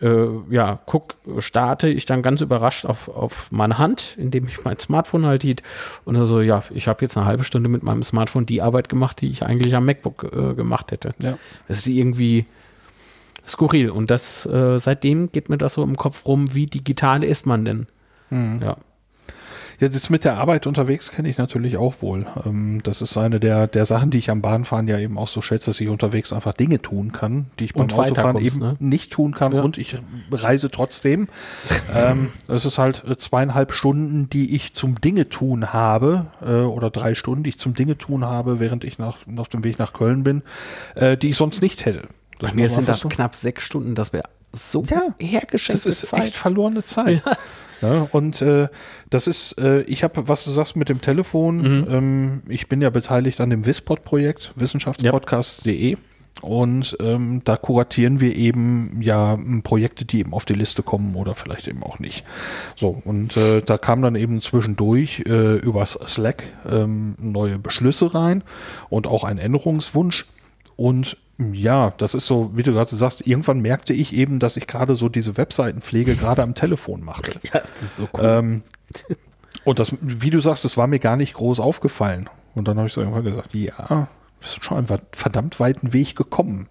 äh, 0.00 0.28
ja, 0.50 0.80
guck, 0.86 1.16
starte 1.38 1.88
ich 1.88 2.04
dann 2.04 2.22
ganz 2.22 2.40
überrascht 2.40 2.86
auf, 2.86 3.08
auf 3.08 3.50
meine 3.50 3.78
Hand, 3.78 4.16
indem 4.18 4.46
ich 4.46 4.64
mein 4.64 4.78
Smartphone 4.78 5.26
halt 5.26 5.42
hielt. 5.42 5.62
Und 6.04 6.16
also, 6.16 6.40
ja, 6.40 6.62
ich 6.70 6.88
habe 6.88 7.02
jetzt 7.02 7.16
eine 7.16 7.26
halbe 7.26 7.44
Stunde 7.44 7.68
mit 7.68 7.82
meinem 7.82 8.02
Smartphone 8.02 8.46
die 8.46 8.62
Arbeit 8.62 8.88
gemacht, 8.88 9.20
die 9.20 9.30
ich 9.30 9.42
eigentlich 9.42 9.74
am 9.74 9.84
MacBook 9.84 10.32
äh, 10.32 10.54
gemacht 10.54 10.92
hätte. 10.92 11.12
Ja. 11.22 11.38
Das 11.68 11.78
ist 11.78 11.86
irgendwie 11.86 12.46
skurril. 13.46 13.90
Und 13.90 14.10
das, 14.10 14.46
äh, 14.46 14.78
seitdem 14.78 15.32
geht 15.32 15.48
mir 15.48 15.58
das 15.58 15.74
so 15.74 15.82
im 15.82 15.96
Kopf 15.96 16.26
rum, 16.26 16.54
wie 16.54 16.66
digital 16.66 17.24
ist 17.24 17.46
man 17.46 17.64
denn? 17.64 17.86
Ja. 18.62 18.76
Ja, 19.82 19.88
das 19.88 20.10
mit 20.10 20.22
der 20.22 20.38
Arbeit 20.38 20.68
unterwegs 20.68 21.10
kenne 21.10 21.28
ich 21.28 21.38
natürlich 21.38 21.76
auch 21.76 22.02
wohl. 22.02 22.24
Ähm, 22.46 22.80
das 22.84 23.02
ist 23.02 23.16
eine 23.16 23.40
der, 23.40 23.66
der 23.66 23.84
Sachen, 23.84 24.12
die 24.12 24.18
ich 24.18 24.30
am 24.30 24.40
Bahnfahren 24.40 24.86
ja 24.86 24.96
eben 24.96 25.18
auch 25.18 25.26
so 25.26 25.42
schätze, 25.42 25.70
dass 25.70 25.80
ich 25.80 25.88
unterwegs 25.88 26.32
einfach 26.32 26.52
Dinge 26.54 26.80
tun 26.80 27.10
kann, 27.10 27.46
die 27.58 27.64
ich 27.64 27.74
beim 27.74 27.82
Und 27.82 27.94
Autofahren 27.94 28.38
eben 28.38 28.60
ne? 28.60 28.76
nicht 28.78 29.12
tun 29.12 29.34
kann 29.34 29.50
Ja. 29.50 29.62
und 29.62 29.78
ich 29.78 29.96
reise 30.30 30.70
trotzdem. 30.70 31.26
ähm, 31.92 32.30
es 32.46 32.64
ist 32.64 32.78
halt 32.78 33.02
äh, 33.08 33.16
zweieinhalb 33.16 33.72
Stunden, 33.72 34.30
die 34.30 34.54
ich 34.54 34.72
zum 34.72 35.00
Dinge 35.00 35.28
tun 35.28 35.72
habe, 35.72 36.26
äh, 36.46 36.60
oder 36.60 36.90
drei 36.90 37.16
Stunden, 37.16 37.42
die 37.42 37.50
ich 37.50 37.58
zum 37.58 37.74
Dinge 37.74 37.98
tun 37.98 38.24
habe, 38.24 38.60
während 38.60 38.84
ich 38.84 38.98
nach, 38.98 39.18
auf 39.36 39.48
dem 39.48 39.64
Weg 39.64 39.80
nach 39.80 39.92
Köln 39.92 40.22
bin, 40.22 40.42
äh, 40.94 41.16
die 41.16 41.30
ich 41.30 41.36
sonst 41.36 41.60
nicht 41.60 41.86
hätte. 41.86 42.02
Das 42.38 42.52
Bei 42.52 42.54
mir 42.54 42.68
sind 42.68 42.88
das 42.88 43.00
knapp 43.08 43.34
sechs 43.34 43.64
Stunden, 43.64 43.96
das 43.96 44.12
wäre 44.12 44.28
so 44.52 44.84
Ja, 44.88 45.14
hergeschenkte 45.18 45.88
das 45.88 46.02
ist 46.02 46.08
Zeit. 46.10 46.24
echt 46.24 46.34
verlorene 46.36 46.84
Zeit. 46.84 47.22
Ja. 47.80 48.06
und 48.12 48.40
äh, 48.42 48.68
das 49.10 49.26
ist, 49.26 49.58
äh, 49.58 49.82
ich 49.82 50.04
habe, 50.04 50.28
was 50.28 50.44
du 50.44 50.50
sagst 50.50 50.76
mit 50.76 50.88
dem 50.88 51.00
Telefon, 51.00 51.56
Mhm. 51.80 51.86
ähm, 51.90 52.42
ich 52.48 52.68
bin 52.68 52.80
ja 52.80 52.90
beteiligt 52.90 53.40
an 53.40 53.50
dem 53.50 53.66
WISPOD-Projekt, 53.66 54.52
wissenschaftspodcast.de. 54.56 55.96
Und 56.40 56.96
ähm, 57.00 57.42
da 57.44 57.56
kuratieren 57.56 58.18
wir 58.20 58.34
eben 58.34 59.00
ja 59.02 59.38
Projekte, 59.64 60.04
die 60.04 60.20
eben 60.20 60.32
auf 60.32 60.44
die 60.44 60.54
Liste 60.54 60.82
kommen 60.82 61.14
oder 61.14 61.34
vielleicht 61.34 61.68
eben 61.68 61.82
auch 61.82 61.98
nicht. 61.98 62.24
So, 62.74 63.00
und 63.04 63.36
äh, 63.36 63.60
da 63.62 63.78
kam 63.78 64.00
dann 64.02 64.16
eben 64.16 64.40
zwischendurch 64.40 65.22
äh, 65.26 65.56
übers 65.58 65.98
Slack 66.06 66.44
ähm, 66.68 67.14
neue 67.18 67.58
Beschlüsse 67.58 68.14
rein 68.14 68.42
und 68.88 69.06
auch 69.06 69.24
ein 69.24 69.38
Änderungswunsch. 69.38 70.26
Und 70.74 71.16
ja, 71.38 71.92
das 71.96 72.14
ist 72.14 72.26
so, 72.26 72.50
wie 72.54 72.62
du 72.62 72.72
gerade 72.72 72.94
sagst, 72.94 73.26
irgendwann 73.26 73.60
merkte 73.60 73.92
ich 73.92 74.14
eben, 74.14 74.38
dass 74.38 74.56
ich 74.56 74.66
gerade 74.66 74.94
so 74.96 75.08
diese 75.08 75.36
Webseitenpflege 75.36 76.14
gerade 76.16 76.42
am 76.42 76.54
Telefon 76.54 77.02
machte. 77.04 77.32
ja, 77.52 77.60
das 77.74 77.82
ist 77.82 77.96
so 77.96 78.08
cool. 78.12 78.20
Ähm, 78.22 78.62
und 79.64 79.78
das, 79.78 79.94
wie 80.00 80.30
du 80.30 80.40
sagst, 80.40 80.64
das 80.64 80.76
war 80.76 80.86
mir 80.86 80.98
gar 80.98 81.16
nicht 81.16 81.34
groß 81.34 81.60
aufgefallen. 81.60 82.28
Und 82.54 82.68
dann 82.68 82.76
habe 82.76 82.86
ich 82.88 82.92
so 82.94 83.00
irgendwann 83.00 83.24
gesagt, 83.24 83.54
ja, 83.54 83.88
wir 83.88 84.48
sind 84.48 84.64
schon 84.64 84.78
einen 84.78 85.00
verdammt 85.12 85.58
weiten 85.60 85.92
Weg 85.92 86.16
gekommen, 86.16 86.68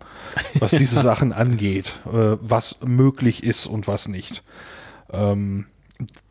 was 0.56 0.72
diese 0.72 1.00
Sachen 1.02 1.34
angeht, 1.34 1.94
äh, 2.06 2.38
was 2.42 2.78
möglich 2.86 3.44
ist 3.44 3.66
und 3.66 3.88
was 3.88 4.08
nicht. 4.08 4.44
Ähm, 5.12 5.66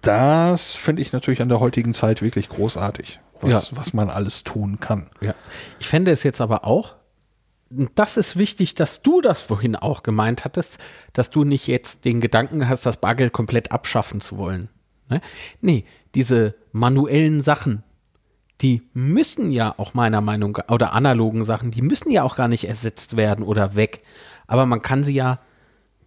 das 0.03 0.73
finde 0.75 1.03
ich 1.03 1.13
natürlich 1.13 1.43
an 1.43 1.49
der 1.49 1.61
heutigen 1.61 1.95
Zeit 1.95 2.23
wirklich 2.23 2.49
großartig, 2.49 3.21
was, 3.41 3.71
Ja. 3.71 3.77
was 3.77 3.93
man 3.93 4.11
alles 4.11 4.45
tun 4.45 4.81
kann. 4.81 5.09
Ja. 5.21 5.35
Ich 5.79 5.89
fände 5.89 6.11
es 6.11 6.23
jetzt 6.23 6.41
aber 6.41 6.65
auch, 6.65 6.95
das 7.71 8.17
ist 8.17 8.37
wichtig, 8.37 8.75
dass 8.75 9.03
du 9.03 9.21
das 9.21 9.41
vorhin 9.41 9.77
auch 9.77 10.03
gemeint 10.03 10.45
hattest, 10.45 10.79
dass 11.13 11.31
du 11.31 11.45
nicht 11.45 11.69
jetzt 11.69 12.05
den 12.05 12.21
Gedanken 12.21 12.69
hast, 12.69 12.85
das 12.85 12.97
Bargeld 12.97 13.33
komplett 13.33 13.71
abschaffen 13.71 14.21
zu 14.21 14.39
wollen. 14.39 14.69
Ne? 15.09 15.21
Nee, 15.61 15.85
diese 16.15 16.55
manuellen 16.73 17.41
Sachen, 17.41 17.85
die 18.61 18.83
müssen 18.93 19.53
ja 19.53 19.75
auch 19.77 19.95
meiner 19.95 20.21
Meinung 20.21 20.59
oder 20.69 20.93
analogen 20.93 21.45
Sachen, 21.45 21.71
die 21.71 21.83
müssen 21.83 22.11
ja 22.11 22.25
auch 22.25 22.37
gar 22.37 22.49
nicht 22.49 22.69
ersetzt 22.69 23.17
werden 23.17 23.45
oder 23.45 23.77
weg. 23.77 24.03
Aber 24.47 24.67
man 24.67 24.83
kann 24.83 25.05
sie 25.05 25.15
ja 25.15 25.39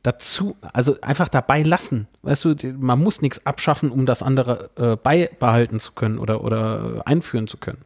dazu, 0.03 0.57
also 0.73 0.99
einfach 1.01 1.29
dabei 1.29 1.63
lassen. 1.63 2.07
Weißt 2.21 2.45
du, 2.45 2.55
man 2.77 2.99
muss 2.99 3.21
nichts 3.21 3.45
abschaffen, 3.45 3.89
um 3.89 4.05
das 4.05 4.21
andere 4.21 4.69
äh, 4.75 4.97
beibehalten 4.97 5.79
zu 5.79 5.93
können 5.93 6.19
oder, 6.19 6.43
oder 6.43 6.97
äh, 6.97 7.01
einführen 7.05 7.47
zu 7.47 7.57
können. 7.57 7.85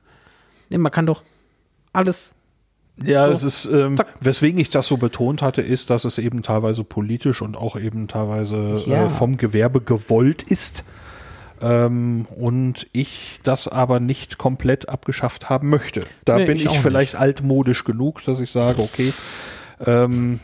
Nee, 0.69 0.79
man 0.79 0.91
kann 0.91 1.05
doch 1.05 1.23
alles. 1.93 2.33
Ja, 3.03 3.25
So. 3.27 3.31
es 3.31 3.43
ist, 3.43 3.65
ähm, 3.71 3.95
weswegen 4.19 4.59
ich 4.59 4.69
das 4.69 4.87
so 4.87 4.97
betont 4.97 5.41
hatte, 5.41 5.61
ist, 5.61 5.89
dass 5.89 6.03
es 6.05 6.17
eben 6.17 6.41
teilweise 6.43 6.83
politisch 6.83 7.41
und 7.41 7.55
auch 7.55 7.75
eben 7.79 8.07
teilweise 8.07 8.81
Ja. 8.87 9.05
äh, 9.05 9.09
vom 9.09 9.37
Gewerbe 9.37 9.81
gewollt 9.81 10.41
ist. 10.43 10.83
Ähm, 11.61 12.27
und 12.35 12.87
ich 12.93 13.39
das 13.43 13.67
aber 13.67 13.99
nicht 13.99 14.37
komplett 14.37 14.89
abgeschafft 14.89 15.49
haben 15.49 15.69
möchte. 15.69 16.01
Da 16.25 16.37
Nee, 16.37 16.45
bin 16.45 16.57
ich 16.57 16.65
ich, 16.65 16.79
vielleicht 16.79 17.15
altmodisch 17.15 17.83
genug, 17.83 18.23
dass 18.25 18.39
ich 18.39 18.51
sage, 18.51 18.81
okay, 18.81 19.13
ähm, 19.85 20.39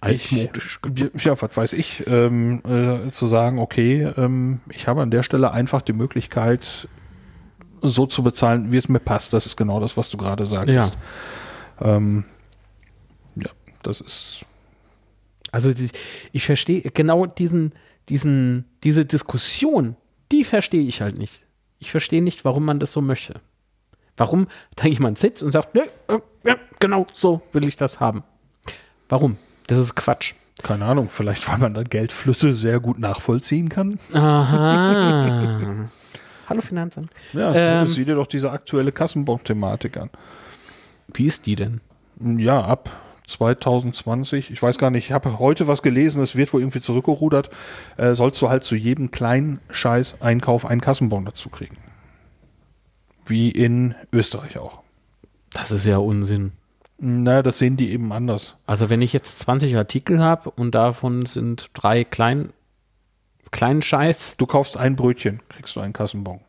Altmodisch 0.00 0.80
Ich, 1.14 1.24
ja, 1.24 1.40
was 1.40 1.56
weiß 1.56 1.72
ich, 1.74 2.04
ähm, 2.08 2.62
äh, 2.68 3.10
zu 3.10 3.26
sagen, 3.28 3.58
okay, 3.60 4.10
ähm, 4.16 4.60
ich 4.70 4.88
habe 4.88 5.02
an 5.02 5.10
der 5.10 5.22
Stelle 5.22 5.52
einfach 5.52 5.82
die 5.82 5.92
Möglichkeit, 5.92 6.88
so 7.82 8.06
zu 8.06 8.22
bezahlen, 8.24 8.72
wie 8.72 8.78
es 8.78 8.88
mir 8.88 8.98
passt. 8.98 9.32
Das 9.32 9.46
ist 9.46 9.56
genau 9.56 9.78
das, 9.78 9.96
was 9.96 10.10
du 10.10 10.16
gerade 10.16 10.46
sagtest. 10.46 10.96
Ähm, 11.80 12.24
ja, 13.36 13.50
das 13.82 14.00
ist. 14.00 14.44
Also 15.52 15.72
die, 15.72 15.88
ich 16.32 16.44
verstehe 16.44 16.82
genau 16.82 17.26
diesen, 17.26 17.72
diesen, 18.08 18.64
diese 18.84 19.04
Diskussion, 19.04 19.96
die 20.32 20.44
verstehe 20.44 20.82
ich 20.86 21.00
halt 21.00 21.18
nicht. 21.18 21.46
Ich 21.78 21.90
verstehe 21.90 22.22
nicht, 22.22 22.44
warum 22.44 22.64
man 22.64 22.78
das 22.78 22.92
so 22.92 23.00
möchte. 23.00 23.40
Warum 24.16 24.48
da 24.76 24.86
jemand 24.86 25.18
sitzt 25.18 25.42
und 25.42 25.52
sagt, 25.52 25.74
nee, 25.74 25.82
äh, 26.08 26.18
ja, 26.44 26.56
genau 26.80 27.06
so 27.12 27.42
will 27.52 27.66
ich 27.68 27.76
das 27.76 28.00
haben. 28.00 28.22
Warum? 29.08 29.36
Das 29.66 29.78
ist 29.78 29.94
Quatsch. 29.94 30.34
Keine 30.62 30.86
Ahnung, 30.86 31.08
vielleicht 31.10 31.46
weil 31.48 31.58
man 31.58 31.74
dann 31.74 31.84
Geldflüsse 31.84 32.54
sehr 32.54 32.80
gut 32.80 32.98
nachvollziehen 32.98 33.68
kann. 33.68 33.98
Aha. 34.14 35.88
Hallo 36.48 36.60
Finanzamt. 36.62 37.10
Ja, 37.32 37.52
Ähm. 37.54 37.86
sieh 37.86 38.04
dir 38.04 38.14
doch 38.14 38.26
diese 38.26 38.50
aktuelle 38.50 38.90
Kassenbon-Thematik 38.92 39.96
an. 39.98 40.10
Wie 41.12 41.26
ist 41.26 41.46
die 41.46 41.56
denn? 41.56 41.80
Ja, 42.20 42.62
ab 42.62 42.90
2020, 43.26 44.50
ich 44.50 44.62
weiß 44.62 44.78
gar 44.78 44.90
nicht, 44.90 45.06
ich 45.06 45.12
habe 45.12 45.38
heute 45.38 45.66
was 45.66 45.82
gelesen, 45.82 46.22
es 46.22 46.36
wird 46.36 46.52
wohl 46.52 46.60
irgendwie 46.60 46.80
zurückgerudert, 46.80 47.50
äh, 47.96 48.14
sollst 48.14 48.40
du 48.40 48.48
halt 48.48 48.64
zu 48.64 48.76
jedem 48.76 49.10
kleinen 49.10 49.60
Scheiß-Einkauf 49.70 50.64
einen 50.64 50.80
Kassenbon 50.80 51.24
dazu 51.24 51.48
kriegen. 51.48 51.76
Wie 53.26 53.50
in 53.50 53.94
Österreich 54.12 54.58
auch. 54.58 54.82
Das 55.52 55.72
ist 55.72 55.84
ja 55.84 55.98
Unsinn. 55.98 56.52
Naja, 56.98 57.42
das 57.42 57.58
sehen 57.58 57.76
die 57.76 57.90
eben 57.90 58.12
anders. 58.12 58.56
Also 58.66 58.88
wenn 58.88 59.02
ich 59.02 59.12
jetzt 59.12 59.40
20 59.40 59.76
Artikel 59.76 60.20
habe 60.20 60.50
und 60.50 60.74
davon 60.74 61.26
sind 61.26 61.70
drei 61.74 62.04
klein, 62.04 62.50
kleinen 63.50 63.82
Scheiß, 63.82 64.36
Du 64.38 64.46
kaufst 64.46 64.76
ein 64.76 64.96
Brötchen, 64.96 65.40
kriegst 65.48 65.76
du 65.76 65.80
einen 65.80 65.92
Kassenbon. 65.92 66.40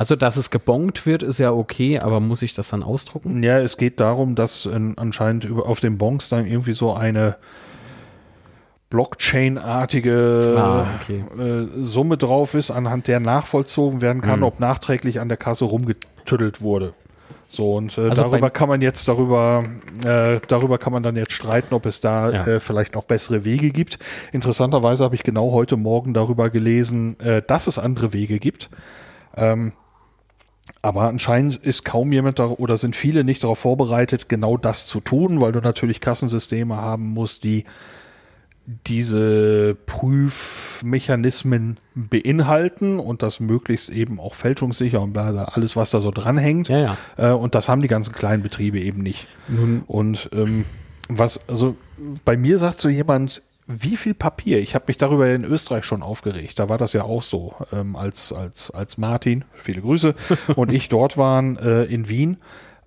Also 0.00 0.16
dass 0.16 0.36
es 0.38 0.48
gebongt 0.50 1.04
wird, 1.04 1.22
ist 1.22 1.36
ja 1.38 1.52
okay, 1.52 1.98
aber 1.98 2.20
muss 2.20 2.40
ich 2.40 2.54
das 2.54 2.70
dann 2.70 2.82
ausdrucken? 2.82 3.42
Ja, 3.42 3.58
es 3.58 3.76
geht 3.76 4.00
darum, 4.00 4.34
dass 4.34 4.64
äh, 4.64 4.78
anscheinend 4.96 5.44
über, 5.44 5.66
auf 5.66 5.80
den 5.80 5.98
Bons 5.98 6.30
dann 6.30 6.46
irgendwie 6.46 6.72
so 6.72 6.94
eine 6.94 7.36
Blockchain-artige 8.88 10.54
Ah, 10.58 10.86
okay. 11.00 11.24
äh, 11.38 11.66
Summe 11.84 12.16
drauf 12.16 12.54
ist, 12.54 12.70
anhand 12.70 13.08
der 13.08 13.20
nachvollzogen 13.20 14.00
werden 14.00 14.22
kann, 14.22 14.36
Hm. 14.40 14.42
ob 14.44 14.58
nachträglich 14.60 15.20
an 15.20 15.28
der 15.28 15.36
Kasse 15.36 15.64
rumgetüddelt 15.66 16.60
wurde. 16.62 16.94
So, 17.48 17.74
und 17.74 17.98
äh, 17.98 18.08
Also 18.08 18.22
darüber 18.22 18.48
kann 18.50 18.68
man 18.68 18.80
jetzt 18.80 19.06
darüber, 19.08 19.64
äh, 20.04 20.40
darüber 20.48 20.78
kann 20.78 20.92
man 20.92 21.02
dann 21.02 21.16
jetzt 21.16 21.32
streiten, 21.32 21.74
ob 21.74 21.84
es 21.84 22.00
da 22.00 22.30
Ja. 22.30 22.46
äh, 22.46 22.60
vielleicht 22.60 22.94
noch 22.94 23.04
bessere 23.04 23.44
Wege 23.44 23.70
gibt. 23.70 23.98
Interessanterweise 24.32 25.04
habe 25.04 25.14
ich 25.14 25.24
genau 25.24 25.52
heute 25.52 25.76
Morgen 25.76 26.14
darüber 26.14 26.48
gelesen, 26.48 27.18
äh, 27.20 27.42
dass 27.46 27.66
es 27.66 27.78
andere 27.78 28.12
Wege 28.12 28.38
gibt. 28.38 28.70
Ähm, 29.36 29.72
aber 30.82 31.08
anscheinend 31.08 31.56
ist 31.56 31.84
kaum 31.84 32.12
jemand 32.12 32.38
da 32.38 32.46
oder 32.46 32.76
sind 32.76 32.96
viele 32.96 33.24
nicht 33.24 33.44
darauf 33.44 33.58
vorbereitet, 33.58 34.28
genau 34.28 34.56
das 34.56 34.86
zu 34.86 35.00
tun, 35.00 35.40
weil 35.40 35.52
du 35.52 35.60
natürlich 35.60 36.00
Kassensysteme 36.00 36.76
haben 36.76 37.08
musst, 37.08 37.44
die 37.44 37.64
diese 38.86 39.76
Prüfmechanismen 39.86 41.78
beinhalten 41.94 42.98
und 43.00 43.22
das 43.22 43.40
möglichst 43.40 43.88
eben 43.88 44.20
auch 44.20 44.34
fälschungssicher 44.34 45.00
und 45.00 45.12
bla 45.12 45.32
bla, 45.32 45.44
alles, 45.44 45.76
was 45.76 45.90
da 45.90 46.00
so 46.00 46.10
dranhängt. 46.10 46.68
Ja, 46.68 46.78
ja. 46.78 46.96
Äh, 47.16 47.32
und 47.32 47.54
das 47.54 47.68
haben 47.68 47.82
die 47.82 47.88
ganzen 47.88 48.12
kleinen 48.12 48.42
Betriebe 48.42 48.78
eben 48.78 49.02
nicht. 49.02 49.26
Nun, 49.48 49.82
Und 49.86 50.30
ähm, 50.32 50.64
was, 51.08 51.48
also 51.48 51.76
bei 52.24 52.36
mir 52.36 52.58
sagt 52.58 52.80
so 52.80 52.88
jemand, 52.88 53.42
wie 53.72 53.96
viel 53.96 54.14
Papier? 54.14 54.58
Ich 54.60 54.74
habe 54.74 54.86
mich 54.88 54.96
darüber 54.98 55.28
in 55.30 55.44
Österreich 55.44 55.84
schon 55.84 56.02
aufgeregt. 56.02 56.58
Da 56.58 56.68
war 56.68 56.78
das 56.78 56.92
ja 56.92 57.02
auch 57.04 57.22
so, 57.22 57.54
ähm, 57.72 57.94
als, 57.96 58.32
als, 58.32 58.70
als 58.70 58.98
Martin, 58.98 59.44
viele 59.54 59.80
Grüße, 59.80 60.14
und 60.56 60.72
ich 60.72 60.88
dort 60.88 61.16
waren 61.16 61.56
äh, 61.56 61.84
in 61.84 62.08
Wien 62.08 62.38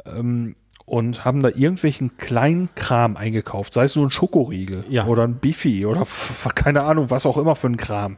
ähm, 0.05 0.55
und 0.85 1.23
haben 1.23 1.41
da 1.41 1.49
irgendwelchen 1.49 2.18
kleinen 2.18 2.73
Kram 2.76 3.15
eingekauft, 3.15 3.73
sei 3.73 3.85
es 3.85 3.95
nur 3.95 4.05
ein 4.05 4.11
Schokoriegel 4.11 4.84
Ja. 4.89 5.05
oder 5.05 5.23
ein 5.23 5.35
Bifi 5.35 5.85
oder 5.85 6.05
keine 6.55 6.84
Ahnung, 6.84 7.10
was 7.10 7.26
auch 7.26 7.38
immer 7.38 7.55
für 7.55 7.68
ein 7.68 7.77
Kram. 7.77 8.18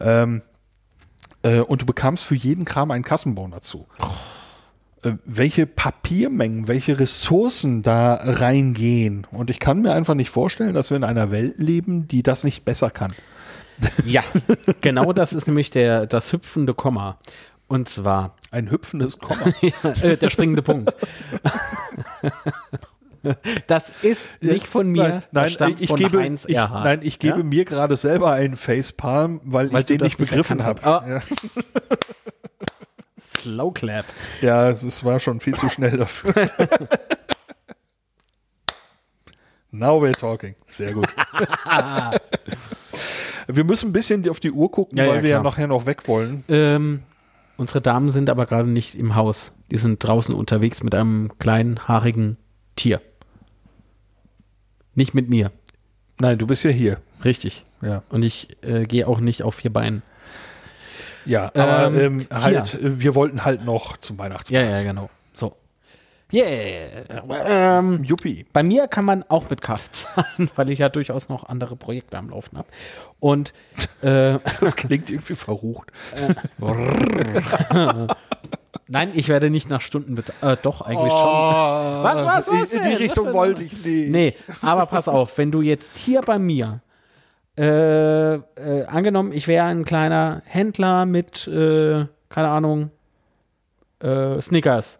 Ähm, 0.00 0.42
äh, 1.42 1.58
und 1.60 1.82
du 1.82 1.86
bekamst 1.86 2.24
für 2.24 2.36
jeden 2.36 2.64
Kram 2.64 2.90
einen 2.92 3.04
Kassenbon 3.04 3.50
dazu 3.50 3.86
äh, 3.98 4.04
welche 5.24 5.66
Papiermengen, 5.66 6.68
welche 6.68 6.98
Ressourcen 6.98 7.82
da 7.82 8.14
reingehen. 8.14 9.26
Und 9.30 9.50
ich 9.50 9.60
kann 9.60 9.82
mir 9.82 9.92
einfach 9.92 10.14
nicht 10.14 10.30
vorstellen, 10.30 10.74
dass 10.74 10.90
wir 10.90 10.96
in 10.96 11.04
einer 11.04 11.30
Welt 11.30 11.54
leben, 11.58 12.08
die 12.08 12.22
das 12.22 12.44
nicht 12.44 12.64
besser 12.64 12.90
kann. 12.90 13.12
ja, 14.04 14.22
genau 14.80 15.12
das 15.12 15.32
ist 15.32 15.46
nämlich 15.46 15.70
der, 15.70 16.06
das 16.06 16.32
hüpfende 16.32 16.74
Komma. 16.74 17.18
Und 17.66 17.88
zwar 17.88 18.36
Ein 18.50 18.70
hüpfendes 18.70 19.18
Komma. 19.18 19.46
äh, 20.02 20.16
der 20.16 20.30
springende 20.30 20.62
Punkt. 20.62 20.94
Das 23.66 23.90
ist 24.02 24.28
nicht 24.42 24.66
von 24.66 24.86
mir. 24.90 25.02
Nein, 25.08 25.22
nein 25.32 25.48
stammt 25.48 25.80
ich 25.80 25.88
von 25.88 25.98
gebe, 25.98 26.18
Heinz 26.20 26.44
ich, 26.46 26.56
nein, 26.56 27.00
ich 27.02 27.18
gebe 27.18 27.38
Ja? 27.38 27.42
mir 27.42 27.64
gerade 27.64 27.96
selber 27.96 28.32
einen 28.32 28.54
Facepalm, 28.54 29.40
weil, 29.44 29.72
Weil 29.72 29.80
ich 29.80 29.86
den 29.86 30.00
nicht 30.02 30.18
begriffen 30.18 30.62
habe. 30.62 30.82
hast. 30.84 31.24
Slow 33.24 33.72
Clap. 33.72 34.04
Ja, 34.40 34.66
ja 34.66 34.70
es 34.70 34.82
es 34.82 35.02
war 35.04 35.18
schon 35.18 35.40
viel 35.40 35.54
zu 35.54 35.68
schnell 35.68 35.96
dafür. 35.96 36.34
Now 39.70 40.00
we're 40.00 40.12
talking. 40.12 40.54
Sehr 40.68 40.92
gut. 40.92 41.08
wir 43.48 43.64
müssen 43.64 43.88
ein 43.88 43.92
bisschen 43.92 44.28
auf 44.28 44.38
die 44.38 44.52
Uhr 44.52 44.70
gucken, 44.70 44.96
Ja, 44.96 45.04
ja, 45.04 45.10
weil 45.10 45.22
wir 45.24 45.30
ja 45.30 45.42
nachher 45.42 45.66
noch 45.66 45.86
weg 45.86 46.06
wollen. 46.06 46.44
Ähm, 46.48 47.02
unsere 47.56 47.80
Damen 47.80 48.08
sind 48.10 48.30
aber 48.30 48.46
gerade 48.46 48.68
nicht 48.68 48.94
im 48.94 49.16
Haus. 49.16 49.56
Die 49.72 49.78
sind 49.78 50.04
draußen 50.04 50.32
unterwegs 50.32 50.84
mit 50.84 50.94
einem 50.94 51.32
kleinen, 51.38 51.88
haarigen 51.88 52.36
Tier. 52.76 53.00
Nicht 54.94 55.12
mit 55.12 55.28
mir. 55.28 55.50
Nein, 56.20 56.38
du 56.38 56.46
bist 56.46 56.62
ja 56.62 56.70
hier. 56.70 57.00
Richtig. 57.24 57.64
Ja, 57.82 58.04
Und 58.10 58.24
ich 58.24 58.56
äh, 58.62 58.84
gehe 58.84 59.08
auch 59.08 59.18
nicht 59.18 59.42
auf 59.42 59.56
vier 59.56 59.72
Beinen. 59.72 60.02
Ja 61.24 61.46
aber 61.54 61.86
Ähm, 61.86 62.20
ähm, 62.20 62.26
halt, 62.32 62.74
äh, 62.74 63.00
wir 63.00 63.14
wollten 63.14 63.44
halt 63.44 63.64
noch 63.64 63.96
zum 63.98 64.16
Ja, 64.16 64.24
Weihnachtsmarkt. 64.24 64.76
ja, 64.76 64.82
genau. 64.82 65.10
So. 65.32 65.56
Yeah. 66.32 67.78
Ähm, 67.78 68.02
Juppie. 68.02 68.44
bei 68.52 68.62
mir 68.62 68.88
kann 68.88 69.04
man 69.04 69.22
auch 69.28 69.50
mit 69.50 69.60
Karte 69.62 69.84
zahlen, 69.90 70.50
weil 70.56 70.70
ich 70.70 70.80
ja 70.80 70.88
durchaus 70.88 71.28
noch 71.28 71.44
andere 71.48 71.76
Projekte 71.76 72.18
am 72.18 72.30
Laufen 72.30 72.58
habe. 72.58 72.68
Und 73.20 73.52
äh, 74.02 74.38
Das 74.60 74.74
klingt 74.76 75.10
irgendwie 75.10 75.34
verrucht. 75.36 75.90
nein, 78.88 79.10
ich 79.14 79.28
werde 79.28 79.50
nicht 79.50 79.68
nach 79.68 79.80
Stunden 79.80 80.14
bezahlt. 80.14 80.58
Äh, 80.58 80.62
doch, 80.62 80.80
eigentlich 80.80 81.12
schon. 81.12 81.22
was, 81.22 82.26
was, 82.26 82.48
was 82.50 82.72
In, 82.72 82.82
in 82.82 82.88
die? 82.90 82.94
Richtung 82.96 83.32
wollte 83.32 83.62
ich 83.64 83.84
nicht. 83.84 84.10
Nee, 84.10 84.34
aber 84.62 84.86
pass 84.86 85.08
auf, 85.08 85.36
wenn 85.38 85.50
du 85.50 85.62
jetzt 85.62 85.96
hier 85.96 86.20
bei 86.22 86.38
mir, 86.38 86.80
äh, 87.56 88.34
äh, 88.34 88.84
angenommen, 88.86 89.32
ich 89.32 89.46
wäre 89.46 89.66
ein 89.66 89.84
kleiner 89.84 90.42
Händler 90.44 91.06
mit, 91.06 91.46
äh, 91.46 92.06
keine 92.28 92.48
Ahnung, 92.48 92.90
äh, 94.00 94.40
Snickers, 94.40 94.98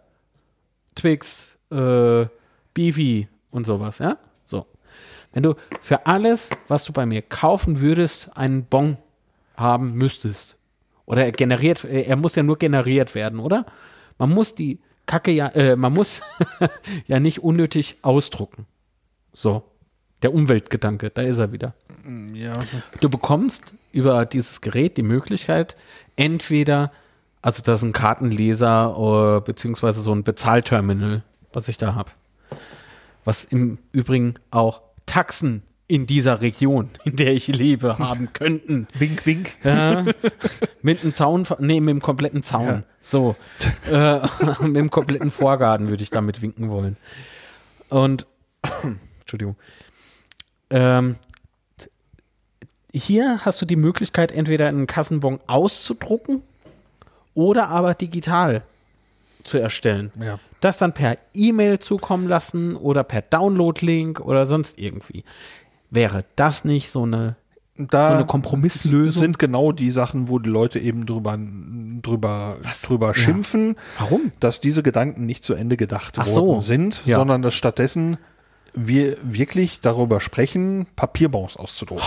Twix, 0.95 1.57
äh, 1.71 2.27
Beefy 2.73 3.27
und 3.51 3.65
sowas, 3.65 3.99
ja? 3.99 4.15
So. 4.45 4.65
Wenn 5.33 5.43
du 5.43 5.55
für 5.81 6.05
alles, 6.05 6.49
was 6.69 6.85
du 6.85 6.93
bei 6.93 7.05
mir 7.05 7.21
kaufen 7.21 7.81
würdest, 7.81 8.35
einen 8.37 8.65
Bon 8.65 8.97
haben 9.57 9.93
müsstest, 9.93 10.57
oder 11.05 11.25
er 11.25 11.33
generiert, 11.33 11.83
er 11.83 12.15
muss 12.15 12.35
ja 12.35 12.43
nur 12.43 12.57
generiert 12.57 13.15
werden, 13.15 13.39
oder? 13.39 13.65
Man 14.17 14.33
muss 14.33 14.55
die 14.55 14.79
Kacke 15.05 15.31
ja, 15.31 15.75
man 15.75 15.93
muss 15.93 16.21
ja 17.07 17.19
nicht 17.19 17.43
unnötig 17.43 17.97
ausdrucken. 18.01 18.65
So. 19.33 19.63
Der 20.23 20.33
Umweltgedanke, 20.33 21.11
da 21.11 21.21
ist 21.21 21.37
er 21.37 21.51
wieder. 21.51 21.75
Ja. 22.33 22.53
Du 22.99 23.09
bekommst 23.09 23.73
über 23.91 24.25
dieses 24.25 24.61
Gerät 24.61 24.97
die 24.97 25.03
Möglichkeit, 25.03 25.75
entweder, 26.15 26.91
also 27.41 27.63
das 27.63 27.79
ist 27.79 27.83
ein 27.83 27.93
Kartenleser 27.93 29.37
äh, 29.37 29.45
beziehungsweise 29.45 30.01
so 30.01 30.13
ein 30.13 30.23
Bezahlterminal, 30.23 31.23
was 31.53 31.67
ich 31.67 31.77
da 31.77 31.95
habe. 31.95 32.11
Was 33.23 33.43
im 33.43 33.79
Übrigen 33.91 34.35
auch 34.51 34.81
Taxen 35.05 35.63
in 35.87 36.05
dieser 36.05 36.41
Region, 36.41 36.89
in 37.05 37.15
der 37.15 37.33
ich 37.33 37.47
lebe, 37.47 37.97
haben 37.97 38.33
könnten. 38.33 38.87
Wink, 38.93 39.25
wink. 39.25 39.51
Ja, 39.63 40.05
mit 40.81 41.03
einem 41.03 41.13
Zaun, 41.15 41.47
nee, 41.59 41.79
mit 41.79 41.89
dem 41.89 42.01
kompletten 42.01 42.43
Zaun. 42.43 42.65
Ja. 42.65 42.83
So. 42.99 43.35
Äh, 43.89 44.19
mit 44.61 44.75
dem 44.75 44.89
kompletten 44.89 45.29
Vorgarten 45.29 45.89
würde 45.89 46.03
ich 46.03 46.09
damit 46.09 46.41
winken 46.41 46.69
wollen. 46.69 46.97
Und, 47.89 48.25
Entschuldigung. 49.21 49.55
Ähm, 50.71 51.17
hier 52.97 53.39
hast 53.43 53.61
du 53.61 53.65
die 53.65 53.75
Möglichkeit, 53.75 54.31
entweder 54.31 54.67
einen 54.67 54.87
Kassenbon 54.87 55.39
auszudrucken 55.47 56.41
oder 57.33 57.67
aber 57.69 57.93
digital 57.93 58.61
zu 59.43 59.57
erstellen. 59.57 60.11
Ja. 60.19 60.39
Das 60.61 60.77
dann 60.77 60.93
per 60.93 61.17
E-Mail 61.33 61.79
zukommen 61.79 62.27
lassen 62.27 62.75
oder 62.75 63.03
per 63.03 63.21
Download-Link 63.21 64.19
oder 64.21 64.45
sonst 64.45 64.79
irgendwie. 64.79 65.23
Wäre 65.91 66.25
das 66.35 66.63
nicht 66.65 66.89
so 66.89 67.03
eine 67.03 67.35
Da 67.77 68.07
so 68.07 68.13
eine 68.13 68.25
Kompromisslösung? 68.25 69.21
sind 69.21 69.39
genau 69.39 69.71
die 69.71 69.91
Sachen, 69.91 70.29
wo 70.29 70.39
die 70.39 70.49
Leute 70.49 70.79
eben 70.79 71.05
drüber, 71.05 71.37
drüber, 72.01 72.57
drüber 72.81 73.13
schimpfen, 73.13 73.75
Warum? 73.99 74.31
dass 74.39 74.61
diese 74.61 74.81
Gedanken 74.81 75.25
nicht 75.25 75.43
zu 75.43 75.53
Ende 75.53 75.77
gedacht 75.77 76.15
Ach 76.17 76.25
worden 76.27 76.59
so. 76.59 76.59
sind, 76.61 77.01
Ja. 77.05 77.17
sondern 77.17 77.41
dass 77.41 77.53
stattdessen 77.53 78.17
wir 78.73 79.17
wirklich 79.21 79.79
darüber 79.81 80.19
sprechen, 80.21 80.87
Papierbons 80.95 81.55
auszudrucken. 81.57 82.03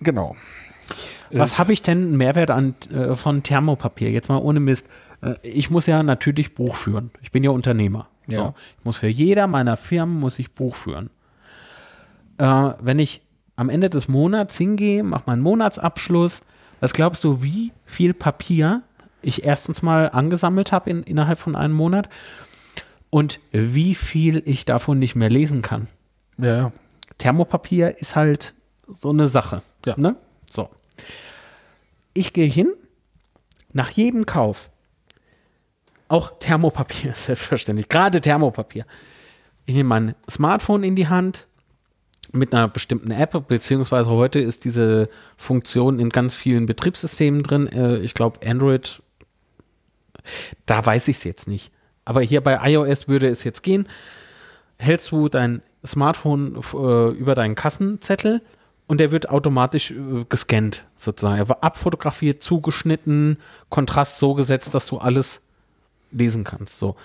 Genau. 0.00 0.36
Was 1.30 1.58
habe 1.58 1.72
ich 1.72 1.82
denn 1.82 2.16
Mehrwert 2.16 2.50
an, 2.50 2.74
äh, 2.92 3.14
von 3.14 3.42
Thermopapier? 3.42 4.10
Jetzt 4.10 4.28
mal 4.28 4.38
ohne 4.38 4.60
Mist. 4.60 4.86
Äh, 5.20 5.34
ich 5.42 5.70
muss 5.70 5.86
ja 5.86 6.02
natürlich 6.02 6.54
Buch 6.54 6.76
führen. 6.76 7.10
Ich 7.22 7.32
bin 7.32 7.42
ja 7.42 7.50
Unternehmer. 7.50 8.08
Ja. 8.26 8.36
So. 8.36 8.54
Ich 8.78 8.84
muss 8.84 8.96
für 8.98 9.08
jeder 9.08 9.46
meiner 9.46 9.76
Firmen 9.76 10.18
muss 10.18 10.38
ich 10.38 10.52
Buch 10.52 10.76
führen. 10.76 11.10
Äh, 12.38 12.70
wenn 12.80 12.98
ich 12.98 13.22
am 13.56 13.68
Ende 13.68 13.90
des 13.90 14.08
Monats 14.08 14.56
hingehe, 14.56 15.02
mache 15.02 15.24
meinen 15.26 15.42
Monatsabschluss, 15.42 16.42
was 16.80 16.92
glaubst 16.92 17.24
du, 17.24 17.42
wie 17.42 17.72
viel 17.84 18.14
Papier 18.14 18.82
ich 19.22 19.44
erstens 19.44 19.82
mal 19.82 20.10
angesammelt 20.10 20.72
habe 20.72 20.90
in, 20.90 21.02
innerhalb 21.02 21.38
von 21.38 21.56
einem 21.56 21.74
Monat 21.74 22.08
und 23.10 23.40
wie 23.52 23.94
viel 23.94 24.42
ich 24.44 24.64
davon 24.64 24.98
nicht 24.98 25.14
mehr 25.14 25.30
lesen 25.30 25.62
kann? 25.62 25.86
Ja. 26.36 26.72
Thermopapier 27.18 27.98
ist 27.98 28.16
halt 28.16 28.54
so 28.88 29.10
eine 29.10 29.28
Sache. 29.28 29.62
Ja. 29.86 29.94
Ne? 29.96 30.16
So. 30.50 30.68
Ich 32.12 32.32
gehe 32.32 32.48
hin, 32.48 32.72
nach 33.72 33.90
jedem 33.90 34.26
Kauf, 34.26 34.70
auch 36.08 36.32
Thermopapier, 36.38 37.12
selbstverständlich, 37.14 37.88
gerade 37.88 38.20
Thermopapier. 38.20 38.86
Ich 39.66 39.74
nehme 39.74 39.88
mein 39.88 40.14
Smartphone 40.30 40.84
in 40.84 40.94
die 40.94 41.08
Hand 41.08 41.46
mit 42.32 42.54
einer 42.54 42.68
bestimmten 42.68 43.10
App, 43.10 43.48
beziehungsweise 43.48 44.10
heute 44.10 44.40
ist 44.40 44.64
diese 44.64 45.08
Funktion 45.36 45.98
in 45.98 46.10
ganz 46.10 46.34
vielen 46.34 46.66
Betriebssystemen 46.66 47.42
drin. 47.42 47.68
Äh, 47.68 47.98
Ich 47.98 48.14
glaube, 48.14 48.44
Android, 48.46 49.02
da 50.66 50.84
weiß 50.84 51.08
ich 51.08 51.18
es 51.18 51.24
jetzt 51.24 51.48
nicht. 51.48 51.70
Aber 52.04 52.20
hier 52.20 52.42
bei 52.42 52.58
iOS 52.70 53.08
würde 53.08 53.28
es 53.28 53.44
jetzt 53.44 53.62
gehen 53.62 53.88
hältst 54.78 55.10
du 55.12 55.28
dein 55.28 55.62
Smartphone 55.84 56.56
äh, 56.74 57.10
über 57.10 57.34
deinen 57.34 57.54
Kassenzettel 57.54 58.40
und 58.86 58.98
der 58.98 59.10
wird 59.10 59.28
automatisch 59.28 59.90
äh, 59.90 60.24
gescannt, 60.28 60.84
sozusagen. 60.94 61.38
Er 61.38 61.48
war 61.48 61.62
abfotografiert, 61.62 62.42
zugeschnitten, 62.42 63.38
Kontrast 63.68 64.18
so 64.18 64.34
gesetzt, 64.34 64.74
dass 64.74 64.86
du 64.86 64.98
alles 64.98 65.40
lesen 66.10 66.44
kannst. 66.44 66.78
So. 66.78 66.96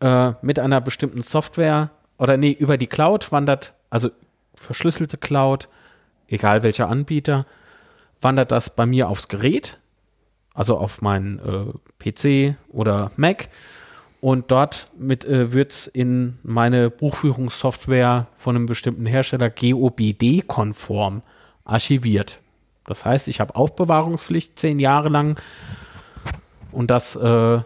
Äh, 0.00 0.32
mit 0.42 0.58
einer 0.58 0.80
bestimmten 0.80 1.22
Software 1.22 1.90
oder 2.18 2.36
nee, 2.36 2.52
über 2.52 2.76
die 2.76 2.86
Cloud 2.86 3.32
wandert, 3.32 3.74
also 3.88 4.10
verschlüsselte 4.54 5.16
Cloud, 5.16 5.68
egal 6.28 6.62
welcher 6.62 6.88
Anbieter, 6.88 7.46
wandert 8.20 8.52
das 8.52 8.74
bei 8.74 8.86
mir 8.86 9.08
aufs 9.08 9.28
Gerät, 9.28 9.78
also 10.54 10.76
auf 10.76 11.00
meinen 11.00 11.38
äh, 11.38 11.72
PC 11.98 12.56
oder 12.68 13.10
Mac. 13.16 13.48
Und 14.20 14.50
dort 14.50 14.90
äh, 14.98 15.52
wird 15.52 15.72
es 15.72 15.86
in 15.86 16.38
meine 16.42 16.90
Buchführungssoftware 16.90 18.28
von 18.36 18.54
einem 18.54 18.66
bestimmten 18.66 19.06
Hersteller 19.06 19.48
GOBD-konform 19.50 21.22
archiviert. 21.64 22.40
Das 22.84 23.04
heißt, 23.04 23.28
ich 23.28 23.40
habe 23.40 23.56
Aufbewahrungspflicht 23.56 24.58
zehn 24.58 24.78
Jahre 24.78 25.08
lang 25.08 25.40
und 26.72 26.90
das 26.90 27.16
äh, 27.16 27.60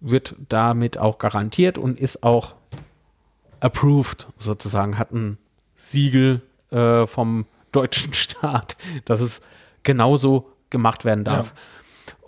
wird 0.00 0.34
damit 0.48 0.98
auch 0.98 1.18
garantiert 1.18 1.78
und 1.78 1.98
ist 1.98 2.22
auch 2.22 2.54
approved 3.60 4.28
sozusagen, 4.38 4.98
hat 4.98 5.12
ein 5.12 5.38
Siegel 5.76 6.42
äh, 6.70 7.06
vom 7.06 7.46
deutschen 7.70 8.14
Staat, 8.14 8.76
dass 9.04 9.20
es 9.20 9.42
genauso 9.82 10.52
gemacht 10.70 11.04
werden 11.04 11.24
darf. 11.24 11.54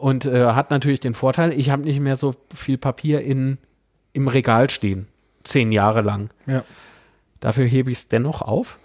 Und 0.05 0.26
äh, 0.26 0.52
hat 0.52 0.70
natürlich 0.70 1.01
den 1.01 1.14
Vorteil, 1.14 1.59
ich 1.59 1.70
habe 1.70 1.85
nicht 1.85 1.98
mehr 1.98 2.16
so 2.16 2.35
viel 2.55 2.76
Papier 2.76 3.22
in, 3.22 3.56
im 4.12 4.28
Regal 4.28 4.68
stehen, 4.68 5.09
zehn 5.44 5.72
Jahre 5.72 6.02
lang. 6.02 6.28
Ja. 6.44 6.62
Dafür 7.40 7.64
hebe 7.64 7.90
ich 7.90 7.97
es 7.97 8.09
dennoch 8.09 8.43
auf, 8.43 8.78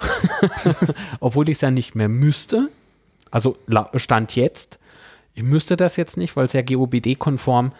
obwohl 1.20 1.50
ich 1.50 1.58
es 1.58 1.62
ja 1.62 1.72
nicht 1.72 1.94
mehr 1.94 2.08
müsste. 2.08 2.70
Also 3.32 3.58
Stand 3.96 4.38
jetzt. 4.38 4.80
Ich 5.34 5.44
müsste 5.44 5.76
das 5.76 5.98
jetzt 5.98 6.16
nicht, 6.16 6.38
weil 6.38 6.46
es 6.46 6.54
ja 6.54 6.62
GOBD-konform 6.62 7.74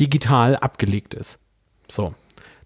digital 0.00 0.56
abgelegt 0.56 1.14
ist. 1.14 1.38
So. 1.88 2.12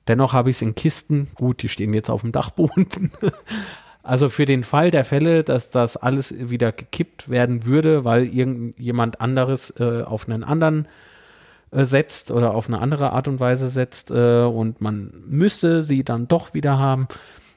Dennoch 0.09 0.33
habe 0.33 0.49
ich 0.49 0.57
es 0.57 0.63
in 0.63 0.75
Kisten. 0.75 1.29
Gut, 1.35 1.63
die 1.63 1.69
stehen 1.69 1.93
jetzt 1.93 2.09
auf 2.09 2.23
dem 2.23 2.33
Dachboden. 2.33 3.13
Also 4.03 4.29
für 4.29 4.45
den 4.45 4.65
Fall 4.65 4.91
der 4.91 5.05
Fälle, 5.05 5.45
dass 5.45 5.71
das 5.71 5.97
alles 5.97 6.35
wieder 6.37 6.73
gekippt 6.73 7.29
werden 7.29 7.65
würde, 7.65 8.05
weil 8.05 8.27
irgendjemand 8.27 9.21
anderes 9.21 9.73
äh, 9.79 10.03
auf 10.03 10.29
einen 10.29 10.43
anderen 10.43 10.89
äh, 11.71 11.85
setzt 11.85 12.31
oder 12.31 12.55
auf 12.55 12.69
eine 12.69 12.81
andere 12.81 13.13
Art 13.13 13.29
und 13.29 13.39
Weise 13.39 13.69
setzt 13.69 14.11
äh, 14.11 14.43
und 14.43 14.81
man 14.81 15.13
müsste 15.27 15.83
sie 15.83 16.05
dann 16.05 16.27
doch 16.27 16.53
wieder 16.53 16.79
haben, 16.79 17.07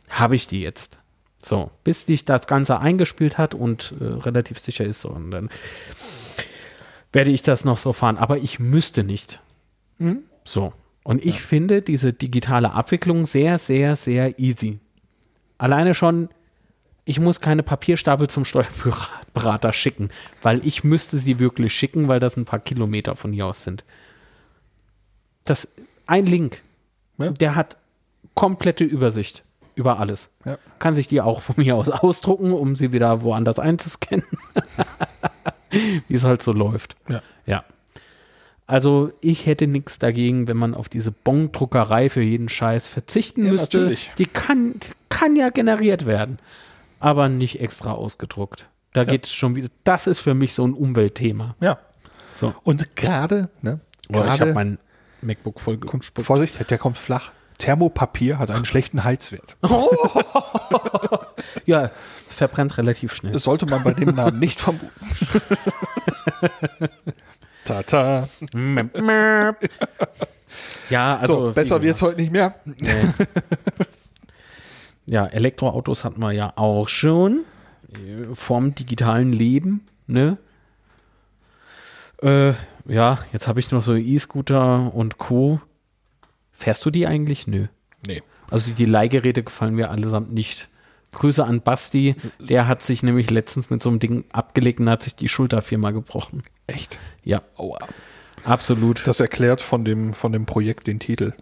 habe 0.10 0.36
ich 0.36 0.48
die 0.48 0.62
jetzt. 0.62 1.00
So, 1.42 1.70
bis 1.84 2.06
sich 2.06 2.26
das 2.26 2.48
Ganze 2.48 2.80
eingespielt 2.80 3.38
hat 3.38 3.54
und 3.54 3.94
äh, 4.00 4.04
relativ 4.04 4.60
sicher 4.60 4.86
ist 4.86 5.02
so. 5.02 5.10
Und 5.10 5.32
dann 5.32 5.50
werde 7.12 7.32
ich 7.32 7.44
das 7.44 7.66
noch 7.66 7.78
so 7.78 7.94
fahren. 7.94 8.18
Aber 8.18 8.38
ich 8.38 8.60
müsste 8.60 9.04
nicht. 9.04 9.40
So. 10.44 10.74
Und 11.04 11.24
ich 11.24 11.42
finde 11.42 11.84
diese 11.84 12.14
digitale 12.14 12.72
Abwicklung 12.72 13.28
sehr, 13.28 13.60
sehr, 13.60 13.96
sehr 13.96 14.40
easy. 14.40 14.80
Alleine 15.58 15.94
schon, 15.94 16.30
ich 17.06 17.20
muss 17.20 17.40
keine 17.40 17.64
Papierstapel 17.64 18.30
zum 18.30 18.46
Steuerberater 18.46 19.74
schicken, 19.74 20.10
weil 20.42 20.66
ich 20.66 20.84
müsste 20.84 21.18
sie 21.18 21.40
wirklich 21.40 21.74
schicken, 21.74 22.08
weil 22.08 22.20
das 22.20 22.36
ein 22.38 22.46
paar 22.46 22.60
Kilometer 22.60 23.16
von 23.16 23.32
hier 23.32 23.46
aus 23.46 23.64
sind. 23.64 23.84
Das 25.44 25.68
ein 26.08 26.26
Link, 26.26 26.62
Ja. 27.18 27.32
der 27.32 27.56
hat 27.56 27.78
komplette 28.34 28.84
Übersicht 28.84 29.44
über 29.76 30.00
alles. 30.00 30.30
Ja. 30.46 30.58
Kann 30.80 30.94
sich 30.94 31.08
die 31.08 31.22
auch 31.22 31.42
von 31.42 31.56
mir 31.58 31.76
aus 31.76 31.90
ausdrucken, 31.90 32.52
um 32.54 32.76
sie 32.76 32.92
wieder 32.92 33.22
woanders 33.22 33.60
einzuscannen. 33.60 34.26
Wie 36.08 36.14
es 36.16 36.24
halt 36.24 36.42
so 36.42 36.54
läuft. 36.54 36.96
Ja. 37.10 37.22
Ja. 37.46 37.64
Also 38.68 39.12
ich 39.22 39.46
hätte 39.46 39.68
nichts 39.68 40.00
dagegen, 40.00 40.48
wenn 40.48 40.58
man 40.58 40.74
auf 40.74 40.90
diese 40.90 41.12
Bondruckerei 41.12 42.10
für 42.10 42.22
jeden 42.22 42.50
Scheiß 42.50 42.88
verzichten 42.88 43.46
Ja, 43.46 43.52
müsste. 43.52 43.78
natürlich. 43.80 44.12
Die 44.18 44.26
kann, 44.26 44.74
kann 45.10 45.36
ja 45.36 45.50
generiert 45.50 46.06
werden, 46.06 46.40
aber 47.00 47.30
nicht 47.30 47.62
extra 47.62 47.92
ausgedruckt. 47.92 48.68
Da 48.94 49.04
geht 49.04 49.26
es 49.26 49.34
schon 49.34 49.56
wieder. 49.56 49.68
Das 49.84 50.08
ist 50.08 50.22
für 50.22 50.34
mich 50.34 50.54
so 50.54 50.66
ein 50.66 50.74
Umweltthema. 50.74 51.56
Ja. 51.60 51.78
So. 52.34 52.56
Und 52.64 52.96
gerade, 52.96 53.50
ne? 53.62 53.80
Oh, 54.14 54.24
ich 54.24 54.42
habe 54.42 54.54
mein 54.54 54.80
MacBook 55.22 55.60
voll 55.60 55.78
gespuckt. 55.78 56.26
Vorsicht, 56.26 56.70
der 56.70 56.78
kommt 56.78 56.98
flach. 56.98 57.32
Thermopapier 57.58 58.38
hat 58.40 58.52
einen 58.52 58.66
schlechten 58.66 59.04
Heizwert. 59.04 59.58
Ja, 61.66 61.90
verbrennt 62.30 62.78
relativ 62.78 63.14
schnell. 63.16 63.32
Das 63.34 63.44
sollte 63.44 63.66
man 63.66 63.84
bei 63.84 63.94
dem 63.94 64.14
Namen 64.16 64.40
nicht 64.40 64.60
vermuten. 64.60 64.90
Tata. 67.66 68.30
Ja, 70.90 71.18
also 71.18 71.48
So, 71.48 71.52
besser 71.54 71.82
wird's 71.82 72.00
gesagt, 72.00 72.12
heute 72.14 72.22
nicht 72.22 72.32
mehr. 72.32 72.56
nee. 72.66 72.92
Ja, 75.08 75.26
Elektroautos 75.26 76.04
hatten 76.04 76.22
wir 76.22 76.32
ja 76.32 76.54
auch 76.56 76.88
schon 76.88 77.42
vom 78.34 78.74
digitalen 78.76 79.34
Leben, 79.34 79.86
ne? 80.08 80.38
Äh, 82.22 82.54
ja, 82.88 83.20
jetzt 83.34 83.48
habe 83.48 83.60
ich 83.60 83.72
noch 83.72 83.82
so 83.82 83.96
E-Scooter 83.96 84.94
und 84.96 85.18
Co. 85.18 85.60
Fährst 86.54 86.86
du 86.86 86.90
die 86.92 87.06
eigentlich? 87.06 87.48
Nö. 87.48 87.68
Nee. 88.08 88.24
Also 88.50 88.68
die, 88.68 88.74
die 88.74 88.86
Leihgeräte 88.86 89.44
gefallen 89.44 89.76
mir 89.76 89.90
allesamt 89.92 90.32
nicht. 90.34 90.70
Grüße 91.16 91.44
an 91.44 91.62
Basti, 91.62 92.16
der 92.40 92.68
hat 92.68 92.84
sich 92.84 93.02
nämlich 93.02 93.32
letztens 93.32 93.70
mit 93.70 93.82
so 93.82 93.90
einem 93.90 94.00
Ding 94.00 94.26
abgelegt 94.32 94.80
und 94.80 94.90
hat 94.90 95.02
sich 95.02 95.16
die 95.16 95.30
Schulter 95.30 95.62
viermal 95.62 95.94
gebrochen. 95.94 96.44
Echt? 96.68 97.00
Ja, 97.24 97.42
Aua. 97.58 97.80
absolut. 98.44 99.08
Das 99.08 99.20
erklärt 99.20 99.62
von 99.62 99.84
dem, 99.84 100.14
von 100.14 100.32
dem 100.32 100.46
Projekt 100.46 100.88
den 100.88 101.00
Titel. 101.00 101.34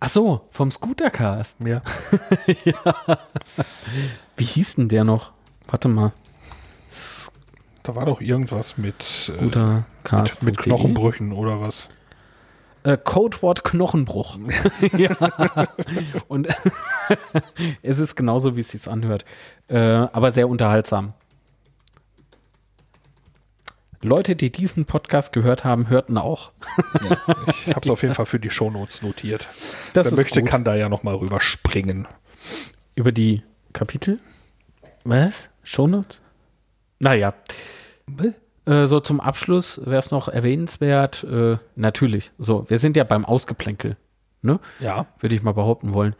Ach 0.00 0.08
so, 0.10 0.42
vom 0.50 0.70
Scootercast. 0.70 1.58
Ja. 1.64 1.82
Wie 4.36 4.44
hieß 4.44 4.76
denn 4.76 4.88
der 4.88 5.04
noch? 5.04 5.32
Warte 5.68 5.88
mal. 5.88 6.12
Da 7.82 7.94
war 7.96 8.06
doch 8.06 8.20
irgendwas 8.20 8.78
mit, 8.78 8.94
äh, 9.00 9.32
Scootercast. 9.32 10.42
mit, 10.42 10.56
mit 10.56 10.64
Knochenbrüchen 10.64 11.32
oder 11.32 11.60
was. 11.60 11.88
Äh, 12.88 12.96
Codewort 12.96 13.64
Knochenbruch. 13.64 14.38
ja. 14.96 15.14
Und 16.28 16.48
es 17.82 17.98
ist 17.98 18.16
genauso, 18.16 18.56
wie 18.56 18.60
es 18.60 18.70
sich 18.70 18.88
anhört. 18.88 19.26
Äh, 19.68 19.76
aber 19.76 20.32
sehr 20.32 20.48
unterhaltsam. 20.48 21.12
Leute, 24.00 24.36
die 24.36 24.50
diesen 24.50 24.86
Podcast 24.86 25.34
gehört 25.34 25.64
haben, 25.64 25.90
hörten 25.90 26.16
auch. 26.16 26.52
Ich 27.66 27.74
habe 27.74 27.80
es 27.82 27.90
auf 27.90 28.02
jeden 28.02 28.14
Fall 28.14 28.26
für 28.26 28.40
die 28.40 28.48
Shownotes 28.48 29.02
notiert. 29.02 29.48
Das 29.92 30.12
Wer 30.12 30.18
möchte, 30.18 30.40
gut. 30.40 30.48
kann 30.48 30.64
da 30.64 30.74
ja 30.76 30.88
noch 30.88 31.02
mal 31.02 31.16
rüberspringen. 31.16 32.06
Über 32.94 33.12
die 33.12 33.42
Kapitel? 33.72 34.20
Was? 35.04 35.50
Shownotes? 35.64 36.22
Naja. 37.00 37.34
Äh, 38.68 38.86
so 38.86 39.00
zum 39.00 39.20
Abschluss 39.20 39.80
wäre 39.84 39.98
es 39.98 40.10
noch 40.10 40.28
erwähnenswert. 40.28 41.24
Äh, 41.24 41.56
natürlich. 41.74 42.32
So, 42.38 42.68
wir 42.68 42.78
sind 42.78 42.96
ja 42.96 43.04
beim 43.04 43.24
Ausgeplänkel. 43.24 43.96
Ne? 44.42 44.60
Ja. 44.78 45.06
Würde 45.20 45.34
ich 45.34 45.42
mal 45.42 45.52
behaupten 45.52 45.94
wollen. 45.94 46.14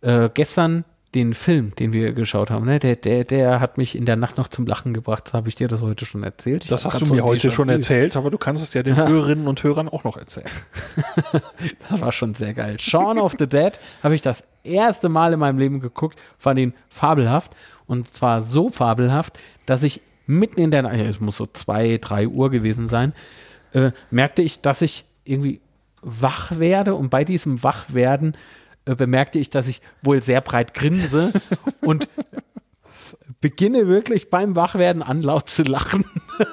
Äh, 0.00 0.28
gestern 0.34 0.84
den 1.14 1.34
Film, 1.34 1.74
den 1.74 1.92
wir 1.92 2.12
geschaut 2.12 2.50
haben, 2.50 2.64
ne? 2.64 2.78
der, 2.78 2.96
der, 2.96 3.24
der 3.24 3.60
hat 3.60 3.76
mich 3.76 3.96
in 3.96 4.06
der 4.06 4.16
Nacht 4.16 4.38
noch 4.38 4.48
zum 4.48 4.66
Lachen 4.66 4.94
gebracht. 4.94 5.34
Habe 5.34 5.48
ich 5.48 5.54
dir 5.54 5.68
das 5.68 5.82
heute 5.82 6.06
schon 6.06 6.22
erzählt? 6.22 6.64
Ich 6.64 6.70
Das 6.70 6.86
hast 6.86 7.02
du 7.02 7.12
mir 7.12 7.20
so 7.20 7.28
heute 7.28 7.50
schon 7.50 7.68
erzählt, 7.68 8.16
aber 8.16 8.30
du 8.30 8.38
kannst 8.38 8.64
es 8.64 8.72
ja 8.72 8.82
den 8.82 8.96
Hörerinnen 8.96 9.46
und 9.46 9.62
Hörern 9.62 9.88
auch 9.88 10.04
noch 10.04 10.16
erzählen. 10.16 10.50
Das 11.90 12.00
war 12.00 12.12
schon 12.12 12.34
sehr 12.34 12.54
geil. 12.54 12.80
Shaun 12.80 13.18
of 13.18 13.34
the 13.38 13.46
Dead 13.46 13.78
habe 14.02 14.14
ich 14.14 14.22
das 14.22 14.44
erste 14.64 15.08
Mal 15.08 15.34
in 15.34 15.38
meinem 15.38 15.58
Leben 15.58 15.80
geguckt, 15.80 16.18
fand 16.38 16.58
ihn 16.58 16.74
fabelhaft. 16.88 17.52
Und 17.86 18.08
zwar 18.08 18.40
so 18.40 18.70
fabelhaft, 18.70 19.38
dass 19.66 19.82
ich 19.82 20.00
mitten 20.26 20.60
in 20.60 20.70
der 20.70 20.82
Nacht, 20.82 20.94
es 20.96 21.20
muss 21.20 21.36
so 21.36 21.46
zwei, 21.46 21.98
drei 21.98 22.26
Uhr 22.28 22.50
gewesen 22.50 22.88
sein, 22.88 23.12
äh, 23.72 23.90
merkte 24.10 24.42
ich, 24.42 24.60
dass 24.60 24.82
ich 24.82 25.04
irgendwie 25.24 25.60
wach 26.02 26.58
werde. 26.58 26.94
Und 26.94 27.10
bei 27.10 27.24
diesem 27.24 27.62
Wachwerden 27.62 28.36
äh, 28.84 28.94
bemerkte 28.94 29.38
ich, 29.38 29.50
dass 29.50 29.68
ich 29.68 29.80
wohl 30.02 30.22
sehr 30.22 30.40
breit 30.40 30.74
grinse 30.74 31.32
und 31.80 32.08
beginne 33.40 33.88
wirklich 33.88 34.30
beim 34.30 34.54
Wachwerden 34.56 35.02
an 35.02 35.22
laut 35.22 35.48
zu 35.48 35.62
lachen, 35.64 36.04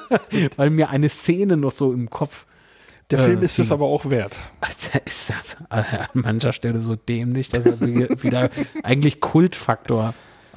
weil 0.56 0.70
mir 0.70 0.90
eine 0.90 1.10
Szene 1.10 1.58
noch 1.58 1.72
so 1.72 1.94
im 1.94 2.10
Kopf 2.10 2.46
Der 3.12 3.20
Äh, 3.20 3.24
Film 3.26 3.42
ist 3.44 3.60
es 3.60 3.72
aber 3.72 3.86
auch 3.86 4.10
wert. 4.10 4.38
Alter, 4.62 5.02
ist 5.06 5.30
das 5.30 5.58
äh, 5.70 5.98
an 5.98 6.08
mancher 6.14 6.54
Stelle 6.54 6.80
so 6.80 6.96
dämlich, 6.96 7.50
dass 7.50 7.66
er 7.66 7.80
wie- 7.82 8.08
wieder 8.24 8.50
eigentlich 8.84 9.20
Kultfaktor 9.20 10.14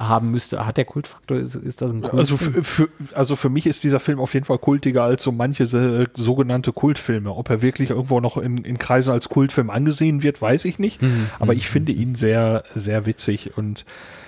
haben 0.07 0.31
müsste. 0.31 0.65
Hat 0.65 0.77
der 0.77 0.85
Kultfaktor? 0.85 1.37
Ist, 1.37 1.55
ist 1.55 1.81
das 1.81 1.91
ein 1.91 2.01
Kultfilm? 2.01 2.19
Also 2.19 2.37
für, 2.37 2.63
für, 2.63 2.89
also 3.13 3.35
für 3.35 3.49
mich 3.49 3.65
ist 3.65 3.83
dieser 3.83 3.99
Film 3.99 4.19
auf 4.19 4.33
jeden 4.33 4.45
Fall 4.45 4.57
kultiger 4.57 5.03
als 5.03 5.23
so 5.23 5.31
manche 5.31 5.63
äh, 5.63 6.07
sogenannte 6.15 6.71
Kultfilme. 6.73 7.31
Ob 7.33 7.49
er 7.49 7.61
wirklich 7.61 7.91
irgendwo 7.91 8.19
noch 8.19 8.37
in, 8.37 8.57
in 8.59 8.77
Kreisen 8.77 9.11
als 9.11 9.29
Kultfilm 9.29 9.69
angesehen 9.69 10.23
wird, 10.23 10.41
weiß 10.41 10.65
ich 10.65 10.79
nicht. 10.79 10.99
Aber 11.39 11.53
ich 11.53 11.69
finde 11.69 11.91
ihn 11.91 12.15
sehr, 12.15 12.63
sehr 12.75 13.05
witzig 13.05 13.57
und 13.57 13.85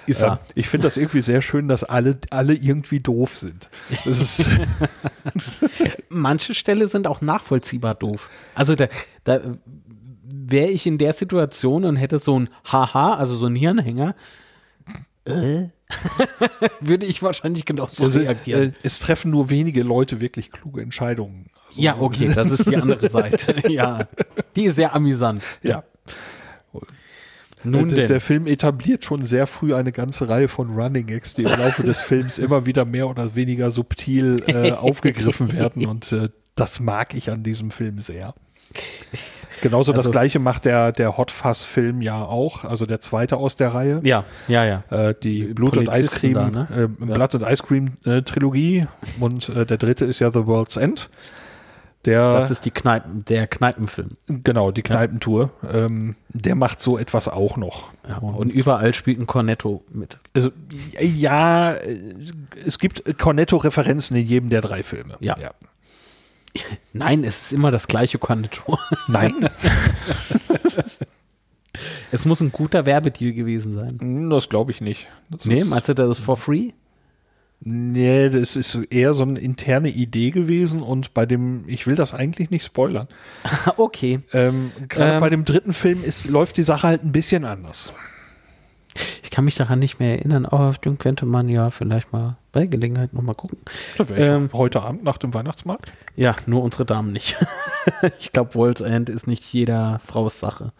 Ist 0.08 0.22
äh, 0.22 0.28
er. 0.28 0.40
ich 0.56 0.68
finde 0.68 0.88
das 0.88 0.98
irgendwie 0.98 1.22
sehr 1.22 1.42
schön, 1.42 1.68
dass 1.68 1.84
alle, 1.84 2.18
alle 2.30 2.54
irgendwie 2.54 3.00
doof 3.00 3.38
sind. 3.38 3.70
Manche 6.10 6.54
Stelle 6.54 6.88
sind 6.88 7.08
auch 7.08 7.22
nachvollziehbar 7.22 7.96
doof. 7.96 8.30
Also 8.54 8.76
da, 8.76 8.88
da 9.24 9.40
wäre 10.34 10.70
ich 10.70 10.88
in 10.88 10.98
der 10.98 11.14
Situation 11.14 11.86
und 11.86 11.96
hätte 11.96 12.20
so 12.20 12.40
ein 12.40 12.50
Haha, 12.66 13.16
also 13.16 13.36
so 13.36 13.46
ein 13.46 13.56
Hirnhänger, 13.56 14.16
äh, 15.26 15.70
würde 16.80 17.06
ich 17.06 17.22
wahrscheinlich 17.22 17.66
genauso 17.66 18.06
also, 18.06 18.20
reagieren. 18.20 18.70
äh, 18.70 18.74
es 18.84 19.00
treffen 19.00 19.32
nur 19.32 19.50
wenige 19.50 19.84
Leute 19.84 20.22
wirklich 20.22 20.52
kluge 20.52 20.82
Entscheidungen. 20.82 21.48
Also, 21.68 21.82
ja, 21.82 21.98
okay, 22.00 22.32
das 22.34 22.52
ist 22.52 22.70
die 22.70 22.78
andere 22.78 23.10
Seite. 23.10 23.68
ja, 23.70 24.08
die 24.56 24.66
ist 24.66 24.76
sehr 24.76 24.94
amüsant. 24.94 25.44
Ja. 25.62 25.84
Nun 27.64 27.88
der, 27.88 27.98
denn. 27.98 28.08
der 28.08 28.22
Film 28.22 28.46
etabliert 28.46 29.04
schon 29.06 29.26
sehr 29.26 29.48
früh 29.48 29.74
eine 29.74 29.92
ganze 29.92 30.30
Reihe 30.30 30.48
von 30.48 30.76
Running 30.76 31.08
Gags, 31.08 31.34
die 31.34 31.44
im 31.44 31.50
Laufe 31.50 31.84
des 31.84 32.00
Films 32.02 32.38
immer 32.38 32.68
wieder 32.68 32.86
mehr 32.86 33.10
oder 33.10 33.36
weniger 33.36 33.72
subtil 33.72 34.44
äh, 34.46 34.72
aufgegriffen 34.72 35.52
werden 35.52 35.88
und 35.88 36.12
äh, 36.12 36.30
das 36.54 36.80
mag 36.80 37.16
ich 37.16 37.32
an 37.32 37.44
diesem 37.44 37.72
Film 37.72 38.00
sehr. 38.00 38.34
Genauso 39.62 39.94
Also- 39.94 40.04
das 40.04 40.12
gleiche 40.12 40.40
macht 40.40 40.66
der, 40.66 40.92
der 40.92 41.18
Hot 41.18 41.32
Fuzz 41.32 41.64
Film 41.64 42.02
ja 42.02 42.22
auch, 42.24 42.66
also 42.66 42.86
der 42.86 43.00
zweite 43.00 43.38
aus 43.38 43.56
der 43.56 43.74
Reihe. 43.74 43.98
ja, 44.04 44.24
ja, 44.48 44.66
ja. 44.66 44.84
Äh, 44.90 45.16
die 45.24 45.46
Blut 45.46 45.78
und 45.78 45.90
Cream, 45.90 46.34
da, 46.34 46.50
ne? 46.50 46.68
äh, 46.76 46.88
Blood 46.88 47.36
and 47.36 47.46
Ice 47.50 47.64
Cream 47.64 47.94
äh, 48.06 48.22
Trilogie 48.22 48.86
und 49.20 49.50
äh, 49.50 49.66
der 49.66 49.78
dritte 49.78 50.06
ist 50.06 50.20
ja 50.20 50.30
The 50.32 50.46
World's 50.46 50.76
End. 50.78 51.10
Der, 52.04 52.34
Das 52.34 52.52
ist 52.52 52.66
die 52.66 52.70
Kneipen, 52.72 53.26
der 53.26 53.48
Kneipenfilm. 53.48 54.10
genau, 54.28 54.70
die 54.70 54.84
Kneipentour. 54.84 55.50
Ähm, 55.74 56.16
der 56.30 56.54
macht 56.54 56.80
so 56.80 57.00
etwas 57.00 57.28
auch 57.28 57.58
noch. 57.58 57.90
Ja, 58.08 58.18
und 58.18 58.50
überall 58.52 58.94
spielt 58.94 59.20
ein 59.20 59.26
Cornetto 59.26 59.84
mit. 59.92 60.20
Also, 60.36 60.52
ja, 61.02 61.72
äh, 61.74 61.98
es 62.64 62.78
gibt 62.78 63.18
Cornetto-Referenzen 63.18 64.16
in 64.18 64.26
jedem 64.28 64.50
der 64.52 64.62
drei 64.62 64.84
Filme. 64.84 65.16
Ja. 65.22 65.36
Nein, 66.94 67.24
es 67.24 67.44
ist 67.44 67.54
immer 67.54 67.72
das 67.72 67.88
gleiche 67.88 68.18
Cornetto. 68.20 68.78
Nein, 69.08 69.34
Es 72.12 72.24
muss 72.26 72.40
ein 72.40 72.52
guter 72.54 72.86
Werbedeal 72.86 73.34
gewesen 73.34 73.74
sein. 73.74 74.30
das 74.30 74.48
glaube 74.48 74.72
ich 74.72 74.80
nicht. 74.80 75.08
Das 75.30 75.46
Nee, 75.46 75.64
meinst 75.66 75.90
du, 75.90 75.94
das 75.94 76.20
ist 76.20 76.24
for 76.26 76.38
free? 76.38 76.70
Nee, 77.60 78.30
das 78.30 78.56
ist 78.56 78.76
eher 78.90 79.14
so 79.14 79.24
eine 79.24 79.40
interne 79.40 79.90
Idee 79.90 80.32
gewesen 80.32 80.82
und 80.82 81.14
bei 81.14 81.26
dem, 81.26 81.64
ich 81.68 81.88
will 81.88 81.96
das 81.96 82.14
eigentlich 82.14 82.50
nicht 82.52 82.66
spoilern. 82.66 83.08
okay. 83.78 84.20
Ähm, 84.34 84.72
Gerade 84.88 85.16
Ähm. 85.16 85.20
bei 85.20 85.30
dem 85.30 85.46
dritten 85.46 85.74
Film 85.74 86.04
ist, 86.04 86.26
läuft 86.26 86.58
die 86.58 86.64
Sache 86.64 86.88
halt 86.88 87.04
ein 87.04 87.12
bisschen 87.12 87.44
anders. 87.44 87.94
Ich 89.24 89.30
kann 89.30 89.46
mich 89.46 89.56
daran 89.56 89.80
nicht 89.80 90.00
mehr 90.00 90.18
erinnern, 90.20 90.46
aber 90.46 90.74
den 90.74 90.98
könnte 90.98 91.26
man 91.26 91.50
ja 91.50 91.70
vielleicht 91.70 92.14
mal 92.14 92.38
bei 92.52 92.66
Gelegenheit 92.66 93.14
nochmal 93.14 93.36
gucken. 93.36 93.58
Ähm. 94.16 94.50
heute 94.54 94.82
Abend 94.82 95.04
nach 95.04 95.18
dem 95.18 95.34
Weihnachtsmarkt. 95.34 95.92
Ja, 96.16 96.36
nur 96.46 96.64
unsere 96.64 96.86
Damen 96.86 97.12
nicht. 97.12 97.36
ich 98.20 98.32
glaube, 98.32 98.56
World's 98.56 98.82
End 98.82 99.10
ist 99.10 99.28
nicht 99.28 99.44
jeder 99.52 100.00
Frau's 100.00 100.40
Sache. 100.40 100.72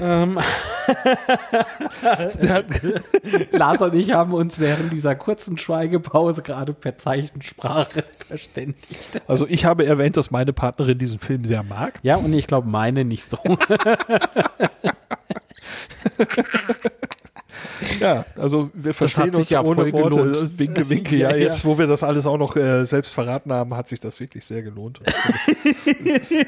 Ähm, 0.00 0.38
Lars 3.52 3.82
und 3.82 3.94
ich 3.94 4.12
haben 4.12 4.34
uns 4.34 4.58
während 4.58 4.92
dieser 4.92 5.14
kurzen 5.14 5.56
Schweigepause 5.58 6.42
gerade 6.42 6.74
per 6.74 6.98
Zeichensprache 6.98 8.04
verständigt. 8.26 9.22
Also 9.26 9.46
ich 9.48 9.64
habe 9.64 9.86
erwähnt, 9.86 10.16
dass 10.16 10.30
meine 10.30 10.52
Partnerin 10.52 10.98
diesen 10.98 11.18
Film 11.18 11.44
sehr 11.44 11.62
mag. 11.62 11.98
Ja, 12.02 12.16
und 12.16 12.32
ich 12.32 12.46
glaube, 12.46 12.68
meine 12.68 13.04
nicht 13.04 13.24
so. 13.24 13.38
Ja, 18.00 18.24
also 18.36 18.70
wir 18.74 18.92
verstehen 18.94 19.34
uns 19.34 19.50
ja 19.50 19.62
ohne 19.62 19.92
Worte. 19.92 20.16
gelohnt. 20.16 20.58
Winke, 20.58 20.88
winke. 20.88 21.16
Ja, 21.16 21.30
Ja, 21.30 21.36
jetzt, 21.36 21.64
wo 21.64 21.78
wir 21.78 21.86
das 21.86 22.02
alles 22.02 22.26
auch 22.26 22.38
noch 22.38 22.56
äh, 22.56 22.84
selbst 22.84 23.12
verraten 23.12 23.52
haben, 23.52 23.74
hat 23.76 23.88
sich 23.88 24.00
das 24.00 24.18
wirklich 24.20 24.44
sehr 24.44 24.62
gelohnt. 24.62 25.00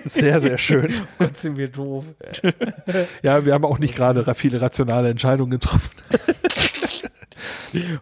Sehr, 0.05 0.41
sehr 0.41 0.59
schön. 0.59 0.93
Gott, 1.19 1.37
sind 1.37 1.57
wir 1.57 1.69
doof. 1.69 2.05
Ja, 3.23 3.45
wir 3.45 3.53
haben 3.53 3.65
auch 3.65 3.79
nicht 3.79 3.95
gerade 3.95 4.27
ra- 4.27 4.35
viele 4.35 4.61
rationale 4.61 5.09
Entscheidungen 5.11 5.51
getroffen. 5.51 5.91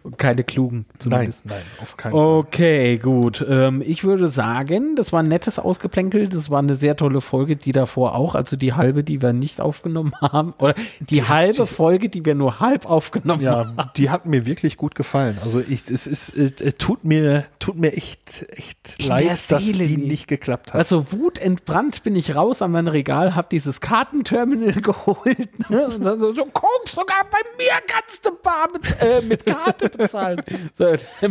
Und 0.03 0.17
keine 0.17 0.43
klugen, 0.43 0.85
zumindest. 0.97 1.45
nein, 1.45 1.61
auf 1.81 1.97
keinen 1.97 2.11
Fall. 2.13 2.21
Okay, 2.21 2.95
gut. 2.97 3.45
Ähm, 3.47 3.81
ich 3.85 4.03
würde 4.03 4.27
sagen, 4.27 4.95
das 4.95 5.11
war 5.11 5.19
ein 5.21 5.27
nettes 5.27 5.59
Ausgeplänkel. 5.59 6.27
Das 6.27 6.49
war 6.49 6.59
eine 6.59 6.75
sehr 6.75 6.95
tolle 6.95 7.21
Folge, 7.21 7.55
die 7.55 7.71
davor 7.71 8.15
auch, 8.15 8.35
also 8.35 8.55
die 8.55 8.73
halbe, 8.73 9.03
die 9.03 9.21
wir 9.21 9.33
nicht 9.33 9.61
aufgenommen 9.61 10.13
haben, 10.21 10.53
oder 10.59 10.75
die, 10.99 11.23
halbe 11.23 11.65
Folge, 11.65 12.09
die 12.09 12.25
wir 12.25 12.35
nur 12.35 12.59
halb 12.59 12.85
aufgenommen 12.89 13.47
haben. 13.47 13.73
Ja, 13.77 13.91
die 13.95 14.09
hat 14.09 14.25
mir 14.25 14.45
wirklich 14.45 14.77
gut 14.77 14.95
gefallen. 14.95 15.37
Also 15.43 15.59
ich, 15.59 15.89
es 15.89 16.07
ist, 16.07 16.29
äh, 16.35 16.45
äh, 16.65 16.71
tut 16.73 17.03
mir, 17.05 17.45
tut 17.59 17.77
mir 17.77 17.93
echt, 17.93 18.45
echt 18.49 18.95
In 18.97 19.07
leid, 19.07 19.51
dass 19.51 19.63
die 19.65 19.97
nicht 19.97 20.27
geklappt 20.27 20.73
hat. 20.73 20.75
Also 20.75 21.11
wutentbrannt 21.11 22.03
bin 22.03 22.15
ich 22.15 22.35
raus 22.35 22.61
an 22.61 22.71
mein 22.71 22.87
Regal, 22.87 23.35
hab 23.35 23.49
dieses 23.49 23.81
Kartenterminal 23.81 24.73
geholt 24.81 25.69
ne? 25.69 25.87
und 25.87 26.03
dann 26.03 26.19
so, 26.19 26.33
so 26.33 26.45
guck, 26.53 26.87
sogar 26.87 27.23
bei 27.29 27.37
mir 27.57 27.71
kannst 27.87 28.25
du 28.25 28.31
bar 28.41 28.67
bez- 28.73 29.01
äh, 29.01 29.21
mit 29.29 29.45
Karte 29.45 29.89
bezahlen. 29.89 30.41
So, 30.73 30.85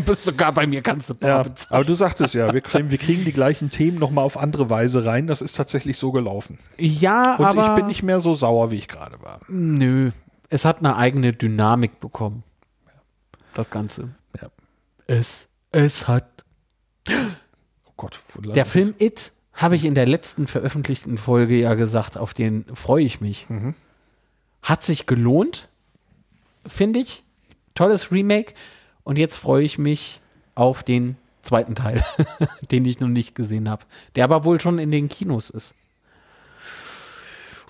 bist 0.05 0.25
sogar 0.25 0.53
bei 0.53 0.67
mir 0.67 0.83
kannst 0.83 1.11
du 1.11 1.15
bar 1.15 1.29
ja, 1.29 1.43
bezahlen. 1.43 1.77
aber 1.77 1.85
du 1.85 1.95
sagtest 1.95 2.35
ja, 2.35 2.53
wir 2.53 2.61
kriegen, 2.61 2.91
wir 2.91 2.99
kriegen 2.99 3.25
die 3.25 3.33
gleichen 3.33 3.71
Themen 3.71 3.99
nochmal 3.99 4.25
auf 4.25 4.37
andere 4.37 4.71
Weise 4.71 5.05
rein. 5.05 5.27
Das 5.27 5.43
ist 5.43 5.57
tatsächlich 5.57 5.99
so 5.99 6.13
gelaufen. 6.13 6.59
Ja, 6.79 7.37
Und 7.37 7.45
aber 7.45 7.67
ich 7.67 7.75
bin 7.75 7.87
nicht 7.87 8.03
mehr 8.03 8.21
so 8.21 8.35
sauer, 8.35 8.71
wie 8.71 8.77
ich 8.77 8.89
gerade 8.89 9.21
war. 9.23 9.41
Nö, 9.49 10.11
es 10.49 10.65
hat 10.65 10.79
eine 10.79 10.97
eigene 10.97 11.33
Dynamik 11.33 12.01
bekommen. 12.01 12.43
Das 13.55 13.71
Ganze. 13.71 14.11
Ja. 14.41 14.49
Es, 15.07 15.49
es 15.73 16.09
hat. 16.09 16.45
Oh 17.09 17.93
Gott. 17.97 18.21
Der 18.55 18.65
Film 18.65 18.95
It 18.99 19.33
habe 19.53 19.75
ich 19.75 19.85
in 19.85 19.95
der 19.95 20.07
letzten 20.07 20.47
veröffentlichten 20.47 21.19
Folge 21.19 21.57
ja 21.57 21.75
gesagt, 21.75 22.17
auf 22.17 22.33
den 22.33 22.65
freue 22.75 23.03
ich 23.05 23.21
mich. 23.21 23.47
Hat 24.63 24.85
sich 24.85 25.07
gelohnt, 25.07 25.69
finde 26.65 27.01
ich. 27.01 27.25
Tolles 27.79 28.11
Remake. 28.11 28.55
Und 29.05 29.19
jetzt 29.19 29.37
freue 29.37 29.63
ich 29.63 29.79
mich 29.79 30.21
auf 30.55 30.83
den 30.83 31.17
zweiten 31.43 31.75
Teil, 31.75 32.05
den 32.71 32.85
ich 32.85 33.01
noch 33.01 33.09
nicht 33.09 33.35
gesehen 33.35 33.69
habe. 33.71 33.85
Der 34.17 34.25
aber 34.25 34.45
wohl 34.45 34.61
schon 34.61 34.79
in 34.79 34.91
den 34.91 35.09
Kinos 35.09 35.49
ist. 35.51 35.75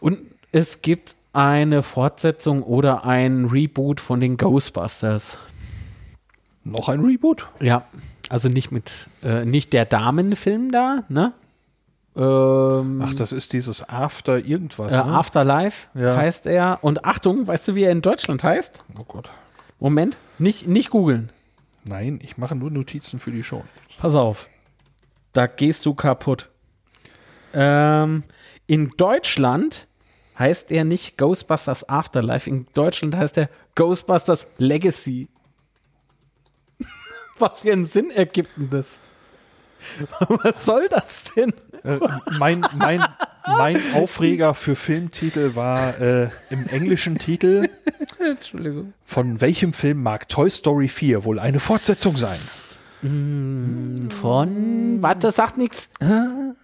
Und 0.00 0.20
es 0.50 0.82
gibt 0.82 1.14
eine 1.32 1.82
Fortsetzung 1.82 2.62
oder 2.62 3.04
ein 3.04 3.44
Reboot 3.44 4.00
von 4.00 4.20
den 4.20 4.36
Ghostbusters. 4.36 5.38
Noch 6.64 6.88
ein 6.88 7.04
Reboot? 7.04 7.46
Ja, 7.60 7.84
also 8.30 8.48
nicht 8.48 8.70
mit, 8.70 9.08
äh, 9.22 9.44
nicht 9.44 9.72
der 9.72 9.84
Damenfilm 9.84 10.72
da, 10.72 11.04
ne? 11.08 11.32
Ähm, 12.16 13.02
Ach, 13.04 13.14
das 13.14 13.32
ist 13.32 13.52
dieses 13.52 13.88
After 13.88 14.38
irgendwas. 14.38 14.92
äh, 14.92 14.96
ne? 14.96 15.04
Afterlife 15.04 15.88
Ja. 15.94 16.16
heißt 16.16 16.46
er. 16.46 16.78
Und 16.82 17.04
Achtung, 17.04 17.46
weißt 17.46 17.68
du, 17.68 17.74
wie 17.74 17.84
er 17.84 17.92
in 17.92 18.02
Deutschland 18.02 18.42
heißt? 18.42 18.84
Oh 18.98 19.04
Gott. 19.04 19.30
Moment, 19.78 20.18
nicht, 20.38 20.66
nicht 20.66 20.90
googeln. 20.90 21.30
Nein, 21.84 22.18
ich 22.22 22.36
mache 22.36 22.54
nur 22.54 22.70
Notizen 22.70 23.18
für 23.18 23.30
die 23.30 23.42
Show. 23.42 23.62
Pass 23.98 24.14
auf. 24.14 24.48
Da 25.32 25.46
gehst 25.46 25.86
du 25.86 25.94
kaputt. 25.94 26.50
Ähm, 27.54 28.24
in 28.66 28.90
Deutschland 28.96 29.88
heißt 30.38 30.70
er 30.72 30.84
nicht 30.84 31.16
Ghostbusters 31.16 31.88
Afterlife. 31.88 32.48
In 32.48 32.66
Deutschland 32.74 33.16
heißt 33.16 33.38
er 33.38 33.48
Ghostbusters 33.74 34.48
Legacy. 34.58 35.28
Was 37.38 37.60
für 37.60 37.72
einen 37.72 37.86
Sinn 37.86 38.10
ergibt 38.10 38.56
denn 38.56 38.70
das? 38.70 38.98
Was 40.28 40.64
soll 40.64 40.88
das 40.90 41.24
denn? 41.34 41.52
Äh, 41.84 41.98
mein, 42.38 42.66
mein, 42.76 43.04
mein 43.46 43.80
Aufreger 43.94 44.54
für 44.54 44.76
Filmtitel 44.76 45.54
war 45.54 46.00
äh, 46.00 46.28
im 46.50 46.66
englischen 46.68 47.18
Titel 47.18 47.68
Entschuldigung. 48.18 48.92
von 49.04 49.40
welchem 49.40 49.72
Film 49.72 50.02
mag 50.02 50.28
Toy 50.28 50.50
Story 50.50 50.88
4 50.88 51.24
wohl 51.24 51.38
eine 51.38 51.60
Fortsetzung 51.60 52.16
sein? 52.16 52.38
Von, 53.00 54.98
warte, 55.00 55.30
sagt 55.30 55.56
nichts. 55.56 55.90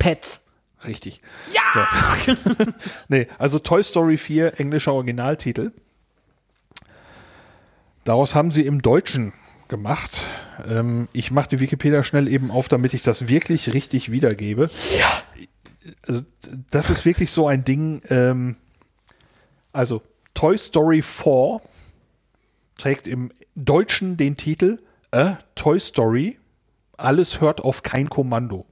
Pets. 0.01 0.45
Richtig. 0.85 1.23
Ja! 1.53 2.17
So. 2.25 2.37
nee, 3.09 3.29
also 3.39 3.59
Toy 3.59 3.83
Story 3.83 4.19
4, 4.19 4.61
englischer 4.61 4.93
Originaltitel. 4.93 5.73
Daraus 8.05 8.35
haben 8.35 8.51
sie 8.51 8.67
im 8.67 8.83
Deutschen 8.83 9.33
gemacht. 9.75 10.23
Ähm, 10.69 11.09
ich 11.13 11.33
mache 11.33 11.49
die 11.49 11.61
Wikipedia 11.61 12.05
schnell 12.05 12.29
eben 12.29 12.53
auf, 12.53 12.69
damit 12.69 12.95
ich 12.95 13.03
das 13.03 13.27
wirklich 13.27 13.73
richtig 13.73 14.13
wiedergebe. 14.13 14.71
Ja. 14.97 15.23
Also, 16.07 16.23
das 16.71 16.91
ist 16.91 17.05
wirklich 17.05 17.33
so 17.33 17.49
ein 17.49 17.65
Ding. 17.65 18.01
Ähm, 18.09 18.57
also, 19.73 20.03
Toy 20.33 20.57
Story 20.57 21.03
4 21.03 21.61
trägt 22.79 23.09
im 23.09 23.33
Deutschen 23.57 24.17
den 24.17 24.37
Titel 24.37 24.79
A 25.11 25.39
Toy 25.57 25.81
Story. 25.81 26.39
Alles 26.97 27.41
hört 27.41 27.61
auf 27.61 27.83
kein 27.83 28.09
Kommando. 28.09 28.67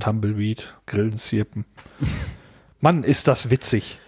Tumbleweed, 0.00 0.76
Grillenzirpen. 0.84 1.64
Mann, 2.80 3.04
ist 3.04 3.26
das 3.26 3.48
witzig. 3.48 3.98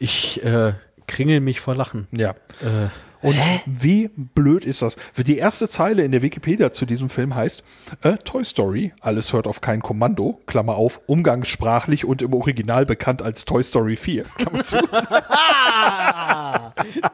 Ich 0.00 0.44
äh, 0.44 0.74
kringel 1.06 1.40
mich 1.40 1.60
vor 1.60 1.74
Lachen. 1.74 2.06
Ja. 2.12 2.30
Äh, 2.60 2.88
Und 3.22 3.36
wie 3.64 4.10
blöd 4.16 4.64
ist 4.64 4.82
das? 4.82 4.96
Die 5.16 5.38
erste 5.38 5.68
Zeile 5.68 6.04
in 6.04 6.12
der 6.12 6.22
Wikipedia 6.22 6.72
zu 6.72 6.86
diesem 6.86 7.08
Film 7.08 7.34
heißt 7.34 7.64
äh, 8.02 8.16
Toy 8.18 8.44
Story, 8.44 8.92
alles 9.00 9.32
hört 9.32 9.48
auf 9.48 9.60
kein 9.60 9.82
Kommando, 9.82 10.40
Klammer 10.46 10.76
auf, 10.76 11.00
umgangssprachlich 11.06 12.04
und 12.04 12.22
im 12.22 12.32
Original 12.34 12.86
bekannt 12.86 13.22
als 13.22 13.44
Toy 13.44 13.62
Story 13.64 13.96
4, 13.96 14.22
Klammer 14.38 14.62
zu. 14.62 14.76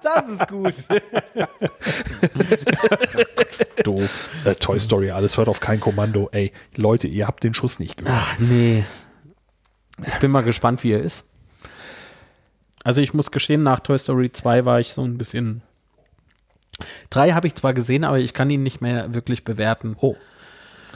das 0.03 0.29
ist 0.29 0.49
gut. 0.49 0.75
Doof. 3.85 4.31
Äh, 4.45 4.55
Toy 4.57 4.79
Story, 4.81 5.11
alles 5.11 5.37
hört 5.39 5.49
auf 5.49 5.61
kein 5.61 5.81
Kommando. 5.81 6.29
Ey, 6.33 6.53
Leute, 6.77 7.07
ihr 7.09 7.27
habt 7.27 7.43
den 7.45 7.55
Schuss 7.55 7.79
nicht 7.79 7.97
gehört. 7.99 8.15
Ach 8.19 8.39
nee. 8.39 8.85
Ich 10.07 10.19
bin 10.21 10.31
mal 10.31 10.43
gespannt, 10.43 10.83
wie 10.85 10.93
er 10.93 11.01
ist. 11.01 11.25
Also 12.85 13.01
ich 13.01 13.15
muss 13.15 13.31
gestehen, 13.31 13.63
nach 13.63 13.81
Toy 13.81 13.99
Story 13.99 14.31
2 14.33 14.65
war 14.65 14.81
ich 14.81 14.93
so 14.93 15.03
ein 15.05 15.19
bisschen. 15.19 15.63
3 17.11 17.33
habe 17.33 17.47
ich 17.47 17.55
zwar 17.55 17.75
gesehen, 17.75 18.05
aber 18.05 18.19
ich 18.19 18.35
kann 18.35 18.51
ihn 18.51 18.63
nicht 18.63 18.81
mehr 18.81 19.15
wirklich 19.15 19.45
bewerten. 19.45 19.97
Oh. 20.01 20.17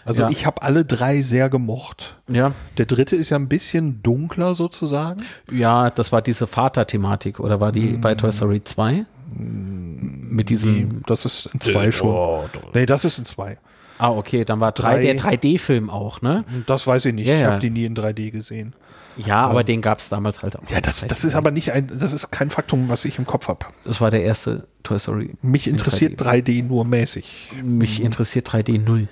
Also 0.05 0.23
Ja. 0.25 0.31
ich 0.31 0.47
habe 0.47 0.63
alle 0.63 0.85
drei 0.85 1.21
sehr 1.21 1.49
gemocht. 1.51 2.17
Ja. 2.29 2.53
Der 2.79 2.87
dritte 2.87 3.17
ist 3.17 3.31
ja 3.31 3.37
ein 3.39 3.49
bisschen 3.49 4.03
dunkler 4.03 4.55
sozusagen. 4.55 5.25
Ja, 5.51 5.91
das 5.91 6.13
war 6.13 6.23
diese 6.23 6.47
Vater-Thematik, 6.47 7.41
oder 7.41 7.61
war 7.61 7.73
die 7.73 7.97
bei 7.97 8.15
Toy 8.15 8.31
Story 8.31 8.63
2? 8.63 9.05
Mit 9.35 10.49
diesem. 10.49 11.03
Das 11.07 11.25
ist 11.25 11.47
in 11.53 11.61
zwei 11.61 11.91
schon. 11.91 12.49
Nee, 12.73 12.87
das 12.87 13.05
ist 13.05 13.19
in 13.19 13.25
zwei. 13.25 13.59
Ah, 13.99 14.11
okay, 14.11 14.45
dann 14.45 14.61
war 14.61 14.73
3 14.73 15.01
der 15.03 15.15
Drei. 15.15 15.35
3D-Film 15.35 15.91
auch, 15.91 16.23
ne? 16.23 16.45
Das 16.67 16.87
weiß 16.87 17.07
ich 17.07 17.15
nicht. 17.15 17.27
Ja, 17.27 17.39
ich 17.41 17.45
habe 17.45 17.59
die 17.59 17.71
nie 17.71 17.85
in 17.87 17.97
3D 17.97 18.31
gesehen. 18.31 18.75
Ja, 19.17 19.47
aber 19.47 19.65
den 19.65 19.81
gab 19.81 19.99
es 19.99 20.09
damals 20.09 20.43
halt 20.43 20.57
auch. 20.57 20.69
Ja, 20.69 20.81
das, 20.81 21.07
das 21.07 21.25
ist 21.25 21.35
aber 21.35 21.51
nicht 21.51 21.73
ein, 21.73 21.91
das 21.99 22.13
ist 22.13 22.31
kein 22.31 22.51
Faktum, 22.51 22.89
was 22.89 23.05
ich 23.05 23.19
im 23.19 23.27
Kopf 23.27 23.49
habe. 23.49 23.67
Das 23.85 24.01
war 24.01 24.11
der 24.11 24.23
erste 24.23 24.67
Toy 24.83 24.99
Story. 24.99 25.35
Mich 25.43 25.69
interessiert 25.69 26.21
3D 26.21 26.65
nur 26.65 26.85
mäßig. 26.85 27.53
Mich 27.63 28.03
interessiert 28.03 28.49
3D 28.49 28.81
0. 28.81 29.09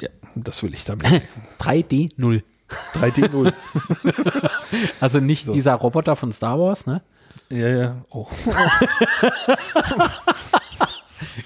Ja, 0.00 0.08
das 0.34 0.62
will 0.62 0.74
ich 0.74 0.84
damit. 0.84 1.22
3D 1.60 2.10
0. 2.16 2.42
3D 2.94 3.30
0. 3.30 3.54
Also 5.00 5.20
nicht 5.20 5.48
dieser 5.54 5.74
Roboter 5.74 6.16
von 6.16 6.30
Star 6.32 6.58
Wars, 6.58 6.86
ne? 6.86 7.00
Ja, 7.48 7.68
ja. 7.68 8.02
Oh. 8.10 8.26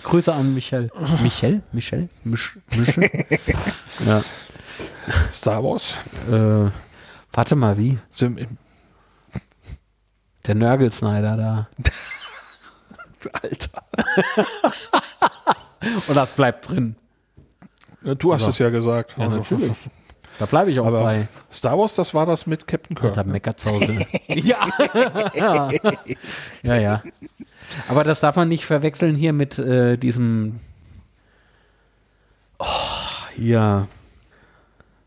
Grüße 0.03 0.33
an 0.33 0.55
Michel. 0.55 0.91
Michel? 1.23 1.63
Michel? 1.73 2.09
Misch, 2.25 2.59
Michel? 2.77 3.09
ja. 4.07 4.23
Star 5.31 5.63
Wars. 5.63 5.95
Äh, 6.31 6.71
warte 7.33 7.57
mal, 7.57 7.79
wie? 7.79 7.99
Der 10.47 10.55
Nörgelsneider 10.55 11.37
da. 11.37 11.69
Alter. 13.43 13.83
Und 16.09 16.17
das 16.17 16.33
bleibt 16.33 16.69
drin. 16.69 16.97
Du 18.03 18.35
hast 18.35 18.43
So. 18.43 18.49
es 18.51 18.59
ja 18.59 18.71
gesagt. 18.71 19.15
Ja, 19.19 19.29
natürlich. 19.29 19.73
Da 20.39 20.47
bleibe 20.47 20.71
ich 20.73 20.81
auch 20.81 20.87
Aber 20.87 21.03
bei. 21.03 21.29
Star 21.53 21.79
Wars, 21.79 21.95
das 21.95 22.15
war 22.15 22.25
das 22.25 22.47
mit 22.47 22.67
Captain 22.67 22.97
Kirk. 22.97 23.11
Alter 23.11 23.25
Meckerzause. 23.25 23.99
ja. 24.29 24.67
ja, 26.63 26.77
ja. 26.79 27.03
Aber 27.87 28.03
das 28.03 28.21
darf 28.21 28.35
man 28.37 28.49
nicht 28.49 28.65
verwechseln 28.65 29.15
hier 29.15 29.35
mit 29.35 29.59
äh, 29.59 29.99
diesem 29.99 30.59
oh, 32.59 32.65
hier 33.37 33.87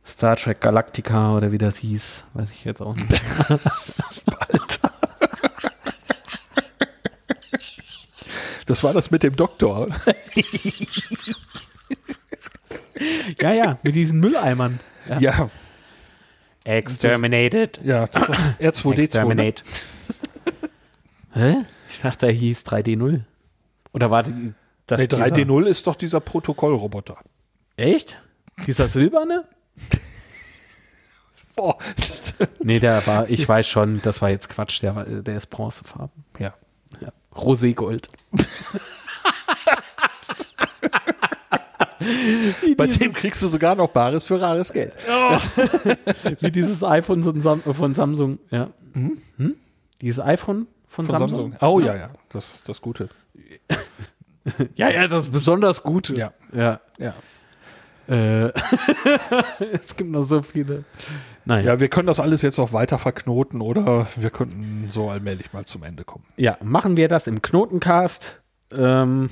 Star 0.05 0.35
Trek 0.35 0.61
Galactica 0.61 1.35
oder 1.35 1.51
wie 1.51 1.57
das 1.57 1.77
hieß. 1.77 2.25
Weiß 2.33 2.51
ich 2.51 2.63
jetzt 2.65 2.81
auch 2.81 2.95
nicht. 2.95 3.21
Das 8.65 8.83
war 8.83 8.93
das 8.93 9.11
mit 9.11 9.23
dem 9.23 9.35
Doktor. 9.35 9.89
ja, 13.39 13.53
ja, 13.53 13.77
mit 13.83 13.95
diesen 13.95 14.19
Mülleimern. 14.19 14.79
Ja. 15.07 15.19
Ja, 15.19 15.49
Exterminated. 16.63 17.79
ja. 17.83 18.07
Das 18.07 18.27
war 18.27 18.35
R2D2. 18.59 18.95
Ne? 18.95 19.03
Exterminate. 19.03 19.63
Hä? 21.33 21.55
Ich 21.91 21.99
dachte, 22.01 22.25
er 22.27 22.31
hieß 22.31 22.63
3D0. 22.65 23.21
Oder 23.93 24.09
war 24.09 24.23
das 24.23 24.31
Nee, 24.99 25.07
dieser- 25.07 25.25
3D0 25.25 25.65
ist 25.67 25.85
doch 25.85 25.95
dieser 25.95 26.19
Protokollroboter. 26.21 27.17
Echt? 27.77 28.17
Dieser 28.65 28.87
silberne? 28.87 29.45
Boah. 31.55 31.77
Nee, 32.63 32.79
der 32.79 33.05
war, 33.07 33.29
ich 33.29 33.47
weiß 33.47 33.67
schon, 33.67 34.01
das 34.01 34.21
war 34.21 34.29
jetzt 34.29 34.49
Quatsch, 34.49 34.81
der, 34.81 34.95
war, 34.95 35.05
der 35.05 35.37
ist 35.37 35.47
bronzefarben. 35.47 36.23
Ja. 36.37 36.53
Ja. 36.99 37.11
Roségold. 37.35 38.09
Bei 42.77 42.87
dem 42.87 43.13
kriegst 43.13 43.41
du 43.41 43.47
sogar 43.47 43.75
noch 43.75 43.87
Bares 43.87 44.27
für 44.27 44.39
rares 44.39 44.71
Geld. 44.71 44.93
Wie 46.41 46.51
dieses 46.51 46.83
iPhone 46.83 47.23
von, 47.23 47.39
Sam 47.39 47.61
von 47.61 47.95
Samsung. 47.95 48.39
Ja. 48.51 48.69
Hm? 48.93 49.55
Dieses 50.01 50.19
iPhone 50.19 50.67
von, 50.87 51.05
Von 51.05 51.19
Samsung? 51.19 51.51
Samsung. 51.51 51.69
Oh 51.69 51.79
ja, 51.79 51.95
ja. 51.95 52.09
Das 52.29 52.61
das 52.65 52.81
Gute. 52.81 53.09
Ja, 54.75 54.89
ja, 54.89 55.07
das 55.07 55.25
ist 55.25 55.31
besonders 55.31 55.83
gut. 55.83 56.15
Ja. 56.17 56.33
Ja. 56.53 56.81
Ja. 56.99 57.13
Äh, 58.07 58.45
es 59.73 59.95
gibt 59.95 60.11
noch 60.11 60.23
so 60.23 60.41
viele. 60.41 60.83
Naja. 61.45 61.73
Ja, 61.73 61.79
wir 61.79 61.89
können 61.89 62.07
das 62.07 62.19
alles 62.19 62.41
jetzt 62.41 62.57
noch 62.57 62.73
weiter 62.73 62.99
verknoten 62.99 63.61
oder 63.61 64.07
wir 64.15 64.29
könnten 64.29 64.87
so 64.89 65.09
allmählich 65.09 65.53
mal 65.53 65.65
zum 65.65 65.83
Ende 65.83 66.03
kommen. 66.03 66.25
Ja, 66.37 66.57
machen 66.63 66.97
wir 66.97 67.07
das 67.07 67.27
im 67.27 67.41
Knotencast. 67.41 68.41
Ähm, 68.71 69.29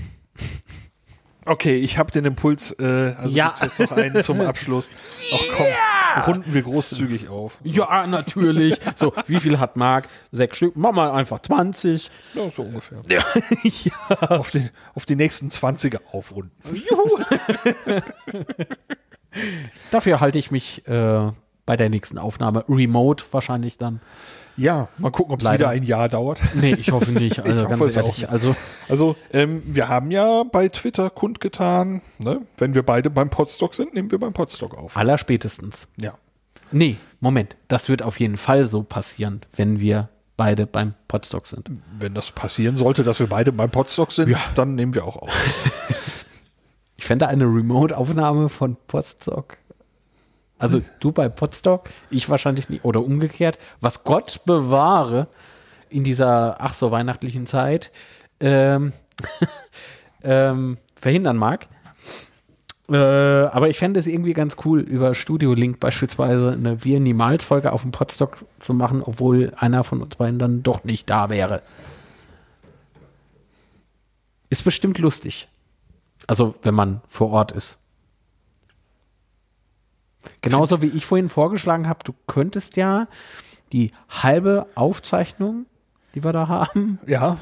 Okay, 1.46 1.76
ich 1.76 1.98
habe 1.98 2.12
den 2.12 2.26
Impuls, 2.26 2.72
äh, 2.80 3.14
also 3.18 3.36
Ja. 3.36 3.54
jetzt 3.62 3.80
noch 3.80 3.92
einen 3.92 4.24
zum 4.24 4.40
Abschluss. 4.42 4.90
Ach 5.34 5.40
komm, 5.58 6.34
runden 6.36 6.54
wir 6.54 6.62
großzügig 6.62 7.28
auf. 7.30 7.58
ja, 7.64 8.08
natürlich. 8.08 8.78
So, 8.96 9.14
wie 9.28 9.40
viel 9.40 9.60
hat 9.60 9.76
Marc? 9.76 10.08
Sechs 10.32 10.58
Stück. 10.58 10.76
Mach 10.76 10.92
mal 10.94 11.12
einfach 11.12 11.40
20. 11.40 12.10
Ja, 12.36 12.42
so 12.56 12.62
ungefähr. 12.64 13.00
Auf, 14.30 14.52
den, 14.52 14.70
auf 14.96 15.06
die 15.06 15.16
nächsten 15.16 15.50
20er 15.50 16.00
aufrunden. 16.12 16.52
Dafür 19.92 20.20
halte 20.20 20.38
ich 20.40 20.52
mich 20.52 20.88
äh, 20.88 21.32
bei 21.66 21.76
der 21.78 21.90
nächsten 21.90 22.18
Aufnahme 22.18 22.66
remote 22.70 23.24
wahrscheinlich 23.32 23.78
dann. 23.78 24.02
Ja, 24.56 24.88
mal 24.98 25.12
gucken, 25.12 25.34
ob 25.34 25.42
es 25.42 25.52
wieder 25.52 25.70
ein 25.70 25.84
Jahr 25.84 26.10
dauert. 26.10 26.40
Nee, 26.56 26.74
ich 26.74 26.92
hoffe 26.92 27.12
nicht. 27.12 27.40
Also 27.44 27.64
Ich 27.66 27.70
hoffe 27.72 27.86
es 27.86 27.98
auch 27.98 28.02
ehrlich. 28.04 28.18
nicht. 28.20 28.30
Also, 28.30 28.56
Also, 28.88 29.16
ähm, 29.32 29.62
wir 29.66 29.88
haben 29.90 30.12
ja 30.12 30.44
bei 30.44 30.70
Twitter 30.70 31.10
kundgetan, 31.10 32.02
ne, 32.20 32.42
wenn 32.58 32.74
wir 32.76 32.84
beide 32.84 33.10
beim 33.10 33.30
Podstock 33.30 33.74
sind, 33.76 33.94
nehmen 33.94 34.12
wir 34.12 34.20
beim 34.20 34.34
Podstock 34.34 34.78
auf. 34.78 34.96
allerspätestens. 34.98 35.88
Ja. 36.00 36.14
Nee, 36.72 36.98
Moment. 37.20 37.56
Das 37.68 37.90
wird 37.90 38.02
auf 38.04 38.20
jeden 38.20 38.38
Fall 38.38 38.66
so 38.68 38.84
passieren, 38.84 39.42
wenn 39.56 39.80
wir 39.80 40.10
beide 40.38 40.66
beim 40.68 40.94
Podstock 41.08 41.46
sind. 41.48 41.70
Wenn 42.00 42.14
das 42.16 42.32
passieren 42.32 42.78
sollte, 42.78 43.04
dass 43.04 43.20
wir 43.20 43.28
beide 43.28 43.52
beim 43.52 43.70
Podstock 43.70 44.12
sind, 44.12 44.30
Ja. 44.30 44.40
dann 44.56 44.76
nehmen 44.76 44.94
wir 44.94 45.06
auch 45.06 45.18
auf. 45.18 45.30
Ich 46.96 47.06
fände 47.08 47.28
eine 47.28 47.44
Remote-Aufnahme 47.44 48.48
von 48.48 48.78
Podstock. 48.88 49.58
Also 50.58 50.82
du 51.00 51.12
bei 51.12 51.30
Podstock, 51.30 51.90
ich 52.10 52.30
wahrscheinlich 52.30 52.70
nicht. 52.70 52.86
Oder 52.86 53.04
umgekehrt. 53.04 53.60
Was 53.82 54.04
Gott 54.04 54.42
bewahre 54.46 55.28
in 55.90 56.04
dieser 56.04 56.58
ach 56.60 56.74
so 56.74 56.92
weihnachtlichen 56.92 57.46
Zeit 57.46 57.92
ähm, 58.40 58.94
ähm, 60.24 60.78
verhindern 60.96 61.38
mag. 61.38 61.68
Äh, 62.90 62.98
aber 62.98 63.70
ich 63.70 63.78
fände 63.78 64.00
es 64.00 64.08
irgendwie 64.08 64.34
ganz 64.34 64.58
cool, 64.66 64.82
über 64.82 65.16
Studio 65.16 65.54
Link 65.54 65.80
beispielsweise 65.80 66.52
eine 66.52 66.84
Wir 66.84 67.00
niemals 67.00 67.44
Folge 67.44 67.72
auf 67.72 67.82
dem 67.82 67.92
Podstock 67.92 68.46
zu 68.60 68.74
machen, 68.74 69.02
obwohl 69.04 69.54
einer 69.56 69.84
von 69.84 70.02
uns 70.02 70.16
beiden 70.16 70.40
dann 70.40 70.64
doch 70.64 70.84
nicht 70.84 71.10
da 71.10 71.30
wäre. 71.30 71.62
Ist 74.50 74.64
bestimmt 74.64 74.98
lustig. 74.98 75.48
Also, 76.28 76.56
wenn 76.62 76.76
man 76.76 77.02
vor 77.08 77.32
Ort 77.32 77.52
ist. 77.52 77.80
Genauso 80.42 80.82
wie 80.82 80.88
ich 80.88 81.06
vorhin 81.06 81.30
vorgeschlagen 81.30 81.88
habe, 81.88 82.00
du 82.04 82.14
könntest 82.28 82.76
ja 82.76 83.08
die 83.72 83.92
halbe 84.10 84.68
Aufzeichnung, 84.76 85.66
die 86.16 86.24
wir 86.24 86.32
da 86.32 86.48
haben, 86.48 87.00
Ja, 87.08 87.38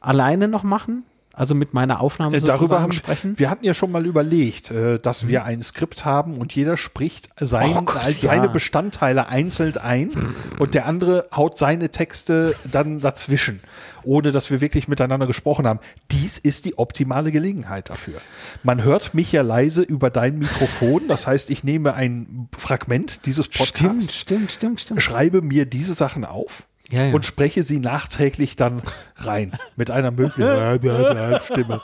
alleine 0.00 0.48
noch 0.48 0.62
machen. 0.62 1.04
Also 1.36 1.54
mit 1.54 1.74
meiner 1.74 2.00
Aufnahme 2.00 2.36
Äh, 2.36 2.40
darüber 2.40 2.80
haben 2.80 2.92
sprechen. 2.92 3.38
wir 3.38 3.50
hatten 3.50 3.64
ja 3.64 3.74
schon 3.74 3.90
mal 3.90 4.06
überlegt, 4.06 4.70
äh, 4.70 4.98
dass 4.98 5.26
wir 5.26 5.44
ein 5.44 5.62
Skript 5.62 6.04
haben 6.04 6.38
und 6.38 6.54
jeder 6.54 6.76
spricht 6.76 7.28
sein, 7.38 7.72
Oh 7.76 7.82
Gott, 7.82 7.96
als 8.04 8.22
ja. 8.22 8.30
seine 8.30 8.48
Bestandteile 8.48 9.26
einzeln 9.28 9.76
ein 9.76 10.10
und 10.58 10.74
der 10.74 10.86
andere 10.86 11.26
haut 11.34 11.58
seine 11.58 11.90
Texte 11.90 12.54
dann 12.70 13.00
dazwischen, 13.00 13.60
ohne 14.04 14.30
dass 14.32 14.50
wir 14.50 14.60
wirklich 14.60 14.86
miteinander 14.88 15.26
gesprochen 15.26 15.66
haben. 15.66 15.80
Dies 16.10 16.38
ist 16.38 16.64
die 16.66 16.78
optimale 16.78 17.32
Gelegenheit 17.32 17.90
dafür. 17.90 18.20
Man 18.62 18.82
hört 18.84 19.14
mich 19.14 19.32
ja 19.32 19.42
leise 19.42 19.82
über 19.82 20.10
dein 20.10 20.38
Mikrofon, 20.38 21.08
das 21.08 21.26
heißt, 21.26 21.50
ich 21.50 21.64
nehme 21.64 21.94
ein 21.94 22.48
Fragment 22.56 23.26
dieses 23.26 23.48
Podcasts, 23.48 23.78
Stimmt, 23.78 24.12
stimmt, 24.12 24.52
stimmt, 24.52 24.80
stimmt. 24.80 25.02
schreibe 25.02 25.42
mir 25.42 25.66
diese 25.66 25.94
Sachen 25.94 26.24
auf. 26.24 26.66
Ja, 26.90 27.04
ja. 27.06 27.14
Und 27.14 27.24
spreche 27.24 27.62
sie 27.62 27.80
nachträglich 27.80 28.56
dann 28.56 28.82
rein 29.16 29.52
mit 29.76 29.90
einer 29.90 30.10
möglichen 30.10 30.42
Stimme. 31.40 31.80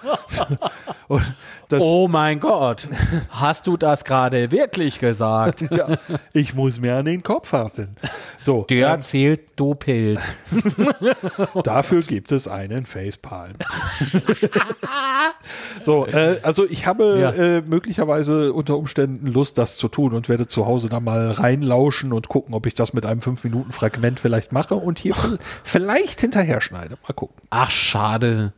Und 1.09 1.35
das, 1.73 1.83
Oh 1.83 2.09
mein 2.09 2.41
Gott, 2.41 2.87
hast 3.31 3.67
du 3.67 3.77
das 3.77 4.05
gerade 4.05 4.51
wirklich 4.51 4.99
gesagt? 4.99 5.63
ja, 5.71 5.99
ich 6.33 6.55
muss 6.55 6.81
mir 6.81 6.97
an 6.97 7.05
den 7.05 7.23
Kopf 7.23 7.49
fassen. 7.49 7.97
So, 8.43 8.63
Der 8.69 8.95
ähm, 8.95 9.01
zählt 9.01 9.59
doppelt. 9.59 10.19
dafür 11.65 12.03
gibt 12.03 12.33
es 12.33 12.49
einen 12.49 12.87
Facepalm. 12.87 13.55
so, 15.83 16.07
äh, 16.07 16.39
also 16.43 16.67
ich 16.69 16.87
habe 16.87 17.19
Ja. 17.21 17.31
äh, 17.31 17.63
möglicherweise 17.63 18.53
unter 18.53 18.77
Umständen 18.77 19.27
Lust, 19.27 19.59
das 19.59 19.77
zu 19.77 19.89
tun 19.89 20.15
und 20.15 20.29
werde 20.29 20.47
zu 20.47 20.67
Hause 20.67 20.89
dann 20.89 21.05
mal 21.05 21.31
reinlauschen 21.31 22.13
und 22.13 22.29
gucken, 22.29 22.55
ob 22.55 22.67
ich 22.67 22.75
das 22.75 22.93
mit 22.93 23.07
einem 23.07 23.21
5-Minuten-Fragment 23.21 24.21
vielleicht 24.21 24.53
mache 24.53 24.75
und 24.75 24.99
hier 24.99 25.15
vielleicht 25.65 26.21
hinterher 26.21 26.61
schneide. 26.61 26.97
Mal 27.07 27.15
gucken. 27.15 27.37
Ach, 27.51 27.71
schade. 27.71 28.53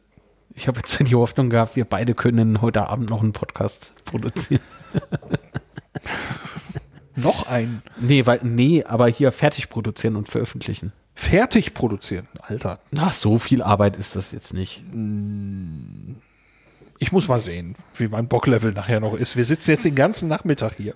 Ich 0.54 0.68
habe 0.68 0.78
jetzt 0.78 0.98
die 1.08 1.14
Hoffnung 1.14 1.50
gehabt, 1.50 1.76
wir 1.76 1.84
beide 1.84 2.14
können 2.14 2.60
heute 2.60 2.88
Abend 2.88 3.10
noch 3.10 3.22
einen 3.22 3.32
Podcast 3.32 3.94
produzieren. 4.04 4.62
Noch 7.14 7.46
ein 7.46 7.82
Nee, 8.00 8.24
weil, 8.24 8.40
nee, 8.42 8.84
aber 8.84 9.06
hier 9.06 9.32
fertig 9.32 9.68
produzieren 9.68 10.16
und 10.16 10.30
veröffentlichen. 10.30 10.92
fertig 11.14 11.74
produzieren, 11.74 12.26
Alter. 12.40 12.80
Na, 12.90 13.12
so 13.12 13.38
viel 13.38 13.62
Arbeit 13.62 13.96
ist 13.96 14.16
das 14.16 14.32
jetzt 14.32 14.54
nicht. 14.54 14.82
Ich 16.98 17.12
muss 17.12 17.28
mal 17.28 17.38
sehen, 17.38 17.76
wie 17.98 18.08
mein 18.08 18.28
Bocklevel 18.28 18.72
nachher 18.72 19.00
noch 19.00 19.14
ist. 19.14 19.36
Wir 19.36 19.44
sitzen 19.44 19.72
jetzt 19.72 19.84
den 19.84 19.94
ganzen 19.94 20.28
Nachmittag 20.28 20.74
hier. 20.76 20.94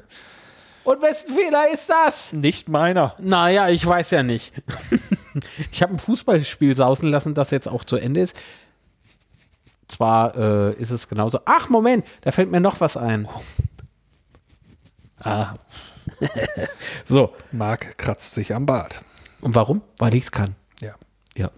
Und 0.85 1.03
wessen 1.03 1.35
Fehler 1.35 1.71
ist 1.71 1.91
das? 1.91 2.33
Nicht 2.33 2.69
meiner. 2.69 3.15
Naja, 3.19 3.69
ich 3.69 3.85
weiß 3.85 4.13
ja 4.13 4.23
nicht. 4.23 4.55
ich 5.73 5.83
habe 5.83 5.95
ein 5.95 5.99
Fußballspiel 5.99 6.75
sausen 6.75 7.11
lassen, 7.11 7.35
das 7.35 7.51
jetzt 7.51 7.69
auch 7.69 7.85
zu 7.85 7.97
Ende 7.97 8.21
ist. 8.21 8.37
Zwar 9.89 10.35
äh, 10.37 10.75
ist 10.75 10.91
es 10.91 11.09
genauso. 11.09 11.41
Ach, 11.45 11.69
Moment, 11.69 12.05
da 12.23 12.33
fällt 12.33 12.51
mir 12.51 12.61
noch 12.61 12.81
was 12.81 12.97
ein. 12.97 13.29
Ah, 15.21 15.55
So, 17.05 17.35
Marc 17.53 17.99
kratzt 17.99 18.35
sich 18.35 18.55
am 18.55 18.67
Bart. 18.67 19.03
und 19.41 19.55
warum? 19.55 19.83
Weil 19.99 20.15
ich 20.15 20.25
es 20.25 20.33
kann. 20.33 20.55
Ja. 20.81 20.95
Ja. 21.37 21.51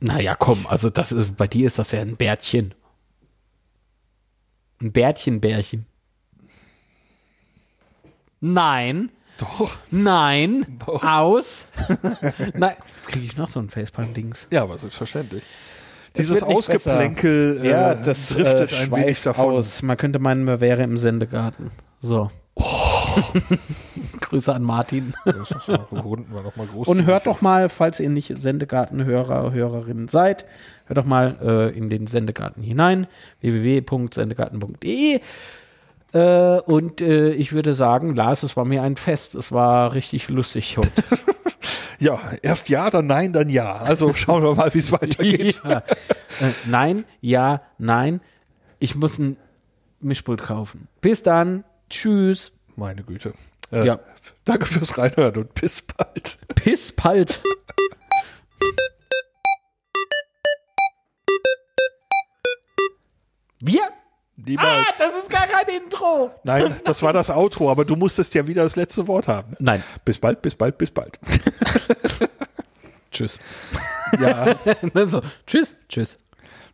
Naja, 0.00 0.34
komm, 0.34 0.66
also 0.66 0.90
das 0.90 1.12
ist, 1.12 1.36
bei 1.36 1.46
dir 1.46 1.66
ist 1.66 1.78
das 1.78 1.90
ja 1.92 2.00
ein 2.00 2.16
Bärtchen. 2.16 2.74
Ein 4.80 4.92
Bärtchen-Bärchen. 4.92 5.86
Nein, 8.40 9.10
Doch. 9.38 9.76
nein, 9.90 10.78
Doch. 10.86 11.02
aus. 11.02 11.66
nein, 12.54 12.76
jetzt 12.96 13.08
kriege 13.08 13.24
ich 13.24 13.36
noch 13.36 13.48
so 13.48 13.58
ein 13.58 13.68
Facepalm-Dings. 13.68 14.46
Ja, 14.50 14.62
aber 14.62 14.78
selbstverständlich. 14.78 15.42
Es 16.18 16.26
Dieses 16.26 16.42
Ausgeplänkel 16.42 17.60
äh, 17.62 17.70
Ja, 17.70 17.94
das 17.94 18.30
driftet 18.30 18.72
äh, 18.72 18.76
ein 18.84 18.90
wenig 18.92 19.22
davon. 19.22 19.54
aus. 19.54 19.82
Man 19.82 19.96
könnte 19.96 20.18
meinen, 20.18 20.44
man 20.44 20.60
wäre 20.60 20.82
im 20.82 20.96
Sendegarten. 20.96 21.70
So. 22.00 22.30
Grüße 24.20 24.52
an 24.52 24.62
Martin. 24.62 25.14
Und 26.84 27.06
hört 27.06 27.26
doch 27.26 27.40
mal, 27.40 27.68
falls 27.68 28.00
ihr 28.00 28.10
nicht 28.10 28.36
Sendegarten-Hörer, 28.36 29.52
Hörerinnen 29.52 30.08
seid, 30.08 30.44
hört 30.86 30.98
doch 30.98 31.04
mal 31.04 31.36
äh, 31.40 31.76
in 31.76 31.88
den 31.88 32.06
Sendegarten 32.06 32.62
hinein, 32.62 33.06
www.sendegarten.de. 33.40 35.20
Äh, 36.12 36.60
und 36.60 37.00
äh, 37.00 37.30
ich 37.32 37.52
würde 37.52 37.74
sagen, 37.74 38.16
Lars, 38.16 38.42
es 38.42 38.56
war 38.56 38.64
mir 38.64 38.82
ein 38.82 38.96
Fest. 38.96 39.34
Es 39.34 39.52
war 39.52 39.94
richtig 39.94 40.28
lustig 40.28 40.76
heute. 40.78 40.90
Ja, 41.98 42.20
erst 42.42 42.68
ja, 42.68 42.90
dann 42.90 43.06
nein, 43.06 43.32
dann 43.32 43.48
ja. 43.50 43.76
Also 43.76 44.12
schauen 44.14 44.42
wir 44.42 44.54
mal, 44.54 44.72
wie 44.74 44.78
es 44.78 44.92
weitergeht. 44.92 45.60
ja. 45.64 45.78
äh, 45.78 46.52
nein, 46.66 47.04
ja, 47.20 47.62
nein. 47.78 48.20
Ich 48.78 48.94
muss 48.94 49.18
ein 49.18 49.36
Mischpult 50.00 50.42
kaufen. 50.42 50.88
Bis 51.00 51.22
dann. 51.22 51.64
Tschüss. 51.90 52.52
Meine 52.76 53.02
Güte. 53.02 53.32
Äh, 53.72 53.84
Ja. 53.86 53.98
Danke 54.44 54.66
fürs 54.66 54.96
Reinhören 54.98 55.36
und 55.36 55.54
bis 55.54 55.82
bald. 55.82 56.38
Bis 56.64 56.92
bald. 56.92 57.42
Wir? 63.60 63.82
Niemals. 64.44 64.86
Ah, 64.88 64.94
das 64.98 65.14
ist 65.22 65.30
gar 65.30 65.48
kein 65.48 65.66
Intro. 65.82 66.30
Nein, 66.44 66.76
das 66.84 67.02
war 67.02 67.12
das 67.12 67.28
Outro, 67.28 67.70
aber 67.70 67.84
du 67.84 67.96
musstest 67.96 68.34
ja 68.34 68.46
wieder 68.46 68.62
das 68.62 68.76
letzte 68.76 69.08
Wort 69.08 69.26
haben. 69.26 69.56
Nein. 69.58 69.82
Bis 70.04 70.18
bald, 70.18 70.42
bis 70.42 70.54
bald, 70.54 70.78
bis 70.78 70.92
bald. 70.92 71.18
Tschüss. 73.10 73.38
Ja, 74.20 74.54
so, 75.06 75.22
tschüss. 75.44 75.74
Tschüss. 75.88 76.18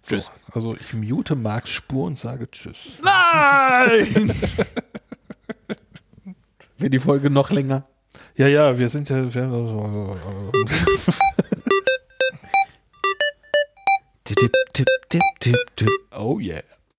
Tschüss. 0.06 0.30
also 0.52 0.76
ich 0.78 0.92
mute 0.92 1.34
Marks 1.36 1.70
Spur 1.70 2.04
und 2.04 2.18
sage 2.18 2.50
Tschüss. 2.50 2.98
Nein! 3.02 4.34
Wird 6.76 6.92
die 6.92 6.98
Folge 6.98 7.30
noch 7.30 7.50
länger? 7.50 7.84
Ja, 8.36 8.46
ja, 8.48 8.78
wir 8.78 8.90
sind 8.90 9.08
ja. 9.08 9.32
Wir, 9.32 10.16
Tipp, 14.24 14.52
tipp, 14.74 14.86
tipp, 15.08 15.22
tipp, 15.40 15.56
tipp. 15.76 15.88
oh 16.10 16.38
yeah. 16.38 16.62